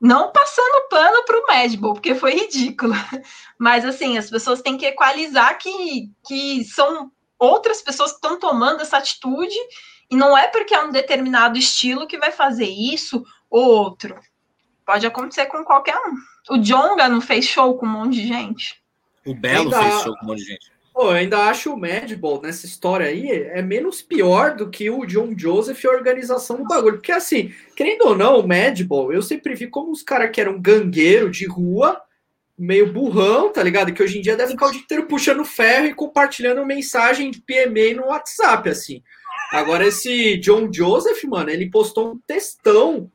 Não 0.00 0.30
passando 0.30 0.88
pano 0.88 1.24
para 1.24 1.38
o 1.38 1.94
porque 1.94 2.14
foi 2.14 2.32
ridículo. 2.32 2.92
Mas 3.58 3.84
assim, 3.84 4.18
as 4.18 4.28
pessoas 4.28 4.60
têm 4.60 4.76
que 4.76 4.86
equalizar 4.86 5.56
que, 5.58 6.10
que 6.26 6.64
são 6.64 7.10
outras 7.38 7.82
pessoas 7.82 8.10
que 8.10 8.16
estão 8.16 8.38
tomando 8.38 8.82
essa 8.82 8.98
atitude, 8.98 9.56
e 10.10 10.16
não 10.16 10.36
é 10.36 10.48
porque 10.48 10.74
é 10.74 10.82
um 10.82 10.90
determinado 10.90 11.58
estilo 11.58 12.06
que 12.06 12.18
vai 12.18 12.32
fazer 12.32 12.68
isso 12.68 13.24
ou 13.50 13.64
outro. 13.64 14.18
Pode 14.84 15.06
acontecer 15.06 15.46
com 15.46 15.64
qualquer 15.64 15.96
um. 15.96 16.14
O 16.48 16.58
Jonga 16.58 17.08
não 17.08 17.20
fez 17.20 17.44
show 17.44 17.76
com 17.76 17.86
um 17.86 17.90
monte 17.90 18.14
de 18.14 18.28
gente. 18.28 18.80
O 19.24 19.34
Belo 19.34 19.74
ainda, 19.74 19.82
fez 19.82 20.02
show 20.02 20.16
com 20.16 20.24
um 20.24 20.28
monte 20.28 20.38
de 20.38 20.44
gente. 20.44 20.76
Pô, 20.96 21.02
eu 21.02 21.10
ainda 21.10 21.38
acho 21.48 21.74
o 21.74 21.78
Madball 21.78 22.40
nessa 22.40 22.64
história 22.64 23.06
aí 23.06 23.28
é 23.30 23.60
menos 23.60 24.00
pior 24.00 24.56
do 24.56 24.70
que 24.70 24.88
o 24.88 25.04
John 25.04 25.34
Joseph 25.36 25.84
e 25.84 25.86
a 25.86 25.90
organização 25.90 26.56
do 26.56 26.64
bagulho. 26.64 26.96
Porque 26.96 27.12
assim, 27.12 27.52
querendo 27.76 28.06
ou 28.06 28.16
não, 28.16 28.40
o 28.40 28.48
Madball, 28.48 29.12
eu 29.12 29.20
sempre 29.20 29.54
vi 29.54 29.66
como 29.66 29.90
os 29.90 30.02
caras 30.02 30.30
que 30.30 30.40
eram 30.40 30.58
gangueiro 30.58 31.30
de 31.30 31.46
rua 31.46 32.00
meio 32.58 32.90
burrão, 32.90 33.52
tá 33.52 33.62
ligado? 33.62 33.92
Que 33.92 34.02
hoje 34.02 34.18
em 34.18 34.22
dia 34.22 34.36
deve 34.36 34.52
ficar 34.52 34.68
o 34.68 34.70
dia 34.72 34.80
inteiro 34.80 35.06
puxando 35.06 35.44
ferro 35.44 35.86
e 35.86 35.94
compartilhando 35.94 36.64
mensagem 36.64 37.30
de 37.30 37.42
PMA 37.42 37.94
no 37.94 38.06
WhatsApp, 38.06 38.70
assim. 38.70 39.02
Agora, 39.52 39.86
esse 39.86 40.38
John 40.38 40.72
Joseph, 40.72 41.22
mano, 41.24 41.50
ele 41.50 41.70
postou 41.70 42.12
um 42.12 42.18
textão 42.26 43.10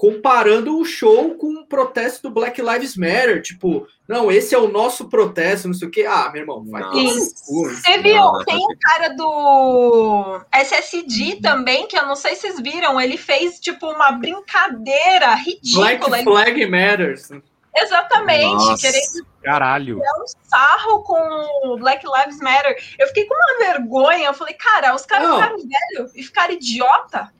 comparando 0.00 0.78
o 0.78 0.84
show 0.86 1.34
com 1.34 1.56
o 1.56 1.66
protesto 1.66 2.22
do 2.22 2.30
Black 2.30 2.58
Lives 2.62 2.96
Matter. 2.96 3.42
Tipo, 3.42 3.86
não, 4.08 4.32
esse 4.32 4.54
é 4.54 4.58
o 4.58 4.66
nosso 4.66 5.10
protesto, 5.10 5.68
não 5.68 5.74
sei 5.74 5.88
o 5.88 5.90
quê. 5.90 6.06
Ah, 6.08 6.30
meu 6.32 6.40
irmão, 6.40 6.64
vai 6.64 6.82
Você 6.82 7.98
viu? 7.98 8.22
Tem 8.46 8.56
o 8.56 8.78
cara 8.80 9.08
do 9.10 10.40
SSD 10.50 11.42
também, 11.42 11.86
que 11.86 11.98
eu 11.98 12.06
não 12.06 12.16
sei 12.16 12.34
se 12.34 12.40
vocês 12.40 12.60
viram, 12.60 12.98
ele 12.98 13.18
fez, 13.18 13.60
tipo, 13.60 13.90
uma 13.90 14.10
brincadeira 14.12 15.34
ridícula. 15.34 15.98
Black 16.08 16.24
Flag 16.24 16.66
Matters. 16.66 17.28
Exatamente. 17.76 18.54
Nossa, 18.54 18.80
querendo 18.80 19.26
caralho. 19.42 20.02
É 20.02 20.22
um 20.22 20.26
sarro 20.48 21.02
com 21.02 21.76
Black 21.78 22.06
Lives 22.06 22.40
Matter. 22.40 22.74
Eu 22.98 23.06
fiquei 23.08 23.26
com 23.26 23.34
uma 23.34 23.58
vergonha. 23.58 24.28
Eu 24.28 24.34
falei, 24.34 24.54
cara, 24.54 24.94
os 24.94 25.04
caras 25.04 25.30
ficaram 25.30 25.56
velho 25.58 26.10
e 26.14 26.22
ficaram 26.22 26.54
idiota. 26.54 27.30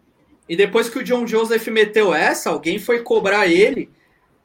E 0.51 0.57
depois 0.57 0.89
que 0.89 0.99
o 0.99 1.05
John 1.05 1.29
Joseph 1.29 1.65
meteu 1.69 2.13
essa, 2.13 2.51
alguém 2.51 2.77
foi 2.77 3.05
cobrar 3.05 3.47
ele. 3.47 3.89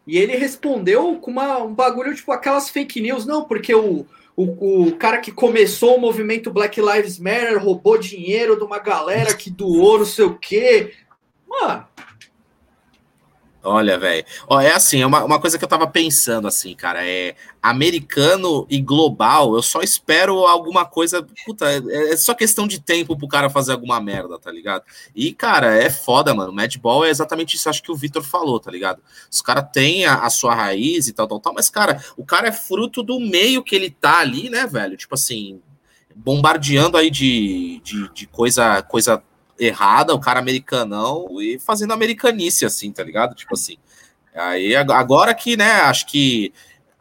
E 0.06 0.20
ele 0.20 0.36
respondeu 0.36 1.16
com 1.16 1.32
uma, 1.32 1.64
um 1.64 1.74
bagulho, 1.74 2.14
tipo, 2.14 2.32
aquelas 2.32 2.70
fake 2.70 3.02
news. 3.02 3.26
Não, 3.26 3.44
porque 3.44 3.74
o, 3.74 4.06
o, 4.38 4.84
o 4.84 4.96
cara 4.98 5.18
que 5.18 5.32
começou 5.32 5.96
o 5.96 6.00
movimento 6.00 6.54
Black 6.54 6.80
Lives 6.80 7.18
Matter 7.18 7.58
roubou 7.58 7.98
dinheiro 7.98 8.56
de 8.56 8.64
uma 8.64 8.78
galera 8.78 9.34
que 9.34 9.50
doou 9.50 9.98
não 9.98 10.06
sei 10.06 10.26
o 10.26 10.38
quê. 10.38 10.94
Mano, 11.50 11.88
Olha, 13.66 13.98
velho. 13.98 14.24
É 14.62 14.72
assim, 14.72 15.02
é 15.02 15.06
uma, 15.06 15.24
uma 15.24 15.40
coisa 15.40 15.58
que 15.58 15.64
eu 15.64 15.68
tava 15.68 15.88
pensando, 15.88 16.48
assim, 16.48 16.76
cara. 16.76 17.06
É 17.06 17.36
americano 17.62 18.68
e 18.70 18.80
global. 18.80 19.56
Eu 19.56 19.62
só 19.64 19.82
espero 19.82 20.46
alguma 20.46 20.86
coisa. 20.86 21.26
Puta, 21.46 21.66
é, 21.66 22.14
é 22.14 22.18
só 22.18 22.36
questão 22.36 22.68
de 22.68 22.80
tempo 22.80 23.18
pro 23.18 23.28
cara 23.28 23.50
fazer 23.50 23.72
alguma 23.72 24.00
merda, 24.00 24.38
tá 24.38 24.52
ligado? 24.52 24.84
E, 25.16 25.34
cara, 25.34 25.76
é 25.76 25.90
foda, 25.90 26.34
mano. 26.34 26.54
Madball 26.54 27.06
é 27.06 27.10
exatamente 27.10 27.56
isso, 27.56 27.68
acho 27.68 27.82
que 27.82 27.92
o 27.92 27.96
Vitor 27.96 28.24
falou, 28.24 28.60
tá 28.60 28.70
ligado? 28.70 29.02
Os 29.32 29.42
caras 29.42 29.66
têm 29.74 30.06
a, 30.06 30.20
a, 30.20 30.30
sua 30.30 30.54
raiz 30.54 31.08
e 31.08 31.14
tal, 31.14 31.28
tal, 31.28 31.40
tal. 31.40 31.54
Mas, 31.54 31.68
cara, 31.68 32.04
o 32.16 32.24
cara 32.24 32.50
é 32.50 32.52
fruto 32.52 33.02
do 33.02 33.20
meio 33.20 33.64
que 33.64 33.76
ele 33.76 33.90
tá 33.90 34.20
ali, 34.20 34.48
né, 34.48 34.68
velho? 34.68 34.96
Tipo 34.96 35.16
assim, 35.16 35.60
bombardeando 36.16 36.98
aí 36.98 37.10
de, 37.10 37.82
de, 37.84 38.14
de 38.14 38.28
coisa, 38.28 38.84
coisa 38.84 39.24
errada, 39.60 40.14
o 40.14 40.20
cara 40.20 40.40
americanão, 40.40 41.28
e 41.42 41.60
fazendo 41.60 41.94
americanice, 41.94 42.66
assim, 42.66 42.92
tá 42.92 43.04
ligado? 43.04 43.36
Tipo 43.36 43.54
assim. 43.54 43.78
Aí 44.34 44.76
agora 44.76 45.34
que, 45.34 45.56
né, 45.56 45.72
acho 45.82 46.06
que 46.08 46.54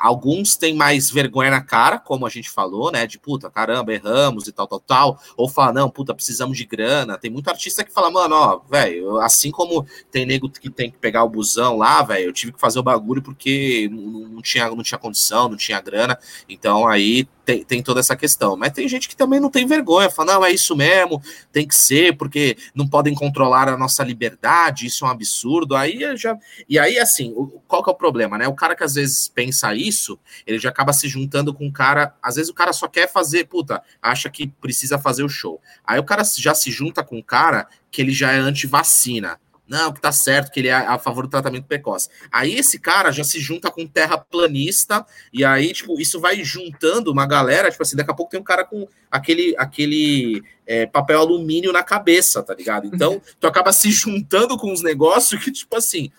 Alguns 0.05 0.55
têm 0.57 0.75
mais 0.75 1.11
vergonha 1.11 1.51
na 1.51 1.63
cara, 1.63 1.99
como 1.99 2.27
a 2.27 2.29
gente 2.29 2.51
falou, 2.51 2.93
né? 2.93 3.07
De 3.07 3.19
puta, 3.19 3.49
caramba, 3.49 3.91
erramos 3.91 4.47
e 4.47 4.53
tal, 4.53 4.67
tal, 4.67 4.81
tal. 4.81 5.19
Ou 5.35 5.49
fala, 5.49 5.73
não, 5.73 5.89
puta, 5.89 6.15
precisamos 6.15 6.59
de 6.59 6.67
grana. 6.67 7.17
Tem 7.17 7.31
muito 7.31 7.49
artista 7.49 7.83
que 7.83 7.91
fala, 7.91 8.11
mano, 8.11 8.35
ó, 8.35 8.61
velho, 8.69 9.19
assim 9.21 9.51
como 9.51 9.87
tem 10.11 10.27
nego 10.27 10.51
que 10.51 10.69
tem 10.69 10.91
que 10.91 10.99
pegar 10.99 11.25
o 11.25 11.29
busão 11.31 11.79
lá, 11.79 12.03
velho, 12.03 12.27
eu 12.27 12.33
tive 12.35 12.53
que 12.53 12.61
fazer 12.61 12.79
o 12.79 12.83
bagulho 12.83 13.23
porque 13.23 13.89
não, 13.91 14.29
não, 14.29 14.43
tinha, 14.43 14.69
não 14.69 14.83
tinha 14.83 14.99
condição, 14.99 15.49
não 15.49 15.57
tinha 15.57 15.81
grana. 15.81 16.19
Então 16.49 16.87
aí 16.87 17.27
tem, 17.45 17.64
tem 17.64 17.82
toda 17.82 18.01
essa 18.01 18.16
questão. 18.16 18.57
Mas 18.57 18.72
tem 18.72 18.88
gente 18.88 19.09
que 19.09 19.16
também 19.16 19.40
não 19.40 19.51
tem 19.51 19.66
vergonha, 19.66 20.11
fala, 20.11 20.34
não, 20.34 20.45
é 20.45 20.51
isso 20.51 20.74
mesmo, 20.76 21.22
tem 21.53 21.66
que 21.66 21.76
ser, 21.76 22.16
porque 22.16 22.57
não 22.74 22.88
podem 22.88 23.14
controlar 23.14 23.68
a 23.68 23.76
nossa 23.76 24.03
liberdade, 24.03 24.86
isso 24.86 25.05
é 25.05 25.09
um 25.09 25.11
absurdo. 25.11 25.76
Aí 25.76 26.16
já. 26.16 26.36
E 26.68 26.78
aí, 26.78 26.99
assim, 26.99 27.34
qual 27.66 27.82
que 27.82 27.90
é 27.90 27.92
o 27.92 27.97
problema, 27.97 28.38
né? 28.38 28.49
O 28.49 28.55
cara 28.55 28.74
que 28.74 28.84
às 28.84 28.95
vezes 28.95 29.28
pensa 29.28 29.74
isso 29.74 30.18
ele 30.47 30.59
já 30.59 30.68
acaba 30.68 30.92
se 30.92 31.09
juntando 31.09 31.53
com 31.53 31.66
o 31.66 31.72
cara. 31.72 32.14
Às 32.22 32.36
vezes 32.36 32.51
o 32.51 32.55
cara 32.55 32.72
só 32.72 32.88
quer 32.88 33.11
fazer, 33.11 33.45
puta, 33.45 33.82
acha 34.01 34.28
que 34.28 34.47
precisa 34.47 34.99
fazer 34.99 35.22
o 35.22 35.28
show. 35.28 35.61
Aí 35.84 35.99
o 35.99 36.05
cara 36.05 36.22
já 36.24 36.55
se 36.55 36.70
junta 36.70 37.03
com 37.03 37.18
o 37.18 37.24
cara 37.24 37.68
que 37.90 38.03
ele 38.03 38.12
já 38.12 38.32
é 38.32 38.38
anti-vacina. 38.38 39.38
Não, 39.67 39.93
que 39.93 40.01
tá 40.01 40.12
certo, 40.12 40.53
que 40.53 40.61
ele 40.61 40.69
é 40.69 40.75
a 40.75 40.99
favor 40.99 41.25
do 41.25 41.31
tratamento 41.31 41.65
precoce. 41.67 42.11
Aí 42.31 42.55
esse 42.55 42.79
cara 42.79 43.11
já 43.11 43.25
se 43.25 43.41
junta 43.41 43.71
com 43.71 43.87
terraplanista, 43.87 45.07
e 45.33 45.43
aí, 45.43 45.73
tipo, 45.73 45.99
isso 45.99 46.21
vai 46.21 46.45
juntando 46.45 47.11
uma 47.11 47.27
galera, 47.27 47.71
tipo 47.71 47.83
assim, 47.83 47.97
daqui 47.97 48.11
a 48.11 48.15
pouco 48.15 48.31
tem 48.31 48.41
um 48.41 48.45
cara 48.45 48.65
com 48.65 48.87
aquele, 49.11 49.55
aquele 49.57 50.43
é, 50.67 50.85
papel 50.85 51.19
alumínio 51.19 51.73
na 51.73 51.83
cabeça, 51.83 52.43
tá 52.43 52.55
ligado? 52.55 52.87
Então, 52.87 53.23
tu 53.41 53.47
acaba 53.47 53.73
se 53.73 53.91
juntando 53.91 54.59
com 54.59 54.71
uns 54.71 54.83
negócios 54.83 55.43
que, 55.43 55.51
tipo 55.51 55.77
assim, 55.77 56.12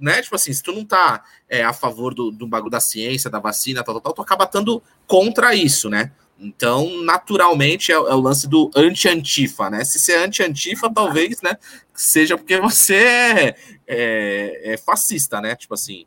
né? 0.00 0.22
Tipo 0.22 0.36
assim, 0.36 0.52
se 0.52 0.62
tu 0.62 0.72
não 0.72 0.84
tá 0.84 1.22
é, 1.48 1.62
a 1.62 1.72
favor 1.72 2.14
do, 2.14 2.30
do 2.30 2.46
bagulho 2.46 2.70
da 2.70 2.80
ciência, 2.80 3.28
da 3.28 3.38
vacina, 3.38 3.82
tal, 3.82 3.94
tal, 3.96 4.00
tal, 4.00 4.12
tu 4.14 4.22
acaba 4.22 4.44
estando 4.44 4.82
contra 5.06 5.54
isso, 5.54 5.90
né? 5.90 6.12
Então, 6.40 7.02
naturalmente, 7.02 7.90
é, 7.90 7.96
é 7.96 7.98
o 7.98 8.20
lance 8.20 8.48
do 8.48 8.70
anti-antifa, 8.76 9.68
né? 9.68 9.84
Se 9.84 9.98
ser 9.98 10.18
anti-antifa, 10.18 10.88
talvez, 10.92 11.42
né? 11.42 11.58
Seja 11.92 12.36
porque 12.38 12.60
você 12.60 12.94
é, 12.94 13.56
é, 13.86 14.74
é 14.74 14.76
fascista, 14.76 15.40
né? 15.40 15.56
Tipo 15.56 15.74
assim. 15.74 16.06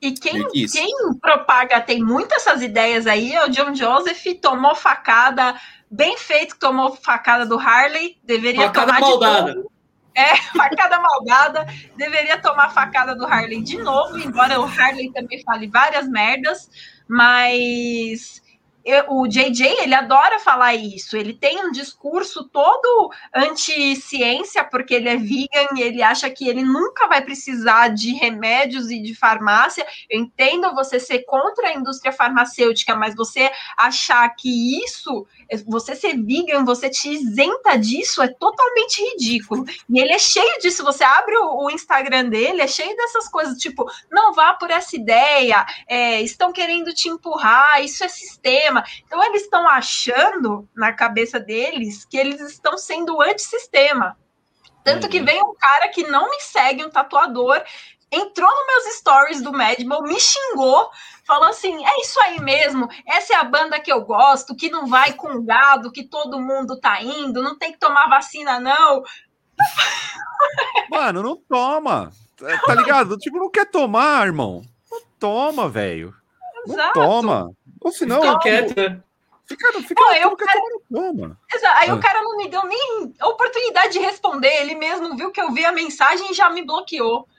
E 0.00 0.12
quem, 0.12 0.46
quem 0.68 0.94
propaga, 1.20 1.80
tem 1.80 2.00
muitas 2.00 2.46
essas 2.46 2.62
ideias 2.62 3.04
aí, 3.08 3.34
é 3.34 3.44
o 3.44 3.48
John 3.48 3.74
Joseph, 3.74 4.24
tomou 4.40 4.76
facada, 4.76 5.60
bem 5.90 6.16
feito 6.16 6.54
que 6.54 6.60
tomou 6.60 6.94
facada 6.94 7.44
do 7.44 7.58
Harley, 7.58 8.16
deveria 8.22 8.66
facada 8.68 8.86
tomar 8.86 9.00
maldada. 9.00 9.50
de 9.50 9.56
novo. 9.56 9.72
É, 10.14 10.36
facada 10.56 11.00
maldada. 11.00 11.66
Deveria 11.96 12.40
tomar 12.40 12.68
facada 12.70 13.16
do 13.16 13.26
Harley 13.26 13.60
de 13.60 13.76
novo, 13.78 14.18
embora 14.18 14.60
o 14.60 14.64
Harley 14.64 15.12
também 15.12 15.42
fale 15.42 15.66
várias 15.66 16.08
merdas, 16.08 16.70
mas 17.08 18.40
o 19.08 19.26
JJ, 19.26 19.82
ele 19.82 19.94
adora 19.94 20.38
falar 20.38 20.74
isso. 20.74 21.16
Ele 21.16 21.34
tem 21.34 21.64
um 21.64 21.70
discurso 21.70 22.48
todo 22.48 23.10
anti-ciência, 23.34 24.64
porque 24.64 24.94
ele 24.94 25.08
é 25.08 25.16
vegan 25.16 25.68
e 25.76 25.82
ele 25.82 26.02
acha 26.02 26.30
que 26.30 26.48
ele 26.48 26.62
nunca 26.62 27.06
vai 27.06 27.22
precisar 27.22 27.88
de 27.88 28.12
remédios 28.14 28.90
e 28.90 29.00
de 29.00 29.14
farmácia. 29.14 29.86
Eu 30.08 30.20
entendo 30.20 30.74
você 30.74 30.98
ser 30.98 31.24
contra 31.24 31.68
a 31.68 31.74
indústria 31.74 32.12
farmacêutica, 32.12 32.94
mas 32.94 33.14
você 33.14 33.50
achar 33.76 34.28
que 34.30 34.82
isso 34.82 35.26
você 35.66 35.94
ser 35.94 36.16
vegan, 36.22 36.64
você 36.64 36.90
te 36.90 37.08
isenta 37.08 37.76
disso, 37.76 38.22
é 38.22 38.28
totalmente 38.28 39.02
ridículo. 39.02 39.64
E 39.88 40.00
ele 40.00 40.12
é 40.12 40.18
cheio 40.18 40.58
disso. 40.60 40.84
Você 40.84 41.02
abre 41.04 41.36
o, 41.36 41.64
o 41.64 41.70
Instagram 41.70 42.28
dele, 42.28 42.60
é 42.60 42.66
cheio 42.66 42.94
dessas 42.96 43.28
coisas, 43.28 43.58
tipo, 43.58 43.84
não 44.10 44.32
vá 44.32 44.54
por 44.54 44.70
essa 44.70 44.94
ideia, 44.94 45.64
é, 45.88 46.20
estão 46.20 46.52
querendo 46.52 46.92
te 46.92 47.08
empurrar, 47.08 47.82
isso 47.82 48.04
é 48.04 48.08
sistema. 48.08 48.84
Então, 49.06 49.22
eles 49.24 49.42
estão 49.42 49.66
achando 49.68 50.68
na 50.76 50.92
cabeça 50.92 51.40
deles 51.40 52.04
que 52.04 52.16
eles 52.16 52.40
estão 52.40 52.76
sendo 52.76 53.20
antissistema. 53.22 54.16
Tanto 54.84 55.08
que 55.08 55.18
uhum. 55.18 55.24
vem 55.24 55.42
um 55.42 55.54
cara 55.54 55.88
que 55.88 56.06
não 56.06 56.30
me 56.30 56.40
segue, 56.40 56.84
um 56.84 56.90
tatuador, 56.90 57.62
entrou 58.10 58.48
nos 58.48 58.66
meus 58.66 58.96
stories 58.96 59.42
do 59.42 59.52
Madball, 59.52 60.02
me 60.02 60.18
xingou, 60.18 60.90
falou 61.28 61.48
assim: 61.50 61.84
é 61.86 62.00
isso 62.00 62.18
aí 62.22 62.40
mesmo, 62.40 62.88
essa 63.06 63.34
é 63.34 63.36
a 63.36 63.44
banda 63.44 63.78
que 63.78 63.92
eu 63.92 64.00
gosto, 64.00 64.56
que 64.56 64.68
não 64.70 64.88
vai 64.88 65.12
com 65.12 65.44
gado, 65.44 65.92
que 65.92 66.02
todo 66.02 66.40
mundo 66.40 66.80
tá 66.80 67.00
indo, 67.02 67.42
não 67.42 67.56
tem 67.56 67.70
que 67.70 67.78
tomar 67.78 68.08
vacina, 68.08 68.58
não. 68.58 69.02
Mano, 70.90 71.22
não 71.22 71.36
toma. 71.36 72.10
É, 72.42 72.56
tá 72.58 72.74
ligado? 72.74 73.16
Tipo, 73.18 73.38
não 73.38 73.50
quer 73.50 73.66
tomar, 73.70 74.26
irmão. 74.26 74.62
Não 74.90 75.00
toma, 75.18 75.68
velho. 75.68 76.14
Não 76.66 76.92
toma. 76.92 77.50
Ou 77.80 77.92
senão. 77.92 78.38
quieto, 78.38 78.74
né? 78.76 79.00
Fica, 79.46 79.72
fica 79.80 80.00
Não, 80.02 80.14
eu, 80.14 80.30
fica 80.30 80.44
cara- 80.44 80.60
mano. 80.90 81.36
Aí 81.76 81.88
Ah. 81.88 81.94
o 81.94 82.00
cara 82.00 82.20
não 82.22 82.36
me 82.36 82.48
deu 82.48 82.64
nem 82.66 83.14
oportunidade 83.22 83.94
de 83.94 83.98
responder. 83.98 84.52
Ele 84.60 84.74
mesmo 84.74 85.16
viu 85.16 85.30
que 85.32 85.40
eu 85.40 85.52
vi 85.52 85.64
a 85.64 85.72
mensagem 85.72 86.30
e 86.30 86.34
já 86.34 86.50
me 86.50 86.62
bloqueou. 86.64 87.26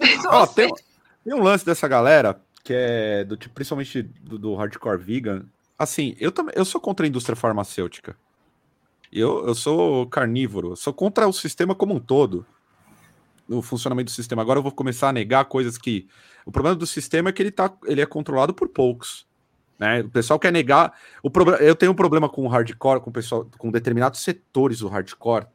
Então, 0.00 0.30
Ó, 0.32 0.42
assim, 0.44 0.54
tem, 0.54 0.74
tem 1.24 1.34
um 1.34 1.42
lance 1.42 1.66
dessa 1.66 1.88
galera 1.88 2.40
que 2.68 2.74
é 2.74 3.24
do 3.24 3.34
tipo, 3.34 3.54
principalmente 3.54 4.02
do, 4.02 4.38
do 4.38 4.54
hardcore 4.54 4.98
vegan. 4.98 5.46
Assim, 5.78 6.14
eu 6.20 6.30
também 6.30 6.52
eu 6.54 6.66
sou 6.66 6.78
contra 6.78 7.06
a 7.06 7.08
indústria 7.08 7.34
farmacêutica. 7.34 8.14
Eu, 9.10 9.46
eu 9.46 9.54
sou 9.54 10.06
carnívoro, 10.06 10.72
eu 10.72 10.76
sou 10.76 10.92
contra 10.92 11.26
o 11.26 11.32
sistema 11.32 11.74
como 11.74 11.94
um 11.94 11.98
todo. 11.98 12.44
O 13.48 13.62
funcionamento 13.62 14.12
do 14.12 14.14
sistema. 14.14 14.42
Agora 14.42 14.58
eu 14.58 14.62
vou 14.62 14.70
começar 14.70 15.08
a 15.08 15.12
negar 15.14 15.46
coisas 15.46 15.78
que. 15.78 16.06
O 16.44 16.52
problema 16.52 16.76
do 16.76 16.86
sistema 16.86 17.30
é 17.30 17.32
que 17.32 17.40
ele, 17.40 17.50
tá, 17.50 17.72
ele 17.86 18.02
é 18.02 18.06
controlado 18.06 18.52
por 18.52 18.68
poucos. 18.68 19.26
Né? 19.78 20.02
O 20.02 20.10
pessoal 20.10 20.38
quer 20.38 20.52
negar. 20.52 20.92
O 21.22 21.30
problema, 21.30 21.58
eu 21.62 21.74
tenho 21.74 21.92
um 21.92 21.94
problema 21.94 22.28
com 22.28 22.44
o 22.44 22.48
hardcore, 22.48 23.00
com 23.00 23.08
o 23.08 23.12
pessoal, 23.14 23.48
com 23.56 23.70
determinados 23.70 24.20
setores 24.20 24.80
do 24.80 24.88
hardcore, 24.88 25.46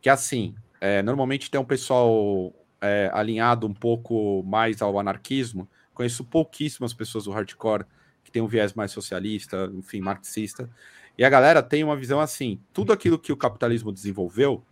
que 0.00 0.08
assim. 0.08 0.54
é, 0.80 1.02
normalmente 1.02 1.50
tem 1.50 1.60
um 1.60 1.64
pessoal 1.64 2.54
é, 2.80 3.10
alinhado 3.12 3.66
um 3.66 3.74
pouco 3.74 4.44
mais 4.44 4.80
ao 4.80 4.96
anarquismo. 4.96 5.68
Conheço 5.96 6.22
pouquíssimas 6.24 6.92
pessoas 6.92 7.24
do 7.24 7.30
hardcore 7.30 7.86
que 8.22 8.30
tem 8.30 8.42
um 8.42 8.46
viés 8.46 8.74
mais 8.74 8.92
socialista, 8.92 9.72
enfim, 9.72 9.98
marxista. 9.98 10.68
E 11.16 11.24
a 11.24 11.30
galera 11.30 11.62
tem 11.62 11.82
uma 11.82 11.96
visão 11.96 12.20
assim: 12.20 12.60
tudo 12.70 12.92
aquilo 12.92 13.18
que 13.18 13.32
o 13.32 13.36
capitalismo 13.36 13.90
desenvolveu, 13.90 14.62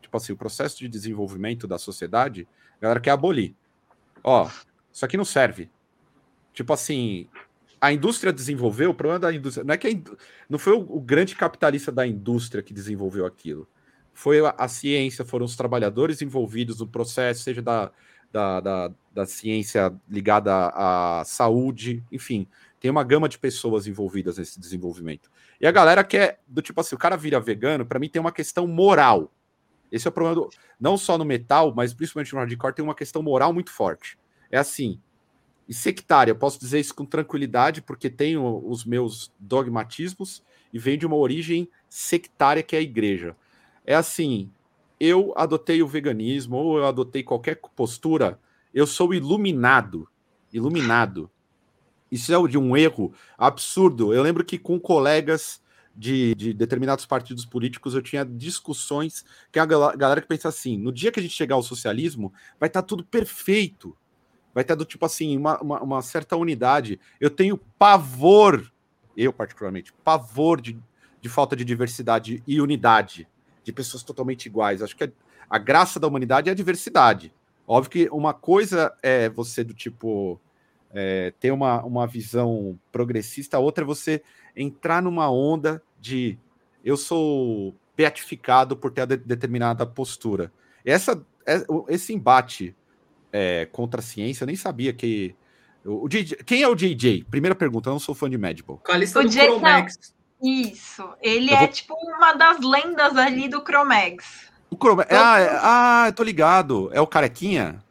tipo 0.00 0.16
assim, 0.16 0.32
o 0.32 0.36
processo 0.38 0.78
de 0.78 0.88
desenvolvimento 0.88 1.68
da 1.68 1.76
sociedade, 1.76 2.48
a 2.78 2.80
galera 2.80 2.98
quer 2.98 3.10
abolir. 3.10 3.54
Ó, 4.22 4.48
isso 4.90 5.04
aqui 5.04 5.18
não 5.18 5.24
serve. 5.24 5.70
Tipo 6.54 6.72
assim, 6.72 7.28
a 7.78 7.92
indústria 7.92 8.32
desenvolveu, 8.32 8.92
o 8.92 8.94
problema 8.94 9.20
da 9.20 9.34
indústria 9.34 9.64
não 9.64 9.74
é 9.74 9.76
que 9.76 10.02
não 10.48 10.58
foi 10.58 10.72
o, 10.72 10.80
o 10.80 10.98
grande 10.98 11.36
capitalista 11.36 11.92
da 11.92 12.06
indústria 12.06 12.62
que 12.62 12.72
desenvolveu 12.72 13.26
aquilo. 13.26 13.68
Foi 14.14 14.40
a, 14.40 14.54
a 14.56 14.66
ciência, 14.66 15.26
foram 15.26 15.44
os 15.44 15.56
trabalhadores 15.56 16.22
envolvidos 16.22 16.80
no 16.80 16.86
processo, 16.86 17.42
seja 17.42 17.60
da, 17.60 17.92
da, 18.34 18.58
da, 18.58 18.92
da 19.12 19.26
ciência 19.26 19.94
ligada 20.08 20.72
à, 20.74 21.22
saúde, 21.24 22.02
enfim, 22.10 22.48
tem 22.80 22.90
uma 22.90 23.04
gama 23.04 23.28
de 23.28 23.38
pessoas 23.38 23.86
envolvidas 23.86 24.38
nesse 24.38 24.58
desenvolvimento. 24.58 25.30
E 25.60 25.66
a 25.68 25.70
galera 25.70 26.02
quer, 26.02 26.40
do 26.48 26.60
tipo 26.60 26.80
assim, 26.80 26.96
o 26.96 26.98
cara 26.98 27.16
vira 27.16 27.38
vegano, 27.38 27.86
para 27.86 28.00
mim 28.00 28.08
tem 28.08 28.18
uma 28.18 28.32
questão 28.32 28.66
moral. 28.66 29.32
Esse 29.90 30.08
é 30.08 30.10
o 30.10 30.12
problema, 30.12 30.34
do, 30.34 30.50
não 30.80 30.98
só 30.98 31.16
no 31.16 31.24
metal, 31.24 31.72
mas 31.72 31.94
principalmente 31.94 32.32
no 32.32 32.40
hardcore, 32.40 32.74
tem 32.74 32.84
uma 32.84 32.94
questão 32.94 33.22
moral 33.22 33.52
muito 33.52 33.70
forte. 33.70 34.18
É 34.50 34.58
assim, 34.58 35.00
e 35.68 35.72
sectária, 35.72 36.32
eu 36.32 36.36
posso 36.36 36.58
dizer 36.58 36.80
isso 36.80 36.92
com 36.92 37.06
tranquilidade, 37.06 37.82
porque 37.82 38.10
tenho 38.10 38.68
os 38.68 38.84
meus 38.84 39.32
dogmatismos 39.38 40.42
e 40.72 40.78
vem 40.78 40.98
de 40.98 41.06
uma 41.06 41.16
origem 41.16 41.68
sectária 41.88 42.64
que 42.64 42.74
é 42.74 42.80
a 42.80 42.82
igreja. 42.82 43.36
É 43.86 43.94
assim, 43.94 44.50
eu 45.04 45.34
adotei 45.36 45.82
o 45.82 45.86
veganismo 45.86 46.56
ou 46.56 46.78
eu 46.78 46.86
adotei 46.86 47.22
qualquer 47.22 47.60
postura, 47.76 48.40
eu 48.72 48.86
sou 48.86 49.12
iluminado, 49.12 50.08
iluminado. 50.52 51.30
Isso 52.10 52.32
é 52.32 52.48
de 52.48 52.56
um 52.56 52.76
erro 52.76 53.12
absurdo. 53.36 54.14
Eu 54.14 54.22
lembro 54.22 54.44
que 54.44 54.58
com 54.58 54.80
colegas 54.80 55.62
de, 55.94 56.34
de 56.34 56.54
determinados 56.54 57.06
partidos 57.06 57.44
políticos 57.44 57.94
eu 57.94 58.02
tinha 58.02 58.24
discussões 58.24 59.24
que 59.52 59.58
a 59.58 59.66
gal- 59.66 59.96
galera 59.96 60.20
que 60.20 60.28
pensa 60.28 60.48
assim: 60.48 60.78
no 60.78 60.90
dia 60.92 61.12
que 61.12 61.20
a 61.20 61.22
gente 61.22 61.34
chegar 61.34 61.56
ao 61.56 61.62
socialismo, 61.62 62.32
vai 62.58 62.68
estar 62.68 62.82
tudo 62.82 63.04
perfeito. 63.04 63.96
Vai 64.54 64.62
estar 64.62 64.76
do 64.76 64.84
tipo 64.84 65.04
assim, 65.04 65.36
uma, 65.36 65.60
uma, 65.60 65.82
uma 65.82 66.02
certa 66.02 66.36
unidade. 66.36 67.00
Eu 67.20 67.28
tenho 67.28 67.58
pavor, 67.78 68.72
eu 69.16 69.32
particularmente, 69.32 69.92
pavor 70.04 70.60
de, 70.60 70.78
de 71.20 71.28
falta 71.28 71.56
de 71.56 71.64
diversidade 71.64 72.42
e 72.46 72.60
unidade, 72.60 73.28
de 73.64 73.72
pessoas 73.72 74.02
totalmente 74.04 74.46
iguais. 74.46 74.82
Acho 74.82 74.94
que 74.96 75.04
a, 75.04 75.08
a 75.50 75.58
graça 75.58 75.98
da 75.98 76.06
humanidade 76.06 76.48
é 76.48 76.52
a 76.52 76.54
diversidade. 76.54 77.32
Óbvio 77.66 77.90
que 77.90 78.08
uma 78.12 78.32
coisa 78.34 78.92
é 79.02 79.28
você 79.30 79.64
do 79.64 79.72
tipo 79.74 80.38
é, 80.92 81.32
ter 81.40 81.50
uma, 81.50 81.82
uma 81.82 82.06
visão 82.06 82.78
progressista, 82.92 83.56
a 83.56 83.60
outra 83.60 83.82
é 83.82 83.86
você 83.86 84.22
entrar 84.54 85.02
numa 85.02 85.30
onda 85.30 85.82
de 85.98 86.38
eu 86.84 86.96
sou 86.96 87.74
beatificado 87.96 88.76
por 88.76 88.90
ter 88.92 89.00
a 89.00 89.06
de- 89.06 89.16
determinada 89.16 89.86
postura. 89.86 90.52
Essa, 90.84 91.24
é- 91.46 91.64
esse 91.88 92.12
embate 92.12 92.76
é, 93.32 93.66
contra 93.72 94.00
a 94.00 94.02
ciência, 94.02 94.44
eu 94.44 94.46
nem 94.46 94.56
sabia 94.56 94.92
que. 94.92 95.34
O, 95.84 96.04
o 96.04 96.08
DJ 96.08 96.36
quem 96.44 96.62
é 96.62 96.68
o 96.68 96.74
JJ? 96.74 97.24
Primeira 97.30 97.54
pergunta, 97.54 97.88
eu 97.88 97.92
não 97.92 97.98
sou 97.98 98.14
fã 98.14 98.28
de 98.28 98.36
Madball. 98.38 98.76
Calista 98.78 99.20
O 99.20 99.22
do 99.24 99.30
Jay- 99.32 99.46
Chromex. 99.46 100.14
Isso. 100.44 101.08
Ele 101.22 101.50
Eu 101.50 101.56
é 101.56 101.58
vou- 101.60 101.68
tipo 101.68 101.94
uma 101.94 102.32
das 102.34 102.60
lendas 102.60 103.16
ali 103.16 103.48
do 103.48 103.62
Cromex. 103.62 104.50
O 104.70 104.76
Chrome- 104.76 105.06
ah, 105.10 105.40
é- 105.40 105.58
ah, 105.62 106.04
eu 106.08 106.12
tô 106.12 106.22
ligado. 106.22 106.90
É 106.92 107.00
o 107.00 107.06
Carequinha? 107.06 107.82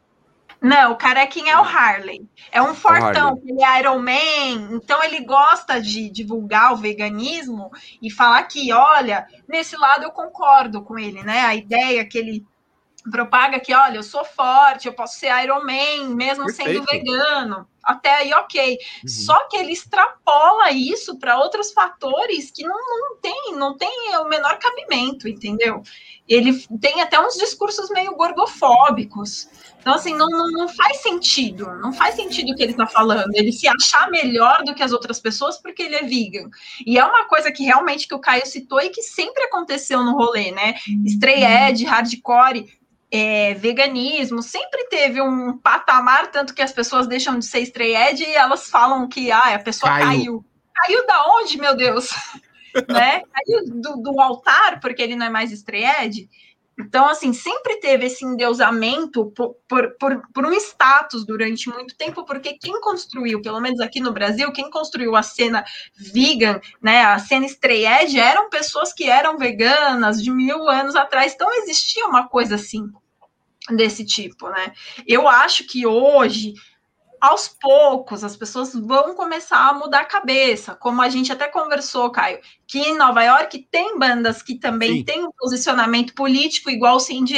Não, 0.60 0.92
o 0.92 0.96
carequinha 0.96 1.52
é 1.52 1.58
o 1.58 1.62
Harley. 1.62 2.26
É 2.50 2.62
um 2.62 2.74
fortão, 2.74 3.28
Harley. 3.32 3.42
ele 3.50 3.62
é 3.62 3.80
Iron 3.80 3.98
Man, 3.98 4.76
então 4.76 5.02
ele 5.04 5.20
gosta 5.22 5.78
de 5.78 6.08
divulgar 6.08 6.72
o 6.72 6.76
veganismo 6.78 7.70
e 8.00 8.10
falar 8.10 8.42
que, 8.44 8.72
olha, 8.72 9.26
nesse 9.46 9.76
lado 9.76 10.04
eu 10.04 10.10
concordo 10.10 10.80
com 10.80 10.98
ele, 10.98 11.22
né? 11.22 11.40
A 11.40 11.54
ideia 11.54 12.02
que 12.08 12.16
ele 12.16 12.46
propaga 13.12 13.60
que, 13.60 13.74
olha, 13.74 13.96
eu 13.98 14.02
sou 14.02 14.24
forte, 14.24 14.86
eu 14.88 14.94
posso 14.94 15.18
ser 15.18 15.30
Iron 15.44 15.62
Man, 15.62 16.14
mesmo 16.14 16.48
sendo 16.50 16.82
Perfeito. 16.82 17.04
vegano. 17.12 17.68
Até 17.84 18.14
aí, 18.14 18.32
ok. 18.32 18.72
Uhum. 18.72 19.08
Só 19.08 19.48
que 19.48 19.56
ele 19.56 19.72
extrapola 19.72 20.70
isso 20.70 21.18
para 21.18 21.38
outros 21.38 21.72
fatores 21.72 22.50
que 22.50 22.62
não, 22.64 22.76
não 22.76 23.16
tem, 23.16 23.54
não 23.56 23.76
tem 23.76 24.16
o 24.18 24.28
menor 24.28 24.58
cabimento, 24.58 25.28
entendeu? 25.28 25.82
Ele 26.26 26.58
tem 26.80 27.02
até 27.02 27.20
uns 27.20 27.34
discursos 27.34 27.90
meio 27.90 28.16
gordofóbicos. 28.16 29.48
Então, 29.78 29.94
assim, 29.94 30.14
não, 30.14 30.26
não, 30.28 30.50
não 30.50 30.68
faz 30.68 31.02
sentido. 31.02 31.66
Não 31.74 31.92
faz 31.92 32.14
sentido 32.14 32.52
o 32.52 32.56
que 32.56 32.62
ele 32.62 32.72
está 32.72 32.86
falando. 32.86 33.34
Ele 33.34 33.52
se 33.52 33.68
achar 33.68 34.10
melhor 34.10 34.64
do 34.64 34.74
que 34.74 34.82
as 34.82 34.92
outras 34.92 35.20
pessoas 35.20 35.58
porque 35.60 35.82
ele 35.82 35.96
é 35.96 36.02
vegan. 36.02 36.48
E 36.86 36.98
é 36.98 37.04
uma 37.04 37.26
coisa 37.26 37.52
que 37.52 37.64
realmente 37.64 38.08
que 38.08 38.14
o 38.14 38.18
Caio 38.18 38.46
citou 38.46 38.80
e 38.80 38.88
que 38.88 39.02
sempre 39.02 39.44
aconteceu 39.44 40.02
no 40.02 40.16
rolê, 40.16 40.50
né? 40.52 40.74
Stray 41.04 41.44
edge, 41.44 41.84
hardcore, 41.84 42.66
é, 43.16 43.54
veganismo, 43.54 44.42
sempre 44.42 44.88
teve 44.88 45.22
um 45.22 45.56
patamar, 45.56 46.32
tanto 46.32 46.52
que 46.52 46.60
as 46.60 46.72
pessoas 46.72 47.06
deixam 47.06 47.38
de 47.38 47.44
ser 47.44 47.60
edge 47.80 48.24
e 48.24 48.34
elas 48.34 48.68
falam 48.68 49.08
que 49.08 49.30
ah, 49.30 49.54
a 49.54 49.58
pessoa 49.60 49.92
Caiu. 49.92 50.08
caiu. 50.08 50.44
Caiu 50.74 51.06
da 51.06 51.24
onde, 51.36 51.56
meu 51.56 51.76
Deus? 51.76 52.10
né? 52.90 53.22
Caiu 53.32 53.66
do, 53.66 54.02
do 54.02 54.20
altar, 54.20 54.80
porque 54.80 55.00
ele 55.00 55.14
não 55.14 55.26
é 55.26 55.30
mais 55.30 55.52
edge. 55.52 56.28
Então, 56.76 57.06
assim, 57.06 57.32
sempre 57.32 57.76
teve 57.76 58.06
esse 58.06 58.24
endeusamento 58.24 59.26
por, 59.26 59.54
por, 59.68 59.96
por, 59.96 60.20
por 60.34 60.44
um 60.44 60.52
status 60.54 61.24
durante 61.24 61.68
muito 61.68 61.96
tempo, 61.96 62.24
porque 62.24 62.54
quem 62.54 62.80
construiu, 62.80 63.40
pelo 63.40 63.60
menos 63.60 63.78
aqui 63.78 64.00
no 64.00 64.12
Brasil, 64.12 64.50
quem 64.50 64.68
construiu 64.70 65.14
a 65.14 65.22
cena 65.22 65.64
vegan, 65.96 66.60
né, 66.82 67.04
a 67.04 67.20
cena 67.20 67.46
edge, 67.46 68.18
eram 68.18 68.50
pessoas 68.50 68.92
que 68.92 69.08
eram 69.08 69.38
veganas 69.38 70.20
de 70.20 70.32
mil 70.32 70.68
anos 70.68 70.96
atrás. 70.96 71.32
Então, 71.32 71.48
existia 71.62 72.06
uma 72.06 72.26
coisa 72.26 72.56
assim, 72.56 72.90
desse 73.70 74.04
tipo, 74.04 74.48
né? 74.48 74.72
Eu 75.06 75.28
acho 75.28 75.66
que 75.66 75.86
hoje 75.86 76.54
aos 77.20 77.48
poucos 77.48 78.22
as 78.22 78.36
pessoas 78.36 78.74
vão 78.74 79.14
começar 79.14 79.70
a 79.70 79.72
mudar 79.72 80.00
a 80.00 80.04
cabeça, 80.04 80.74
como 80.74 81.00
a 81.00 81.08
gente 81.08 81.32
até 81.32 81.48
conversou, 81.48 82.10
Caio, 82.10 82.38
que 82.66 82.78
em 82.78 82.98
Nova 82.98 83.22
York 83.22 83.66
tem 83.70 83.98
bandas 83.98 84.42
que 84.42 84.56
também 84.56 84.98
Sim. 84.98 85.04
têm 85.04 85.24
um 85.24 85.32
posicionamento 85.32 86.14
político, 86.14 86.70
igual 86.70 86.96
o 86.96 87.00
Cindy 87.00 87.34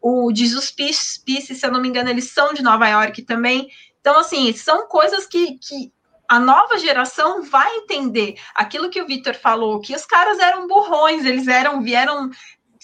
o 0.00 0.32
Jesus 0.34 0.70
Peace, 0.70 1.22
Peace, 1.24 1.54
se 1.54 1.64
eu 1.64 1.70
não 1.70 1.80
me 1.80 1.88
engano, 1.88 2.10
eles 2.10 2.30
são 2.30 2.52
de 2.52 2.62
Nova 2.62 2.88
York 2.88 3.22
também. 3.22 3.68
Então, 4.00 4.18
assim, 4.18 4.52
são 4.52 4.88
coisas 4.88 5.26
que, 5.26 5.58
que 5.58 5.92
a 6.28 6.40
nova 6.40 6.76
geração 6.76 7.42
vai 7.42 7.76
entender. 7.76 8.34
Aquilo 8.54 8.90
que 8.90 9.00
o 9.00 9.06
Victor 9.06 9.34
falou, 9.34 9.80
que 9.80 9.94
os 9.94 10.04
caras 10.04 10.40
eram 10.40 10.66
burrões, 10.66 11.24
eles 11.24 11.46
eram, 11.46 11.80
vieram 11.82 12.30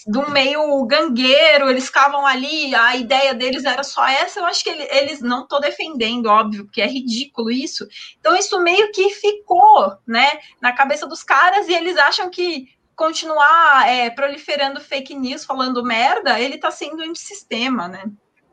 um 0.07 0.29
meio 0.29 0.85
gangueiro, 0.85 1.69
eles 1.69 1.87
ficavam 1.87 2.25
ali, 2.25 2.73
a 2.73 2.95
ideia 2.95 3.33
deles 3.33 3.65
era 3.65 3.83
só 3.83 4.07
essa, 4.07 4.39
eu 4.39 4.45
acho 4.45 4.63
que 4.63 4.69
ele- 4.69 4.87
eles 4.91 5.19
não 5.21 5.43
estou 5.43 5.59
defendendo, 5.59 6.27
óbvio, 6.27 6.65
porque 6.65 6.81
é 6.81 6.87
ridículo 6.87 7.51
isso. 7.51 7.87
Então, 8.19 8.35
isso 8.35 8.59
meio 8.61 8.91
que 8.91 9.09
ficou, 9.09 9.97
né, 10.07 10.27
na 10.61 10.71
cabeça 10.71 11.05
dos 11.05 11.23
caras 11.23 11.67
e 11.67 11.73
eles 11.73 11.97
acham 11.97 12.29
que 12.29 12.67
continuar 12.95 13.87
é, 13.87 14.09
proliferando 14.09 14.81
fake 14.81 15.15
news, 15.15 15.45
falando 15.45 15.83
merda, 15.83 16.39
ele 16.39 16.57
tá 16.57 16.69
sendo 16.69 17.01
um 17.03 17.15
sistema, 17.15 17.87
né? 17.87 18.03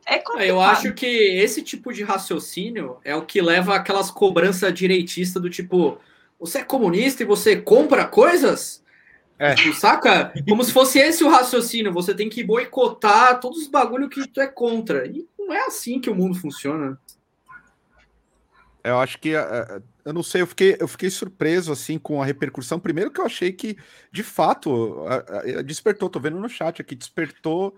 É 0.07 0.19
complicado. 0.19 0.47
Eu 0.49 0.61
acho 0.61 0.95
que 0.95 1.07
esse 1.07 1.61
tipo 1.63 1.93
de 1.93 2.05
raciocínio 2.05 2.99
é 3.05 3.15
o 3.17 3.27
que 3.27 3.43
leva 3.43 3.75
aquelas 3.75 4.09
cobranças 4.09 4.73
direitistas 4.73 5.43
do 5.43 5.51
tipo, 5.51 5.99
você 6.39 6.59
é 6.59 6.65
comunista 6.65 7.25
e 7.25 7.27
você 7.27 7.57
compra 7.57 8.05
coisas? 8.05 8.85
É. 9.39 9.55
Tipo, 9.55 9.75
saca? 9.75 10.33
Como 10.49 10.65
se 10.65 10.73
fosse 10.73 10.99
esse 10.99 11.23
o 11.23 11.29
raciocínio, 11.29 11.93
você 11.93 12.15
tem 12.15 12.29
que 12.29 12.43
boicotar 12.43 13.39
todos 13.41 13.59
os 13.59 13.69
bagulho 13.69 14.09
que 14.09 14.27
tu 14.27 14.41
é 14.41 14.47
contra. 14.47 15.07
E 15.07 15.27
não 15.39 15.53
é 15.53 15.67
assim 15.67 16.01
que 16.01 16.09
o 16.09 16.15
mundo 16.15 16.35
funciona. 16.39 16.99
Eu 18.83 18.99
acho 18.99 19.19
que 19.19 19.35
é, 19.35 19.39
é, 19.39 19.83
eu 20.05 20.13
não 20.13 20.23
sei, 20.23 20.43
eu 20.43 20.47
fiquei, 20.47 20.77
eu 20.79 20.87
fiquei 20.87 21.11
surpreso 21.11 21.73
assim 21.73 21.99
com 21.99 22.23
a 22.23 22.25
repercussão. 22.25 22.79
Primeiro 22.79 23.11
que 23.11 23.21
eu 23.21 23.27
achei 23.27 23.53
que, 23.53 23.77
de 24.13 24.23
fato, 24.23 25.05
despertou, 25.65 26.09
tô 26.09 26.21
vendo 26.21 26.39
no 26.39 26.49
chat 26.49 26.81
aqui, 26.81 26.95
despertou 26.95 27.77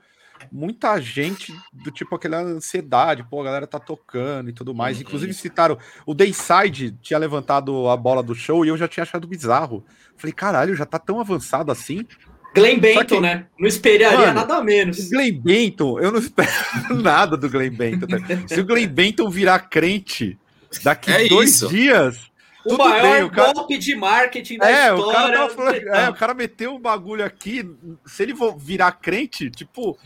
muita 0.52 1.00
gente 1.00 1.52
do 1.72 1.90
tipo 1.90 2.14
aquela 2.14 2.40
ansiedade, 2.40 3.24
pô, 3.28 3.40
a 3.40 3.44
galera 3.44 3.66
tá 3.66 3.78
tocando 3.78 4.50
e 4.50 4.52
tudo 4.52 4.74
mais. 4.74 4.96
Uhum. 4.96 5.02
Inclusive 5.02 5.34
citaram 5.34 5.78
o 6.06 6.14
Dayside 6.14 6.96
tinha 7.00 7.18
levantado 7.18 7.88
a 7.88 7.96
bola 7.96 8.22
do 8.22 8.34
show 8.34 8.64
e 8.64 8.68
eu 8.68 8.76
já 8.76 8.88
tinha 8.88 9.02
achado 9.02 9.26
bizarro. 9.26 9.84
Falei, 10.16 10.32
caralho, 10.32 10.74
já 10.74 10.86
tá 10.86 10.98
tão 10.98 11.20
avançado 11.20 11.70
assim. 11.70 12.06
Glenn 12.54 12.78
Benton, 12.78 13.16
que, 13.16 13.20
né? 13.20 13.46
Não 13.58 13.68
esperaria 13.68 14.18
mano, 14.18 14.34
nada 14.34 14.62
menos. 14.62 15.10
Glenn 15.10 15.40
Benton, 15.40 16.00
eu 16.00 16.10
não 16.10 16.18
espero 16.20 17.02
nada 17.02 17.36
do 17.36 17.48
Glenn 17.48 17.70
Benton. 17.70 18.06
Se 18.46 18.60
o 18.60 18.64
Glenn 18.64 18.88
Benton 18.88 19.28
virar 19.30 19.60
crente 19.60 20.38
daqui 20.82 21.10
é 21.10 21.28
dois 21.28 21.50
isso. 21.50 21.68
dias. 21.68 22.28
O 22.64 22.76
maior 22.76 23.02
bem, 23.02 23.22
o 23.24 23.30
cara... 23.30 23.52
golpe 23.54 23.78
de 23.78 23.94
marketing 23.94 24.58
da 24.58 24.70
é, 24.70 24.94
história. 24.94 25.04
O 25.04 25.12
cara, 25.12 25.48
falando, 25.48 25.74
é, 25.74 26.08
o 26.10 26.14
cara 26.14 26.34
meteu 26.34 26.74
um 26.74 26.80
bagulho 26.80 27.24
aqui. 27.24 27.64
Se 28.04 28.22
ele 28.22 28.34
virar 28.58 28.92
crente, 28.92 29.50
tipo, 29.50 29.98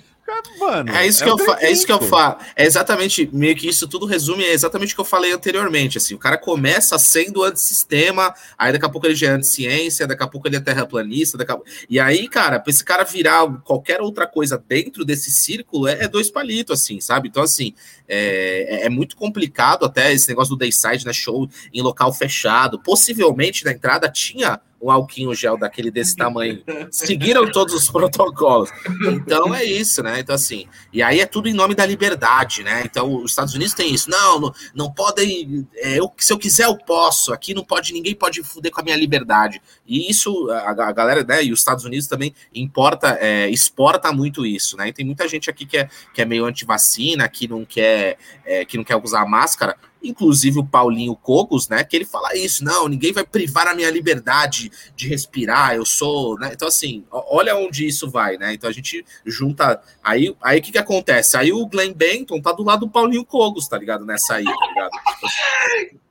Mano, 0.58 0.92
é 0.92 1.06
isso, 1.06 1.22
é 1.22 1.26
que 1.26 1.32
eu 1.32 1.54
é 1.54 1.70
isso 1.70 1.84
que 1.84 1.92
eu 1.92 2.00
falo. 2.00 2.36
É 2.54 2.64
exatamente, 2.64 3.28
meio 3.32 3.56
que 3.56 3.68
isso 3.68 3.88
tudo 3.88 4.06
resume, 4.06 4.44
é 4.44 4.52
exatamente 4.52 4.92
o 4.92 4.96
que 4.96 5.00
eu 5.00 5.04
falei 5.04 5.32
anteriormente. 5.32 5.98
Assim, 5.98 6.14
o 6.14 6.18
cara 6.18 6.38
começa 6.38 6.98
sendo 6.98 7.42
antissistema, 7.42 8.32
aí 8.56 8.72
daqui 8.72 8.84
a 8.84 8.88
pouco 8.88 9.06
ele 9.06 9.14
já 9.14 9.28
é 9.28 9.30
anticiência, 9.30 10.06
daqui 10.06 10.22
a 10.22 10.28
pouco 10.28 10.46
ele 10.46 10.56
é 10.56 10.60
terraplanista, 10.60 11.36
daqui 11.36 11.52
a... 11.52 11.58
e 11.90 11.98
aí, 11.98 12.28
cara, 12.28 12.60
pra 12.60 12.70
esse 12.70 12.84
cara 12.84 13.04
virar 13.04 13.46
qualquer 13.64 14.00
outra 14.00 14.26
coisa 14.26 14.62
dentro 14.68 15.04
desse 15.04 15.30
círculo, 15.30 15.88
é, 15.88 16.04
é 16.04 16.08
dois 16.08 16.30
palitos, 16.30 16.80
assim, 16.80 17.00
sabe? 17.00 17.28
Então, 17.28 17.42
assim, 17.42 17.74
é, 18.08 18.82
é, 18.82 18.86
é 18.86 18.88
muito 18.88 19.16
complicado 19.16 19.84
até 19.84 20.12
esse 20.12 20.28
negócio 20.28 20.54
do 20.54 20.58
Dayside, 20.58 21.04
né? 21.04 21.12
Show 21.12 21.48
em 21.72 21.82
local 21.82 22.12
fechado. 22.12 22.78
Possivelmente 22.78 23.64
na 23.64 23.72
entrada 23.72 24.08
tinha 24.08 24.60
um 24.82 24.90
alquinho 24.90 25.32
gel 25.32 25.56
daquele 25.56 25.92
desse 25.92 26.16
tamanho. 26.16 26.62
Seguiram 26.90 27.48
todos 27.50 27.72
os 27.72 27.88
protocolos. 27.88 28.70
Então 29.06 29.54
é 29.54 29.64
isso, 29.64 30.02
né? 30.02 30.18
Então, 30.18 30.34
assim, 30.34 30.66
e 30.92 31.00
aí 31.00 31.20
é 31.20 31.26
tudo 31.26 31.48
em 31.48 31.52
nome 31.52 31.74
da 31.74 31.86
liberdade, 31.86 32.64
né? 32.64 32.82
Então, 32.84 33.22
os 33.22 33.30
Estados 33.30 33.54
Unidos 33.54 33.74
tem 33.74 33.94
isso. 33.94 34.10
Não, 34.10 34.40
não, 34.40 34.54
não 34.74 34.92
podem. 34.92 35.66
É, 35.76 36.00
eu, 36.00 36.12
se 36.18 36.32
eu 36.32 36.38
quiser, 36.38 36.66
eu 36.66 36.76
posso. 36.76 37.32
Aqui 37.32 37.54
não 37.54 37.62
pode, 37.64 37.92
ninguém 37.92 38.14
pode 38.14 38.42
fuder 38.42 38.72
com 38.72 38.80
a 38.80 38.84
minha 38.84 38.96
liberdade. 38.96 39.62
E 39.86 40.10
isso, 40.10 40.50
a, 40.50 40.70
a 40.70 40.92
galera, 40.92 41.22
né? 41.22 41.44
E 41.44 41.52
os 41.52 41.60
Estados 41.60 41.84
Unidos 41.84 42.08
também 42.08 42.34
importa, 42.52 43.16
é, 43.20 43.48
exporta 43.48 44.12
muito 44.12 44.44
isso, 44.44 44.76
né? 44.76 44.88
E 44.88 44.92
tem 44.92 45.06
muita 45.06 45.28
gente 45.28 45.48
aqui 45.48 45.64
que 45.64 45.78
é, 45.78 45.88
que 46.12 46.20
é 46.20 46.24
meio 46.24 46.44
anti-vacina, 46.44 47.28
que 47.28 47.46
não 47.46 47.64
quer, 47.64 48.18
é, 48.44 48.64
que 48.64 48.76
não 48.76 48.82
quer 48.82 48.96
usar 48.96 49.24
máscara 49.26 49.76
inclusive 50.02 50.58
o 50.58 50.66
Paulinho 50.66 51.14
Cogos, 51.14 51.68
né, 51.68 51.84
que 51.84 51.96
ele 51.96 52.04
fala 52.04 52.36
isso, 52.36 52.64
não, 52.64 52.88
ninguém 52.88 53.12
vai 53.12 53.24
privar 53.24 53.68
a 53.68 53.74
minha 53.74 53.90
liberdade 53.90 54.70
de 54.96 55.08
respirar, 55.08 55.74
eu 55.74 55.84
sou, 55.84 56.38
né, 56.38 56.50
então 56.52 56.68
assim, 56.68 57.04
olha 57.10 57.56
onde 57.56 57.86
isso 57.86 58.10
vai, 58.10 58.36
né, 58.36 58.54
então 58.54 58.68
a 58.68 58.72
gente 58.72 59.04
junta, 59.24 59.80
aí, 60.02 60.34
aí 60.42 60.58
o 60.58 60.62
que 60.62 60.72
que 60.72 60.78
acontece? 60.78 61.36
Aí 61.36 61.52
o 61.52 61.66
Glenn 61.66 61.92
Benton 61.92 62.40
tá 62.40 62.52
do 62.52 62.62
lado 62.62 62.80
do 62.80 62.90
Paulinho 62.90 63.24
Cogos, 63.24 63.68
tá 63.68 63.78
ligado, 63.78 64.04
nessa 64.04 64.34
aí, 64.34 64.44
tá 64.44 64.66
ligado? 64.68 64.90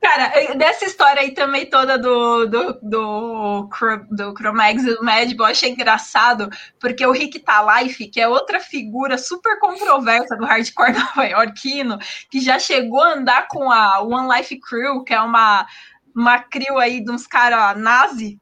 Cara, 0.02 0.54
dessa 0.54 0.84
história 0.84 1.22
aí 1.22 1.30
também 1.30 1.64
toda 1.66 1.96
do, 1.96 2.44
do, 2.46 2.78
do, 2.82 3.68
do 4.10 4.34
Chromex 4.36 4.82
e 4.82 4.96
do 4.96 5.04
Madball, 5.04 5.46
achei 5.46 5.70
engraçado, 5.70 6.50
porque 6.80 7.06
o 7.06 7.12
Rick 7.12 7.38
Talife, 7.38 8.08
que 8.08 8.20
é 8.20 8.26
outra 8.26 8.58
figura 8.58 9.16
super 9.16 9.60
controversa 9.60 10.36
do 10.36 10.44
hardcore 10.44 10.92
nova-iorquino, 10.98 11.98
que 12.28 12.40
já 12.40 12.58
chegou 12.58 13.00
a 13.00 13.12
andar 13.12 13.46
com 13.46 13.70
a 13.70 13.81
One 14.02 14.28
Life 14.34 14.58
Crew, 14.60 15.04
que 15.04 15.14
é 15.14 15.20
uma, 15.20 15.66
uma 16.14 16.38
crew 16.38 16.78
aí 16.78 17.04
de 17.04 17.10
uns 17.10 17.26
caras 17.26 17.80
nazi, 17.80 18.40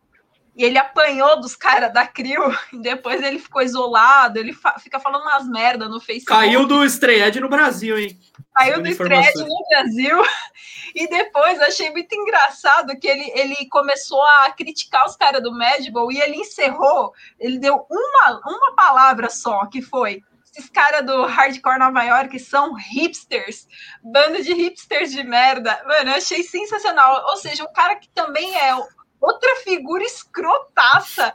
e 0.56 0.64
ele 0.64 0.78
apanhou 0.78 1.40
dos 1.40 1.56
caras 1.56 1.92
da 1.92 2.06
crew, 2.06 2.42
e 2.72 2.78
depois 2.78 3.22
ele 3.22 3.38
ficou 3.38 3.62
isolado, 3.62 4.38
ele 4.38 4.52
fa 4.52 4.78
fica 4.78 4.98
falando 4.98 5.22
umas 5.22 5.48
merda 5.48 5.88
no 5.88 6.00
Facebook. 6.00 6.38
Caiu 6.38 6.66
do 6.66 6.84
Estreed 6.84 7.40
no 7.40 7.48
Brasil, 7.48 7.98
hein? 7.98 8.18
Caiu 8.54 8.82
do 8.82 8.88
Estreed 8.88 9.36
no 9.36 9.68
Brasil, 9.70 10.22
e 10.94 11.08
depois 11.08 11.60
achei 11.60 11.90
muito 11.90 12.14
engraçado 12.14 12.98
que 12.98 13.08
ele, 13.08 13.32
ele 13.34 13.68
começou 13.70 14.22
a 14.22 14.50
criticar 14.50 15.06
os 15.06 15.16
caras 15.16 15.42
do 15.42 15.52
Madball, 15.52 16.12
e 16.12 16.20
ele 16.20 16.36
encerrou, 16.36 17.12
ele 17.38 17.58
deu 17.58 17.86
uma, 17.88 18.40
uma 18.44 18.74
palavra 18.74 19.30
só, 19.30 19.66
que 19.66 19.80
foi 19.80 20.22
esses 20.56 20.70
caras 20.70 21.04
do 21.06 21.26
hardcore 21.26 21.78
Nova 21.78 22.02
York 22.02 22.38
são 22.38 22.74
hipsters, 22.74 23.66
bando 24.02 24.42
de 24.42 24.52
hipsters 24.52 25.12
de 25.12 25.22
merda. 25.22 25.80
Mano, 25.86 26.10
eu 26.10 26.16
achei 26.16 26.42
sensacional. 26.42 27.24
Ou 27.30 27.36
seja, 27.36 27.64
um 27.64 27.72
cara 27.72 27.96
que 27.96 28.08
também 28.10 28.56
é 28.56 28.74
outra 29.20 29.56
figura 29.64 30.02
escrotaça 30.02 31.32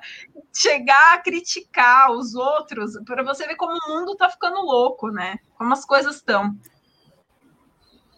chegar 0.54 1.14
a 1.14 1.18
criticar 1.20 2.12
os 2.12 2.36
outros, 2.36 2.94
para 3.06 3.24
você 3.24 3.48
ver 3.48 3.56
como 3.56 3.74
o 3.74 3.94
mundo 3.94 4.16
tá 4.16 4.30
ficando 4.30 4.60
louco, 4.62 5.10
né? 5.10 5.38
Como 5.58 5.72
as 5.72 5.86
coisas 5.86 6.16
estão. 6.16 6.58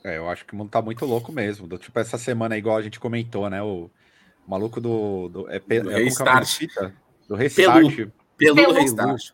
É, 0.03 0.17
eu 0.17 0.29
acho 0.29 0.45
que 0.45 0.53
o 0.53 0.55
mundo 0.55 0.69
tá 0.69 0.81
muito 0.81 1.05
louco 1.05 1.31
mesmo. 1.31 1.67
Do, 1.67 1.77
tipo, 1.77 1.99
essa 1.99 2.17
semana, 2.17 2.57
igual 2.57 2.77
a 2.77 2.81
gente 2.81 2.99
comentou, 2.99 3.49
né? 3.49 3.61
O, 3.61 3.91
maluco 4.47 4.79
do. 4.79 5.27
do 5.27 5.49
é, 5.51 5.59
do 5.59 5.91
é, 5.91 6.03
restart. 6.03 6.61
do 7.27 7.35
restart. 7.35 7.95
Pelo, 7.95 8.11
pelo, 8.37 8.55
pelo 8.55 8.73
restart. 8.73 9.31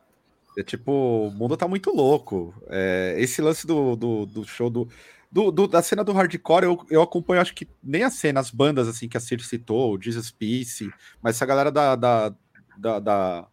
É 0.58 0.64
tipo, 0.64 0.92
o 1.28 1.32
mundo 1.32 1.58
tá 1.58 1.68
muito 1.68 1.90
louco. 1.92 2.54
É, 2.70 3.16
esse 3.18 3.42
lance 3.42 3.66
do, 3.66 3.96
do, 3.96 4.26
do 4.26 4.46
show 4.46 4.70
do, 4.70 4.88
do, 5.32 5.52
do, 5.52 5.68
da 5.68 5.82
cena 5.82 6.04
do 6.04 6.12
hardcore, 6.14 6.66
eu, 6.66 6.86
eu 6.92 7.02
acompanho, 7.02 7.42
acho 7.42 7.56
que 7.56 7.68
nem 7.84 8.04
a 8.04 8.12
cena, 8.12 8.40
as 8.40 8.52
bandas 8.52 8.88
assim 8.88 9.10
que 9.10 9.18
a 9.18 9.20
Cir 9.20 9.44
citou, 9.44 9.96
o 9.96 10.02
Jesus 10.02 10.30
Peace, 10.30 10.92
mas 11.24 11.36
essa 11.36 11.46
galera 11.46 11.72
da, 11.72 11.96
da, 11.96 12.36
da, 12.78 13.00
da, 13.00 13.48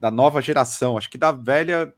da 0.00 0.10
nova 0.10 0.40
geração, 0.40 0.96
acho 0.96 1.10
que 1.10 1.18
da 1.18 1.30
velha, 1.30 1.92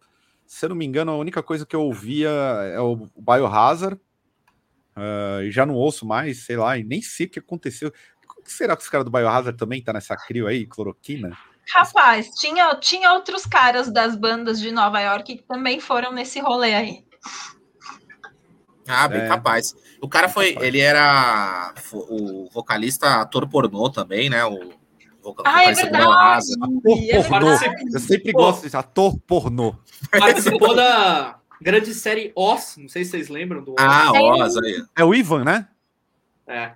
se 0.45 0.65
eu 0.65 0.71
não 0.71 0.77
me 0.77 0.85
engano, 0.85 1.13
a 1.13 1.17
única 1.17 1.41
coisa 1.41 1.65
que 1.65 1.77
eu 1.77 1.83
ouvia 1.83 2.31
é 2.31 2.81
o 2.81 3.09
Biohazard, 3.17 4.01
uh, 4.97 5.43
e 5.43 5.53
já 5.53 5.65
não 5.65 5.75
ouço 5.75 6.05
mais, 6.05 6.45
sei 6.45 6.57
lá, 6.57 6.77
e 6.77 6.83
nem 6.83 7.01
sei 7.01 7.27
o 7.27 7.31
que 7.31 7.39
aconteceu. 7.39 7.93
Será 8.45 8.77
que 8.77 8.83
os 8.83 8.89
caras 8.89 9.05
do 9.05 9.11
Biohazard 9.11 9.57
também 9.57 9.81
tá 9.81 9.93
nessa 9.93 10.17
crio 10.17 10.49
aí, 10.49 10.67
cloroquina? 10.67 11.31
Rapaz, 11.71 12.31
tinha, 12.35 12.75
tinha 12.77 13.13
outros 13.13 13.47
caras 13.47 13.91
das 13.91 14.17
bandas 14.17 14.61
de 14.61 14.71
Nova 14.73 15.01
York 15.01 15.37
que 15.37 15.43
também 15.43 15.81
foram 15.81 16.13
nesse 16.13 16.41
rolê 16.41 16.75
aí. 16.75 17.05
Ah, 18.87 19.09
bem 19.09 19.23
é. 19.23 19.29
capaz. 19.29 19.75
O 20.01 20.09
cara 20.09 20.29
foi, 20.29 20.57
ele 20.61 20.81
era 20.81 21.73
o 21.93 22.49
vocalista 22.53 23.21
ator 23.21 23.49
pornô 23.49 23.89
também, 23.91 24.29
né? 24.29 24.45
O 24.45 24.83
ah, 25.45 25.65
é 25.65 25.73
verdade. 25.73 26.07
Ator 26.07 26.99
é 27.09 27.23
pornô. 27.23 27.51
Eu 27.93 28.01
sempre 28.01 28.33
gosto 28.33 28.63
disso, 28.63 28.77
ator 28.77 29.17
pornô. 29.21 29.77
Participou 30.11 30.75
da 30.75 31.39
grande 31.61 31.95
série 31.95 32.33
Oz, 32.35 32.77
não 32.77 32.89
sei 32.89 33.05
se 33.05 33.13
vocês 33.13 33.29
lembram 33.29 33.63
do 33.63 33.73
Oz. 33.73 33.77
Ah, 33.79 34.11
Oz 34.13 34.57
aí. 34.57 34.85
É 34.97 35.05
o 35.05 35.15
Ivan, 35.15 35.45
né? 35.45 35.69
É. 36.47 36.73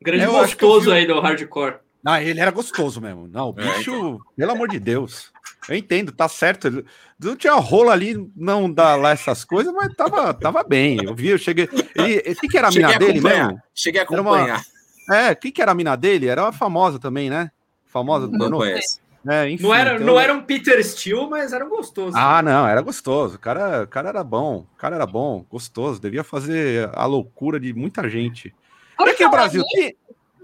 Grande 0.00 0.24
eu 0.24 0.32
gostoso 0.32 0.90
aí 0.90 1.06
do 1.06 1.20
hardcore. 1.20 1.76
Não, 2.02 2.16
ele 2.16 2.40
era 2.40 2.50
gostoso 2.50 3.00
mesmo. 3.00 3.28
Não, 3.28 3.50
o 3.50 3.60
é, 3.60 3.76
bicho, 3.76 3.92
é, 3.92 3.96
então. 3.96 4.20
pelo 4.36 4.52
amor 4.52 4.68
de 4.68 4.78
Deus. 4.78 5.30
Eu 5.68 5.76
entendo, 5.76 6.10
tá 6.12 6.28
certo. 6.28 6.84
Não 7.22 7.36
tinha 7.36 7.54
rola 7.54 7.92
ali, 7.92 8.16
não 8.34 8.72
dá 8.72 8.96
lá 8.96 9.10
essas 9.10 9.44
coisas, 9.44 9.72
mas 9.72 9.94
tava, 9.94 10.32
tava 10.32 10.62
bem. 10.62 10.98
Eu 11.02 11.14
vi, 11.14 11.28
eu 11.28 11.38
cheguei. 11.38 11.68
Ele, 11.94 12.34
que, 12.34 12.48
que 12.48 12.58
era 12.58 12.68
a 12.68 12.70
mina 12.70 12.98
dele 12.98 13.20
mesmo? 13.20 13.60
Cheguei 13.74 14.00
a 14.00 14.04
acompanhar. 14.04 14.62
Uma, 15.06 15.16
é, 15.16 15.34
que, 15.34 15.50
que 15.50 15.60
era 15.60 15.72
a 15.72 15.74
mina 15.74 15.96
dele? 15.96 16.28
Era 16.28 16.42
uma 16.42 16.52
famosa 16.52 16.98
também, 16.98 17.28
né? 17.28 17.50
Famosa 17.84 18.26
do 18.26 18.38
Não 18.38 18.58
conheço. 18.58 19.00
É, 19.28 19.50
enfim, 19.50 19.64
não, 19.64 19.74
era, 19.74 19.94
então... 19.94 20.06
não 20.06 20.18
era 20.18 20.32
um 20.32 20.40
Peter 20.40 20.82
Steele, 20.82 21.28
mas 21.28 21.52
era 21.52 21.64
gostoso. 21.66 22.16
Ah, 22.16 22.40
não, 22.40 22.66
era 22.66 22.80
gostoso. 22.80 23.36
O 23.36 23.38
cara, 23.38 23.82
o 23.82 23.86
cara 23.86 24.08
era 24.08 24.24
bom. 24.24 24.66
O 24.72 24.76
cara 24.78 24.96
era 24.96 25.06
bom, 25.06 25.44
gostoso. 25.50 26.00
Devia 26.00 26.24
fazer 26.24 26.88
a 26.94 27.04
loucura 27.04 27.60
de 27.60 27.74
muita 27.74 28.08
gente. 28.08 28.54
Por 28.96 29.08
é 29.08 29.14
que 29.14 29.24
o 29.24 29.30
Brasil 29.30 29.62
tem, 29.72 29.94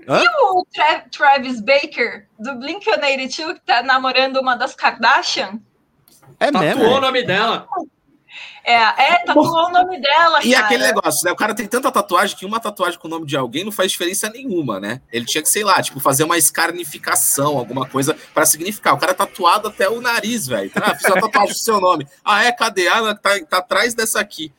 Hã? 0.09 0.23
E 0.23 0.29
o 0.29 0.65
Tra 0.73 1.01
Travis 1.11 1.61
Baker, 1.61 2.27
do 2.39 2.53
Blink-182, 2.55 3.55
que 3.55 3.61
tá 3.61 3.83
namorando 3.83 4.37
uma 4.39 4.55
das 4.57 4.75
Kardashian? 4.75 5.59
É 6.39 6.47
Tatuou 6.51 6.63
mesmo? 6.63 6.85
o 6.85 7.01
nome 7.01 7.23
dela. 7.25 7.67
É, 8.65 8.75
é, 8.75 9.19
tatuou 9.25 9.47
o 9.67 9.71
nome 9.71 10.01
dela, 10.01 10.41
E 10.45 10.53
cara. 10.53 10.67
aquele 10.67 10.83
negócio, 10.85 11.25
né? 11.25 11.31
O 11.31 11.37
cara 11.37 11.55
tem 11.55 11.67
tanta 11.69 11.91
tatuagem 11.91 12.37
que 12.37 12.45
uma 12.45 12.59
tatuagem 12.59 12.99
com 12.99 13.07
o 13.07 13.11
nome 13.11 13.25
de 13.25 13.37
alguém 13.37 13.65
não 13.65 13.71
faz 13.71 13.93
diferença 13.93 14.29
nenhuma, 14.29 14.81
né? 14.81 15.01
Ele 15.13 15.25
tinha 15.25 15.41
que, 15.41 15.49
sei 15.49 15.63
lá, 15.63 15.81
tipo, 15.81 16.01
fazer 16.01 16.25
uma 16.25 16.37
escarnificação, 16.37 17.57
alguma 17.57 17.89
coisa 17.89 18.17
para 18.35 18.45
significar. 18.45 18.95
O 18.95 18.99
cara 18.99 19.13
é 19.13 19.15
tatuado 19.15 19.69
até 19.69 19.89
o 19.89 20.01
nariz, 20.01 20.47
velho. 20.49 20.71
Ah, 20.75 20.95
fiz 20.97 21.05
uma 21.09 21.21
tatuagem 21.21 21.55
com 21.55 21.61
seu 21.61 21.81
nome. 21.81 22.07
Ah, 22.25 22.45
é? 22.45 22.51
Cadê? 22.53 22.89
Ah, 22.89 23.15
tá, 23.15 23.31
tá 23.49 23.59
atrás 23.59 23.95
dessa 23.95 24.19
aqui. 24.21 24.53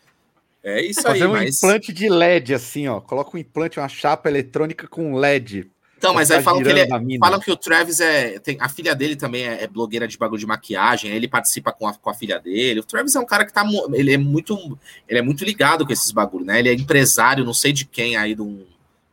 É 0.63 0.81
isso 0.81 1.01
Fazer 1.01 1.23
aí. 1.23 1.29
um 1.29 1.33
mas... 1.33 1.57
implante 1.57 1.93
de 1.93 2.09
LED, 2.09 2.53
assim, 2.53 2.87
ó. 2.87 2.99
Coloca 2.99 3.35
um 3.35 3.39
implante, 3.39 3.79
uma 3.79 3.87
chapa 3.87 4.29
eletrônica 4.29 4.87
com 4.87 5.15
LED. 5.15 5.69
Então, 5.97 6.13
mas 6.13 6.29
aí 6.29 6.43
falam 6.43 6.61
que, 6.61 6.69
ele 6.69 6.81
é, 6.81 6.87
falam 7.19 7.39
que 7.39 7.51
o 7.51 7.57
Travis 7.57 7.99
é. 7.99 8.37
Tem, 8.37 8.55
a 8.59 8.69
filha 8.69 8.93
dele 8.93 9.15
também 9.15 9.47
é, 9.47 9.63
é, 9.63 9.67
blogueira 9.67 10.07
de 10.07 10.15
bagulho 10.15 10.39
de 10.39 10.45
maquiagem, 10.45 11.09
ele 11.09 11.27
participa 11.27 11.71
com 11.71 11.87
a, 11.87 11.93
com 11.93 12.09
a 12.09 12.13
filha 12.13 12.39
dele. 12.39 12.81
O 12.81 12.83
Travis 12.83 13.15
é 13.15 13.19
um 13.19 13.25
cara 13.25 13.45
que 13.45 13.51
tá. 13.51 13.65
Ele 13.93 14.13
é 14.13 14.17
muito. 14.17 14.77
Ele 15.09 15.19
é 15.19 15.21
muito 15.23 15.43
ligado 15.43 15.85
com 15.85 15.91
esses 15.91 16.11
bagulhos, 16.11 16.45
né? 16.45 16.59
Ele 16.59 16.69
é 16.69 16.73
empresário, 16.73 17.43
não 17.43 17.53
sei 17.53 17.73
de 17.73 17.83
quem 17.85 18.15
aí, 18.15 18.35
de 18.35 18.43
um, 18.43 18.63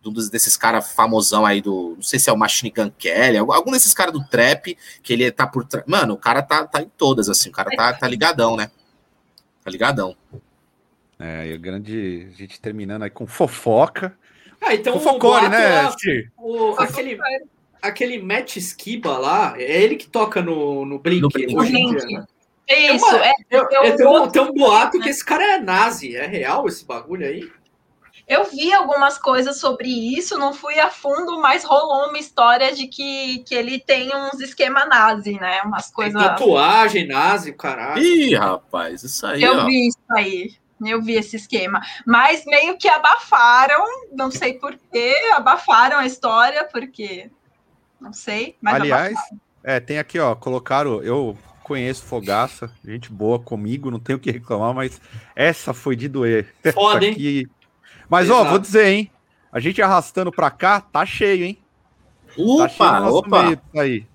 um 0.04 0.12
dos, 0.12 0.28
desses 0.28 0.58
caras 0.58 0.92
famosão 0.92 1.46
aí 1.46 1.62
do. 1.62 1.94
Não 1.96 2.02
sei 2.02 2.18
se 2.18 2.28
é 2.28 2.32
o 2.32 2.36
Machine 2.36 2.70
Gun 2.70 2.90
Kelly, 2.98 3.38
algum 3.38 3.72
desses 3.72 3.94
caras 3.94 4.12
do 4.12 4.22
trap, 4.22 4.76
que 5.02 5.12
ele 5.12 5.30
tá 5.30 5.46
por 5.46 5.64
trás. 5.64 5.86
Mano, 5.86 6.14
o 6.14 6.18
cara 6.18 6.42
tá, 6.42 6.66
tá 6.66 6.82
em 6.82 6.90
todas, 6.98 7.30
assim, 7.30 7.48
o 7.48 7.52
cara 7.52 7.70
tá, 7.74 7.94
tá 7.94 8.06
ligadão, 8.06 8.56
né? 8.56 8.70
Tá 9.64 9.70
ligadão. 9.70 10.14
É, 11.18 11.48
e 11.48 11.52
a 11.54 11.56
grande. 11.56 12.28
A 12.32 12.36
gente 12.36 12.60
terminando 12.60 13.02
aí 13.04 13.10
com 13.10 13.26
fofoca. 13.26 14.16
Ah, 14.60 14.74
então 14.74 14.98
Fofocore, 14.98 15.48
né? 15.48 15.82
lá, 15.82 15.94
o, 16.38 16.74
aquele, 16.78 17.18
aquele 17.82 18.22
Matt 18.22 18.56
Skiba 18.56 19.18
lá, 19.18 19.54
é 19.58 19.82
ele 19.82 19.96
que 19.96 20.08
toca 20.08 20.40
no, 20.40 20.86
no 20.86 20.98
Blink, 20.98 21.20
No 21.20 21.28
Blink. 21.28 21.54
hoje 21.54 21.76
em 21.76 21.90
dia, 21.94 22.06
né? 22.18 22.24
Isso, 22.94 23.04
uma- 23.06 23.26
é, 23.26 23.32
Eu, 23.50 23.68
eu- 23.70 23.82
eu, 23.84 23.96
tem, 23.96 24.06
um, 24.06 24.28
tem 24.30 24.42
um 24.42 24.54
boato 24.54 24.98
que 24.98 25.08
esse 25.10 25.22
cara 25.22 25.44
é 25.56 25.58
nazi. 25.58 26.16
É 26.16 26.26
real 26.26 26.66
esse 26.66 26.84
bagulho 26.86 27.26
aí? 27.26 27.50
Eu 28.26 28.44
vi 28.44 28.72
algumas 28.72 29.18
coisas 29.18 29.58
sobre 29.60 29.86
isso, 30.16 30.38
não 30.38 30.54
fui 30.54 30.78
a 30.80 30.88
fundo, 30.88 31.38
mas 31.42 31.62
rolou 31.62 32.08
uma 32.08 32.18
história 32.18 32.74
de 32.74 32.86
que, 32.86 33.40
que 33.40 33.54
ele 33.54 33.78
tem 33.78 34.10
uns 34.16 34.40
esquema 34.40 34.86
nazi, 34.86 35.34
né? 35.38 35.60
Umas 35.62 35.86
Tem 35.88 35.94
coisas. 35.94 36.22
tatuagem 36.22 37.06
nazi, 37.06 37.50
o 37.50 37.56
caralho. 37.56 38.02
Ih, 38.02 38.34
rapaz, 38.34 39.02
isso 39.02 39.26
aí, 39.26 39.42
Eu 39.42 39.56
ó. 39.58 39.66
vi 39.66 39.88
isso 39.88 39.98
aí. 40.10 40.54
Eu 40.84 41.00
vi 41.02 41.14
esse 41.14 41.36
esquema. 41.36 41.80
Mas 42.06 42.44
meio 42.46 42.76
que 42.76 42.88
abafaram, 42.88 43.84
não 44.12 44.30
sei 44.30 44.54
por 44.54 44.76
quê, 44.92 45.14
abafaram 45.34 45.98
a 45.98 46.06
história, 46.06 46.64
porque. 46.70 47.30
Não 48.00 48.12
sei. 48.12 48.56
Mas 48.60 48.74
Aliás, 48.74 49.18
é, 49.62 49.80
tem 49.80 49.98
aqui, 49.98 50.18
ó, 50.18 50.34
colocaram. 50.34 51.02
Eu 51.02 51.38
conheço 51.62 52.02
Fogaça, 52.04 52.70
gente 52.84 53.10
boa 53.10 53.38
comigo, 53.38 53.90
não 53.90 53.98
tenho 53.98 54.18
o 54.18 54.20
que 54.20 54.30
reclamar, 54.30 54.74
mas 54.74 55.00
essa 55.34 55.72
foi 55.72 55.96
de 55.96 56.08
doer. 56.08 56.52
Foda, 56.74 57.06
aqui- 57.06 57.46
Mas, 58.08 58.28
ó, 58.28 58.34
Exato. 58.34 58.50
vou 58.50 58.58
dizer, 58.58 58.86
hein? 58.86 59.10
A 59.50 59.60
gente 59.60 59.80
arrastando 59.80 60.30
pra 60.30 60.50
cá, 60.50 60.80
tá 60.80 61.06
cheio, 61.06 61.44
hein? 61.44 61.58
Tá 62.28 62.34
cheio 62.34 62.88
Opa, 62.90 62.98
no 63.00 63.04
nosso 63.06 63.18
opa. 63.18 63.42
meio 63.44 63.60
aí. 63.78 64.06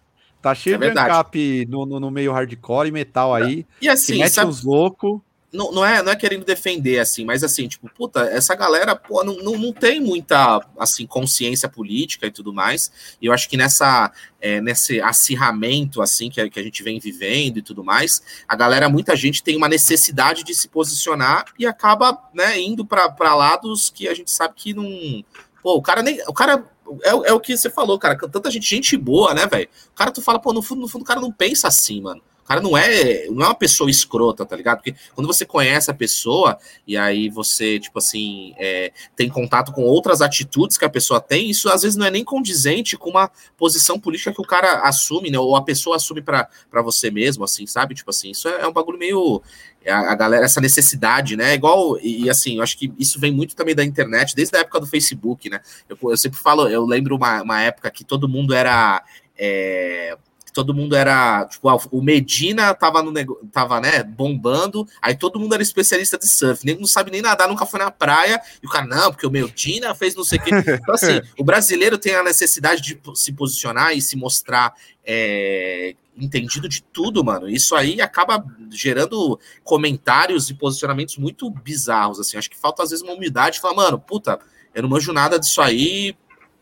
Tá 0.42 0.54
cheio 0.54 0.76
É 0.76 0.78
de 0.78 0.86
verdade. 0.86 1.10
ancap 1.10 1.66
no, 1.68 1.86
no, 1.86 2.00
no 2.00 2.12
meio 2.12 2.32
hardcore 2.32 2.90
e 2.90 2.92
metal 2.92 3.34
aí. 3.34 3.66
E 3.82 3.90
assim, 3.90 4.20
mete 4.20 4.34
sabe, 4.34 4.50
uns 4.50 4.64
loucos. 4.64 5.20
Não, 5.52 5.72
não, 5.72 5.86
é, 5.86 6.02
não 6.04 6.12
é 6.12 6.16
querendo 6.16 6.46
defender, 6.46 7.00
assim, 7.00 7.26
mas 7.26 7.44
assim, 7.44 7.68
tipo, 7.68 7.90
puta, 7.90 8.22
essa 8.22 8.54
galera, 8.56 8.96
pô, 8.96 9.24
não, 9.24 9.38
não, 9.38 9.58
não 9.58 9.74
tem 9.74 10.00
muita, 10.00 10.64
assim, 10.78 11.08
consciência 11.08 11.68
política 11.68 12.28
e 12.28 12.32
tudo 12.32 12.54
mais, 12.54 12.92
e 13.20 13.26
eu 13.26 13.34
acho 13.34 13.50
que 13.50 13.58
nessa, 13.58 14.12
é, 14.40 14.62
nesse 14.62 15.02
acirramento, 15.02 16.02
assim, 16.02 16.30
que 16.30 16.40
a, 16.40 16.50
que 16.50 16.60
a 16.60 16.64
gente 16.64 16.84
vem 16.84 17.00
vivendo 17.00 17.58
e 17.58 17.62
tudo 17.62 17.84
mais, 17.84 18.22
a 18.48 18.56
galera, 18.56 18.88
muita 18.88 19.16
gente 19.16 19.42
tem 19.42 19.58
uma 19.58 19.68
necessidade 19.68 20.44
de 20.44 20.54
se 20.54 20.68
posicionar 20.68 21.46
e 21.58 21.66
acaba, 21.66 22.18
né, 22.34 22.60
indo 22.60 22.86
para 22.86 23.34
lados 23.34 23.90
que 23.90 24.08
a 24.08 24.14
gente 24.14 24.30
sabe 24.30 24.54
que 24.56 24.74
não... 24.74 25.24
Pô, 25.64 25.76
o 25.76 25.82
cara 25.82 26.02
nem... 26.04 26.22
O 26.28 26.34
cara... 26.34 26.64
É, 27.04 27.10
é 27.10 27.34
o 27.34 27.40
que 27.40 27.56
você 27.56 27.70
falou, 27.70 28.00
cara. 28.00 28.18
Tanta 28.18 28.50
gente, 28.50 28.68
gente 28.68 28.98
boa, 28.98 29.32
né, 29.34 29.46
velho? 29.46 29.70
O 29.92 29.96
cara, 29.96 30.10
tu 30.10 30.24
fala, 30.24 30.40
pô, 30.40 30.52
no 30.52 30.62
fundo, 30.62 30.82
no 30.82 30.88
fundo, 30.88 31.04
o 31.04 31.06
cara 31.06 31.22
não 31.22 31.32
pensa 31.32 31.68
assim, 31.68 32.02
mano. 32.02 32.20
Cara 32.50 32.62
não 32.62 32.76
é, 32.76 33.28
não 33.28 33.44
é 33.44 33.48
uma 33.50 33.54
pessoa 33.54 33.92
escrota, 33.92 34.44
tá 34.44 34.56
ligado? 34.56 34.78
Porque 34.78 34.96
quando 35.14 35.28
você 35.28 35.46
conhece 35.46 35.92
a 35.92 35.94
pessoa 35.94 36.58
e 36.88 36.98
aí 36.98 37.30
você, 37.30 37.80
tipo 37.80 38.00
assim, 38.00 38.56
é, 38.58 38.92
tem 39.16 39.30
contato 39.30 39.72
com 39.72 39.84
outras 39.84 40.20
atitudes 40.20 40.76
que 40.76 40.84
a 40.84 40.90
pessoa 40.90 41.22
tem, 41.22 41.48
isso 41.48 41.70
às 41.70 41.84
vezes 41.84 41.96
não 41.96 42.08
é 42.08 42.10
nem 42.10 42.24
condizente 42.24 42.98
com 42.98 43.12
uma 43.12 43.30
posição 43.56 44.00
política 44.00 44.34
que 44.34 44.42
o 44.42 44.46
cara 44.46 44.80
assume, 44.80 45.30
né? 45.30 45.38
Ou 45.38 45.56
a 45.56 45.62
pessoa 45.62 45.98
assume 45.98 46.24
pra 46.24 46.50
você 46.84 47.12
mesmo, 47.12 47.44
assim, 47.44 47.68
sabe? 47.68 47.94
Tipo 47.94 48.10
assim, 48.10 48.32
isso 48.32 48.48
é, 48.48 48.62
é 48.62 48.68
um 48.68 48.74
bagulho 48.74 48.98
meio. 48.98 49.44
é 49.86 49.92
A, 49.92 50.12
a 50.12 50.16
galera, 50.16 50.44
essa 50.44 50.60
necessidade, 50.60 51.38
né? 51.38 51.54
Igual, 51.54 52.00
e, 52.00 52.24
e 52.24 52.30
assim, 52.32 52.58
eu 52.58 52.64
acho 52.64 52.80
que 52.80 52.92
isso 52.98 53.20
vem 53.20 53.32
muito 53.32 53.56
também 53.56 53.76
da 53.76 53.86
internet, 53.86 54.36
desde 54.36 54.58
a 54.58 54.62
época 54.62 54.80
do 54.80 54.88
Facebook, 54.88 55.52
né? 55.52 55.62
Eu, 55.88 55.96
eu 56.02 56.18
sempre 56.18 56.40
falo, 56.40 56.68
eu 56.68 56.84
lembro 56.84 57.16
uma, 57.16 57.44
uma 57.44 57.62
época 57.62 57.92
que 57.92 58.04
todo 58.04 58.28
mundo 58.28 58.56
era. 58.56 59.04
é, 59.38 60.18
todo 60.52 60.74
mundo 60.74 60.96
era, 60.96 61.46
tipo, 61.46 61.70
ah, 61.70 61.78
o 61.92 62.02
Medina 62.02 62.74
tava 62.74 63.02
no 63.02 63.12
nego... 63.12 63.40
tava, 63.52 63.80
né, 63.80 64.04
bombando, 64.04 64.88
aí 65.02 65.16
todo 65.16 65.40
mundo 65.40 65.54
era 65.54 65.64
especialista 65.64 66.18
de 66.18 66.28
surf, 66.28 66.66
nem 66.66 66.78
não 66.78 66.88
sabe 66.88 67.12
nem 67.12 67.22
nadar, 67.22 67.48
nunca 67.48 67.66
foi 67.66 67.80
na 67.80 67.92
praia, 67.92 68.42
e 68.62 68.66
o 68.66 68.70
cara, 68.70 68.86
não, 68.86 69.12
porque 69.12 69.28
o 69.28 69.32
Medina 69.32 69.94
fez 69.96 70.16
não 70.16 70.24
sei 70.24 70.40
o 70.40 70.44
quê. 70.44 70.52
Então, 70.52 70.96
assim, 70.96 71.22
o 71.38 71.44
brasileiro 71.44 71.98
tem 71.98 72.16
a 72.16 72.24
necessidade 72.24 72.82
de 72.82 73.00
se 73.16 73.32
posicionar 73.34 73.96
e 73.96 74.02
se 74.02 74.16
mostrar 74.16 74.74
é, 75.06 75.96
entendido 76.18 76.68
de 76.68 76.84
tudo, 76.84 77.24
mano. 77.24 77.50
Isso 77.50 77.76
aí 77.76 78.02
acaba 78.02 78.46
gerando 78.70 79.40
comentários 79.64 80.50
e 80.50 80.54
posicionamentos 80.54 81.18
muito 81.18 81.50
bizarros, 81.50 82.20
assim. 82.20 82.38
Acho 82.38 82.50
que 82.50 82.58
falta, 82.58 82.84
às 82.84 82.90
vezes, 82.90 83.04
uma 83.04 83.14
humildade, 83.14 83.60
falar, 83.60 83.76
mano, 83.76 84.00
puta, 84.00 84.40
eu 84.74 84.84
não 84.84 84.90
manjo 84.90 85.12
nada 85.14 85.40
disso 85.40 85.62
aí, 85.62 86.16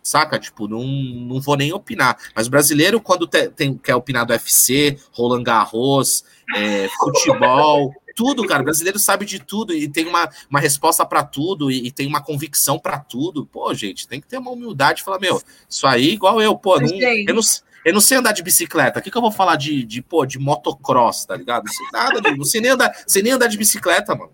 saca? 0.07 0.39
Tipo, 0.39 0.67
não, 0.67 0.84
não 0.85 1.39
vou 1.41 1.55
nem 1.57 1.71
opinar. 1.73 2.17
Mas 2.35 2.47
o 2.47 2.49
brasileiro, 2.49 2.99
quando 3.01 3.27
te- 3.27 3.49
tem, 3.49 3.77
quer 3.77 3.95
opinar 3.95 4.25
do 4.25 4.31
UFC, 4.34 4.97
Roland 5.11 5.43
Garros, 5.43 6.23
é, 6.55 6.88
futebol, 6.99 7.93
tudo, 8.15 8.47
cara. 8.47 8.63
Brasileiro 8.63 8.97
sabe 8.97 9.25
de 9.25 9.39
tudo 9.39 9.73
e 9.73 9.88
tem 9.88 10.07
uma, 10.07 10.29
uma 10.49 10.59
resposta 10.59 11.05
pra 11.05 11.23
tudo 11.23 11.69
e, 11.69 11.88
e 11.88 11.91
tem 11.91 12.07
uma 12.07 12.21
convicção 12.21 12.79
pra 12.79 12.97
tudo. 12.99 13.45
Pô, 13.45 13.73
gente, 13.73 14.07
tem 14.07 14.19
que 14.21 14.27
ter 14.27 14.38
uma 14.38 14.51
humildade 14.51 15.01
e 15.01 15.03
falar, 15.03 15.19
meu, 15.19 15.41
isso 15.69 15.85
aí, 15.85 16.13
igual 16.13 16.41
eu, 16.41 16.57
pô, 16.57 16.79
não, 16.79 16.88
eu, 17.27 17.35
não, 17.35 17.41
eu 17.85 17.93
não 17.93 18.01
sei 18.01 18.17
andar 18.17 18.31
de 18.31 18.41
bicicleta. 18.41 18.99
O 18.99 19.01
que, 19.03 19.11
que 19.11 19.17
eu 19.17 19.21
vou 19.21 19.31
falar 19.31 19.55
de, 19.55 19.84
de, 19.84 20.01
pô, 20.01 20.25
de 20.25 20.39
motocross, 20.39 21.25
tá 21.25 21.35
ligado? 21.35 21.65
Não 21.65 21.73
sei 21.73 21.85
nada, 21.93 22.31
não 22.35 22.43
sei 22.45 22.61
nem 22.61 22.71
andar, 22.71 22.91
sei 23.05 23.21
nem 23.21 23.34
andar 23.34 23.47
de 23.47 23.57
bicicleta, 23.57 24.15
mano. 24.15 24.31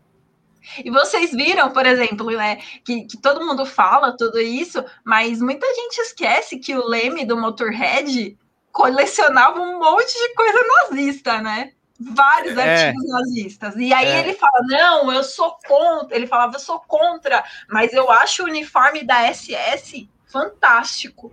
E 0.84 0.90
vocês 0.90 1.31
viram, 1.31 1.72
por 1.72 1.85
exemplo, 1.85 2.27
né, 2.31 2.57
que, 2.85 3.06
que 3.06 3.18
todo 3.18 3.45
mundo 3.45 3.65
fala 3.65 4.15
tudo 4.18 4.40
isso, 4.40 4.84
mas 5.03 5.40
muita 5.41 5.65
gente 5.68 5.98
esquece 5.99 6.57
que 6.60 6.76
o 6.76 6.88
Leme 6.88 7.26
do 7.26 7.38
Motorhead 7.38 8.38
colecionava 8.72 9.60
um 9.61 9.80
monte 9.80 10.14
de 10.14 10.34
coisa 10.35 10.60
nazista, 10.68 11.41
né? 11.41 11.72
Vários 11.99 12.57
É. 12.57 12.88
artigos 12.88 13.07
nazistas. 13.10 13.76
E 13.77 13.94
aí 13.94 14.07
É. 14.07 14.19
ele 14.22 14.34
fala: 14.34 14.60
não, 14.68 15.11
eu 15.14 15.23
sou 15.23 15.56
contra. 15.68 16.15
Ele 16.15 16.27
falava, 16.27 16.56
eu 16.56 16.60
sou 16.60 16.80
contra, 16.80 17.44
mas 17.69 17.94
eu 17.94 18.10
acho 18.11 18.44
o 18.44 18.45
uniforme 18.48 19.03
da 19.06 19.31
SS 19.34 20.10
fantástico. 20.26 21.31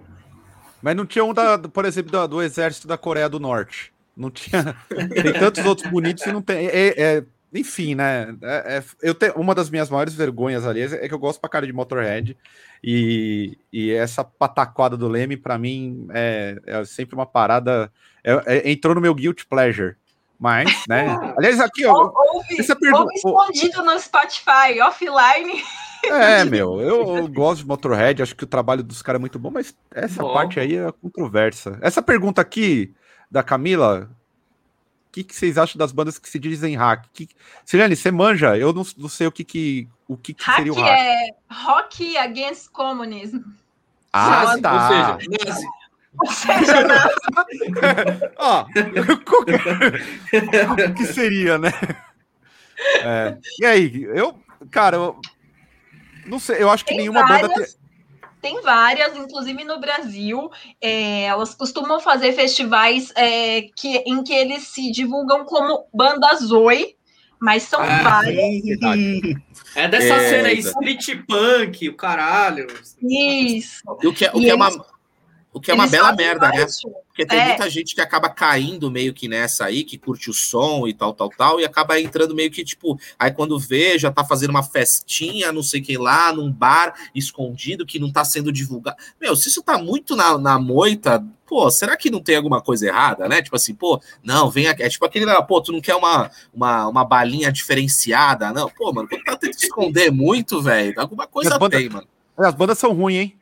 Mas 0.83 0.95
não 0.97 1.07
tinha 1.07 1.25
um, 1.25 1.33
da, 1.35 1.57
do- 1.57 1.69
por 1.71 1.85
exemplo, 1.85 2.13
da- 2.13 2.27
do, 2.27 2.43
exército 2.43 2.87
da 2.87 2.97
Coreia 2.99 3.29
do 3.29 3.41
Norte. 3.41 3.93
Não 4.17 4.31
tinha. 4.31 4.77
Tem 4.89 5.33
tantos 5.33 5.65
outros 5.65 5.91
bonitos 5.91 6.25
e 6.27 6.33
não 6.33 6.43
tem. 6.43 6.67
é- 6.67 6.95
é- 6.97 7.25
enfim, 7.53 7.95
né? 7.95 8.35
É- 8.43 8.79
é- 8.79 8.85
eu 9.03 9.15
tenho, 9.15 9.35
uma 9.35 9.55
das 9.55 9.71
minhas 9.71 9.91
maiores 9.91 10.15
vergonhas 10.15 10.67
ali 10.67 10.83
é 10.83 11.09
que 11.09 11.15
eu 11.15 11.19
gosto 11.19 11.41
pra 11.41 11.51
cara 11.51 11.67
de 11.67 11.73
Motorhead. 11.73 12.37
E, 12.83 13.59
e 13.73 13.91
essa 13.93 14.25
pataquada 14.25 14.97
do 14.97 15.09
Leme, 15.09 15.37
pra 15.37 15.59
mim, 15.59 16.07
é, 16.13 16.57
é 16.67 16.85
sempre 16.85 17.15
uma 17.15 17.27
parada. 17.27 17.91
é- 18.23 18.43
é- 18.69 18.71
entrou 18.71 18.95
no 18.95 19.01
meu 19.01 19.15
guilt 19.15 19.45
pleasure. 19.49 19.95
Mas, 20.39 20.85
né? 20.89 21.05
Aliás, 21.39 21.61
aqui, 21.61 21.85
ó. 21.85 21.93
Ou, 21.93 22.13
ouve, 22.37 22.59
essa 22.61 22.75
pergunta- 22.77 23.03
ouve 23.05 23.15
escondido 23.15 23.83
no 23.85 23.99
Spotify, 23.99 24.81
offline. 24.83 25.63
É, 26.05 26.45
meu, 26.45 26.81
eu, 26.81 27.17
eu 27.19 27.29
gosto 27.29 27.61
de 27.63 27.67
Motorhead, 27.69 28.23
acho 28.23 28.35
que 28.35 28.45
o 28.45 28.47
trabalho 28.47 28.83
dos 28.83 29.03
caras 29.03 29.19
é 29.19 29.21
muito 29.21 29.39
bom, 29.39 29.51
mas 29.51 29.75
essa 29.91 30.23
Bom. 30.23 30.33
parte 30.33 30.59
aí 30.59 30.77
é 30.77 30.91
controversa. 30.93 31.79
Essa 31.83 32.01
pergunta 32.01 32.41
aqui 32.41 32.95
da 33.31 33.43
Camila, 33.43 34.11
que, 35.13 35.25
que 35.25 35.35
vocês 35.35 35.59
acham 35.59 35.79
das 35.79 35.93
bandas 35.93 36.19
que 36.19 36.29
se 36.29 36.39
dizem 36.39 36.77
hack? 36.77 37.05
Que, 37.13 37.29
Sirene, 37.65 37.97
você 37.97 38.11
manja? 38.11 38.57
Eu 38.57 38.73
não, 38.73 38.85
não 38.97 39.09
sei 39.09 39.27
o 39.27 39.33
que, 39.33 39.43
que, 39.45 39.89
o 40.07 40.17
que, 40.17 40.33
que 40.35 40.45
Hack 40.45 40.57
seria 40.57 40.73
o 40.73 40.77
hack. 40.81 40.89
é 40.99 41.31
rock 41.51 42.17
against 42.17 42.71
communism. 42.71 43.39
Ah, 44.13 44.45
Nazi, 44.45 44.63
tá. 44.63 44.73
Ou 44.73 44.89
seja, 44.89 45.19
nazi. 45.47 45.67
Ou 46.19 46.27
seja, 46.33 46.81
na- 46.87 47.11
Ó, 48.37 48.67
o 50.91 50.95
que 50.95 51.07
seria, 51.07 51.59
né? 51.59 51.71
É, 53.03 53.37
E 53.61 53.65
aí, 53.65 54.03
eu, 54.05 54.39
cara, 54.71 54.97
eu 54.97 55.21
não 56.27 56.39
sei, 56.39 56.63
eu 56.63 56.71
acho 56.71 56.85
que 56.85 56.91
Tem 56.91 56.99
nenhuma 56.99 57.23
banda 57.27 57.41
tem, 57.49 57.49
várias, 57.49 57.79
tem 58.41 58.61
várias, 58.63 59.17
inclusive 59.17 59.65
no 59.65 59.79
Brasil. 59.81 60.51
é, 60.81 61.25
elas 61.25 61.55
costumam 61.55 62.01
fazer 62.01 62.33
festivais 62.33 63.13
é, 63.15 63.63
que, 63.77 63.99
em 64.07 64.23
que 64.23 64.33
eles 64.33 64.65
se 64.69 64.91
divulgam 64.91 65.45
como 65.45 65.87
banda 65.93 66.35
Zoe, 66.37 66.97
mas 67.39 67.63
são 67.65 67.81
Ah, 67.83 68.03
várias. 68.03 68.37
É 69.75 69.89
dessa 69.89 70.15
É, 70.15 70.29
cena 70.29 70.49
aí, 70.49 70.59
street 70.59 71.25
punk, 71.27 71.89
o 71.89 71.95
caralho. 71.95 72.67
Isso. 73.03 73.83
E 74.03 74.07
o 74.07 74.13
que 74.13 74.25
é, 74.25 74.31
o 74.31 74.41
que 74.41 74.51
é 74.51 74.55
uma, 74.55 74.69
o 75.53 75.61
que 75.61 75.71
é 75.71 75.75
uma 75.75 75.85
Eles 75.85 75.91
bela 75.93 76.13
merda, 76.15 76.49
né? 76.49 76.67
Porque 77.09 77.27
tem 77.27 77.39
É. 77.39 77.47
muita 77.49 77.69
gente 77.69 77.95
que 77.95 78.01
acaba 78.01 78.29
caindo 78.29 78.91
meio 78.91 79.13
que 79.13 79.27
nessa 79.29 79.65
aí, 79.65 79.83
que 79.85 79.99
curte 79.99 80.31
o 80.31 80.33
som 80.33 80.87
e 80.87 80.95
tal, 80.95 81.13
tal, 81.13 81.29
tal, 81.29 81.61
e 81.61 81.65
acaba 81.65 82.01
entrando 82.01 82.35
meio 82.35 82.51
que, 82.51 82.65
tipo, 82.65 82.99
aí 83.19 83.31
quando 83.33 83.59
vê, 83.59 83.99
já 83.99 84.11
tá 84.13 84.25
fazendo 84.25 84.51
uma 84.51 84.63
festinha, 84.63 85.53
não 85.53 85.63
sei 85.63 85.81
o 85.81 85.85
que 85.85 85.99
lá, 85.99 86.33
num 86.33 86.51
bar 86.51 86.95
escondido, 87.15 87.85
que 87.85 87.99
não 87.99 88.11
tá 88.13 88.25
sendo 88.25 88.53
divulgado. 88.53 88.97
Meu, 89.21 89.35
se 89.37 89.49
isso 89.49 89.63
tá 89.63 89.77
muito 89.77 90.15
na, 90.17 90.39
na 90.39 90.59
moita, 90.59 91.23
pô, 91.47 91.69
será 91.71 91.97
que 91.97 92.11
não 92.11 92.21
tem 92.23 92.37
alguma 92.37 92.63
coisa 92.63 92.87
errada, 92.87 93.29
né? 93.29 93.43
Tipo 93.43 93.57
assim, 93.57 93.75
pô, 93.75 94.01
não, 94.23 94.49
vem 94.49 94.69
aqui. 94.69 94.85
É 94.85 94.89
tipo 94.89 95.05
aquele 95.05 95.25
lá, 95.25 95.43
pô, 95.43 95.61
tu 95.61 95.73
não 95.73 95.81
quer 95.81 95.97
uma, 95.97 96.31
uma, 96.55 96.87
uma 96.87 97.05
balinha 97.05 97.51
diferenciada? 97.51 98.53
Não, 98.53 98.71
pô, 98.71 98.93
mano, 98.93 99.09
quando 99.09 99.25
tá 99.25 99.37
tentando 99.37 99.59
esconder 99.61 100.11
muito, 100.13 100.63
velho, 100.63 100.95
alguma 100.97 101.27
coisa 101.27 101.59
bandas- 101.59 101.81
tem, 101.81 101.89
mano. 101.89 102.07
As 102.39 102.55
bandas 102.55 102.79
são 102.79 102.93
ruins, 102.95 103.17
hein? 103.21 103.35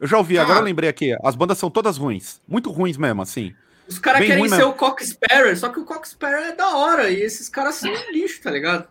Eu 0.00 0.06
já 0.06 0.18
ouvi, 0.18 0.38
agora 0.38 0.58
eu 0.60 0.64
lembrei 0.64 0.88
aqui. 0.90 1.16
As 1.24 1.34
bandas 1.34 1.58
são 1.58 1.70
todas 1.70 1.96
ruins. 1.96 2.40
Muito 2.46 2.70
ruins 2.70 2.96
mesmo, 2.96 3.22
assim. 3.22 3.54
Os 3.88 3.98
caras 3.98 4.20
querem 4.20 4.38
ruim 4.40 4.48
ser 4.48 4.56
mesmo. 4.56 4.70
o 4.72 4.74
Cock 4.74 5.04
Sparrow, 5.06 5.56
só 5.56 5.68
que 5.68 5.78
o 5.80 5.84
Cock 5.84 6.08
Sparrow 6.08 6.40
é 6.44 6.52
da 6.52 6.76
hora. 6.76 7.08
E 7.10 7.22
esses 7.22 7.48
caras 7.48 7.76
são 7.76 7.90
um 7.90 8.10
lixo, 8.12 8.42
tá 8.42 8.50
ligado? 8.50 8.88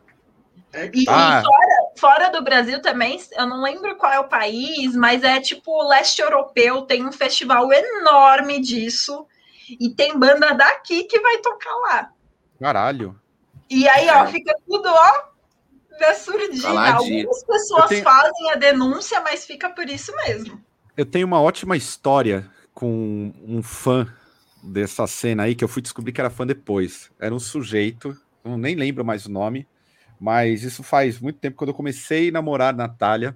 É 0.73 0.89
E, 0.93 1.03
e 1.03 1.05
Ah. 1.09 1.43
fora, 1.43 1.91
fora 1.97 2.29
do 2.29 2.43
Brasil 2.43 2.81
também, 2.81 3.21
eu 3.37 3.45
não 3.45 3.61
lembro 3.61 3.95
qual 3.97 4.11
é 4.11 4.19
o 4.19 4.27
país, 4.27 4.95
mas 4.95 5.23
é 5.23 5.39
tipo 5.39 5.71
o 5.71 5.87
leste 5.87 6.21
europeu, 6.21 6.81
tem 6.83 7.05
um 7.05 7.11
festival 7.11 7.71
enorme 7.71 8.59
disso. 8.61 9.25
E 9.79 9.89
tem 9.89 10.17
banda 10.17 10.53
daqui 10.53 11.03
que 11.05 11.19
vai 11.19 11.37
tocar 11.37 11.73
lá. 11.75 12.09
Caralho. 12.59 13.19
E 13.69 13.87
aí, 13.89 14.07
ó, 14.09 14.25
fica 14.27 14.53
tudo, 14.67 14.87
ó, 14.87 16.13
surdinho. 16.13 16.61
Caladinho. 16.61 17.19
Algumas 17.27 17.43
pessoas 17.43 17.89
tenho- 17.89 18.03
fazem 18.03 18.51
a 18.51 18.55
denúncia, 18.55 19.21
mas 19.21 19.45
fica 19.45 19.69
por 19.69 19.89
isso 19.89 20.13
mesmo. 20.27 20.63
Eu 20.97 21.05
tenho 21.05 21.27
uma 21.27 21.41
ótima 21.41 21.75
história 21.75 22.49
com 22.73 23.33
um 23.45 23.61
fã 23.61 24.07
dessa 24.63 25.05
cena 25.05 25.43
aí, 25.43 25.53
que 25.53 25.61
eu 25.61 25.67
fui 25.67 25.81
descobrir 25.81 26.13
que 26.13 26.21
era 26.21 26.29
fã 26.29 26.47
depois. 26.47 27.11
Era 27.19 27.35
um 27.35 27.39
sujeito, 27.39 28.17
eu 28.45 28.57
nem 28.57 28.75
lembro 28.75 29.03
mais 29.03 29.25
o 29.25 29.31
nome, 29.31 29.67
mas 30.17 30.63
isso 30.63 30.83
faz 30.83 31.19
muito 31.19 31.37
tempo 31.37 31.57
quando 31.57 31.71
eu 31.71 31.73
comecei 31.73 32.29
a 32.29 32.31
namorar 32.31 32.73
a 32.73 32.77
Natália. 32.77 33.35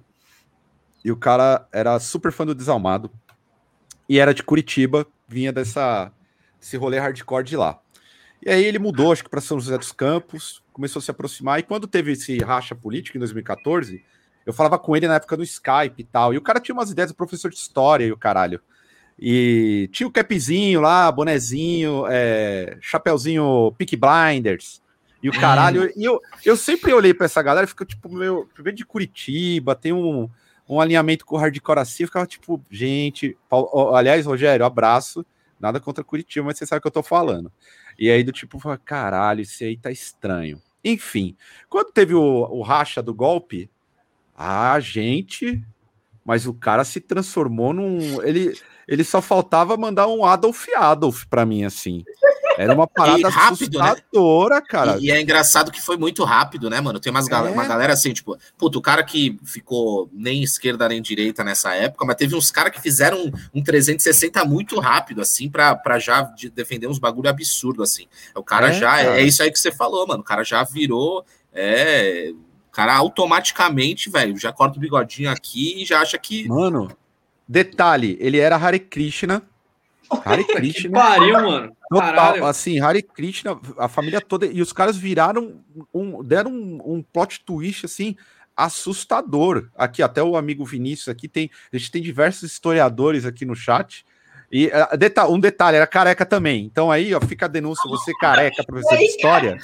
E 1.04 1.12
o 1.12 1.16
cara 1.16 1.68
era 1.70 2.00
super 2.00 2.32
fã 2.32 2.46
do 2.46 2.54
Desalmado. 2.54 3.10
E 4.08 4.18
era 4.18 4.32
de 4.32 4.42
Curitiba, 4.42 5.06
vinha 5.28 5.52
dessa 5.52 6.10
esse 6.60 6.78
rolê 6.78 6.98
hardcore 6.98 7.44
de 7.44 7.58
lá. 7.58 7.78
E 8.44 8.48
aí 8.48 8.64
ele 8.64 8.78
mudou, 8.78 9.12
acho 9.12 9.22
que 9.22 9.30
para 9.30 9.40
São 9.40 9.60
José 9.60 9.76
dos 9.76 9.92
Campos, 9.92 10.62
começou 10.72 11.00
a 11.00 11.02
se 11.02 11.10
aproximar. 11.10 11.58
E 11.58 11.62
quando 11.62 11.86
teve 11.86 12.12
esse 12.12 12.38
racha 12.38 12.74
político 12.74 13.18
em 13.18 13.20
2014, 13.20 14.02
eu 14.44 14.52
falava 14.52 14.78
com 14.78 14.96
ele 14.96 15.06
na 15.06 15.16
época 15.16 15.36
no 15.36 15.42
Skype 15.42 15.94
e 15.98 16.04
tal. 16.04 16.34
E 16.34 16.38
o 16.38 16.42
cara 16.42 16.60
tinha 16.60 16.74
umas 16.74 16.90
ideias 16.90 17.12
professor 17.12 17.50
de 17.50 17.56
história 17.56 18.04
e 18.04 18.12
o 18.12 18.16
caralho. 18.16 18.60
E 19.18 19.88
tinha 19.92 20.06
o 20.06 20.10
capzinho 20.10 20.80
lá, 20.80 21.12
bonezinho, 21.12 22.06
é, 22.08 22.78
chapeuzinho 22.80 23.74
Peak 23.76 23.94
Blinders 23.96 24.80
e 25.22 25.28
o 25.28 25.32
caralho. 25.32 25.92
E 25.94 26.04
eu, 26.04 26.20
eu 26.44 26.56
sempre 26.56 26.92
olhei 26.92 27.12
pra 27.12 27.26
essa 27.26 27.42
galera 27.42 27.66
e 27.66 27.68
fico 27.68 27.84
tipo, 27.84 28.08
meu, 28.08 28.48
vem 28.58 28.74
de 28.74 28.84
Curitiba, 28.84 29.74
tem 29.74 29.92
um, 29.92 30.28
um 30.66 30.80
alinhamento 30.80 31.26
com 31.26 31.36
o 31.36 31.38
hardcore 31.38 31.80
assim. 31.80 32.04
Eu 32.04 32.06
ficava 32.06 32.26
tipo, 32.26 32.64
gente. 32.70 33.36
Paulo- 33.48 33.94
aliás, 33.94 34.24
Rogério, 34.24 34.64
abraço. 34.64 35.24
Nada 35.60 35.78
contra 35.78 36.02
Curitiba, 36.02 36.46
mas 36.46 36.56
você 36.56 36.64
sabe 36.64 36.78
o 36.78 36.80
que 36.80 36.88
eu 36.88 36.92
tô 36.92 37.02
falando. 37.02 37.52
E 37.98 38.10
aí, 38.10 38.24
do 38.24 38.32
tipo, 38.32 38.58
caralho, 38.78 39.42
isso 39.42 39.62
aí 39.62 39.76
tá 39.76 39.90
estranho. 39.90 40.58
Enfim, 40.82 41.36
quando 41.68 41.92
teve 41.92 42.14
o, 42.14 42.22
o 42.22 42.62
racha 42.62 43.02
do 43.02 43.12
golpe, 43.12 43.68
a 44.40 44.80
gente. 44.80 45.62
Mas 46.24 46.46
o 46.46 46.54
cara 46.54 46.84
se 46.84 47.00
transformou 47.00 47.72
num. 47.72 48.22
Ele, 48.22 48.56
ele 48.86 49.02
só 49.04 49.20
faltava 49.20 49.76
mandar 49.76 50.06
um 50.06 50.24
Adolf 50.24 50.66
Adolf 50.76 51.24
pra 51.28 51.44
mim, 51.46 51.64
assim. 51.64 52.04
Era 52.58 52.74
uma 52.74 52.86
parada 52.86 53.28
rápido, 53.28 53.78
né? 53.78 53.84
assustadora, 53.86 54.60
cara. 54.60 54.98
E, 54.98 55.06
e 55.06 55.10
é 55.10 55.20
engraçado 55.20 55.70
que 55.72 55.80
foi 55.80 55.96
muito 55.96 56.22
rápido, 56.24 56.68
né, 56.68 56.78
mano? 56.80 57.00
Tem 57.00 57.10
umas 57.10 57.26
É. 57.28 57.34
uma 57.34 57.66
galera 57.66 57.94
assim, 57.94 58.12
tipo, 58.12 58.36
puto, 58.58 58.78
o 58.78 58.82
cara 58.82 59.02
que 59.02 59.38
ficou 59.44 60.10
nem 60.12 60.42
esquerda 60.42 60.86
nem 60.88 61.00
direita 61.00 61.42
nessa 61.42 61.74
época, 61.74 62.04
mas 62.04 62.16
teve 62.16 62.36
uns 62.36 62.50
caras 62.50 62.72
que 62.72 62.80
fizeram 62.80 63.18
um, 63.26 63.32
um 63.54 63.62
360 63.64 64.44
muito 64.44 64.78
rápido, 64.78 65.22
assim, 65.22 65.48
pra, 65.48 65.74
pra 65.74 65.98
já 65.98 66.22
de- 66.22 66.50
defender 66.50 66.86
uns 66.86 66.98
bagulho 66.98 67.30
absurdo, 67.30 67.82
assim. 67.82 68.06
O 68.34 68.42
cara 68.42 68.68
É, 68.68 68.72
já, 68.74 69.00
é- 69.00 69.04
cara. 69.04 69.20
é, 69.20 69.22
isso 69.24 69.42
aí 69.42 69.50
que 69.50 69.58
você 69.58 69.72
falou, 69.72 70.06
mano. 70.06 70.20
O 70.20 70.24
cara 70.24 70.44
já 70.44 70.62
virou, 70.62 71.24
é. 71.52 72.32
O 72.70 72.72
cara 72.72 72.94
automaticamente, 72.96 74.08
velho, 74.08 74.38
já 74.38 74.52
corta 74.52 74.78
o 74.78 74.80
bigodinho 74.80 75.28
aqui 75.28 75.82
e 75.82 75.84
já 75.84 76.00
acha 76.00 76.16
que. 76.16 76.46
Mano, 76.48 76.88
detalhe, 77.46 78.16
ele 78.20 78.38
era 78.38 78.56
Hare 78.56 78.78
Krishna. 78.78 79.42
Hare 80.24 80.44
Que 80.46 80.54
Krishna. 80.54 80.92
pariu, 80.92 81.34
mano. 81.34 81.76
Total, 81.90 82.14
Caralho. 82.14 82.46
assim, 82.46 82.80
Hare 82.80 83.02
Krishna, 83.02 83.58
a 83.76 83.88
família 83.88 84.20
toda, 84.20 84.46
e 84.46 84.62
os 84.62 84.72
caras 84.72 84.96
viraram, 84.96 85.56
um, 85.92 86.22
deram 86.22 86.52
um, 86.52 86.80
um 86.84 87.02
plot 87.02 87.44
twist, 87.44 87.84
assim, 87.86 88.16
assustador. 88.56 89.68
Aqui, 89.76 90.00
até 90.00 90.22
o 90.22 90.36
amigo 90.36 90.64
Vinícius 90.64 91.08
aqui 91.08 91.26
tem, 91.26 91.50
a 91.72 91.76
gente 91.76 91.90
tem 91.90 92.00
diversos 92.00 92.44
historiadores 92.52 93.24
aqui 93.26 93.44
no 93.44 93.56
chat, 93.56 94.04
e 94.50 94.70
ah, 94.72 94.96
deta- 94.96 95.28
um 95.28 95.38
detalhe, 95.38 95.76
era 95.76 95.86
careca 95.86 96.26
também, 96.26 96.64
então 96.64 96.90
aí, 96.90 97.14
ó, 97.14 97.20
fica 97.20 97.46
a 97.46 97.48
denúncia, 97.48 97.88
você 97.88 98.12
careca, 98.20 98.64
professor 98.64 98.96
de 98.98 99.04
história, 99.04 99.58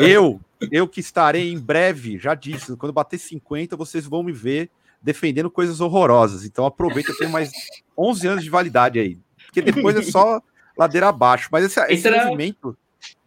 eu, 0.00 0.40
eu 0.70 0.86
que 0.86 1.00
estarei 1.00 1.52
em 1.52 1.58
breve, 1.58 2.18
já 2.18 2.34
disse, 2.34 2.76
quando 2.76 2.92
bater 2.92 3.18
50, 3.18 3.76
vocês 3.76 4.04
vão 4.06 4.22
me 4.22 4.32
ver 4.32 4.70
defendendo 5.02 5.50
coisas 5.50 5.80
horrorosas, 5.80 6.44
então 6.44 6.64
aproveita, 6.64 7.10
eu 7.10 7.18
tenho 7.18 7.30
mais 7.30 7.50
11 7.98 8.26
anos 8.28 8.44
de 8.44 8.50
validade 8.50 8.98
aí, 9.00 9.18
porque 9.46 9.60
depois 9.60 9.96
é 9.96 10.02
só 10.02 10.40
ladeira 10.78 11.08
abaixo. 11.08 11.48
Mas 11.52 11.64
esse, 11.64 11.80
esse 11.92 12.08
Entra- 12.08 12.24
movimento. 12.24 12.76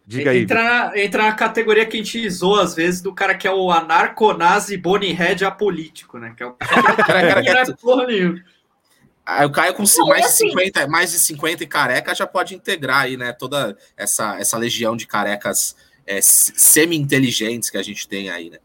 Diga 0.08 0.30
aí. 0.30 0.42
Entra 0.42 0.62
na, 0.62 0.98
entra 0.98 1.22
na 1.24 1.32
categoria 1.32 1.84
que 1.84 1.96
a 1.96 2.02
gente 2.02 2.30
zoa 2.30 2.62
às 2.62 2.74
vezes 2.74 3.00
do 3.00 3.12
cara 3.12 3.34
que 3.34 3.46
é 3.46 3.50
o 3.52 3.70
anarconazi 3.72 4.76
bonehead 4.76 5.44
apolítico, 5.44 6.16
né? 6.18 6.32
Que 6.36 6.42
é 6.44 6.46
o 6.46 6.52
cara 6.52 6.96
Cara, 7.04 7.42
que 7.42 7.52
não 7.52 7.60
é 7.60 7.72
porra 7.74 8.06
nenhuma. 8.06 8.40
Aí 9.26 9.44
o 9.44 9.50
Caio 9.50 9.74
com 9.74 9.82
Não, 9.82 10.06
mais, 10.06 10.20
de 10.20 10.26
assim- 10.28 10.50
50, 10.50 10.86
mais 10.86 11.10
de 11.10 11.18
50 11.18 11.64
e 11.64 11.66
careca 11.66 12.14
já 12.14 12.28
pode 12.28 12.54
integrar 12.54 13.02
aí, 13.02 13.16
né? 13.16 13.32
Toda 13.32 13.76
essa, 13.96 14.38
essa 14.38 14.56
legião 14.56 14.96
de 14.96 15.04
carecas 15.04 15.74
é, 16.06 16.20
semi-inteligentes 16.22 17.68
que 17.68 17.76
a 17.76 17.82
gente 17.82 18.06
tem 18.06 18.30
aí, 18.30 18.48
né? 18.48 18.58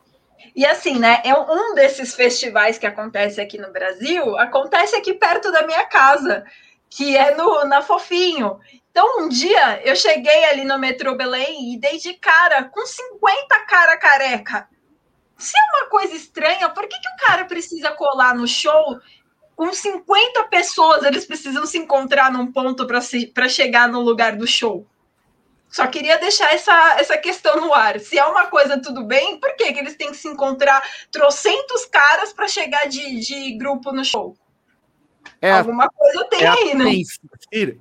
E 0.55 0.63
assim, 0.63 0.99
né? 0.99 1.19
É 1.25 1.33
um 1.33 1.73
desses 1.73 2.13
festivais 2.13 2.77
que 2.77 2.85
acontece 2.85 3.41
aqui 3.41 3.57
no 3.57 3.71
Brasil, 3.71 4.37
acontece 4.37 4.95
aqui 4.95 5.13
perto 5.13 5.51
da 5.51 5.65
minha 5.65 5.85
casa, 5.85 6.45
que 6.89 7.17
é 7.17 7.35
no, 7.35 7.65
na 7.65 7.81
Fofinho. 7.81 8.59
Então, 8.91 9.21
um 9.21 9.29
dia 9.29 9.81
eu 9.83 9.95
cheguei 9.95 10.43
ali 10.45 10.63
no 10.63 10.77
metrô 10.77 11.15
Belém 11.15 11.73
e 11.73 11.79
dei 11.79 11.97
de 11.97 12.13
cara 12.15 12.65
com 12.65 12.85
50 12.85 13.59
cara 13.65 13.97
careca. 13.97 14.67
Se 15.37 15.53
é 15.57 15.77
uma 15.77 15.89
coisa 15.89 16.13
estranha, 16.13 16.69
por 16.69 16.87
que, 16.87 16.99
que 16.99 17.09
o 17.09 17.25
cara 17.25 17.45
precisa 17.45 17.89
colar 17.91 18.35
no 18.35 18.47
show 18.47 18.99
com 19.55 19.73
50 19.73 20.43
pessoas? 20.45 21.03
Eles 21.03 21.25
precisam 21.25 21.65
se 21.65 21.77
encontrar 21.77 22.31
num 22.31 22.51
ponto 22.51 22.85
para 22.87 23.47
chegar 23.49 23.87
no 23.87 24.01
lugar 24.01 24.35
do 24.35 24.47
show. 24.47 24.85
Só 25.69 25.87
queria 25.87 26.17
deixar 26.17 26.53
essa, 26.53 26.95
essa 26.99 27.17
questão 27.17 27.55
no 27.61 27.73
ar. 27.73 27.99
Se 27.99 28.17
é 28.17 28.25
uma 28.25 28.47
coisa 28.47 28.81
tudo 28.81 29.05
bem, 29.05 29.39
por 29.39 29.55
que, 29.55 29.71
que 29.71 29.79
eles 29.79 29.95
têm 29.95 30.11
que 30.11 30.17
se 30.17 30.27
encontrar 30.27 30.83
trocentos 31.09 31.85
caras 31.85 32.33
para 32.33 32.47
chegar 32.47 32.87
de, 32.89 33.19
de 33.21 33.57
grupo 33.57 33.91
no 33.93 34.03
show? 34.03 34.35
É, 35.41 35.51
a- 35.51 35.59
Alguma 35.59 35.87
coisa 35.89 36.25
tem 36.25 36.43
é, 36.43 36.47
aí, 36.49 36.73
né? 36.75 36.91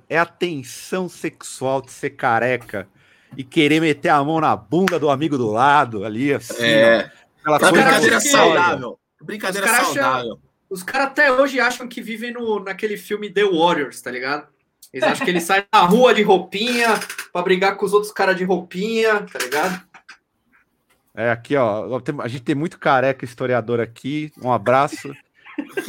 é 0.09 0.17
a 0.17 0.25
tensão 0.25 1.09
sexual 1.09 1.81
de 1.81 1.91
ser 1.91 2.11
careca 2.11 2.87
e 3.35 3.43
querer 3.43 3.81
meter 3.81 4.09
a 4.09 4.23
mão 4.23 4.39
na 4.39 4.55
bunda 4.55 4.97
do 4.97 5.09
amigo 5.09 5.37
do 5.37 5.47
lado 5.51 6.05
ali, 6.05 6.33
assim. 6.33 6.53
ó. 6.53 6.65
É, 6.65 7.11
Aquela 7.41 7.57
uma 7.57 7.59
coisa 7.59 7.71
brincadeira 7.71 8.15
gostosa. 8.15 8.37
saudável. 8.37 8.99
Brincadeira 9.21 9.67
caras 9.67 9.81
acham- 9.81 9.93
saudável. 9.95 10.39
Os 10.71 10.83
caras 10.83 11.07
até 11.07 11.29
hoje 11.29 11.59
acham 11.59 11.85
que 11.85 12.01
vivem 12.01 12.31
no, 12.31 12.61
naquele 12.61 12.95
filme 12.95 13.29
The 13.29 13.43
Warriors, 13.43 14.01
tá 14.01 14.09
ligado? 14.09 14.47
Eles 14.93 15.05
acham 15.05 15.25
que 15.25 15.29
eles 15.29 15.43
saem 15.43 15.65
na 15.71 15.81
rua 15.81 16.13
de 16.13 16.23
roupinha 16.23 16.87
pra 17.33 17.41
brigar 17.41 17.75
com 17.75 17.85
os 17.85 17.91
outros 17.91 18.13
caras 18.13 18.37
de 18.37 18.45
roupinha, 18.45 19.21
tá 19.23 19.37
ligado? 19.37 19.81
É, 21.13 21.29
aqui, 21.29 21.57
ó. 21.57 22.01
A 22.23 22.27
gente 22.29 22.43
tem 22.43 22.55
muito 22.55 22.79
careca 22.79 23.25
historiador 23.25 23.81
aqui. 23.81 24.31
Um 24.41 24.49
abraço. 24.49 25.13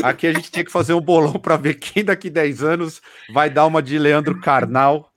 Aqui 0.03 0.27
a 0.27 0.33
gente 0.33 0.51
tem 0.51 0.65
que 0.65 0.73
fazer 0.73 0.95
um 0.95 1.01
bolão 1.01 1.35
para 1.35 1.57
ver 1.57 1.75
quem 1.75 2.05
daqui 2.05 2.29
10 2.29 2.65
anos 2.65 3.01
vai 3.33 3.49
dar 3.49 3.67
uma 3.67 3.81
de 3.81 3.97
Leandro 4.01 4.41
Carnal. 4.41 5.11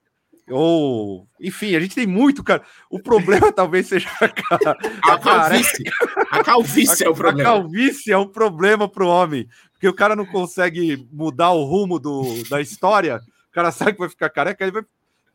Ou, 0.49 1.27
enfim, 1.41 1.75
a 1.75 1.79
gente 1.79 1.95
tem 1.95 2.05
muito, 2.05 2.43
cara. 2.43 2.61
O 2.89 2.99
problema 2.99 3.51
talvez 3.53 3.87
seja 3.87 4.09
a, 4.21 4.29
ca- 4.29 4.77
A 5.03 5.13
a 5.13 5.17
calvície. 5.19 5.83
A 6.31 6.43
calvície 6.43 7.03
é 7.05 7.09
o 7.09 7.13
A 7.13 7.15
problema. 7.15 7.49
calvície 7.49 8.11
é 8.13 8.17
um 8.17 8.27
problema 8.27 8.87
pro 8.87 9.07
homem, 9.07 9.47
porque 9.71 9.87
o 9.87 9.93
cara 9.93 10.15
não 10.15 10.25
consegue 10.25 11.07
mudar 11.11 11.51
o 11.51 11.63
rumo 11.63 11.99
do, 11.99 12.43
da 12.49 12.61
história. 12.61 13.19
O 13.49 13.51
cara 13.51 13.71
sabe 13.71 13.93
que 13.93 13.99
vai 13.99 14.09
ficar 14.09 14.29
careca, 14.29 14.63
ele 14.63 14.71
vai 14.71 14.83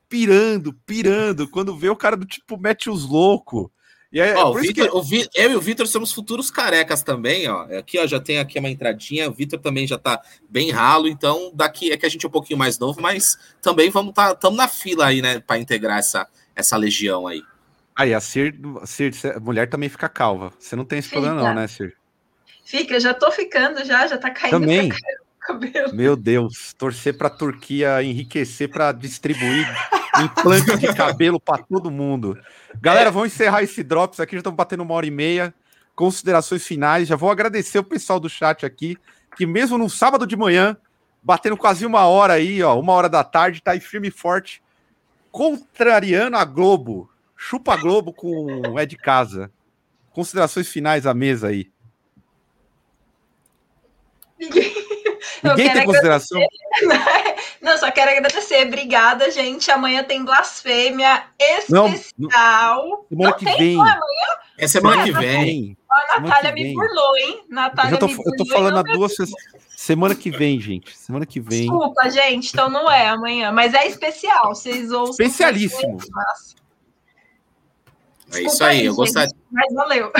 pirando, 0.09 0.73
pirando. 0.87 1.49
Quando 1.49 1.77
vê 1.77 1.89
o 1.89 1.97
cara 1.97 2.17
do 2.17 2.25
tipo 2.27 2.57
mete 2.59 2.89
os 2.91 3.09
loucos. 3.09 3.69
E 4.13 4.19
é, 4.21 4.37
Ó, 4.37 4.51
o 4.51 4.55
Vitor- 4.59 4.91
que 4.91 4.97
o 4.97 5.03
Vi- 5.03 5.29
eu 5.35 5.53
e 5.53 5.55
o 5.57 5.61
Vitor 5.61 5.87
somos 5.87 6.13
futuros 6.13 6.51
carecas 6.51 7.03
também, 7.03 7.49
ó. 7.49 7.63
Aqui, 7.79 7.97
ó, 7.99 8.07
já 8.07 8.19
tem 8.19 8.39
aqui 8.39 8.59
uma 8.59 8.69
entradinha. 8.69 9.29
O 9.29 9.33
Vitor 9.33 9.61
também 9.61 9.87
já 9.87 9.97
tá 9.97 10.21
bem 10.49 10.71
ralo, 10.73 11.07
então 11.07 11.53
daqui 11.55 11.93
é 11.93 11.97
que 11.97 12.05
a 12.05 12.09
gente 12.09 12.25
é 12.25 12.29
um 12.29 12.33
pouquinho 12.33 12.59
mais 12.59 12.77
novo, 12.79 13.01
mas 13.01 13.39
também 13.63 13.89
vamos 13.89 14.13
tá, 14.13 14.33
estamos 14.33 14.57
na 14.59 14.67
fila 14.67 15.07
aí, 15.07 15.23
né, 15.23 15.39
para 15.39 15.59
integrar 15.59 15.99
essa, 15.99 16.27
essa 16.57 16.77
legião 16.77 17.29
aí. 17.29 17.43
aí 17.95 18.13
a 18.13 18.21
Cir, 18.21 18.57
Cir, 18.85 19.13
a 19.37 19.39
mulher 19.39 19.69
também 19.69 19.89
fica 19.89 20.09
calva. 20.09 20.53
Você 20.59 20.75
não 20.75 20.85
tem 20.85 20.99
esse 20.99 21.09
problema 21.11 21.37
não, 21.37 21.55
né, 21.55 21.69
Cir? 21.69 21.95
Fica, 22.65 22.99
já 22.99 23.15
tô 23.15 23.31
ficando 23.31 23.85
já, 23.85 24.07
já 24.09 24.19
tá 24.19 24.31
caindo 24.31 24.61
Também. 24.61 24.91
Meu 25.93 26.17
Deus, 26.17 26.73
torcer 26.75 27.17
para 27.17 27.29
a 27.29 27.31
Turquia 27.31 28.03
enriquecer 28.03 28.69
para 28.69 28.93
distribuir 28.93 29.67
implante 30.19 30.77
de 30.77 30.95
cabelo 30.95 31.39
para 31.39 31.63
todo 31.63 31.91
mundo. 31.91 32.39
Galera, 32.81 33.11
vamos 33.11 33.33
encerrar 33.33 33.63
esse 33.63 33.83
drops 33.83 34.21
aqui, 34.21 34.33
já 34.33 34.41
estamos 34.41 34.57
batendo 34.57 34.83
uma 34.83 34.95
hora 34.95 35.07
e 35.07 35.11
meia. 35.11 35.55
Considerações 35.95 36.67
finais, 36.67 37.09
já 37.09 37.17
vou 37.17 37.31
agradecer 37.31 37.79
o 37.79 37.85
pessoal 37.85 38.19
do 38.19 38.29
chat 38.29 38.65
aqui, 38.65 38.97
que 39.37 39.45
mesmo 39.45 39.77
no 39.77 39.91
sábado 39.91 40.27
de 40.27 40.37
manhã 40.37 40.77
batendo 41.23 41.57
quase 41.57 41.85
uma 41.85 42.07
hora 42.07 42.35
aí, 42.35 42.63
ó, 42.63 42.79
uma 42.79 42.93
hora 42.93 43.09
da 43.09 43.23
tarde, 43.23 43.63
tá 43.63 43.73
aí 43.73 43.81
firme 43.81 44.09
e 44.09 44.13
forte, 44.13 44.63
contrariando 45.31 46.37
a 46.37 46.45
Globo. 46.45 47.11
Chupa 47.37 47.75
a 47.75 47.77
Globo 47.77 48.13
com 48.13 48.79
é 48.79 48.87
de 48.87 48.97
casa. 48.97 49.51
Considerações 50.13 50.69
finais 50.69 51.07
à 51.07 51.15
mesa 51.15 51.49
aí. 51.49 51.71
Ninguém, 55.43 55.67
Eu 55.67 55.73
tem 55.73 55.85
consideração. 55.85 56.41
Não, 57.61 57.77
só 57.79 57.91
quero 57.91 58.11
agradecer. 58.11 58.67
Obrigada, 58.67 59.31
gente. 59.31 59.71
Amanhã 59.71 60.03
tem 60.03 60.25
blasfêmia 60.25 61.25
Não, 61.69 61.87
especial. 61.89 63.07
semana 63.09 63.31
Não 63.31 63.33
que 63.39 63.45
tem, 63.45 63.57
vem. 63.59 63.77
não 63.77 63.87
é 63.87 63.99
É 64.59 64.67
semana 64.69 65.05
que 65.05 65.13
vem. 65.13 65.77
A 65.91 66.21
Natália 66.21 66.53
me 66.53 66.73
burlou, 66.75 67.17
hein? 67.17 67.45
Eu, 67.49 67.55
Natália 67.55 67.91
já 67.93 67.97
tô, 67.99 68.07
me 68.07 68.13
eu 68.13 68.17
burlou. 68.19 68.37
tô 68.37 68.45
e 68.45 68.49
falando 68.49 68.73
não 68.73 68.81
há 68.81 68.83
duas 68.83 69.15
se- 69.15 69.25
semana 69.77 70.15
que 70.15 70.31
vem, 70.31 70.61
gente. 70.61 70.97
Semana 70.97 71.27
que 71.27 71.41
vem. 71.41 71.63
Desculpa, 71.63 72.09
gente. 72.11 72.49
Então 72.49 72.69
não 72.71 72.91
é 72.91 73.09
amanhã. 73.09 73.51
Mas 73.53 73.75
é 73.75 73.87
especial. 73.87 74.55
Vocês 74.55 74.91
ouçam. 74.93 75.13
Especialíssimo. 75.13 75.99
É 78.33 78.43
isso 78.43 78.63
aí. 78.65 78.85
Eu 78.87 78.93
gente, 78.93 78.97
gostaria, 78.97 79.35
Mas 79.51 79.75
valeu. 79.75 80.13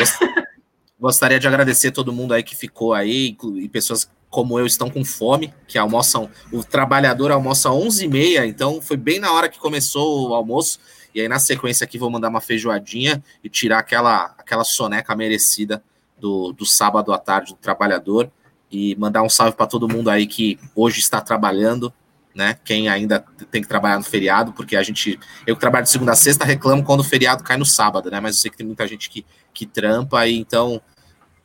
gostaria 0.99 1.39
de 1.39 1.47
agradecer 1.47 1.91
todo 1.93 2.13
mundo 2.13 2.35
aí 2.35 2.43
que 2.43 2.57
ficou 2.57 2.93
aí, 2.93 3.37
e 3.57 3.69
pessoas 3.69 4.11
como 4.31 4.59
eu 4.59 4.65
estão 4.65 4.89
com 4.89 5.05
fome, 5.05 5.53
que 5.67 5.77
almoçam, 5.77 6.31
o 6.53 6.63
trabalhador 6.63 7.33
almoça 7.33 7.69
às 7.69 7.75
11h30, 7.75 8.47
então 8.47 8.81
foi 8.81 8.97
bem 8.97 9.19
na 9.19 9.33
hora 9.33 9.49
que 9.49 9.59
começou 9.59 10.31
o 10.31 10.35
almoço, 10.35 10.79
e 11.13 11.21
aí 11.21 11.29
na 11.29 11.41
sequência 11.41 11.85
aqui 11.85 11.99
vou 11.99 12.09
mandar 12.09 12.29
uma 12.29 12.41
feijoadinha 12.41 13.23
e 13.43 13.49
tirar 13.49 13.81
aquela, 13.81 14.27
aquela 14.39 14.63
soneca 14.63 15.17
merecida 15.17 15.83
do, 16.19 16.53
do 16.53 16.65
sábado 16.65 17.13
à 17.13 17.19
tarde 17.19 17.53
do 17.53 17.59
trabalhador, 17.59 18.31
e 18.71 18.95
mandar 18.95 19.23
um 19.23 19.29
salve 19.29 19.57
para 19.57 19.67
todo 19.67 19.89
mundo 19.89 20.09
aí 20.09 20.29
que 20.29 20.57
hoje 20.77 21.01
está 21.01 21.21
trabalhando, 21.21 21.93
né, 22.33 22.57
quem 22.65 22.89
ainda 22.89 23.25
tem 23.51 23.61
que 23.61 23.67
trabalhar 23.67 23.99
no 23.99 24.05
feriado, 24.05 24.53
porque 24.53 24.77
a 24.77 24.83
gente, 24.85 25.19
eu 25.45 25.57
que 25.57 25.61
trabalho 25.61 25.85
de 25.85 25.91
segunda 25.91 26.13
a 26.13 26.17
sexta, 26.17 26.45
reclamo 26.45 26.85
quando 26.85 27.01
o 27.01 27.05
feriado 27.05 27.43
cai 27.43 27.57
no 27.57 27.67
sábado, 27.67 28.09
né, 28.09 28.21
mas 28.21 28.37
eu 28.37 28.43
sei 28.43 28.51
que 28.53 28.57
tem 28.57 28.67
muita 28.67 28.87
gente 28.87 29.11
que, 29.11 29.27
que 29.53 29.67
trampa, 29.67 30.25
e 30.29 30.39
então 30.39 30.81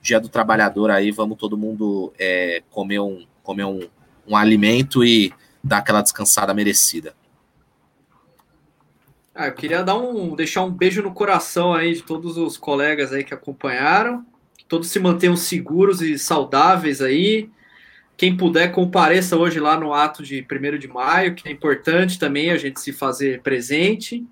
dia 0.05 0.19
do 0.19 0.29
trabalhador 0.29 0.91
aí, 0.91 1.09
vamos 1.09 1.35
todo 1.35 1.57
mundo 1.57 2.13
é, 2.19 2.61
comer, 2.69 2.99
um, 2.99 3.25
comer 3.41 3.65
um, 3.65 3.81
um 4.27 4.37
alimento 4.37 5.03
e 5.03 5.33
dar 5.63 5.79
aquela 5.79 6.03
descansada 6.03 6.53
merecida. 6.53 7.15
Ah, 9.33 9.47
eu 9.47 9.53
queria 9.53 9.83
dar 9.83 9.97
um, 9.97 10.35
deixar 10.35 10.63
um 10.63 10.71
beijo 10.71 11.01
no 11.01 11.11
coração 11.11 11.73
aí 11.73 11.95
de 11.95 12.03
todos 12.03 12.37
os 12.37 12.55
colegas 12.55 13.11
aí 13.11 13.23
que 13.23 13.33
acompanharam. 13.33 14.23
Que 14.55 14.63
todos 14.65 14.89
se 14.89 14.99
mantenham 14.99 15.35
seguros 15.35 16.01
e 16.01 16.19
saudáveis 16.19 17.01
aí. 17.01 17.49
Quem 18.15 18.37
puder, 18.37 18.71
compareça 18.71 19.35
hoje 19.35 19.59
lá 19.59 19.77
no 19.77 19.91
ato 19.91 20.23
de 20.23 20.45
1 20.49 20.77
de 20.77 20.87
maio, 20.87 21.35
que 21.35 21.49
é 21.49 21.51
importante 21.51 22.19
também 22.19 22.51
a 22.51 22.57
gente 22.57 22.79
se 22.79 22.93
fazer 22.93 23.41
presente. 23.41 24.23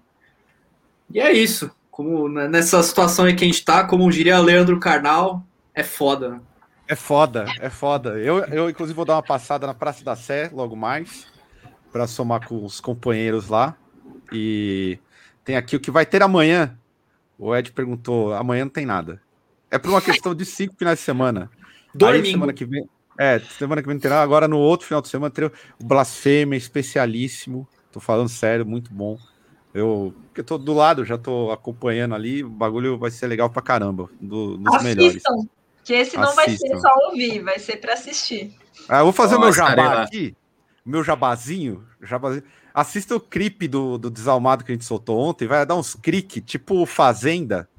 E 1.11 1.19
é 1.19 1.33
isso. 1.33 1.69
Como 1.91 2.29
nessa 2.29 2.81
situação 2.81 3.25
aí 3.25 3.35
que 3.35 3.43
a 3.43 3.47
gente 3.47 3.65
tá, 3.65 3.83
como 3.83 4.09
diria 4.09 4.39
Leandro 4.39 4.79
Carnal, 4.79 5.45
é 5.73 5.83
foda. 5.83 6.29
né? 6.29 6.41
É 6.87 6.95
foda, 6.95 7.45
é 7.59 7.69
foda. 7.69 8.19
Eu, 8.19 8.39
eu, 8.45 8.69
inclusive, 8.69 8.95
vou 8.95 9.05
dar 9.05 9.15
uma 9.15 9.23
passada 9.23 9.65
na 9.65 9.73
Praça 9.73 10.03
da 10.03 10.15
Sé 10.15 10.49
logo 10.53 10.75
mais, 10.75 11.27
para 11.91 12.07
somar 12.07 12.45
com 12.47 12.63
os 12.63 12.81
companheiros 12.81 13.47
lá. 13.47 13.75
E 14.31 14.99
tem 15.45 15.55
aqui 15.55 15.75
o 15.75 15.79
que 15.79 15.91
vai 15.91 16.05
ter 16.05 16.21
amanhã. 16.21 16.77
O 17.37 17.55
Ed 17.55 17.71
perguntou: 17.71 18.33
amanhã 18.33 18.65
não 18.65 18.71
tem 18.71 18.85
nada. 18.85 19.21
É 19.71 19.79
por 19.79 19.89
uma 19.89 20.01
questão 20.01 20.35
de 20.35 20.45
cinco 20.45 20.75
finais 20.77 20.99
de 20.99 21.05
semana. 21.05 21.49
Aí, 21.61 21.69
Domingo. 21.95 22.27
semana 22.27 22.53
que 22.53 22.65
vem. 22.65 22.87
É, 23.17 23.39
semana 23.39 23.81
que 23.81 23.87
vem 23.87 23.95
não 23.95 24.01
tem 24.01 24.09
nada. 24.09 24.23
Agora 24.23 24.47
no 24.47 24.57
outro 24.57 24.85
final 24.85 25.01
de 25.01 25.07
semana 25.07 25.31
tem 25.31 25.45
o 25.45 25.51
Blasfêmia, 25.83 26.57
especialíssimo. 26.57 27.67
Tô 27.91 27.99
falando 27.99 28.29
sério, 28.29 28.65
muito 28.65 28.93
bom. 28.93 29.17
Eu, 29.73 30.13
porque 30.25 30.41
eu 30.41 30.45
tô 30.45 30.57
do 30.57 30.73
lado, 30.73 31.05
já 31.05 31.17
tô 31.17 31.51
acompanhando 31.51 32.13
ali. 32.13 32.43
O 32.43 32.49
bagulho 32.49 32.97
vai 32.97 33.09
ser 33.09 33.27
legal 33.27 33.49
pra 33.49 33.61
caramba. 33.61 34.09
Do, 34.19 34.57
dos 34.57 34.83
melhores. 34.83 35.23
Que 35.83 35.93
esse 35.93 36.15
não 36.17 36.33
vai 36.35 36.49
ser 36.55 36.77
só 36.79 36.89
ouvir, 37.07 37.41
vai 37.41 37.59
ser 37.59 37.77
para 37.77 37.93
assistir. 37.93 38.55
Ah, 38.87 38.99
eu 38.99 39.03
vou 39.05 39.13
fazer 39.13 39.35
o 39.35 39.39
Ó, 39.39 39.41
meu 39.41 39.53
jabá 39.53 40.03
aqui. 40.03 40.35
O 40.85 40.89
meu 40.89 41.03
jabazinho. 41.03 41.85
jabazinho. 42.01 42.43
Assista 42.73 43.15
o 43.15 43.19
clipe 43.19 43.67
do, 43.67 43.97
do 43.97 44.09
Desalmado 44.09 44.63
que 44.63 44.71
a 44.71 44.75
gente 44.75 44.85
soltou 44.85 45.19
ontem. 45.19 45.47
Vai 45.47 45.65
dar 45.65 45.75
uns 45.75 45.95
clique, 45.95 46.41
tipo 46.41 46.85
Fazenda, 46.85 47.69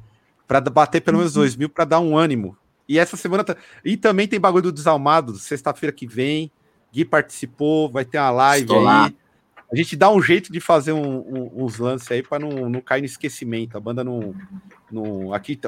pra 0.47 0.61
bater 0.61 1.01
pelo 1.01 1.19
menos 1.19 1.33
dois 1.33 1.57
mil, 1.57 1.69
pra 1.69 1.85
dar 1.85 2.01
um 2.01 2.17
ânimo. 2.17 2.57
E 2.89 2.99
essa 2.99 3.17
semana. 3.17 3.43
tá- 3.43 3.57
E 3.85 3.97
também 3.97 4.29
tem 4.29 4.39
bagulho 4.39 4.65
do 4.65 4.73
Desalmado, 4.73 5.37
sexta-feira 5.37 5.93
que 5.93 6.07
vem. 6.07 6.51
Gui 6.93 7.05
participou, 7.05 7.91
vai 7.91 8.05
ter 8.05 8.19
uma 8.19 8.31
live 8.31 8.63
Estou 8.65 8.79
aí. 8.79 8.85
lá. 8.85 9.13
A 9.75 9.77
gente 9.77 9.97
dá 9.97 10.09
um 10.09 10.23
jeito 10.23 10.53
de 10.53 10.61
fazer 10.61 10.93
um- 10.93 11.19
um- 11.19 11.65
uns 11.65 11.79
lances 11.79 12.09
aí 12.13 12.23
pra 12.23 12.39
não, 12.39 12.71
não 12.71 12.81
cair 12.81 13.01
no 13.01 13.07
esquecimento. 13.07 13.77
A 13.77 13.81
banda 13.81 14.05
não. 14.05 14.33
não 14.89 15.33
aqui, 15.35 15.59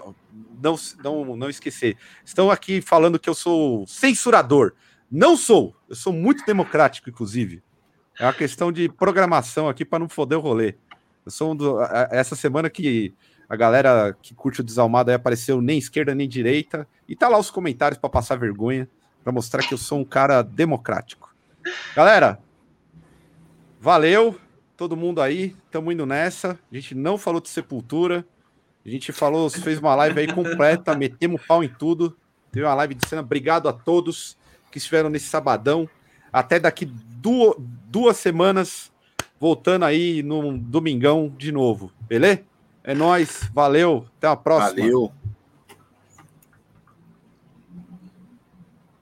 não, 0.62 0.77
não, 1.03 1.37
não 1.37 1.51
esquecer. 1.51 1.97
Estão 2.24 2.49
aqui 2.49 2.81
falando 2.81 3.19
que 3.19 3.28
eu 3.28 3.35
sou 3.35 3.85
censurador. 3.89 4.74
Não 5.11 5.37
sou. 5.37 5.74
Eu 5.89 5.97
sou 5.97 6.12
muito 6.12 6.45
democrático, 6.47 7.11
inclusive. 7.11 7.65
É 8.19 8.24
uma 8.24 8.33
questão 8.33 8.70
de 8.70 8.89
programação 8.89 9.69
aqui 9.69 9.85
para 9.85 9.99
não 9.99 10.09
foder 10.09 10.39
o 10.39 10.41
rolê. 10.41 10.77
Eu 11.24 11.33
sou 11.33 11.51
um 11.51 11.57
do, 11.57 11.81
essa 12.12 12.37
semana 12.37 12.70
que 12.70 13.12
a 13.49 13.57
galera 13.57 14.16
que 14.23 14.35
curte 14.35 14.61
o 14.61 14.65
Desalmado 14.65 15.11
aí 15.11 15.16
apareceu 15.16 15.61
nem 15.61 15.78
esquerda 15.78 16.15
nem 16.15 16.28
direita. 16.28 16.87
E 17.09 17.16
tá 17.16 17.28
lá 17.28 17.39
os 17.39 17.51
comentários 17.51 17.99
para 17.99 18.09
passar 18.09 18.37
vergonha, 18.37 18.89
para 19.24 19.33
mostrar 19.33 19.66
que 19.66 19.74
eu 19.74 19.78
sou 19.78 19.99
um 19.99 20.05
cara 20.05 20.43
democrático. 20.43 21.35
Galera, 21.97 22.39
valeu. 23.87 24.37
Todo 24.77 24.97
mundo 24.97 25.23
aí, 25.23 25.55
estamos 25.65 25.95
indo 25.95 26.05
nessa. 26.05 26.59
A 26.73 26.75
gente 26.75 26.93
não 26.93 27.17
falou 27.17 27.41
de 27.41 27.49
sepultura. 27.49 28.27
A 28.85 28.89
gente 28.89 29.13
falou, 29.13 29.49
fez 29.49 29.79
uma 29.79 29.95
live 29.95 30.19
aí 30.19 30.27
completa, 30.27 30.93
metemos 30.99 31.41
pau 31.47 31.63
em 31.63 31.69
tudo. 31.69 32.17
Teve 32.51 32.67
uma 32.67 32.75
live 32.75 32.97
de 32.97 33.09
cena. 33.09 33.23
Obrigado 33.23 33.69
a 33.69 33.73
todos 33.73 34.37
que 34.73 34.79
estiveram 34.79 35.09
nesse 35.09 35.27
sabadão. 35.29 35.89
Até 36.33 36.59
daqui 36.59 36.85
duas, 36.85 37.55
duas 37.59 38.17
semanas, 38.17 38.93
voltando 39.39 39.85
aí 39.85 40.21
no 40.21 40.59
domingão 40.59 41.33
de 41.39 41.53
novo. 41.53 41.93
Beleza? 42.09 42.43
É 42.83 42.93
nóis, 42.93 43.49
valeu, 43.55 44.05
até 44.19 44.27
a 44.27 44.35
próxima. 44.35 44.83
Valeu. 44.83 45.13